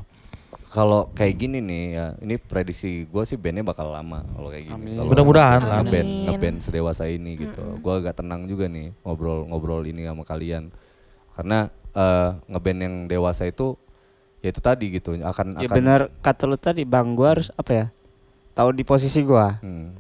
Kalau 0.70 1.12
kayak 1.12 1.36
gini 1.38 1.60
nih 1.60 1.84
ya, 1.92 2.06
ini 2.18 2.36
prediksi 2.36 3.06
gua 3.06 3.22
sih 3.24 3.36
bandnya 3.36 3.62
bakal 3.62 3.92
lama 3.92 4.26
kalau 4.26 4.50
kayak 4.50 4.66
gini. 4.68 4.98
Mudah-mudahan 4.98 5.62
lah. 5.62 5.80
Ngeband, 5.80 6.02
Amin. 6.02 6.26
ngeband 6.26 6.58
sedewasa 6.60 7.06
ini 7.06 7.38
gitu. 7.38 7.62
Gua 7.78 8.00
agak 8.00 8.18
tenang 8.18 8.48
juga 8.48 8.66
nih 8.66 8.90
ngobrol-ngobrol 9.04 9.84
ini 9.84 10.02
sama 10.04 10.24
kalian. 10.24 10.72
Karena 11.34 11.68
eh, 11.94 12.30
ngeband 12.48 12.80
yang 12.80 12.96
dewasa 13.06 13.46
itu 13.46 13.78
ya 14.44 14.52
itu 14.52 14.60
tadi 14.60 14.86
gitu 14.92 15.16
akan 15.16 15.62
Ya 15.62 15.68
akan 15.68 15.76
benar 15.78 16.02
kata 16.20 16.44
lu 16.46 16.58
tadi 16.58 16.84
Bang 16.84 17.16
gua 17.16 17.38
harus 17.38 17.50
apa 17.56 17.72
ya? 17.72 17.86
Tahu 18.54 18.70
di 18.72 18.84
posisi 18.86 19.24
gua. 19.24 19.58
Hmm, 19.64 19.98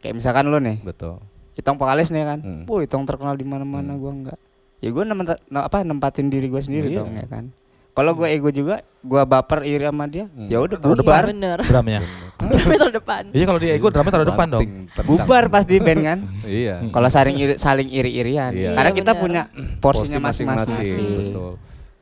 Kayak 0.00 0.16
misalkan 0.16 0.48
lu 0.48 0.56
nih, 0.56 0.80
betul. 0.80 1.20
Itong 1.52 1.76
vokalis 1.76 2.08
nih 2.08 2.24
kan. 2.24 2.38
Hmm. 2.40 2.62
Wuh, 2.64 2.80
Itong 2.80 3.04
terkenal 3.04 3.36
di 3.36 3.44
mana-mana 3.44 3.92
gua 3.94 4.12
enggak. 4.14 4.38
Ya 4.80 4.88
gua 4.88 5.04
nemen, 5.04 5.28
ne- 5.28 5.60
apa 5.60 5.84
nempatin 5.84 6.32
diri 6.32 6.48
gua 6.48 6.64
sendiri 6.64 6.88
Iya. 6.88 7.04
dong 7.04 7.12
ya 7.12 7.26
kan. 7.28 7.44
Kalau 7.90 8.14
gua 8.14 8.28
ego 8.28 8.48
juga, 8.48 8.80
gua 9.00 9.22
baper 9.24 9.64
iri 9.64 9.82
sama 9.82 10.06
dia, 10.06 10.30
Hmm. 10.30 10.46
ya 10.46 10.58
udah 10.58 10.78
Taruh 10.78 10.96
bubar. 10.96 11.22
Iya 11.22 11.30
bener. 11.30 11.58
Drumnya. 11.62 12.00
Meter 12.70 12.88
depan. 12.98 13.22
Iya 13.30 13.44
kalau 13.44 13.58
dia 13.58 13.70
ego 13.74 13.88
drumnya 13.90 14.12
taruh 14.12 14.28
depan 14.28 14.46
dong. 14.48 14.66
Bubar 15.04 15.44
pas 15.46 15.64
di 15.64 15.76
band 15.76 16.00
kan. 16.00 16.18
Iya. 16.46 16.74
Kalau 16.88 17.08
saling 17.08 17.36
iri, 17.36 17.54
saling 17.56 17.88
iri-irian. 17.88 18.50
Iya. 18.50 18.74
Karena 18.74 18.90
Iya, 18.90 18.96
kita 18.96 19.12
benar. 19.12 19.22
punya 19.22 19.42
porsinya 19.78 20.18
masing-masing. 20.24 20.98
Betul. 21.34 21.52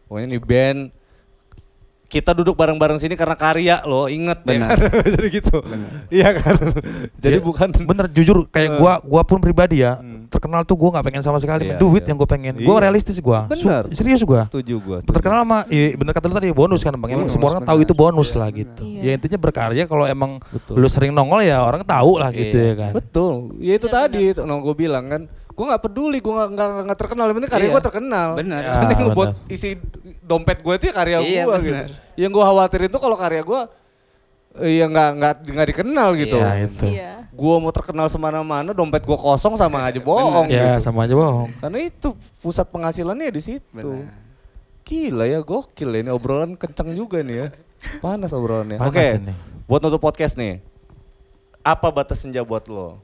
Pokoknya 0.07 0.27
ini 0.27 0.39
band 0.39 0.81
kita 2.09 2.33
duduk 2.33 2.57
bareng-bareng 2.57 2.97
sini 2.97 3.13
karena 3.13 3.37
karya 3.37 3.85
loh, 3.85 4.09
inget 4.09 4.41
ya 4.41 4.49
Benar. 4.49 4.69
kan? 4.73 4.79
Jadi 5.13 5.29
gitu. 5.29 5.57
Iya 6.09 6.29
kan? 6.35 6.57
Jadi 7.21 7.37
Ya, 7.37 7.45
bukan 7.45 7.69
Bener 7.85 8.09
jujur 8.09 8.49
kayak 8.49 8.81
gua 8.81 8.97
gua 9.05 9.23
pun 9.29 9.37
pribadi 9.39 9.85
ya 9.85 10.01
Hmm. 10.01 10.08
Terkenal 10.29 10.61
tuh 10.63 10.75
gua 10.75 10.93
nggak 10.93 11.05
pengen 11.05 11.23
sama 11.23 11.37
sekali 11.37 11.67
Iya, 11.67 11.77
duit 11.77 12.05
iya. 12.05 12.09
yang 12.09 12.17
gua 12.17 12.29
pengen. 12.29 12.55
Gua 12.57 12.77
Iya. 12.77 12.83
realistis 12.85 13.17
gua. 13.19 13.49
Su- 13.51 13.65
Bener. 13.65 13.85
serius 13.91 14.23
gua. 14.23 14.45
setuju 14.45 14.75
gua. 14.79 14.99
setuju. 15.01 15.15
Terkenal 15.15 15.43
sama 15.43 15.59
iya, 15.67 15.93
bener 15.93 16.13
kata 16.13 16.25
lu 16.25 16.35
tadi 16.35 16.49
bonus 16.51 16.81
kan 16.81 16.95
Bang. 16.95 17.11
Emang 17.11 17.25
Bonus, 17.25 17.33
semua 17.33 17.49
orang 17.51 17.65
tahu 17.65 17.79
itu 17.81 17.93
bonus 17.93 18.29
Iya, 18.29 18.39
lah 18.39 18.49
bener. 18.49 18.61
gitu. 18.61 18.83
Iya. 18.85 19.01
Ya 19.01 19.11
intinya 19.15 19.39
berkarya 19.39 19.85
kalau 19.85 20.05
emang 20.05 20.31
Betul. 20.47 20.75
lu 20.77 20.87
sering 20.87 21.11
nongol 21.11 21.41
ya 21.41 21.59
orang 21.61 21.83
tahu 21.83 22.13
lah 22.17 22.31
gitu 22.31 22.55
Iya. 22.55 22.69
ya 22.69 22.75
kan. 22.77 22.93
Betul. 22.95 23.33
Ya 23.59 23.73
itu 23.75 23.87
Benar, 23.87 23.99
tadi 24.07 24.21
itu 24.29 24.41
no, 24.43 24.55
gue 24.59 24.75
bilang 24.75 25.05
kan. 25.07 25.23
Gue 25.51 25.67
nggak 25.67 25.83
peduli, 25.83 26.19
gue 26.19 26.31
nggak 26.31 26.49
nggak 26.55 26.69
nggak 26.87 26.99
terkenal. 26.99 27.25
Yang 27.27 27.37
penting 27.37 27.51
karya 27.51 27.67
Iya. 27.67 27.75
gue 27.75 27.83
terkenal. 27.83 28.29
Benar. 28.37 28.61
Ya, 28.61 28.71
Yang 28.71 28.79
lu 28.79 28.95
benar. 29.03 29.17
buat 29.17 29.29
isi 29.49 29.71
dompet 30.23 30.59
gue 30.61 30.75
itu 30.77 30.85
ya 30.87 30.95
karya 30.95 31.17
Iya, 31.19 31.27
gue 31.43 31.43
benar. 31.51 31.61
gitu. 31.65 31.95
Yang 32.17 32.31
gue 32.31 32.45
khawatirin 32.45 32.89
tuh 32.89 33.01
kalau 33.01 33.17
karya 33.17 33.43
gue 33.43 33.61
eh, 34.59 34.73
ya 34.77 34.87
nggak 34.87 35.11
nggak 35.15 35.35
nggak 35.51 35.67
dikenal 35.69 36.09
gitu. 36.15 36.37
Ya 36.37 36.53
itu. 36.61 36.85
Iya. 36.85 37.13
Gue 37.39 37.55
mau 37.63 37.71
terkenal 37.71 38.11
semana-mana, 38.11 38.75
dompet 38.75 39.07
gue 39.07 39.15
kosong 39.15 39.55
sama 39.55 39.87
aja 39.87 40.03
bohong. 40.03 40.51
Ya 40.51 40.75
gitu. 40.75 40.91
sama 40.91 41.07
aja 41.07 41.15
bohong. 41.15 41.55
Karena 41.63 41.79
itu 41.87 42.19
pusat 42.43 42.67
penghasilannya 42.67 43.31
di 43.31 43.39
situ. 43.39 43.63
Benar. 43.71 44.11
Gila 44.83 45.25
ya, 45.31 45.39
gokil 45.47 45.95
ya 45.95 45.99
ini 46.03 46.11
obrolan 46.11 46.59
kenceng 46.59 46.99
juga 46.99 47.23
nih 47.23 47.47
ya. 47.47 47.49
Panas 48.03 48.35
obrolannya. 48.35 48.83
Oke, 48.83 49.23
ini. 49.23 49.31
buat 49.71 49.79
nutup 49.79 50.03
podcast 50.03 50.35
nih. 50.35 50.59
Apa 51.63 51.95
batas 51.95 52.27
senja 52.27 52.43
buat 52.43 52.67
lo? 52.67 52.99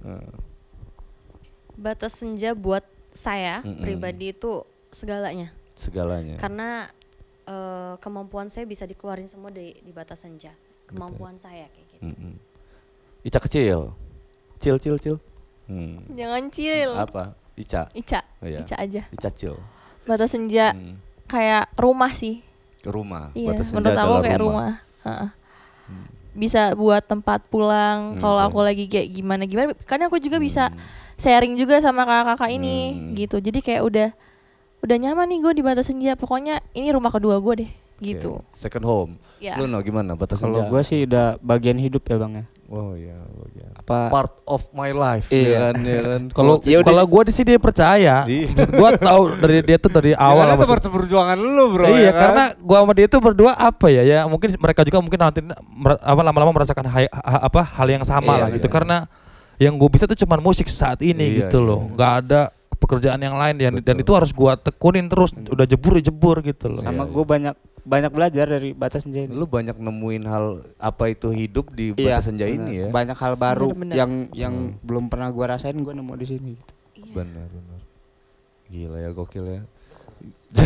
Nah, 0.00 0.24
Batas 1.76 2.16
senja 2.16 2.56
buat 2.56 2.82
saya 3.12 3.60
Mm-mm. 3.62 3.82
pribadi 3.84 4.32
itu 4.32 4.64
segalanya. 4.90 5.52
segalanya. 5.76 6.34
Karena 6.40 6.88
eh, 7.44 7.94
kemampuan 8.00 8.48
saya 8.48 8.64
bisa 8.64 8.82
dikeluarin 8.82 9.28
semua 9.28 9.52
di 9.52 9.76
di 9.78 9.92
batas 9.92 10.24
senja. 10.24 10.50
Kemampuan 10.88 11.36
saya 11.36 11.68
kayak 11.68 11.86
gitu. 11.92 12.04
Mm-mm. 12.08 12.32
Ica 13.22 13.38
kecil. 13.38 13.92
Cil 14.58 14.76
cil 14.78 14.96
cil. 14.98 15.16
Hmm. 15.66 16.02
Jangan 16.12 16.42
chill. 16.50 16.90
Apa? 16.94 17.34
Ica. 17.54 17.90
Ica. 17.92 18.20
Oh, 18.40 18.46
iya. 18.46 18.62
Ica 18.62 18.76
aja. 18.78 19.02
Ica 19.10 19.28
cil. 19.30 19.54
Batas 20.06 20.32
senja 20.32 20.72
Hmm. 20.72 20.96
kayak 21.26 21.68
rumah 21.74 22.14
sih. 22.14 22.40
Rumah. 22.82 23.34
Iya, 23.34 23.48
Batas 23.52 23.66
senja 23.68 23.76
menurut 23.82 23.98
aku 23.98 24.14
kayak 24.22 24.40
rumah. 24.40 24.70
Heeh. 25.04 25.28
Bisa 26.32 26.70
buat 26.72 27.02
tempat 27.02 27.42
pulang. 27.50 28.14
Hmm, 28.14 28.20
Kalau 28.22 28.38
aku 28.40 28.62
lagi 28.62 28.86
kayak 28.86 29.10
gimana 29.10 29.42
gimana, 29.42 29.74
karena 29.82 30.06
aku 30.06 30.22
juga 30.22 30.38
bisa 30.38 30.70
Hmm. 30.70 30.78
sharing 31.18 31.58
juga 31.58 31.82
sama 31.82 32.06
kakak-kakak 32.06 32.50
ini, 32.54 32.76
Hmm. 32.94 33.02
gitu. 33.18 33.36
Jadi 33.38 33.58
kayak 33.58 33.82
udah 33.82 34.08
udah 34.78 34.96
nyaman 34.96 35.26
nih 35.26 35.38
gue 35.42 35.52
di 35.58 35.62
batas 35.66 35.90
senja. 35.90 36.14
Pokoknya 36.14 36.62
ini 36.70 36.94
rumah 36.94 37.10
kedua 37.10 37.42
gue 37.42 37.66
deh, 37.66 37.70
gitu. 37.98 38.46
Second 38.54 38.86
home. 38.86 39.12
Ya. 39.42 39.58
Lu 39.58 39.66
no 39.66 39.82
gimana 39.82 40.14
batas 40.14 40.38
Kalau 40.38 40.62
senja? 40.62 40.70
gua 40.70 40.82
sih 40.82 41.02
udah 41.02 41.38
bagian 41.38 41.74
hidup 41.76 42.06
ya 42.06 42.16
bang 42.16 42.32
ya. 42.32 42.44
Oh 42.68 42.92
iya, 42.92 43.16
bagian. 43.16 43.72
Apa? 43.74 44.12
Part 44.12 44.44
of 44.44 44.68
my 44.70 44.92
life 44.92 45.32
Iya. 45.32 45.40
ya 45.40 45.58
kan, 45.64 45.74
ya 45.80 46.00
kan. 46.04 46.22
Kalau 46.36 46.54
Ya 46.62 46.78
kalau 46.80 47.00
gua 47.02 47.24
di 47.24 47.32
sini 47.32 47.48
dia 47.48 47.58
percaya. 47.58 48.16
Iya. 48.28 48.48
gua 48.68 48.92
tahu 48.92 49.22
dari 49.34 49.64
dia 49.64 49.76
tuh 49.76 49.88
dari 49.88 50.12
awal 50.12 50.44
ya, 50.44 50.52
kan 50.52 50.56
itu 50.58 50.68
part 50.68 50.84
perjuangan 50.84 51.38
lu, 51.38 51.64
Bro. 51.72 51.84
iya, 51.90 51.96
ya 51.98 52.12
kan? 52.12 52.20
karena 52.22 52.44
gua 52.60 52.76
sama 52.78 52.92
dia 52.92 53.06
tuh 53.06 53.20
berdua 53.20 53.52
apa 53.52 53.86
ya? 53.88 54.02
Ya 54.02 54.18
mungkin 54.24 54.52
mereka 54.54 54.84
juga 54.84 55.00
mungkin 55.00 55.16
nanti 55.16 55.40
apa 55.98 56.20
lama-lama 56.22 56.52
merasakan 56.54 56.84
hai- 56.86 57.08
ha- 57.08 57.42
apa 57.42 57.64
hal 57.64 57.88
yang 57.88 58.04
sama 58.04 58.36
Iya, 58.36 58.40
lah 58.44 58.48
gitu 58.52 58.68
iya. 58.68 58.74
karena 58.74 58.96
yang 59.56 59.74
gue 59.74 59.88
bisa 59.88 60.04
tuh 60.04 60.14
cuman 60.14 60.38
musik 60.38 60.68
saat 60.68 61.00
ini 61.00 61.24
Iya, 61.34 61.48
gitu 61.48 61.58
iya. 61.58 61.66
loh. 61.66 61.80
nggak 61.90 62.12
ada 62.22 62.40
pekerjaan 62.78 63.18
yang 63.18 63.34
lain 63.34 63.58
dan, 63.58 63.74
dan 63.82 63.96
itu 63.96 64.12
harus 64.12 64.30
gua 64.30 64.54
tekunin 64.54 65.08
terus. 65.08 65.34
Udah 65.34 65.64
jebur 65.64 65.98
jebur 65.98 66.38
gitu 66.42 66.70
loh. 66.70 66.78
Sama 66.78 67.02
Iya, 67.02 67.10
gue 67.10 67.24
banyak 67.26 67.54
banyak 67.88 68.12
belajar 68.12 68.44
dari 68.44 68.76
batas 68.76 69.08
senja 69.08 69.24
ini. 69.24 69.32
lu 69.32 69.48
banyak 69.48 69.72
nemuin 69.74 70.22
hal 70.28 70.44
apa 70.76 71.08
itu 71.08 71.32
hidup 71.32 71.72
di 71.72 71.96
Iya, 71.96 72.20
batas 72.20 72.28
senja 72.28 72.44
ini 72.44 72.60
bener. 72.76 72.80
ya. 72.84 72.88
Banyak 72.92 73.16
hal 73.16 73.34
baru 73.34 73.72
Bener-bener. 73.72 73.96
yang 73.96 74.12
yang 74.36 74.54
belum 74.84 75.08
pernah 75.08 75.32
gua 75.32 75.56
rasain 75.56 75.80
gua 75.80 75.96
nemu 75.96 76.12
di 76.14 76.26
sini. 76.28 76.52
Gitu. 76.92 77.16
Benar, 77.16 77.48
benar. 77.48 77.80
Gila 78.68 78.98
ya, 79.00 79.10
gokil 79.16 79.44
ya. 79.48 79.62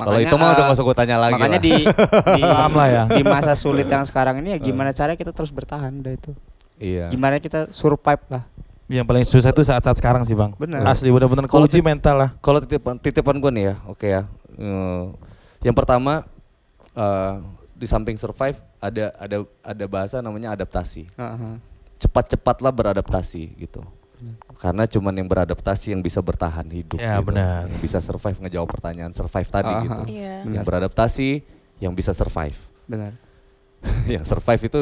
Kalau 0.00 0.18
itu 0.18 0.34
mah 0.34 0.48
udah 0.50 0.62
eh, 0.62 0.66
gak 0.66 0.76
usah 0.76 0.84
gue 0.84 0.96
tanya 0.96 1.16
lagi 1.20 1.34
Makanya 1.38 1.60
lah. 1.60 1.62
di 1.62 1.74
di, 2.38 2.42
lah 2.42 2.88
ya. 2.88 3.02
di 3.10 3.22
masa 3.22 3.52
sulit 3.54 3.86
yang 3.86 4.02
sekarang 4.02 4.40
ini 4.40 4.56
ya 4.56 4.58
gimana 4.58 4.90
cara 4.90 5.12
kita 5.14 5.30
terus 5.30 5.52
bertahan 5.52 5.92
udah 6.00 6.12
itu. 6.14 6.32
Iya. 6.80 7.12
Gimana 7.12 7.36
kita 7.38 7.68
survive 7.70 8.24
lah. 8.32 8.42
Yang 8.90 9.06
paling 9.06 9.24
susah 9.24 9.50
itu 9.54 9.62
saat-saat 9.62 9.96
sekarang 10.02 10.26
sih 10.26 10.34
bang. 10.34 10.50
Bener. 10.58 10.82
Asli 10.82 11.12
bener-bener 11.12 11.46
Kalau 11.46 11.68
kunci 11.68 11.78
mental 11.78 12.16
lah. 12.16 12.30
Kalau 12.42 12.58
titipan 12.58 12.98
titipan 12.98 13.36
gue 13.38 13.50
nih 13.54 13.64
ya, 13.70 13.74
oke 13.86 14.06
ya. 14.08 14.22
Eh, 14.58 15.04
yang 15.60 15.76
pertama 15.76 16.24
eh, 16.96 17.34
di 17.76 17.86
samping 17.88 18.16
survive 18.20 18.60
ada 18.80 19.12
ada 19.16 19.38
ada 19.64 19.84
bahasa 19.88 20.20
namanya 20.20 20.52
adaptasi. 20.56 21.08
Heeh. 21.16 21.54
Cepat-cepatlah 22.00 22.72
beradaptasi 22.72 23.56
gitu. 23.60 23.84
Karena 24.60 24.84
cuman 24.84 25.16
yang 25.16 25.28
beradaptasi 25.28 25.96
yang 25.96 26.04
bisa 26.04 26.20
bertahan 26.20 26.68
hidup. 26.68 27.00
Ya, 27.00 27.16
gitu. 27.16 27.32
benar. 27.32 27.68
Yang 27.72 27.80
bisa 27.80 27.98
survive 28.04 28.36
ngejawab 28.36 28.68
pertanyaan 28.68 29.12
survive 29.16 29.48
tadi 29.48 29.72
Aha. 29.72 29.84
gitu. 29.84 30.02
Iya. 30.12 30.44
Yang 30.44 30.64
beradaptasi 30.68 31.28
yang 31.80 31.92
bisa 31.96 32.12
survive. 32.12 32.56
Benar. 32.84 33.16
yang 34.12 34.24
survive 34.28 34.60
itu 34.60 34.80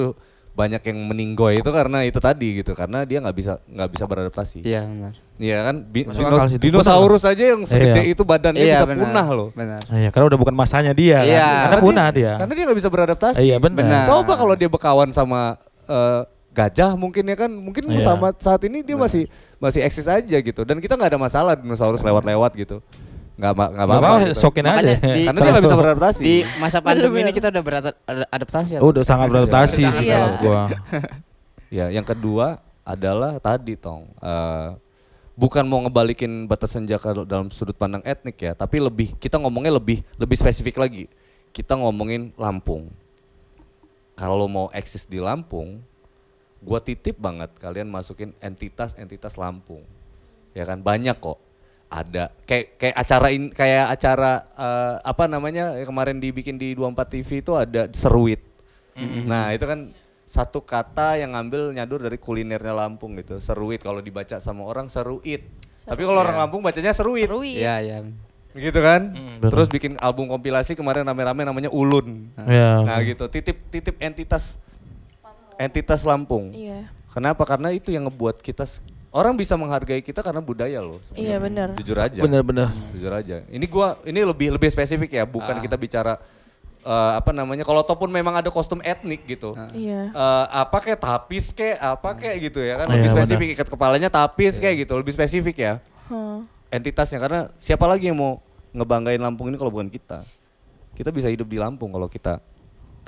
banyak 0.58 0.82
yang 0.82 0.98
meninggoy 1.04 1.62
itu 1.62 1.70
karena 1.70 2.02
itu 2.02 2.18
tadi 2.18 2.58
gitu 2.58 2.74
karena 2.74 3.06
dia 3.06 3.22
nggak 3.22 3.30
bisa 3.32 3.62
nggak 3.64 3.88
bisa 3.88 4.04
beradaptasi 4.04 4.58
Iya 4.60 4.82
benar. 4.82 5.12
Iya 5.38 5.58
kan 5.62 5.76
Bi- 5.86 6.02
dino- 6.02 6.58
dinosaurus 6.58 7.22
aja 7.22 7.44
yang 7.54 7.62
segede 7.62 8.02
Iya. 8.02 8.10
itu 8.10 8.22
badannya 8.22 8.58
Iya 8.58 8.74
bisa 8.74 8.86
benar. 8.86 9.02
punah 9.06 9.26
loh 9.30 9.48
Benar. 9.54 9.80
Iya, 9.86 10.08
karena 10.10 10.26
udah 10.26 10.38
bukan 10.38 10.54
masanya 10.54 10.90
dia 10.92 11.22
kan. 11.22 11.30
Iya. 11.30 11.38
Karena 11.38 11.62
Karena 11.70 11.84
punah 11.86 12.06
dia. 12.10 12.32
karena 12.36 12.52
dia 12.52 12.64
nggak 12.66 12.78
bisa 12.78 12.90
beradaptasi 12.90 13.38
Iya 13.38 13.56
benar. 13.56 13.78
Benar. 13.78 14.02
coba 14.04 14.32
kalau 14.34 14.54
dia 14.54 14.66
berkawan 14.66 15.08
sama 15.10 15.54
eh, 15.86 16.22
gajah 16.50 16.92
mungkin 16.92 17.22
ya 17.22 17.36
kan 17.38 17.50
mungkin 17.50 17.86
Iya. 17.86 18.02
sama 18.04 18.34
saat 18.34 18.58
ini 18.62 18.82
dia 18.82 18.98
masih 18.98 19.30
masih 19.56 19.80
eksis 19.80 20.04
aja 20.04 20.36
gitu 20.36 20.60
dan 20.60 20.78
kita 20.78 20.92
nggak 20.92 21.14
ada 21.14 21.20
masalah 21.20 21.54
dinosaurus 21.54 22.02
lewat-lewat 22.02 22.50
gitu 22.56 22.82
nggak 23.38 23.52
nggak 23.54 23.70
Gak 23.70 23.86
apa-apa 23.86 24.10
gitu. 24.20 24.34
sokin 24.36 24.66
aja. 24.66 24.94
Di- 24.98 25.24
karena 25.24 25.38
dia 25.38 25.50
nggak 25.54 25.64
bisa 25.64 25.78
beradaptasi 25.78 26.20
Di 26.20 26.36
masa 26.58 26.78
pandemi 26.82 27.18
ini 27.22 27.30
kita 27.30 27.48
udah 27.48 27.62
beradaptasi 27.62 28.70
ya. 28.74 28.80
Udah 28.82 29.02
sangat 29.02 29.26
beradaptasi 29.30 29.80
Iya. 29.80 29.90
sih 29.94 30.04
Iya. 30.04 30.14
kalau 30.14 30.30
gua. 30.38 30.60
Ya, 31.68 31.86
yang 31.88 32.02
kedua 32.02 32.58
adalah 32.80 33.36
tadi 33.36 33.76
tong 33.76 34.08
eh, 34.18 34.68
bukan 35.34 35.62
mau 35.62 35.78
ngebalikin 35.78 36.44
batas 36.44 36.72
senjata 36.72 37.12
dalam 37.22 37.46
sudut 37.48 37.76
pandang 37.76 38.00
etnik 38.02 38.40
ya, 38.40 38.52
tapi 38.52 38.80
lebih 38.80 39.12
kita 39.14 39.36
ngomongnya 39.36 39.70
lebih 39.70 40.00
lebih 40.16 40.34
spesifik 40.34 40.76
lagi. 40.76 41.04
Kita 41.48 41.76
ngomongin 41.76 42.32
Lampung. 42.34 42.88
Kalau 44.12 44.48
mau 44.48 44.66
eksis 44.72 45.04
di 45.04 45.20
Lampung, 45.20 45.78
gua 46.58 46.80
titip 46.80 47.14
banget 47.14 47.52
kalian 47.56 47.86
masukin 47.86 48.34
entitas-entitas 48.40 49.36
Lampung. 49.36 49.84
Ya 50.52 50.64
kan 50.64 50.80
banyak 50.80 51.14
kok. 51.14 51.38
Ada 51.88 52.28
kayak 52.44 52.76
kayak 52.76 52.96
acara 53.00 53.28
in, 53.32 53.48
kayak 53.48 53.86
acara 53.88 54.32
eh, 54.52 54.94
apa 55.00 55.24
namanya 55.24 55.72
kemarin 55.88 56.20
dibikin 56.20 56.60
di 56.60 56.76
24 56.76 57.14
TV 57.16 57.40
itu 57.40 57.52
ada 57.56 57.88
seruit. 57.96 58.44
Nah, 58.98 59.54
itu 59.54 59.62
kan 59.62 59.94
satu 60.28 60.60
kata 60.60 61.16
yang 61.16 61.32
ngambil 61.32 61.72
nyadur 61.72 62.04
dari 62.04 62.20
kulinernya 62.20 62.76
Lampung 62.76 63.16
gitu. 63.16 63.40
Seruit 63.40 63.80
kalau 63.80 64.04
dibaca 64.04 64.36
sama 64.42 64.68
orang 64.68 64.92
seruit. 64.92 65.40
Tapi 65.88 66.02
kalau 66.04 66.20
orang 66.20 66.36
Lampung 66.36 66.60
bacanya 66.60 66.92
seruit. 66.92 67.24
Seruit. 67.24 67.56
Iya 67.56 67.74
iya. 67.80 67.98
Gitu 68.52 68.76
kan? 68.76 69.16
Hmm, 69.16 69.40
bener. 69.40 69.50
Terus 69.54 69.66
bikin 69.72 69.96
album 70.04 70.28
kompilasi 70.28 70.76
kemarin 70.76 71.08
rame-rame 71.08 71.48
namanya 71.48 71.72
Ulun. 71.72 72.28
Iya. 72.44 72.84
Nah, 72.84 73.00
gitu. 73.00 73.24
Titip 73.32 73.56
titip 73.72 73.96
entitas 73.96 74.60
entitas 75.56 76.04
Lampung. 76.04 76.52
Iya. 76.52 76.92
Kenapa? 77.08 77.48
Karena 77.48 77.72
itu 77.72 77.88
yang 77.88 78.04
ngebuat 78.12 78.44
kita 78.44 78.68
orang 79.10 79.34
bisa 79.34 79.54
menghargai 79.54 80.00
kita 80.00 80.20
karena 80.20 80.38
budaya 80.38 80.78
loh. 80.78 81.00
sebenarnya. 81.00 81.24
Iya 81.24 81.36
benar. 81.38 81.68
Jujur 81.74 81.98
aja. 81.98 82.20
Bener-bener. 82.20 82.68
Jujur 82.92 83.10
aja. 83.10 83.36
Ini 83.46 83.66
gua 83.66 83.96
ini 84.02 84.20
lebih 84.20 84.48
lebih 84.50 84.68
spesifik 84.68 85.10
ya, 85.12 85.24
bukan 85.24 85.54
Ah. 85.54 85.60
kita 85.60 85.74
bicara 85.74 86.20
eh, 86.80 87.12
apa 87.14 87.30
namanya 87.30 87.62
kalau 87.62 87.80
ataupun 87.80 88.08
memang 88.08 88.32
ada 88.34 88.48
kostum 88.48 88.78
etnik 88.80 89.26
gitu. 89.26 89.52
Iya. 89.72 90.08
Eh, 90.08 90.44
apa 90.56 90.78
kayak 90.78 90.96
tapis 90.98 91.50
kayak 91.50 91.76
apa 91.76 92.10
kayak 92.16 92.36
gitu 92.48 92.60
ya 92.60 92.78
kan 92.78 92.86
Iya, 92.86 92.92
lebih 92.94 93.04
benar. 93.04 93.16
spesifik 93.18 93.48
ikat 93.52 93.68
kepalanya 93.68 94.08
tapis 94.08 94.54
kayak 94.56 94.76
gitu 94.82 94.94
lebih 94.94 95.12
spesifik 95.12 95.56
ya 95.58 95.74
Hmm. 96.06 96.48
entitasnya 96.68 97.18
karena 97.18 97.40
siapa 97.58 97.84
lagi 97.84 98.08
yang 98.08 98.16
mau 98.16 98.40
ngebanggain 98.70 99.18
Lampung 99.18 99.48
ini 99.48 99.56
kalau 99.56 99.68
bukan 99.68 99.88
kita 99.88 100.24
kita 100.94 101.10
bisa 101.10 101.28
hidup 101.28 101.44
di 101.44 101.56
Lampung 101.56 101.88
kalau 101.88 102.06
kita 102.06 102.40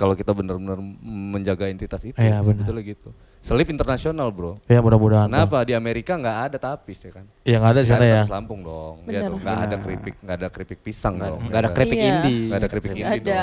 kalau 0.00 0.16
kita 0.16 0.32
benar-benar 0.32 0.80
menjaga 1.04 1.68
entitas 1.68 2.00
itu 2.02 2.16
Iya, 2.16 2.40
benar. 2.40 2.64
sebetulnya 2.64 2.84
gitu 2.86 3.12
selip 3.40 3.68
internasional 3.68 4.28
bro 4.28 4.56
Ya 4.64 4.80
mudah-mudahan. 4.80 5.24
kenapa 5.26 5.60
di 5.62 5.72
Amerika 5.72 6.12
nggak 6.14 6.38
ada 6.46 6.56
tapis 6.58 7.00
ya 7.00 7.12
kan 7.12 7.24
Iya 7.42 7.56
nggak 7.56 7.70
ada 7.70 7.80
di 7.80 7.86
sana 7.86 8.04
ya. 8.04 8.14
tapis 8.18 8.32
Lampung 8.32 8.60
dong 8.60 8.96
ya 9.02 9.20
Benar. 9.20 9.28
dong 9.28 9.40
nggak 9.40 9.58
ada 9.58 9.76
keripik 9.78 10.14
nggak 10.18 10.36
ada 10.36 10.48
keripik 10.48 10.78
pisang 10.80 11.14
Nggak 11.14 11.28
dong 11.28 11.40
nggak 11.42 11.60
ada 11.60 11.62
ya 11.62 11.74
keripik 11.74 11.98
Iya. 11.98 12.08
indie. 12.10 12.40
Nggak 12.42 12.58
ada 12.58 12.68
keripik 12.68 12.90
ada. 12.90 13.00
dong 13.00 13.12
Ada. 13.12 13.40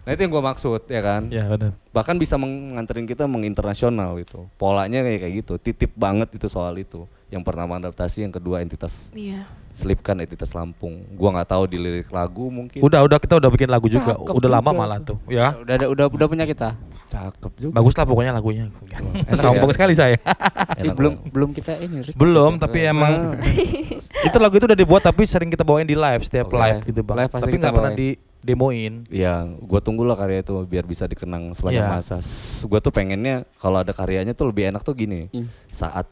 nah 0.00 0.10
itu 0.10 0.20
yang 0.20 0.32
gua 0.32 0.44
maksud 0.46 0.80
ya 0.84 1.00
kan 1.00 1.22
Iya 1.26 1.44
benar. 1.46 1.72
bahkan 1.90 2.16
bisa 2.16 2.34
menganterin 2.36 3.04
kita 3.04 3.24
menginternasional 3.24 4.10
gitu 4.16 4.46
polanya 4.56 5.00
kayak 5.00 5.20
kayak 5.20 5.34
gitu 5.36 5.54
titip 5.58 5.90
banget 5.92 6.30
itu 6.32 6.46
soal 6.46 6.74
itu 6.74 7.06
yang 7.30 7.40
pertama 7.40 7.78
adaptasi 7.78 8.22
yang 8.22 8.30
kedua 8.30 8.58
entitas 8.58 9.08
Iya. 9.10 9.46
selipkan 9.70 10.18
entitas 10.18 10.50
Lampung 10.50 11.06
gua 11.12 11.30
nggak 11.32 11.48
tahu 11.48 11.64
di 11.64 11.78
lirik 11.78 12.10
lagu 12.10 12.46
mungkin 12.46 12.78
Udah 12.80 13.00
udah 13.00 13.16
kita 13.16 13.38
udah 13.38 13.48
bikin 13.48 13.66
lagu 13.66 13.86
juga. 13.86 14.12
Cakep 14.12 14.34
udah 14.34 14.50
lama 14.50 14.66
juga 14.66 14.76
malah 14.76 14.98
tuh. 15.00 15.16
Ya. 15.26 15.54
Udah 15.54 15.74
ada 15.76 15.86
udah 15.86 16.04
udah 16.06 16.26
punya 16.26 16.44
kita. 16.44 16.74
cakep 17.06 17.52
juga 17.56 17.72
Bagus 17.72 17.90
lah 17.92 18.04
pokoknya 18.04 18.30
lagunya. 18.32 18.70
Enak 19.26 19.34
Sombong 19.34 19.66
ya? 19.66 19.74
sekali 19.74 19.94
saya. 19.94 20.14
Enak 20.76 20.94
belum 20.94 21.12
belum 21.26 21.50
kita 21.52 21.78
ini. 21.80 22.02
Rick. 22.04 22.14
Belum, 22.14 22.54
Kita- 22.54 22.66
tapi 22.66 22.78
emang 22.84 23.34
itu 24.26 24.36
lagu 24.36 24.54
itu 24.54 24.64
udah 24.64 24.78
dibuat 24.78 25.02
tapi 25.02 25.22
sering 25.24 25.48
kita 25.48 25.62
bawain 25.62 25.82
di 25.84 25.94
live 25.94 26.22
setiap 26.22 26.46
Oke. 26.46 26.54
live 26.56 26.78
gitu 26.84 27.00
bang. 27.00 27.16
Live 27.16 27.30
pasti 27.30 27.42
tapi 27.44 27.52
kita 27.52 27.62
nggak 27.64 27.74
pernah 27.76 27.92
di 27.92 28.08
demoin. 28.40 29.04
ya 29.06 29.42
gua 29.60 29.78
tunggulah 29.78 30.14
karya 30.14 30.40
itu 30.40 30.54
biar 30.64 30.82
bisa 30.82 31.04
dikenang 31.04 31.50
sepanjang 31.52 31.82
Iya. 31.84 31.92
masa 31.92 32.16
S- 32.18 32.62
gua 32.64 32.78
tuh 32.78 32.88
pengennya 32.88 33.42
kalau 33.56 33.78
ada 33.78 33.90
karyanya 33.90 34.32
tuh 34.32 34.48
lebih 34.48 34.66
enak 34.66 34.80
tuh 34.80 34.94
gini 34.94 35.28
Hmm. 35.28 35.50
saat 35.68 36.06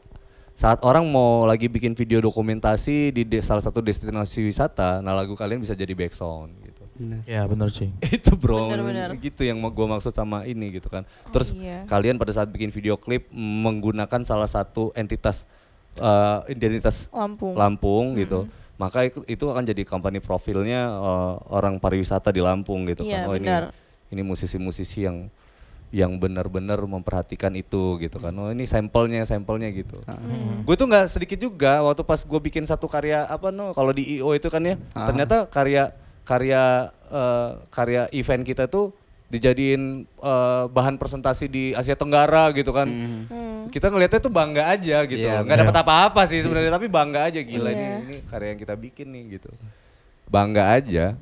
saat 0.59 0.83
orang 0.83 1.07
mau 1.07 1.47
lagi 1.47 1.71
bikin 1.71 1.95
video 1.95 2.19
dokumentasi 2.19 3.15
di 3.15 3.23
de- 3.23 3.39
salah 3.39 3.63
satu 3.63 3.79
destinasi 3.79 4.43
wisata 4.43 4.99
nah 4.99 5.15
lagu 5.15 5.31
kalian 5.31 5.63
bisa 5.63 5.71
jadi 5.71 5.95
background 5.95 6.51
gitu 6.59 6.83
Bener. 6.99 7.23
Ya 7.23 7.47
benar 7.47 7.71
sih. 7.71 7.87
itu 8.11 8.35
bro 8.35 8.67
Bener-bener. 8.67 9.15
gitu 9.15 9.47
yang 9.47 9.55
mau 9.55 9.71
gua 9.71 9.87
maksud 9.87 10.11
sama 10.11 10.43
ini 10.43 10.75
gitu 10.75 10.91
kan 10.91 11.07
terus 11.31 11.55
iya. 11.55 11.87
kalian 11.87 12.19
pada 12.19 12.35
saat 12.35 12.51
bikin 12.51 12.75
video 12.75 12.99
klip 12.99 13.31
menggunakan 13.31 14.19
salah 14.27 14.51
satu 14.51 14.91
entitas 14.91 15.47
eh, 15.95 16.39
identitas 16.51 17.07
Lampung. 17.15 17.55
Lampung 17.55 18.05
gitu 18.19 18.51
maka 18.75 19.07
itu 19.07 19.23
itu 19.27 19.43
akan 19.43 19.63
jadi 19.63 19.87
company 19.87 20.19
profilnya 20.19 20.91
eh, 20.91 21.33
orang 21.55 21.79
pariwisata 21.79 22.35
di 22.35 22.43
Lampung 22.43 22.83
gitu 22.83 23.07
Iya, 23.07 23.23
kan 23.23 23.31
oh 23.31 23.35
ini 23.39 23.47
benar. 23.47 23.63
ini 24.11 24.21
musisi-musisi 24.21 25.07
yang 25.07 25.31
yang 25.89 26.15
benar-benar 26.15 26.77
memperhatikan 26.79 27.49
itu 27.51 27.97
gitu 27.97 28.17
kan 28.17 28.29
oh 28.31 28.49
ini 28.49 28.63
sampelnya 28.63 29.23
sampelnya 29.23 29.69
gitu 29.69 29.97
Hmm. 30.05 30.61
gue 30.61 30.75
tuh 30.75 30.85
nggak 30.85 31.05
sedikit 31.07 31.39
juga 31.39 31.81
waktu 31.81 32.03
pas 32.03 32.19
gue 32.19 32.39
bikin 32.43 32.61
satu 32.63 32.85
karya 32.85 33.23
apa 33.23 33.49
no 33.49 33.71
kalau 33.71 33.89
di 33.89 34.05
IO 34.15 34.31
itu 34.31 34.47
kan 34.47 34.61
ya 34.61 34.77
Ah. 34.91 35.05
ternyata 35.05 35.45
karya 35.45 35.89
karya 36.23 36.63
eh, 37.05 37.49
karya 37.69 38.05
event 38.11 38.43
kita 38.43 38.65
tuh 38.65 38.93
dijadiin 39.27 39.81
eh, 40.05 40.63
bahan 40.67 40.95
presentasi 40.95 41.45
di 41.45 41.63
Asia 41.71 41.93
Tenggara 41.93 42.49
gitu 42.51 42.69
kan 42.69 42.85
Hmm. 42.85 43.21
Hmm. 43.25 43.61
kita 43.67 43.87
ngelihatnya 43.87 44.19
tuh 44.19 44.29
bangga 44.31 44.63
aja 44.67 44.97
gitu 45.03 45.21
Iya, 45.21 45.41
nggak 45.41 45.57
dapat 45.59 45.73
bener. 45.73 45.85
apa-apa 45.85 46.21
sih 46.25 46.39
sebenarnya 46.39 46.69
tapi 46.69 46.85
bangga 46.85 47.25
aja 47.25 47.39
gila 47.39 47.65
Iya. 47.67 47.73
ini 47.73 47.85
ini 48.03 48.15
karya 48.23 48.47
yang 48.47 48.59
kita 48.59 48.75
bikin 48.75 49.07
nih 49.09 49.23
gitu 49.35 49.49
bangga 50.25 50.69
aja 50.71 51.17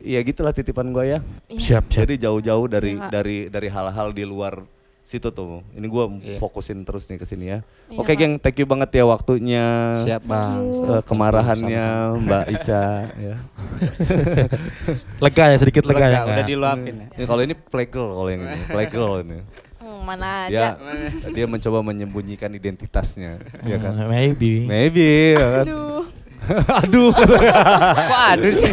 iya 0.00 0.20
gitulah 0.20 0.50
titipan 0.50 0.88
gue 0.88 1.04
ya 1.06 1.18
Iya. 1.46 1.60
Siap 1.78 1.84
siap. 1.86 2.02
jadi 2.02 2.14
jauh-jauh 2.22 2.66
dari 2.66 2.92
Kak. 2.94 3.10
dari 3.10 3.36
dari 3.46 3.68
hal-hal 3.68 4.10
di 4.10 4.24
luar 4.24 4.64
situ 5.02 5.28
tuh 5.28 5.64
ini 5.72 5.84
gue 5.84 6.04
Iya. 6.22 6.38
fokusin 6.38 6.82
terus 6.82 7.04
nih 7.04 7.16
ke 7.16 7.24
sini 7.24 7.46
ya 7.48 7.58
Iya, 7.86 7.98
oke 7.98 8.12
geng 8.12 8.36
thank 8.36 8.56
you 8.56 8.64
banget 8.64 8.90
ya 8.92 9.04
waktunya 9.04 9.66
Siap 10.02 10.22
bang. 10.22 10.60
you. 10.60 11.00
kemarahannya 11.02 11.84
Sama-sama. 12.06 12.22
Mbak 12.22 12.44
Ica 12.52 12.82
ya 13.26 13.36
Lega 15.20 15.44
ya 15.46 15.56
sedikit 15.56 15.82
lega, 15.84 16.06
ya. 16.06 16.20
udah 16.22 16.36
Kak? 16.36 16.46
diluapin 16.46 16.94
ya. 16.96 17.06
Ini 17.12 17.24
kalau 17.24 17.42
ini 17.42 17.54
playgirl 17.54 18.08
kalau 18.12 18.28
yang 18.28 18.42
ini 18.44 18.64
playgirl 18.66 19.14
ini 19.22 19.40
Hmm, 19.80 20.04
mana 20.04 20.44
dia 20.46 20.76
ada. 20.76 21.32
dia 21.32 21.46
mencoba 21.46 21.80
menyembunyikan 21.82 22.52
identitasnya 22.52 23.40
ya 23.62 23.76
kan 23.78 23.96
Hmm, 23.96 24.06
Maybe. 24.06 24.62
maybe 24.62 25.34
ya 25.34 25.46
kan 25.56 25.66
Aduh. 25.66 26.04
aduh. 26.84 27.10
Kok 27.14 28.20
aduh 28.36 28.52
sih? 28.52 28.72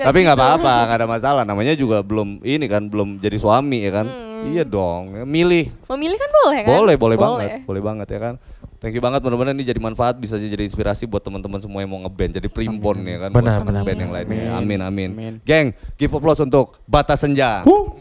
tapi 0.00 0.18
nggak 0.24 0.38
apa-apa 0.38 0.74
nggak 0.86 0.98
ada 1.00 1.08
masalah. 1.08 1.42
Namanya 1.44 1.74
juga 1.74 2.00
belum 2.04 2.44
ini 2.44 2.66
kan 2.66 2.86
belum 2.86 3.18
jadi 3.20 3.36
suami 3.40 3.84
ya 3.86 3.92
kan? 4.02 4.06
Hmm. 4.08 4.56
iya 4.56 4.64
dong 4.64 5.12
milih. 5.28 5.68
Memilih 5.92 6.16
kan 6.16 6.30
boleh 6.32 6.60
kan? 6.64 6.70
boleh 6.80 6.94
boleh 6.96 7.16
banget 7.16 7.48
boleh 7.68 7.82
banget 7.82 8.08
ya 8.08 8.20
kan? 8.20 8.34
Thank 8.80 8.96
you 8.96 9.04
banget 9.04 9.20
mudah-mudahan 9.20 9.52
ini 9.60 9.68
jadi 9.68 9.76
manfaat 9.76 10.16
bisa 10.16 10.40
jadi 10.40 10.64
inspirasi 10.64 11.04
buat 11.04 11.20
teman-teman 11.20 11.60
semua 11.60 11.84
yang 11.84 11.92
mau 11.92 12.00
ngeband 12.00 12.40
jadi 12.40 12.48
primbon 12.48 13.04
ya 13.04 13.28
kan? 13.28 13.30
Benar, 13.36 13.60
buat 13.60 13.68
benar, 13.68 13.82
band 13.84 13.98
yang 14.00 14.12
lainnya. 14.12 14.56
Amin. 14.56 14.80
amin 14.80 15.10
amin. 15.12 15.32
Geng 15.44 15.76
give 16.00 16.16
applause 16.16 16.40
untuk 16.40 16.80
Batas 16.88 17.20
Senja. 17.20 17.60
Wuh. 17.68 18.00